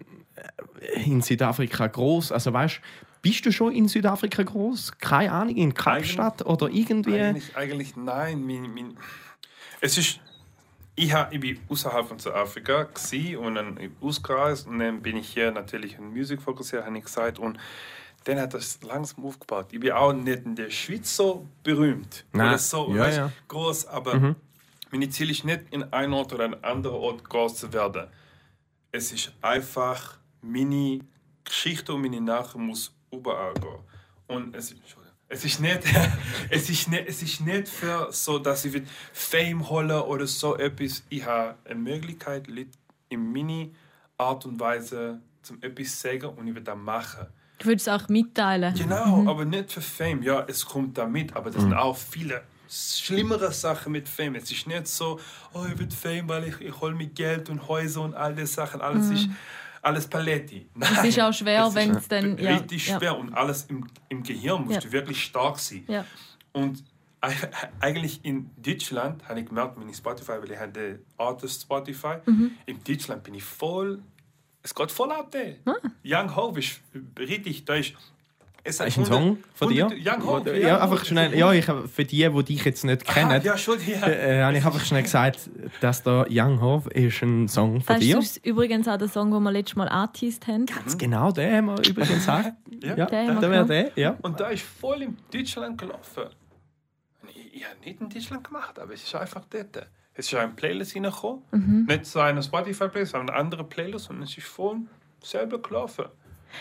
äh, 0.80 1.04
in 1.04 1.22
Südafrika 1.22 1.88
groß? 1.88 2.32
Also 2.32 2.54
weißt, 2.54 2.80
bist 3.22 3.46
du 3.46 3.52
schon 3.52 3.74
in 3.74 3.88
Südafrika 3.88 4.44
groß? 4.44 4.98
Keine 4.98 5.32
Ahnung, 5.32 5.56
in 5.56 5.74
Kapstadt 5.74 6.46
oder 6.46 6.70
irgendwie? 6.70 7.20
Eigentlich, 7.20 7.56
eigentlich 7.56 7.96
nein. 7.96 8.46
Mein, 8.46 8.74
mein, 8.74 8.98
es 9.82 9.98
ist, 9.98 10.20
ich, 10.96 11.14
ha, 11.14 11.28
ich 11.32 11.40
bin 11.40 11.60
außerhalb 11.70 12.08
von 12.08 12.20
Südafrika 12.20 12.84
gsi 12.84 13.36
und 13.36 13.56
dann 13.56 13.80
ausgereist 14.02 14.68
und 14.68 14.80
dann 14.80 15.02
bin 15.02 15.18
ich 15.18 15.30
hier 15.30 15.52
natürlich 15.52 15.98
in 15.98 16.14
Musik 16.14 16.42
fokussiert, 16.42 16.86
habe 16.86 16.98
ich 16.98 17.06
gesagt. 17.06 17.40
Und 17.40 17.58
dann 18.26 18.40
hat 18.40 18.54
das 18.54 18.80
langsam 18.84 19.26
aufgebaut. 19.26 19.68
Ich 19.72 19.80
bin 19.80 19.92
auch 19.92 20.14
nicht 20.14 20.46
in 20.46 20.56
der 20.56 20.70
Schweiz 20.70 21.16
so 21.16 21.48
berühmt 21.64 22.26
Nein. 22.32 22.50
oder 22.50 22.58
so 22.58 22.94
Ja, 22.96 23.10
ja. 23.10 23.32
groß, 23.48 23.88
aber 23.88 24.36
mein 24.92 25.12
Ziel 25.12 25.32
ist 25.32 25.44
nicht 25.44 25.62
in 25.72 25.84
einem 25.92 26.14
Ort 26.14 26.34
oder 26.34 26.46
einem 26.46 26.60
anderen 26.62 26.98
Ort 26.98 27.28
groß 27.28 27.56
zu 27.56 27.74
werden. 27.74 28.08
Es 28.92 29.12
ist 29.12 29.34
einfach, 29.42 30.18
meine 30.42 31.00
Geschichte 31.44 31.94
und 31.94 32.02
meine 32.02 32.22
Nachricht 32.22 32.58
muss 32.58 32.96
überall 33.12 33.56
gehen. 33.56 33.80
Und 34.28 34.56
es, 34.56 34.72
Entschuldigung. 34.72 35.03
Es 35.30 35.46
ist 35.46 35.60
nicht, 35.60 35.82
es 36.50 36.70
ist 36.70 36.88
nicht, 36.90 37.04
es 37.08 37.22
ist 37.22 37.42
nicht 37.42 37.68
für 37.68 38.08
so, 38.12 38.40
dass 38.40 38.66
ich 38.66 38.74
will 38.74 38.86
Fame 39.12 39.68
holen 39.70 39.92
oder 39.92 40.28
so 40.28 40.58
etwas. 40.58 41.04
Ich 41.10 41.26
habe 41.26 41.56
eine 41.66 41.80
Möglichkeit, 41.80 42.48
Leute 42.48 42.72
in 43.10 43.32
meine 43.32 43.72
Art 44.18 44.46
und 44.46 44.60
Weise 44.60 45.20
zum 45.42 45.62
etwas 45.62 46.00
zu 46.00 46.08
sagen 46.08 46.26
und 46.38 46.48
ich 46.48 46.56
will 46.56 46.64
das 46.64 46.78
machen. 46.78 47.28
Du 47.60 47.68
würdest 47.68 47.88
es 47.88 47.94
auch 47.94 48.10
mitteilen. 48.10 48.74
Genau, 48.76 49.30
aber 49.30 49.46
nicht 49.46 49.72
für 49.72 49.82
Fame. 49.82 50.24
Ja, 50.24 50.44
es 50.48 50.66
kommt 50.66 50.98
damit, 50.98 51.36
aber 51.36 51.50
das 51.50 51.62
sind 51.62 51.74
auch 51.74 51.96
viele 51.96 52.42
schlimmere 52.70 53.52
Sachen 53.52 53.92
mit 53.92 54.10
Fame. 54.10 54.36
Es 54.36 54.52
ist 54.52 54.68
nicht 54.68 54.88
so, 54.88 55.20
oh, 55.54 55.66
ich 55.72 55.78
will 55.78 55.90
Fame, 55.92 56.28
weil 56.28 56.48
ich, 56.48 56.60
ich 56.60 56.82
hole 56.82 56.96
mir 56.96 57.08
Geld 57.08 57.50
und 57.50 57.68
Häuser 57.68 58.02
und 58.02 58.16
all 58.16 58.34
diese 58.34 58.48
Sachen. 58.48 58.82
Alles 58.82 59.10
ist 59.12 59.30
alles 59.84 60.08
Paletti. 60.08 60.68
Nein, 60.76 60.90
Es 61.00 61.04
ist 61.06 61.20
auch 61.20 61.34
schwer, 61.34 61.70
wenn 61.76 61.92
es 61.96 62.08
dann. 62.08 62.38
Ja, 62.38 62.56
richtig 62.58 62.88
ja. 62.88 62.98
schwer 62.98 63.18
und 63.18 63.34
alles 63.34 63.66
im, 63.66 63.86
im 64.10 64.24
Gehirn 64.24 64.66
musst 64.66 64.84
du 64.86 64.92
wirklich 64.92 65.24
stark 65.24 65.60
sein. 65.60 65.84
Ja. 65.88 66.06
Und 66.54 66.84
eig- 67.22 67.50
eigentlich 67.80 68.24
in 68.24 68.50
Deutschland 68.58 69.28
habe 69.28 69.42
ich 69.42 69.46
gemerkt, 69.48 69.78
mit 69.78 69.96
Spotify, 69.96 70.34
weil 70.42 70.52
ich 70.52 70.58
hatte 70.60 71.00
Artist 71.18 71.62
Spotify, 71.64 72.16
Mhm. 72.26 72.52
in 72.66 72.84
Deutschland 72.84 73.24
bin 73.24 73.34
ich 73.36 73.44
voll, 73.44 74.02
es 74.62 74.74
geht 74.74 74.92
voll 74.92 75.12
ab 75.12 75.32
der. 75.32 75.56
Ah. 75.66 75.74
Young 76.06 76.36
Hope 76.36 76.60
ist 76.60 76.80
richtig, 77.20 77.66
da 77.66 77.76
ist... 78.64 78.76
Es 78.76 78.80
hat 78.80 78.88
Ist 78.88 78.98
ein 78.98 79.04
100 79.04 79.14
Song 79.14 79.38
von 79.54 79.70
dir? 79.70 79.86
100 79.88 80.08
Young 80.18 80.26
Hope, 80.26 80.58
ja, 80.60 80.76
Young 80.76 80.82
einfach 80.82 80.96
Hope. 80.98 81.06
schnell. 81.06 81.38
Ja, 81.38 81.52
ich, 81.54 81.68
hab- 81.68 81.90
für 81.90 82.06
die, 82.06 82.30
die 82.30 82.44
dich 82.44 82.64
jetzt 82.64 82.84
nicht 82.86 83.06
Aha, 83.10 83.14
kennen, 83.14 83.42
ja, 83.44 83.58
schon, 83.58 83.78
ja. 83.86 84.08
äh, 84.08 84.42
habe 84.44 84.58
ich 84.58 84.66
einfach 84.66 84.84
schnell 84.86 85.04
gesagt, 85.04 85.50
dass 85.82 86.02
da 86.04 86.26
Young 86.30 86.62
Hove 86.62 86.90
ist 86.92 87.22
ein 87.22 87.48
Song 87.48 87.82
von 87.82 87.96
Das 87.96 88.04
dir. 88.04 88.18
ist 88.20 88.46
übrigens 88.46 88.88
auch 88.88 88.98
der 88.98 89.10
Song, 89.10 89.32
den 89.32 89.44
wir 89.44 89.52
letztes 89.52 89.76
Mal 89.76 89.90
angeteased 89.90 90.48
haben. 90.48 90.66
Ganz 90.66 90.98
genau, 90.98 91.32
den 91.32 91.54
haben 91.56 91.66
wir 91.68 91.90
übrigens 91.90 92.14
gesagt. 92.14 92.54
Ja, 92.84 92.96
ja, 92.98 93.10
wir 93.12 93.36
der 93.40 93.50
wäre 93.50 93.66
der, 93.66 93.92
ja. 93.96 94.18
Und 94.24 94.40
da 94.42 94.50
ist 94.50 94.64
voll 94.64 95.04
in 95.04 95.18
Deutschland 95.34 95.78
gelaufen. 95.78 96.24
Ich, 97.30 97.54
ich 97.56 97.64
habe 97.66 97.76
nicht 97.86 98.02
in 98.02 98.10
Deutschland 98.10 98.44
gemacht, 98.46 98.78
aber 98.78 98.94
es 98.94 99.04
ist 99.04 99.16
einfach 99.16 99.44
dort. 99.50 99.88
Es 100.16 100.28
ist 100.28 100.36
eine 100.36 100.52
Playlist 100.52 100.94
reingekommen. 100.96 101.44
Mhm. 101.52 101.86
Nicht 101.88 102.06
so 102.06 102.20
eine 102.20 102.44
Spotify-Playlist, 102.44 103.14
sondern 103.14 103.30
eine 103.36 103.40
andere 103.40 103.64
Playlist. 103.64 104.10
Und 104.10 104.22
es 104.22 104.38
ist 104.38 104.46
voll 104.48 104.82
selber 105.24 105.60
gelaufen. 105.62 106.06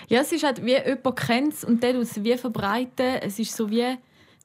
Ja, 0.09 0.21
es 0.21 0.33
ist 0.33 0.45
halt 0.45 0.65
wie 0.65 0.77
jemand 0.77 1.17
kennt 1.17 1.53
es 1.55 1.65
und 1.65 1.83
der 1.83 1.93
tut 1.95 2.03
es 2.03 2.23
wie 2.23 2.37
verbreiten. 2.37 3.17
Es 3.23 3.39
ist 3.39 3.55
so 3.57 3.71
wie, 3.71 3.97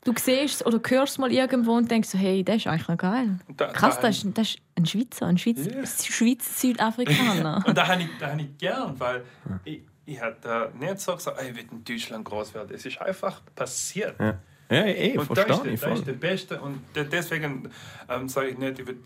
du 0.03 0.13
siehst 0.17 0.61
es 0.61 0.65
oder 0.65 0.79
hörst 0.87 1.13
es 1.13 1.17
mal 1.17 1.31
irgendwo 1.31 1.73
und 1.73 1.89
denkst 1.89 2.09
so, 2.09 2.17
hey, 2.17 2.43
das 2.43 2.57
ist 2.57 2.67
eigentlich 2.67 2.87
noch 2.87 2.97
geil. 2.97 3.39
Da, 3.55 3.67
Krass, 3.67 3.95
da 3.99 4.07
das 4.07 4.23
ist, 4.23 4.37
das 4.37 4.47
ist 4.49 4.59
ein 4.75 4.85
Schweizer, 4.85 5.25
ein 5.27 5.37
Schweizer, 5.37 5.71
Ja. 5.71 5.85
Schweiz-Südafrikaner. 5.85 7.63
Und 7.67 7.77
da 7.77 7.87
habe 7.87 8.01
ich, 8.03 8.09
da 8.19 8.31
habe 8.31 8.41
ich 8.41 8.57
gern, 8.57 8.99
weil 8.99 9.23
ich, 9.65 9.81
ich 10.05 10.19
da 10.41 10.69
nicht 10.79 10.99
so 10.99 11.15
gesagt, 11.15 11.41
ich 11.41 11.55
will 11.55 11.65
in 11.71 11.83
Deutschland 11.83 12.25
groß 12.25 12.53
werden. 12.53 12.73
Es 12.73 12.85
ist 12.85 13.01
einfach 13.01 13.41
passiert. 13.55 14.19
Ja, 14.19 14.37
ja 14.69 14.85
eh, 14.85 15.17
Und 15.17 15.35
da 15.37 15.41
ist, 15.43 15.65
ich 15.65 15.79
da 15.79 15.93
ist 15.93 16.07
der 16.07 16.13
Beste. 16.13 16.61
Und 16.61 16.79
de- 16.95 17.05
deswegen 17.07 17.69
ähm, 18.09 18.29
sage 18.29 18.49
ich 18.49 18.57
nicht, 18.57 18.79
ich, 18.79 18.87
will, 18.87 18.99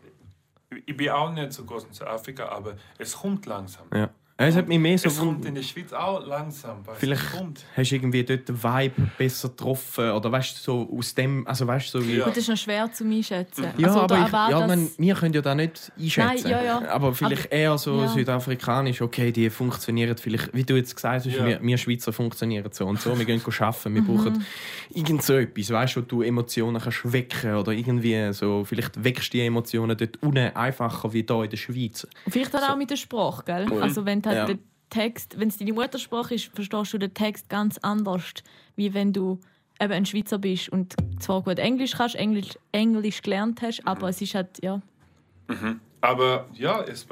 ich 0.85 0.95
bin 0.97 1.09
auch 1.09 1.31
nicht 1.33 1.53
so 1.53 1.63
groß 1.63 1.85
in 1.85 1.93
Südafrika, 1.93 2.47
aber 2.49 2.75
es 2.97 3.13
kommt 3.15 3.45
langsam. 3.45 3.85
Ja. 3.93 4.09
Es 4.37 4.55
hat 4.55 4.67
mich 4.67 4.79
mehr 4.79 4.97
so 4.97 5.07
es 5.07 5.19
kommt 5.19 5.45
in 5.45 5.53
der 5.53 5.61
Schweiz 5.61 5.93
auch 5.93 6.25
langsam. 6.25 6.79
Vielleicht 6.93 7.31
kommt. 7.31 7.63
hast 7.77 7.91
du 7.91 7.95
irgendwie 7.95 8.23
dort 8.23 8.49
den 8.49 8.63
Vibe 8.63 9.11
besser 9.17 9.49
getroffen 9.49 10.09
oder 10.11 10.31
weißt 10.31 10.57
du, 10.57 10.61
so 10.87 10.97
aus 10.97 11.13
dem, 11.13 11.45
also 11.45 11.67
weißt 11.67 11.91
so 11.91 12.03
wie... 12.07 12.15
Ja. 12.17 12.23
Gut, 12.25 12.31
das 12.35 12.43
ist 12.43 12.49
noch 12.49 12.57
schwer 12.57 12.91
zu 12.91 13.03
einschätzen. 13.03 13.65
Ja, 13.77 13.87
also, 13.89 13.99
aber 14.01 14.25
ich, 14.25 14.31
ja, 14.31 14.49
das- 14.49 14.67
man, 14.67 14.89
wir 14.97 15.13
können 15.15 15.33
ja 15.35 15.41
da 15.41 15.53
nicht 15.53 15.91
einschätzen. 15.99 16.41
Nein, 16.43 16.51
ja, 16.51 16.63
ja. 16.63 16.87
Aber 16.89 17.13
vielleicht 17.13 17.51
eher 17.51 17.77
so 17.77 18.01
ja. 18.01 18.07
südafrikanisch, 18.07 19.01
okay, 19.01 19.31
die 19.31 19.49
funktionieren 19.51 20.17
vielleicht, 20.17 20.53
wie 20.55 20.63
du 20.63 20.75
jetzt 20.75 20.95
gesagt 20.95 21.25
hast, 21.25 21.35
Ja. 21.35 21.45
wir, 21.45 21.59
wir 21.61 21.77
Schweizer 21.77 22.11
funktionieren 22.11 22.71
so 22.71 22.87
und 22.87 22.99
so, 22.99 23.15
wir 23.17 23.25
gehen 23.25 23.41
arbeiten, 23.45 23.91
Mhm. 23.91 23.95
wir 23.95 24.01
brauchen 24.03 24.45
irgend 24.89 25.21
so 25.23 25.33
etwas, 25.35 25.69
weißt 25.69 25.95
du, 25.97 26.01
wo 26.01 26.05
du 26.05 26.21
Emotionen 26.23 26.81
kannst 26.81 27.11
wecken 27.13 27.55
oder 27.55 27.71
irgendwie 27.73 28.33
so, 28.33 28.63
vielleicht 28.65 29.03
weckst 29.03 29.33
du 29.33 29.37
die 29.37 29.45
Emotionen 29.45 29.95
dort 29.95 30.17
unten 30.23 30.55
einfacher 30.55 31.13
wie 31.13 31.23
hier 31.27 31.43
in 31.43 31.49
der 31.49 31.57
Schweiz. 31.57 32.07
Vielleicht 32.27 32.53
halt 32.53 32.63
auch 32.69 32.75
mit 32.75 32.89
der 32.89 32.95
Sprache, 32.95 33.43
gell? 33.45 33.67
Also 33.81 34.05
wenn 34.05 34.20
du 34.21 34.29
halt 34.29 34.37
Ja. 34.37 34.45
den 34.45 34.59
Text, 34.89 35.39
wenn 35.39 35.47
es 35.47 35.57
deine 35.57 35.73
Muttersprache 35.73 36.35
ist, 36.35 36.51
verstehst 36.53 36.93
du 36.93 36.97
den 36.97 37.13
Text 37.13 37.49
ganz 37.49 37.77
anders, 37.79 38.33
wie 38.75 38.93
wenn 38.93 39.13
du 39.13 39.39
eben 39.79 39.93
ein 39.93 40.05
Schweizer 40.05 40.37
bist 40.37 40.69
und 40.69 40.95
zwar 41.19 41.41
gut 41.41 41.59
Englisch 41.59 41.93
kannst, 41.97 42.15
Englisch, 42.15 42.57
Englisch 42.71 43.21
gelernt 43.21 43.61
hast, 43.61 43.85
aber 43.87 44.09
es 44.09 44.21
ist 44.21 44.35
halt, 44.35 44.61
ja, 44.63 44.81
Aber 46.01 46.47
ja, 46.53 46.81
es, 46.83 47.07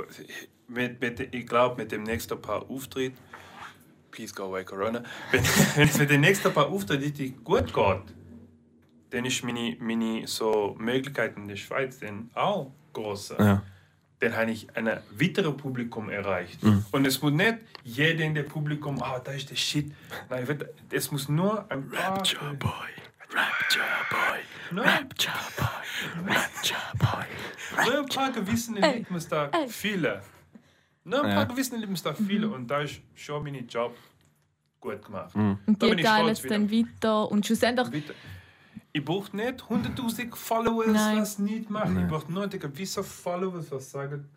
mit, 0.68 1.02
mit, 1.02 1.34
ich 1.34 1.48
glaube, 1.48 1.82
mit 1.82 1.92
dem 1.92 2.04
nächsten 2.04 2.40
Paar 2.42 2.70
Auftritt, 2.70 3.14
please 4.12 4.34
go 4.34 4.44
away 4.44 4.64
Corona, 4.64 5.04
wenn, 5.32 5.44
wenn 5.76 5.88
es 5.88 5.98
mit 5.98 6.10
dem 6.10 6.22
nächsten 6.22 6.52
Paar 6.54 6.68
Auftritt 6.68 7.02
richtig 7.02 7.44
gut 7.44 7.74
geht, 7.74 8.16
dann 9.12 9.26
ist 9.26 9.44
meine, 9.44 9.76
meine 9.80 10.28
so 10.28 10.76
Möglichkeit 10.80 11.36
in 11.38 11.48
der 11.48 11.56
Schweiz 11.56 12.00
dann 12.00 12.30
auch 12.36 12.72
größer. 12.94 13.44
Ja. 13.44 13.64
Dann 14.20 14.36
habe 14.36 14.52
ich 14.52 14.68
ein 14.76 14.86
weiteres 15.18 15.56
Publikum 15.56 16.10
erreicht. 16.10 16.60
Und 16.92 17.08
es 17.08 17.22
muss 17.22 17.32
nicht 17.32 17.58
jeder 17.84 18.26
in 18.26 18.36
dem 18.36 18.48
Publikum, 18.48 19.02
ah, 19.02 19.20
da 19.20 19.32
ist 19.32 19.50
der 19.50 19.56
Shit. 19.56 19.94
Nein, 20.30 20.46
es 20.92 21.12
muss 21.12 21.30
nur 21.30 21.70
ein 21.72 21.90
paar. 21.90 22.18
Rapture 22.18 22.54
Boy, 22.56 22.72
Rapture 23.34 23.86
Boy, 24.10 24.40
Nein, 24.72 24.88
Rapture 24.88 25.34
Boy, 25.58 26.36
Rapture 26.36 26.80
Boy. 26.98 27.86
nur 27.86 28.00
ein 28.00 28.06
paar 28.08 28.32
gewisse 28.32 28.76
Ey, 28.82 28.98
Lied 28.98 29.12
muss 29.12 29.28
da 29.28 29.50
viele. 29.70 30.22
Nein, 31.06 31.22
ein 31.22 31.30
Ja. 31.30 31.36
paar 31.36 31.46
gewissen 31.48 31.80
Lebensstil 31.80 32.14
viele. 32.16 32.50
Und 32.50 32.68
da 32.68 32.82
ist 32.82 33.00
schon 33.16 33.42
mein 33.44 33.68
Job 33.68 33.96
gut 34.82 35.04
gemacht. 35.06 35.34
Mhm. 35.36 35.58
Und 35.66 35.82
Da 35.82 35.86
die 35.86 35.90
bin 35.92 36.00
ich 36.00 36.06
teilen 36.06 36.36
stolz 36.36 36.44
es 36.44 36.50
dann 36.50 36.70
weiter. 36.72 37.32
Und 37.32 37.46
schlussendlich, 37.46 38.04
Weiter. 38.04 38.14
Ich 38.92 39.06
brauche 39.06 39.36
nicht 39.36 39.62
100.000 39.62 40.36
Followers, 40.36 40.88
Nein. 40.94 41.20
was 41.20 41.40
nicht 41.40 41.70
machen. 41.70 42.00
Ich 42.02 42.08
brauche 42.08 42.32
nur 42.32 42.48
die 42.48 42.58
gewisse 42.60 43.04
Followers, 43.04 43.72
was 43.72 43.92
sagen, 43.92 44.28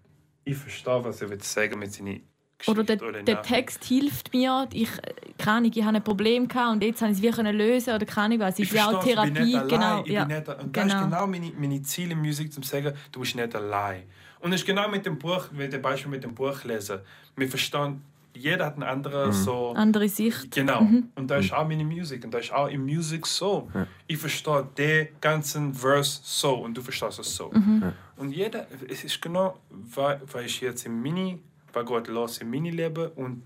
ich 0.44 0.56
verstehe, 0.56 1.02
was 1.04 1.22
er 1.22 1.30
will 1.30 1.42
sagen 1.42 1.78
mit 1.78 1.92
seinen 1.92 2.20
Geschichten 2.58 2.70
oder 2.80 2.84
der, 2.84 2.96
der 2.96 3.34
Nachrichten. 3.36 3.42
Text 3.54 3.84
hilft 3.84 4.32
mir. 4.34 4.68
Ich, 4.72 4.90
keine 5.38 5.56
Ahnung, 5.58 5.72
ich 5.74 5.82
hatte 5.84 5.96
ein 5.96 6.04
Problem 6.04 6.48
gehabt 6.48 6.72
und 6.72 6.82
jetzt 6.84 7.00
habe 7.00 7.12
ich 7.12 7.18
es 7.18 7.22
wie 7.22 7.30
können 7.30 7.56
lösen 7.56 7.94
oder 7.94 8.04
keine 8.04 8.26
Ahnung 8.34 8.40
was. 8.40 8.54
Es 8.54 8.58
Ich 8.60 8.68
ist 8.70 8.74
ja 8.76 8.86
auch 8.88 9.02
verstehe, 9.02 9.14
ich 9.14 9.20
bin 9.22 9.34
Therapie. 9.34 9.44
nicht 9.52 9.56
allein. 9.56 9.68
Genau, 9.68 10.04
Ich 10.04 10.12
ja. 10.12 10.24
bin 10.24 10.36
nicht, 10.36 10.48
und 10.48 10.76
das 10.76 10.84
ist 10.86 10.92
Genau. 10.92 11.04
genau 11.04 11.26
meine, 11.26 11.52
meine 11.56 11.82
Ziele 11.82 12.12
in 12.12 12.18
Musik, 12.20 12.52
zum 12.52 12.62
sagen, 12.62 12.92
du 13.10 13.20
bist 13.20 13.34
nicht 13.34 13.54
allein. 13.56 14.02
Und 14.40 14.52
es 14.52 14.60
ist 14.60 14.66
genau 14.66 14.88
mit 14.88 15.06
dem 15.06 15.18
Buch, 15.18 15.50
mit 15.52 15.72
dem 15.72 15.80
Beispiel 15.80 16.10
mit 16.10 16.24
dem 16.24 16.34
Buch 16.34 16.62
lesen. 16.64 16.98
Wir 17.36 17.48
verstehen, 17.48 18.02
jeder 18.34 18.66
hat 18.66 18.76
eine 18.76 18.86
andere 18.88 19.32
so... 19.32 19.72
Andere 19.72 20.08
Sicht. 20.08 20.50
Genau. 20.52 20.82
Mhm. 20.82 21.08
Und 21.14 21.30
da 21.30 21.36
ist 21.36 21.52
auch 21.52 21.66
meine 21.66 21.84
Musik. 21.84 22.24
Und 22.24 22.32
da 22.32 22.38
ist 22.38 22.52
auch 22.52 22.68
in 22.68 22.84
Musik 22.84 23.26
so. 23.26 23.68
Ich 24.06 24.18
verstehe 24.18 24.68
den 24.76 25.08
ganzen 25.20 25.74
Verse 25.74 26.20
so 26.22 26.54
und 26.54 26.76
du 26.76 26.82
verstehst 26.82 27.18
es 27.18 27.36
so. 27.36 27.50
Mhm. 27.52 27.92
Und 28.16 28.30
jeder, 28.30 28.66
es 28.88 29.04
ist 29.04 29.20
genau, 29.20 29.58
weil, 29.70 30.20
weil 30.32 30.46
ich 30.46 30.60
jetzt 30.60 30.86
im 30.86 31.02
Mini, 31.02 31.40
weil 31.72 31.84
Gott 31.84 32.08
los 32.08 32.38
im 32.38 32.50
Mini 32.50 32.70
lebe 32.70 33.10
und 33.10 33.42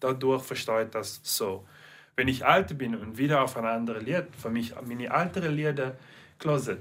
dadurch 0.00 0.42
verstehe 0.42 0.84
ich 0.84 0.90
das 0.90 1.20
so. 1.22 1.64
Wenn 2.16 2.28
ich 2.28 2.44
alt 2.44 2.76
bin 2.76 2.94
und 2.94 3.16
wieder 3.16 3.42
auf 3.42 3.56
ein 3.56 3.64
anderes 3.64 4.02
Lied, 4.02 4.26
für 4.36 4.50
mich 4.50 4.74
meine 4.86 5.06
ältere 5.06 5.48
Lieder 5.48 5.96
gelesen, 6.38 6.78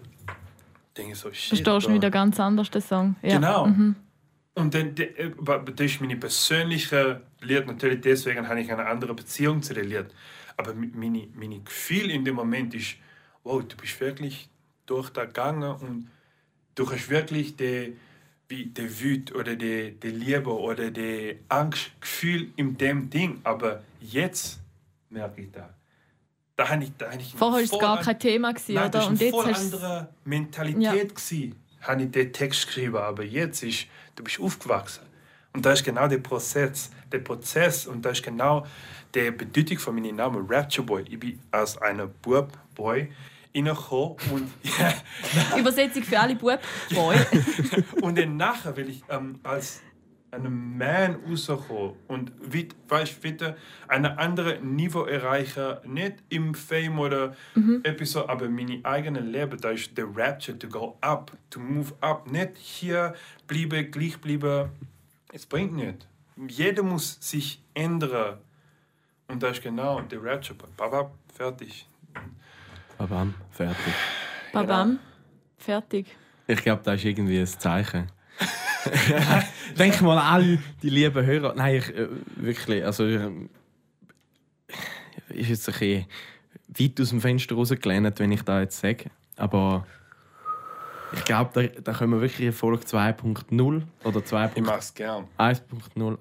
denke 0.98 1.14
ich 1.14 1.18
so, 1.18 1.32
shit. 1.32 1.58
Verstehst 1.58 1.88
du 1.88 1.94
wieder 1.94 2.12
ganz 2.12 2.40
anders 2.40 2.70
den 2.70 2.82
Song. 2.82 3.16
Ja. 3.22 3.36
Mhm. 3.36 3.42
Genau. 3.42 3.96
Und 4.54 4.74
dann, 4.74 4.98
äh, 4.98 5.32
das 5.76 5.86
ist 5.86 6.02
meine 6.02 6.18
persönliche 6.18 7.22
Lied. 7.42 7.68
Natürlich 7.68 8.02
deswegen 8.02 8.48
habe 8.48 8.62
ich 8.62 8.72
eine 8.72 8.86
andere 8.86 9.14
Beziehung 9.14 9.62
zu 9.62 9.74
dem 9.74 9.88
Lied. 9.88 10.08
Aber 10.58 10.74
meine, 10.74 11.28
meine 11.34 11.60
Gefühl 11.60 12.10
in 12.12 12.26
dem 12.26 12.36
Moment 12.36 12.74
ist, 12.74 12.96
wow, 13.44 13.64
du 13.64 13.76
bist 13.78 14.00
wirklich 14.00 14.50
durch 14.86 15.10
da 15.10 15.26
gegangen 15.26 15.76
und 15.76 16.10
du 16.76 16.90
hast 16.90 17.10
wirklich 17.10 17.56
die, 17.56 17.98
wie 18.48 18.66
die 18.66 19.04
Wut 19.04 19.34
oder 19.34 19.56
die, 19.56 19.92
die 20.00 20.10
Liebe 20.10 20.52
oder 20.52 20.92
die 20.92 21.40
Angstgefühl 21.50 22.52
in 22.56 22.78
dem 22.78 23.10
Ding. 23.10 23.40
Aber 23.44 23.84
jetzt 24.00 24.60
merke 25.10 25.42
ich 25.42 25.52
da. 25.52 25.70
Da 26.56 26.70
habe 26.70 26.84
ich, 26.84 26.92
da 26.98 27.12
habe 27.12 27.22
ich 27.22 27.34
Vorher 27.34 27.58
war 27.58 27.64
es 27.64 27.80
gar 27.80 28.02
kein 28.02 28.20
Thema. 28.20 28.52
Gewesen, 28.52 28.76
Nein, 28.76 28.90
oder? 28.90 28.92
das 28.92 29.04
war 29.04 29.12
Und 29.12 29.22
eine 29.22 29.26
jetzt 29.26 29.36
voll 29.36 29.54
hast 29.54 29.74
andere 29.74 30.10
Mentalität. 30.26 31.14
Ja. 31.32 31.88
Habe 31.88 32.04
ich 32.04 32.12
den 32.12 32.34
Text 32.34 32.68
geschrieben, 32.68 32.98
aber 32.98 33.24
jetzt 33.24 33.64
ist, 33.64 33.88
du 34.16 34.24
bist 34.24 34.40
aufgewachsen. 34.40 35.02
Und 35.54 35.66
das 35.66 35.80
ist 35.80 35.86
genau 35.86 36.08
der 36.08 36.20
Prozess. 36.20 36.92
Der 37.12 37.20
Prozess 37.20 37.88
und 37.88 38.04
das 38.06 38.20
ist 38.20 38.24
genau 38.24 38.66
die 39.14 39.32
Bedeutung 39.32 39.78
von 39.80 39.96
meinem 39.96 40.16
Namen, 40.16 40.46
Rapture 40.50 40.86
Boy. 40.86 41.04
Ich 41.10 41.20
bin 41.20 41.40
als 41.52 41.78
ein 41.82 42.02
Bub-Boy 42.22 43.12
reingekommen 43.54 44.16
und, 44.32 44.52
ja, 44.80 45.58
Übersetzung 45.58 46.04
für 46.04 46.20
alle 46.20 46.36
Bub. 46.36 46.60
Boy. 46.94 47.18
und 48.02 48.18
dann 48.18 48.38
nachher 48.38 48.76
will 48.78 48.90
ich 48.90 49.04
ähm, 49.10 49.40
als 49.44 49.82
ein 50.34 50.78
Man 50.78 51.18
rauskommen 51.28 51.92
und 52.08 52.32
wit- 52.40 52.74
weißt, 52.88 53.22
wieder 53.22 53.58
ein 53.90 54.06
anderes 54.06 54.62
Niveau 54.62 55.04
erreichen, 55.04 55.76
nicht 55.86 56.14
im 56.30 56.56
Fame 56.56 57.00
oder 57.00 57.36
etwas 57.84 58.12
so, 58.12 58.30
aber 58.30 58.48
meine 58.48 58.80
eigene 58.84 59.20
Leben, 59.20 59.60
da 59.60 59.72
ist 59.72 59.98
der 59.98 60.06
Rapture, 60.16 60.58
to 60.58 60.70
go 60.70 60.98
up, 61.02 61.34
to 61.50 61.60
move 61.60 61.92
up, 62.00 62.32
nicht 62.32 62.56
hier 62.56 63.14
bleiben, 63.48 63.92
gleich 63.92 64.18
bleiben, 64.22 64.70
es 65.34 65.46
bringt 65.46 65.74
nicht. 65.74 66.08
Jeder 66.48 66.84
muss 66.84 67.18
sich 67.20 67.62
ändern 67.74 68.40
und 69.28 69.42
das 69.42 69.58
ist 69.58 69.64
genau 69.64 70.02
der 70.02 70.24
Rapture, 70.24 70.58
Baba, 70.76 71.12
fertig. 71.34 71.88
Babam, 72.98 73.34
fertig. 73.52 73.94
Babam. 74.54 75.00
Fertig. 75.58 76.08
Ich 76.48 76.62
glaube, 76.62 76.82
das 76.84 76.96
ist 76.96 77.06
irgendwie 77.06 77.40
ein 77.40 77.48
Zeichen. 77.48 78.12
Denk 79.78 80.02
mal 80.02 80.18
an 80.18 80.34
all 80.34 80.60
die 80.82 80.90
lieben 80.90 81.26
Hörer. 81.26 81.54
Nein, 81.56 81.76
ich, 81.76 81.90
äh, 81.96 82.08
wirklich, 82.36 82.84
also 82.84 83.06
ähm, 83.06 83.50
ist 85.30 85.50
jetzt 85.50 85.70
ein 85.70 85.74
bisschen 85.74 86.06
weit 86.68 87.02
aus 87.02 87.10
dem 87.10 87.22
Fenster 87.22 87.56
rausgelehnt, 87.56 88.20
wenn 88.20 88.32
ich 88.32 88.42
da 88.42 88.62
jetzt 88.62 88.80
sage. 88.80 89.12
Aber 89.38 89.86
ich 91.14 91.26
glaube, 91.26 91.52
da, 91.54 91.82
da 91.82 91.94
können 91.94 92.14
wir 92.14 92.22
wirklich 92.22 92.46
in 92.46 92.54
Folge 92.54 92.84
2.0 92.86 93.82
oder 94.04 94.20
Ich 94.20 94.26
2.1.0, 94.26 94.62
mache 94.62 94.80
es 94.80 94.94
gern. 94.94 95.28
1.0, 95.38 96.18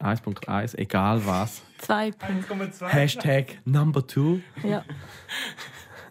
1.1, 0.00 0.78
egal 0.78 1.26
was. 1.26 1.62
Zwei 1.78 2.10
Punkte. 2.12 2.54
1,2. 2.54 2.86
Hashtag 2.86 3.58
Number 3.64 4.06
2. 4.06 4.40
Ja. 4.64 4.84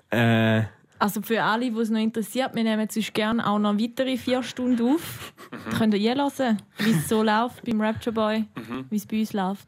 Äh, 0.10 0.64
Also 1.00 1.22
für 1.22 1.44
alle, 1.44 1.72
die 1.72 1.78
es 1.80 1.90
noch 1.90 2.00
interessiert, 2.00 2.56
wir 2.56 2.64
nehmen 2.64 2.88
sonst 2.90 3.14
gerne 3.14 3.46
auch 3.46 3.60
noch 3.60 3.78
weitere 3.78 4.18
vier 4.18 4.42
Stunden 4.42 4.96
auf. 4.96 5.34
Da 5.52 5.78
könnt 5.78 5.94
ihr 5.94 6.00
je 6.00 6.16
hören, 6.16 6.62
wie 6.80 6.92
es 6.92 7.08
so 7.08 7.22
läuft 7.22 7.64
beim 7.64 7.80
Rapture 7.82 8.14
Boy, 8.14 8.46
wie 8.90 8.96
es 8.96 9.06
bei 9.06 9.20
uns 9.20 9.34
läuft. 9.34 9.68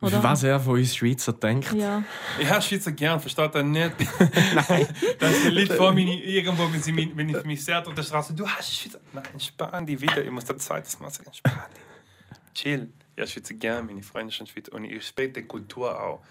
Oder? 0.00 0.22
was 0.22 0.42
er 0.42 0.58
von 0.58 0.74
uns 0.74 0.96
Schweizer 0.96 1.32
denkt. 1.32 1.72
Ja. 1.74 2.02
Ich 2.40 2.48
habe 2.48 2.62
Schweizer 2.62 2.92
gern, 2.92 3.20
versteht 3.20 3.54
er 3.54 3.62
nicht? 3.62 3.92
Nein. 4.18 4.86
Das 5.18 5.30
ist 5.30 5.46
ein 5.46 5.52
Lied 5.52 5.72
vor 5.72 5.92
mir, 5.92 6.24
irgendwo, 6.24 6.72
wenn, 6.72 6.82
sie 6.82 6.92
mich, 6.92 7.10
wenn 7.14 7.28
ich 7.28 7.44
mich 7.44 7.64
sehr 7.64 7.86
auf 7.86 7.94
der 7.94 8.02
Straße, 8.02 8.34
du 8.34 8.48
hast 8.48 8.74
Schweizer. 8.74 9.00
Nein, 9.12 9.24
entspann 9.32 9.86
dich 9.86 10.00
wieder. 10.00 10.24
Ich 10.24 10.30
muss 10.30 10.44
das 10.44 10.58
zweites 10.58 10.98
Mal 10.98 11.10
sagen, 11.10 11.28
entspann 11.28 11.52
dich. 11.74 12.52
Chill. 12.54 12.92
Ja, 13.16 13.26
Schweizer 13.26 13.54
gern, 13.54 13.86
meine 13.86 14.02
Freunde 14.02 14.32
sind 14.32 14.48
Schweizer 14.48 14.72
und 14.72 14.84
ich 14.84 14.94
respektiere 14.94 15.42
die 15.42 15.48
Kultur 15.48 16.00
auch. 16.00 16.22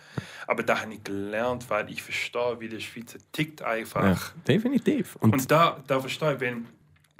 Aber 0.47 0.63
da 0.63 0.81
habe 0.81 0.93
ich 0.93 1.03
gelernt, 1.03 1.69
weil 1.69 1.89
ich 1.91 2.01
verstehe, 2.01 2.59
wie 2.59 2.69
der 2.69 2.79
Schweizer 2.79 3.19
tickt 3.31 3.61
einfach. 3.61 4.03
Ja, 4.03 4.17
definitiv. 4.47 5.15
Und, 5.17 5.33
Und 5.33 5.51
da, 5.51 5.83
da 5.85 5.99
verstehe 5.99 6.33
ich, 6.33 6.39
wenn 6.39 6.67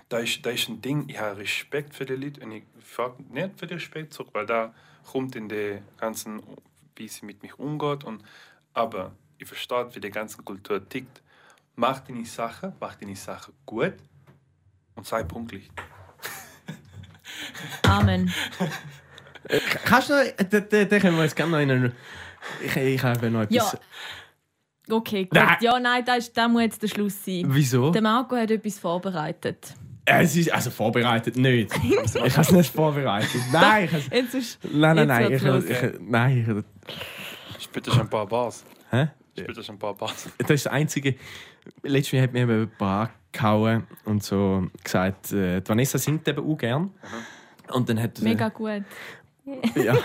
da 0.10 0.18
ist, 0.18 0.46
da 0.46 0.50
ist 0.50 0.68
ein 0.68 0.82
Ding, 0.82 1.08
ich 1.08 1.20
habe 1.20 1.38
Respekt 1.38 1.96
für 1.96 2.06
die 2.06 2.16
Leute 2.16 2.42
und 2.42 2.52
ich 2.52 2.64
frage 2.84 3.24
nicht 3.30 3.58
für 3.58 3.68
den 3.68 3.78
Respekt 3.78 4.14
zurück, 4.14 4.30
weil 4.34 4.46
da 4.46 4.74
kommt 5.10 5.36
in 5.36 5.48
der 5.48 5.82
ganzen, 5.98 6.42
wie 6.96 7.08
sie 7.08 7.26
mit 7.26 7.42
mich 7.44 7.58
umgeht. 7.58 8.04
Und, 8.04 8.24
aber 8.74 9.14
ich 9.38 9.48
verstehe, 9.48 9.94
wie 9.96 10.00
die 10.00 10.12
ganze 10.12 10.42
Kultur 10.42 10.88
tickt. 10.88 11.22
Mach 11.76 12.00
deine 12.02 12.26
Sache, 12.26 12.74
mach 12.80 12.96
deine 12.96 13.16
Sache 13.16 13.54
gut 13.66 13.94
und 14.96 15.08
sei 15.08 15.24
pünktlich. 15.24 15.70
Amen. 17.84 18.34
kannst 19.86 20.10
du 20.10 20.14
noch, 20.14 20.24
da, 20.50 20.60
da, 20.60 20.86
da 20.86 21.00
können 21.00 21.18
wir 21.18 21.24
jetzt 21.24 21.36
gerne 21.36 21.52
noch 21.52 21.60
in 21.60 21.72
einen. 21.72 21.92
Ich, 22.66 22.76
ich 22.76 23.04
habe 23.04 23.30
noch 23.30 23.50
Ja. 23.50 23.64
etwas. 23.68 23.78
Okay, 24.90 25.24
gut. 25.26 25.34
Nein. 25.34 25.58
Ja, 25.62 25.80
nein, 25.80 26.04
da, 26.06 26.16
ist, 26.16 26.36
da 26.36 26.48
muss 26.48 26.64
jetzt 26.64 26.82
der 26.82 26.88
Schluss 26.88 27.24
sein. 27.24 27.44
Wieso? 27.48 27.92
Der 27.92 28.02
Marco 28.02 28.36
hat 28.36 28.52
etwas 28.52 28.80
vorbereitet. 28.80 29.74
Es 30.06 30.36
ist 30.36 30.52
also 30.52 30.72
vorbereitet 30.72 31.36
nicht. 31.38 31.72
ich 31.84 31.98
habe 31.98 32.42
es 32.42 32.52
nicht 32.52 32.74
vorbereitet. 32.74 33.42
Nein, 33.52 33.90
ich 33.92 34.08
Jetzt 34.10 34.34
ist, 34.34 34.60
nein, 34.64 34.96
nein, 34.96 35.08
nein. 35.08 35.32
Ich, 35.32 35.42
los. 35.44 35.64
ich, 35.64 35.78
nein. 36.00 36.64
Ich 37.60 37.70
bitte 37.70 37.92
schon 37.92 38.02
ein 38.02 38.10
paar 38.10 38.26
Bars. 38.26 38.66
Ich, 38.88 38.92
hä? 38.98 39.08
Ich 39.36 39.46
bitte 39.46 39.64
schon 39.64 39.76
ein 39.76 39.80
paar 39.80 39.94
Bars. 39.94 40.30
Das 40.40 40.50
ist 40.50 40.66
das 40.66 40.74
Einzige. 40.74 41.16
Letztes 41.84 42.14
Mal 42.14 42.24
hat 42.24 42.34
mir 42.34 42.42
eben 42.42 42.64
ein 42.64 42.72
paar 42.78 43.12
gehauen 43.32 43.88
und 44.04 44.24
so 44.24 44.68
gesagt, 44.84 45.32
äh, 45.32 45.62
die 45.62 45.70
Vanessa 45.70 45.98
singt 45.98 46.28
eben 46.28 46.44
auch 46.44 46.58
gern. 46.58 46.92
Und 47.72 47.88
dann 47.88 48.02
hat 48.02 48.20
äh, 48.20 48.24
mega 48.24 48.50
gut. 48.50 48.84
Ja. 49.76 49.98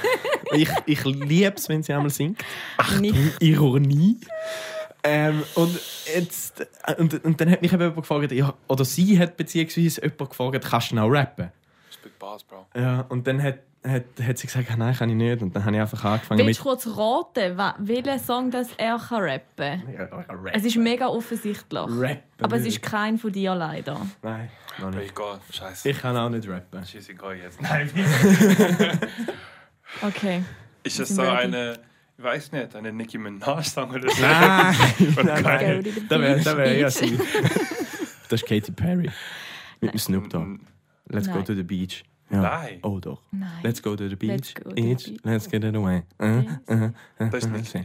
Ich, 0.52 0.68
ich 0.86 1.04
liebe 1.04 1.54
es, 1.56 1.68
wenn 1.68 1.82
sie 1.82 1.92
einmal 1.92 2.10
singt. 2.10 2.42
Nicht. 3.00 3.42
Ironie. 3.42 4.18
Ähm, 5.02 5.42
und, 5.54 5.78
jetzt, 6.14 6.66
und, 6.98 7.24
und 7.24 7.40
dann 7.40 7.50
hat 7.50 7.62
mich 7.62 7.72
eben 7.72 7.80
jemand 7.80 7.96
gefragt, 7.96 8.32
ja, 8.32 8.54
oder 8.66 8.84
sie 8.84 9.18
hat 9.18 9.36
beziehungsweise 9.36 10.02
jemand 10.02 10.30
gefragt, 10.30 10.64
kannst 10.68 10.90
du 10.90 10.96
noch 10.96 11.08
rappen? 11.08 11.52
Spit 11.90 12.18
Bars, 12.18 12.42
Bro. 12.42 12.66
Ja, 12.74 13.02
und 13.08 13.26
dann 13.26 13.42
hat, 13.42 13.58
hat, 13.84 14.04
hat 14.20 14.38
sie 14.38 14.46
gesagt, 14.46 14.76
nein, 14.76 14.94
kann 14.94 15.08
ich 15.10 15.14
nicht. 15.16 15.42
Und 15.42 15.54
dann 15.54 15.64
habe 15.64 15.76
ich 15.76 15.80
einfach 15.80 16.04
angefangen 16.04 16.38
Willst 16.46 16.48
mit... 16.48 16.58
du 16.58 16.62
kurz 16.62 16.86
raten, 16.98 17.58
welchen 17.86 18.18
Song 18.18 18.50
das 18.50 18.68
er 18.76 18.98
kann 18.98 19.22
rappen 19.22 19.82
kann? 19.86 20.46
Es 20.52 20.64
ist 20.64 20.76
mega 20.76 21.06
offensichtlich. 21.06 21.80
Rappen. 21.80 22.18
Aber 22.40 22.56
es 22.56 22.66
ist 22.66 22.82
kein 22.82 23.18
von 23.18 23.32
dir 23.32 23.54
leider. 23.54 24.00
Nein, 24.22 24.50
noch 24.78 24.90
nicht. 24.90 25.10
Egal, 25.10 25.38
scheiße. 25.50 25.88
Ich 25.88 26.00
kann 26.00 26.16
auch 26.16 26.28
nicht 26.28 26.48
rappen. 26.48 26.84
Scheiße, 26.84 27.12
egal 27.12 27.36
jetzt. 27.36 27.60
Nein, 27.62 27.90
Okay. 30.02 30.42
Ist 30.82 30.98
das 30.98 31.08
so 31.10 31.22
ready. 31.22 31.36
eine, 31.36 31.78
ich 32.18 32.24
weiß 32.24 32.52
nicht, 32.52 32.74
eine 32.76 32.92
Nicki 32.92 33.18
Minaj-Song 33.18 33.90
oder 33.90 34.08
so? 34.08 34.20
Nein, 34.20 34.74
nein, 35.24 35.82
Go 35.82 35.90
da 36.08 36.20
wäre 36.20 36.40
da 36.40 36.56
wär 36.56 36.78
ja 36.78 36.90
sie. 36.90 37.18
Das 38.28 38.42
ist 38.42 38.48
Katy 38.48 38.72
Perry. 38.72 39.10
Mit 39.80 39.92
dem 39.92 39.98
Snoop 39.98 40.28
Dogg. 40.30 40.58
Let's 41.08 41.28
go 41.28 41.34
Nein. 41.36 41.44
to 41.44 41.54
the 41.54 41.62
beach. 41.62 42.04
Ja. 42.30 42.40
Nein. 42.40 42.78
Oh 42.82 42.98
doch. 43.00 43.22
Nein. 43.30 43.48
Let's 43.62 43.80
go 43.82 43.94
to 43.94 44.08
the 44.08 44.16
beach. 44.16 44.54
go 44.54 44.70
to 44.70 44.74
the 44.74 44.82
Each, 44.82 45.04
beach. 45.06 45.20
let's 45.24 45.48
get 45.48 45.62
it 45.64 45.74
away. 45.76 46.02
Uh, 46.20 46.24
Yes. 46.42 46.46
uh, 46.68 46.74
uh, 47.24 47.30
Das 47.30 47.44
ist 47.44 47.46
uh, 47.46 47.56
nicht. 47.56 47.74
uh. 47.76 47.80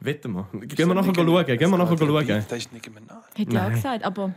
Wetten 0.00 0.32
wir. 0.32 0.46
Gehen 0.66 0.88
wir 0.88 0.94
nachher 0.94 1.14
schauen. 1.14 1.46
Gehen 1.46 1.70
wir 1.70 1.78
nachher 1.78 1.96
schauen. 1.98 2.26
Das 2.48 2.58
ist 2.58 2.72
Minaj. 2.72 3.16
Hätte 3.34 3.42
ich 3.42 3.48
auch 3.48 3.52
Nein. 3.62 3.72
gesagt, 3.72 4.04
aber 4.04 4.34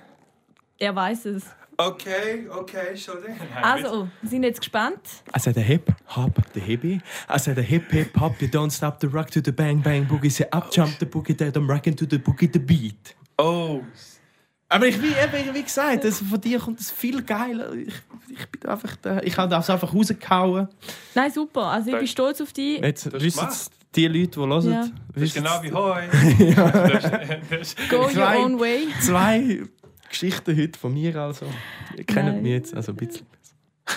er 0.77 0.95
weiß 0.95 1.26
es. 1.26 1.43
Okay, 1.77 2.45
okay, 2.49 2.95
schon. 2.97 3.15
Also, 3.61 4.09
wir 4.21 4.30
sind 4.30 4.43
jetzt 4.43 4.59
gespannt. 4.59 4.99
I 5.35 5.39
said 5.39 5.57
a 5.57 5.61
hip 5.61 5.89
hop 6.15 6.31
the 6.53 6.59
hippie. 6.59 7.01
I 7.30 7.39
said 7.39 7.57
a 7.57 7.61
hip 7.61 7.89
hip 7.91 8.15
hop. 8.19 8.41
You 8.41 8.49
don't 8.49 8.69
stop 8.69 8.99
the 8.99 9.07
rock 9.07 9.31
to 9.31 9.41
the 9.41 9.51
bang 9.53 9.81
bang 9.81 10.05
boogie. 10.05 10.30
Say 10.30 10.45
up 10.51 10.71
jump 10.71 10.99
the 10.99 11.05
boogie 11.05 11.35
dead. 11.38 11.55
I'm 11.55 11.69
rocking 11.69 11.95
to 11.95 12.05
the 12.05 12.17
boogie 12.19 12.51
the 12.51 12.59
beat. 12.59 13.15
Oh, 13.38 13.81
Aber 14.71 14.85
ich, 14.85 15.01
wie, 15.01 15.13
wie 15.53 15.63
gesagt, 15.63 16.05
also 16.05 16.25
von 16.25 16.39
dir 16.39 16.59
kommt 16.59 16.79
das 16.79 16.91
viel 16.91 17.23
geiler. 17.23 17.73
Ich, 17.73 17.93
ich 18.29 18.47
bin 18.49 18.69
einfach 18.69 18.95
da. 18.97 19.19
Ich 19.23 19.35
habe 19.37 19.49
das 19.49 19.67
einfach 19.69 19.93
rausgehauen. 19.93 20.67
Nein, 21.15 21.31
super. 21.31 21.63
Also, 21.65 21.89
ich 21.91 21.97
bin 21.97 22.07
stolz 22.07 22.39
auf 22.39 22.53
dich. 22.53 22.79
Jetzt 22.79 23.11
wissen 23.19 23.47
es 23.49 23.71
die 23.95 24.07
Leute, 24.07 24.27
die 24.27 24.37
hören. 24.39 24.71
Ja. 24.71 24.87
das 25.15 25.23
ist 25.23 25.33
genau 25.33 25.63
wie 25.63 25.71
Hoi. 25.71 26.07
Go 27.89 27.97
your 28.03 28.09
Zwei- 28.11 28.37
own 28.37 28.59
way. 28.59 28.87
Zwei 29.01 29.61
Geschichten 30.07 30.55
heute 30.57 30.77
von 30.79 30.93
mir 30.93 31.15
also. 31.15 31.45
Ihr 31.97 32.03
kennt 32.03 32.27
Nein. 32.27 32.41
mich 32.43 32.51
jetzt 32.51 32.73
also 32.75 32.91
ein 32.91 32.95
bisschen. 32.97 33.25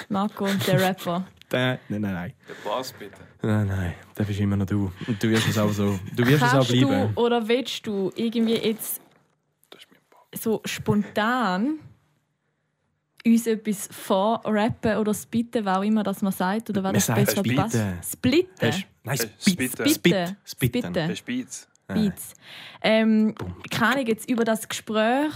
Marco, 0.09 0.47
der 0.67 0.81
Rapper. 0.81 1.27
Der, 1.53 1.79
nein, 1.91 2.01
nein, 2.01 2.15
nein. 2.15 2.33
Der 2.49 2.55
Boss, 2.67 2.95
bitte. 2.99 3.13
Nein, 3.43 3.67
nein. 3.67 3.93
Das 4.15 4.27
bist 4.27 4.41
immer 4.41 4.57
noch 4.57 4.65
du. 4.65 4.91
Und 5.07 5.23
du 5.23 5.29
wirst 5.29 5.47
es 5.49 5.59
auch 5.59 5.71
so. 5.71 6.01
Du 6.17 6.27
wirst 6.27 6.43
es 6.43 6.49
auch 6.49 6.53
Kannst 6.67 6.71
du 6.73 6.89
bleiben. 6.89 7.13
oder 7.15 7.47
willst 7.47 7.87
du 7.87 8.11
irgendwie 8.17 8.55
jetzt 8.55 9.03
Das 9.69 9.83
ist 9.83 9.89
mein 9.91 10.01
Boss. 10.09 10.22
So 10.35 10.61
spontan 10.65 11.79
uns 13.25 13.47
etwas 13.47 13.89
vorrappen 13.93 14.97
oder 14.97 15.15
spitten, 15.15 15.65
was 15.65 15.79
auch 15.79 15.83
immer 15.83 16.03
das 16.03 16.23
man 16.23 16.33
sagt, 16.33 16.71
oder 16.71 16.83
was 16.83 17.07
das 17.07 17.15
besser 17.15 17.37
spitten. 17.39 17.57
passt? 17.57 18.13
Splitten? 18.13 18.85
Nein, 19.05 19.15
Äh, 19.15 19.17
Spit. 19.17 19.33
Spitten. 19.41 19.69
Spit. 19.69 19.95
Spitten. 19.95 20.37
Spitten. 20.45 20.95
Spitten. 20.95 21.17
Spitz. 21.17 21.69
Beats. 21.89 22.35
Ähm, 22.81 23.35
kann 23.71 23.99
ich 23.99 24.09
jetzt 24.09 24.29
über 24.31 24.45
das 24.45 24.69
Gespräch 24.69 25.33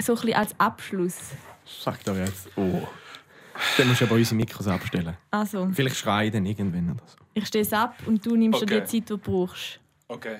so 0.00 0.12
ein 0.12 0.20
bisschen 0.20 0.34
als 0.34 0.58
Abschluss? 0.60 1.16
Sag 1.64 2.04
doch 2.04 2.16
jetzt. 2.16 2.48
Oh. 2.56 2.86
Dann 3.76 3.88
musst 3.88 4.00
du 4.00 4.04
aber 4.04 4.14
unsere 4.16 4.36
Mikros 4.36 4.66
abstellen. 4.68 5.16
Also, 5.30 5.68
Vielleicht 5.72 5.96
schreien 5.96 6.32
dann 6.32 6.46
irgendwann 6.46 6.90
oder 6.92 7.02
so. 7.06 7.16
ich 7.34 7.46
stehe 7.46 7.62
es 7.62 7.72
ab 7.72 7.96
und 8.06 8.24
du 8.24 8.36
nimmst 8.36 8.60
dir 8.60 8.64
Okay. 8.64 8.80
die 8.80 8.86
Zeit, 8.86 8.92
die 8.92 9.00
du 9.04 9.18
brauchst. 9.18 9.80
Okay. 10.06 10.38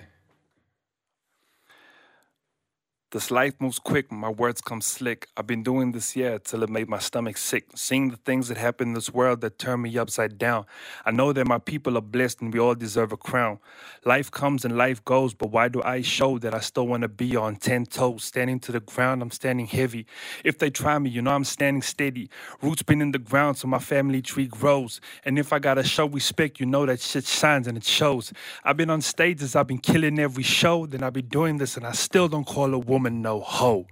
This 3.10 3.30
life 3.30 3.54
moves 3.58 3.78
quick, 3.78 4.12
my 4.12 4.28
words 4.28 4.60
come 4.60 4.82
slick. 4.82 5.28
I've 5.34 5.46
been 5.46 5.62
doing 5.62 5.92
this 5.92 6.14
year 6.14 6.38
till 6.38 6.62
it 6.62 6.68
made 6.68 6.90
my 6.90 6.98
stomach 6.98 7.38
sick. 7.38 7.64
Seeing 7.74 8.10
the 8.10 8.18
things 8.18 8.48
that 8.48 8.58
happen 8.58 8.88
in 8.88 8.92
this 8.92 9.10
world 9.10 9.40
that 9.40 9.58
turn 9.58 9.80
me 9.80 9.96
upside 9.96 10.36
down. 10.36 10.66
I 11.06 11.10
know 11.10 11.32
that 11.32 11.46
my 11.46 11.56
people 11.56 11.96
are 11.96 12.02
blessed 12.02 12.42
and 12.42 12.52
we 12.52 12.60
all 12.60 12.74
deserve 12.74 13.10
a 13.12 13.16
crown. 13.16 13.60
Life 14.04 14.30
comes 14.30 14.66
and 14.66 14.76
life 14.76 15.02
goes, 15.06 15.32
but 15.32 15.50
why 15.50 15.68
do 15.68 15.82
I 15.82 16.02
show 16.02 16.36
that 16.40 16.52
I 16.52 16.60
still 16.60 16.86
want 16.86 17.00
to 17.00 17.08
be 17.08 17.34
on 17.34 17.56
10 17.56 17.86
toes? 17.86 18.24
Standing 18.24 18.60
to 18.60 18.72
the 18.72 18.80
ground, 18.80 19.22
I'm 19.22 19.30
standing 19.30 19.66
heavy. 19.66 20.04
If 20.44 20.58
they 20.58 20.68
try 20.68 20.98
me, 20.98 21.08
you 21.08 21.22
know 21.22 21.30
I'm 21.30 21.44
standing 21.44 21.80
steady. 21.80 22.28
Roots 22.60 22.82
been 22.82 23.00
in 23.00 23.12
the 23.12 23.18
ground 23.18 23.56
so 23.56 23.68
my 23.68 23.78
family 23.78 24.20
tree 24.20 24.48
grows. 24.48 25.00
And 25.24 25.38
if 25.38 25.54
I 25.54 25.60
gotta 25.60 25.82
show 25.82 26.06
respect, 26.06 26.60
you 26.60 26.66
know 26.66 26.84
that 26.84 27.00
shit 27.00 27.24
shines 27.24 27.68
and 27.68 27.78
it 27.78 27.84
shows. 27.84 28.34
I've 28.64 28.76
been 28.76 28.90
on 28.90 29.00
stages, 29.00 29.56
I've 29.56 29.66
been 29.66 29.78
killing 29.78 30.18
every 30.18 30.42
show, 30.42 30.84
then 30.84 31.02
I 31.02 31.08
be 31.08 31.22
doing 31.22 31.56
this 31.56 31.78
and 31.78 31.86
I 31.86 31.92
still 31.92 32.28
don't 32.28 32.46
call 32.46 32.74
a 32.74 32.78
woman 32.78 32.97
no 33.02 33.40
hoe. 33.40 33.86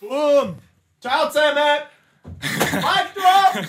Boom! 0.00 0.56
Ciao 1.00 1.28
zusammen! 1.28 1.82
Mic 2.40 3.14
drop! 3.14 3.64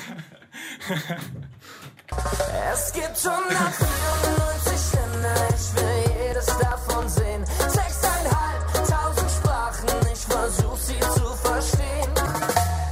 Es 2.73 2.91
gibt 2.93 3.25
194 3.25 4.93
Länder, 4.93 5.47
ich 5.49 5.75
will 5.75 6.27
jedes 6.27 6.45
davon 6.57 7.07
sehen. 7.07 7.45
Sechseinhalbtausend 7.45 9.31
Sprachen, 9.31 9.89
ich 10.11 10.19
versuch 10.19 10.77
sie 10.77 10.99
zu 10.99 11.35
verstehen. 11.35 12.09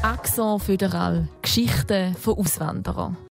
Accent 0.04 0.64
Föderal. 0.64 1.28
Geschichten 1.42 2.16
von 2.16 2.38
Auswanderern. 2.38 3.18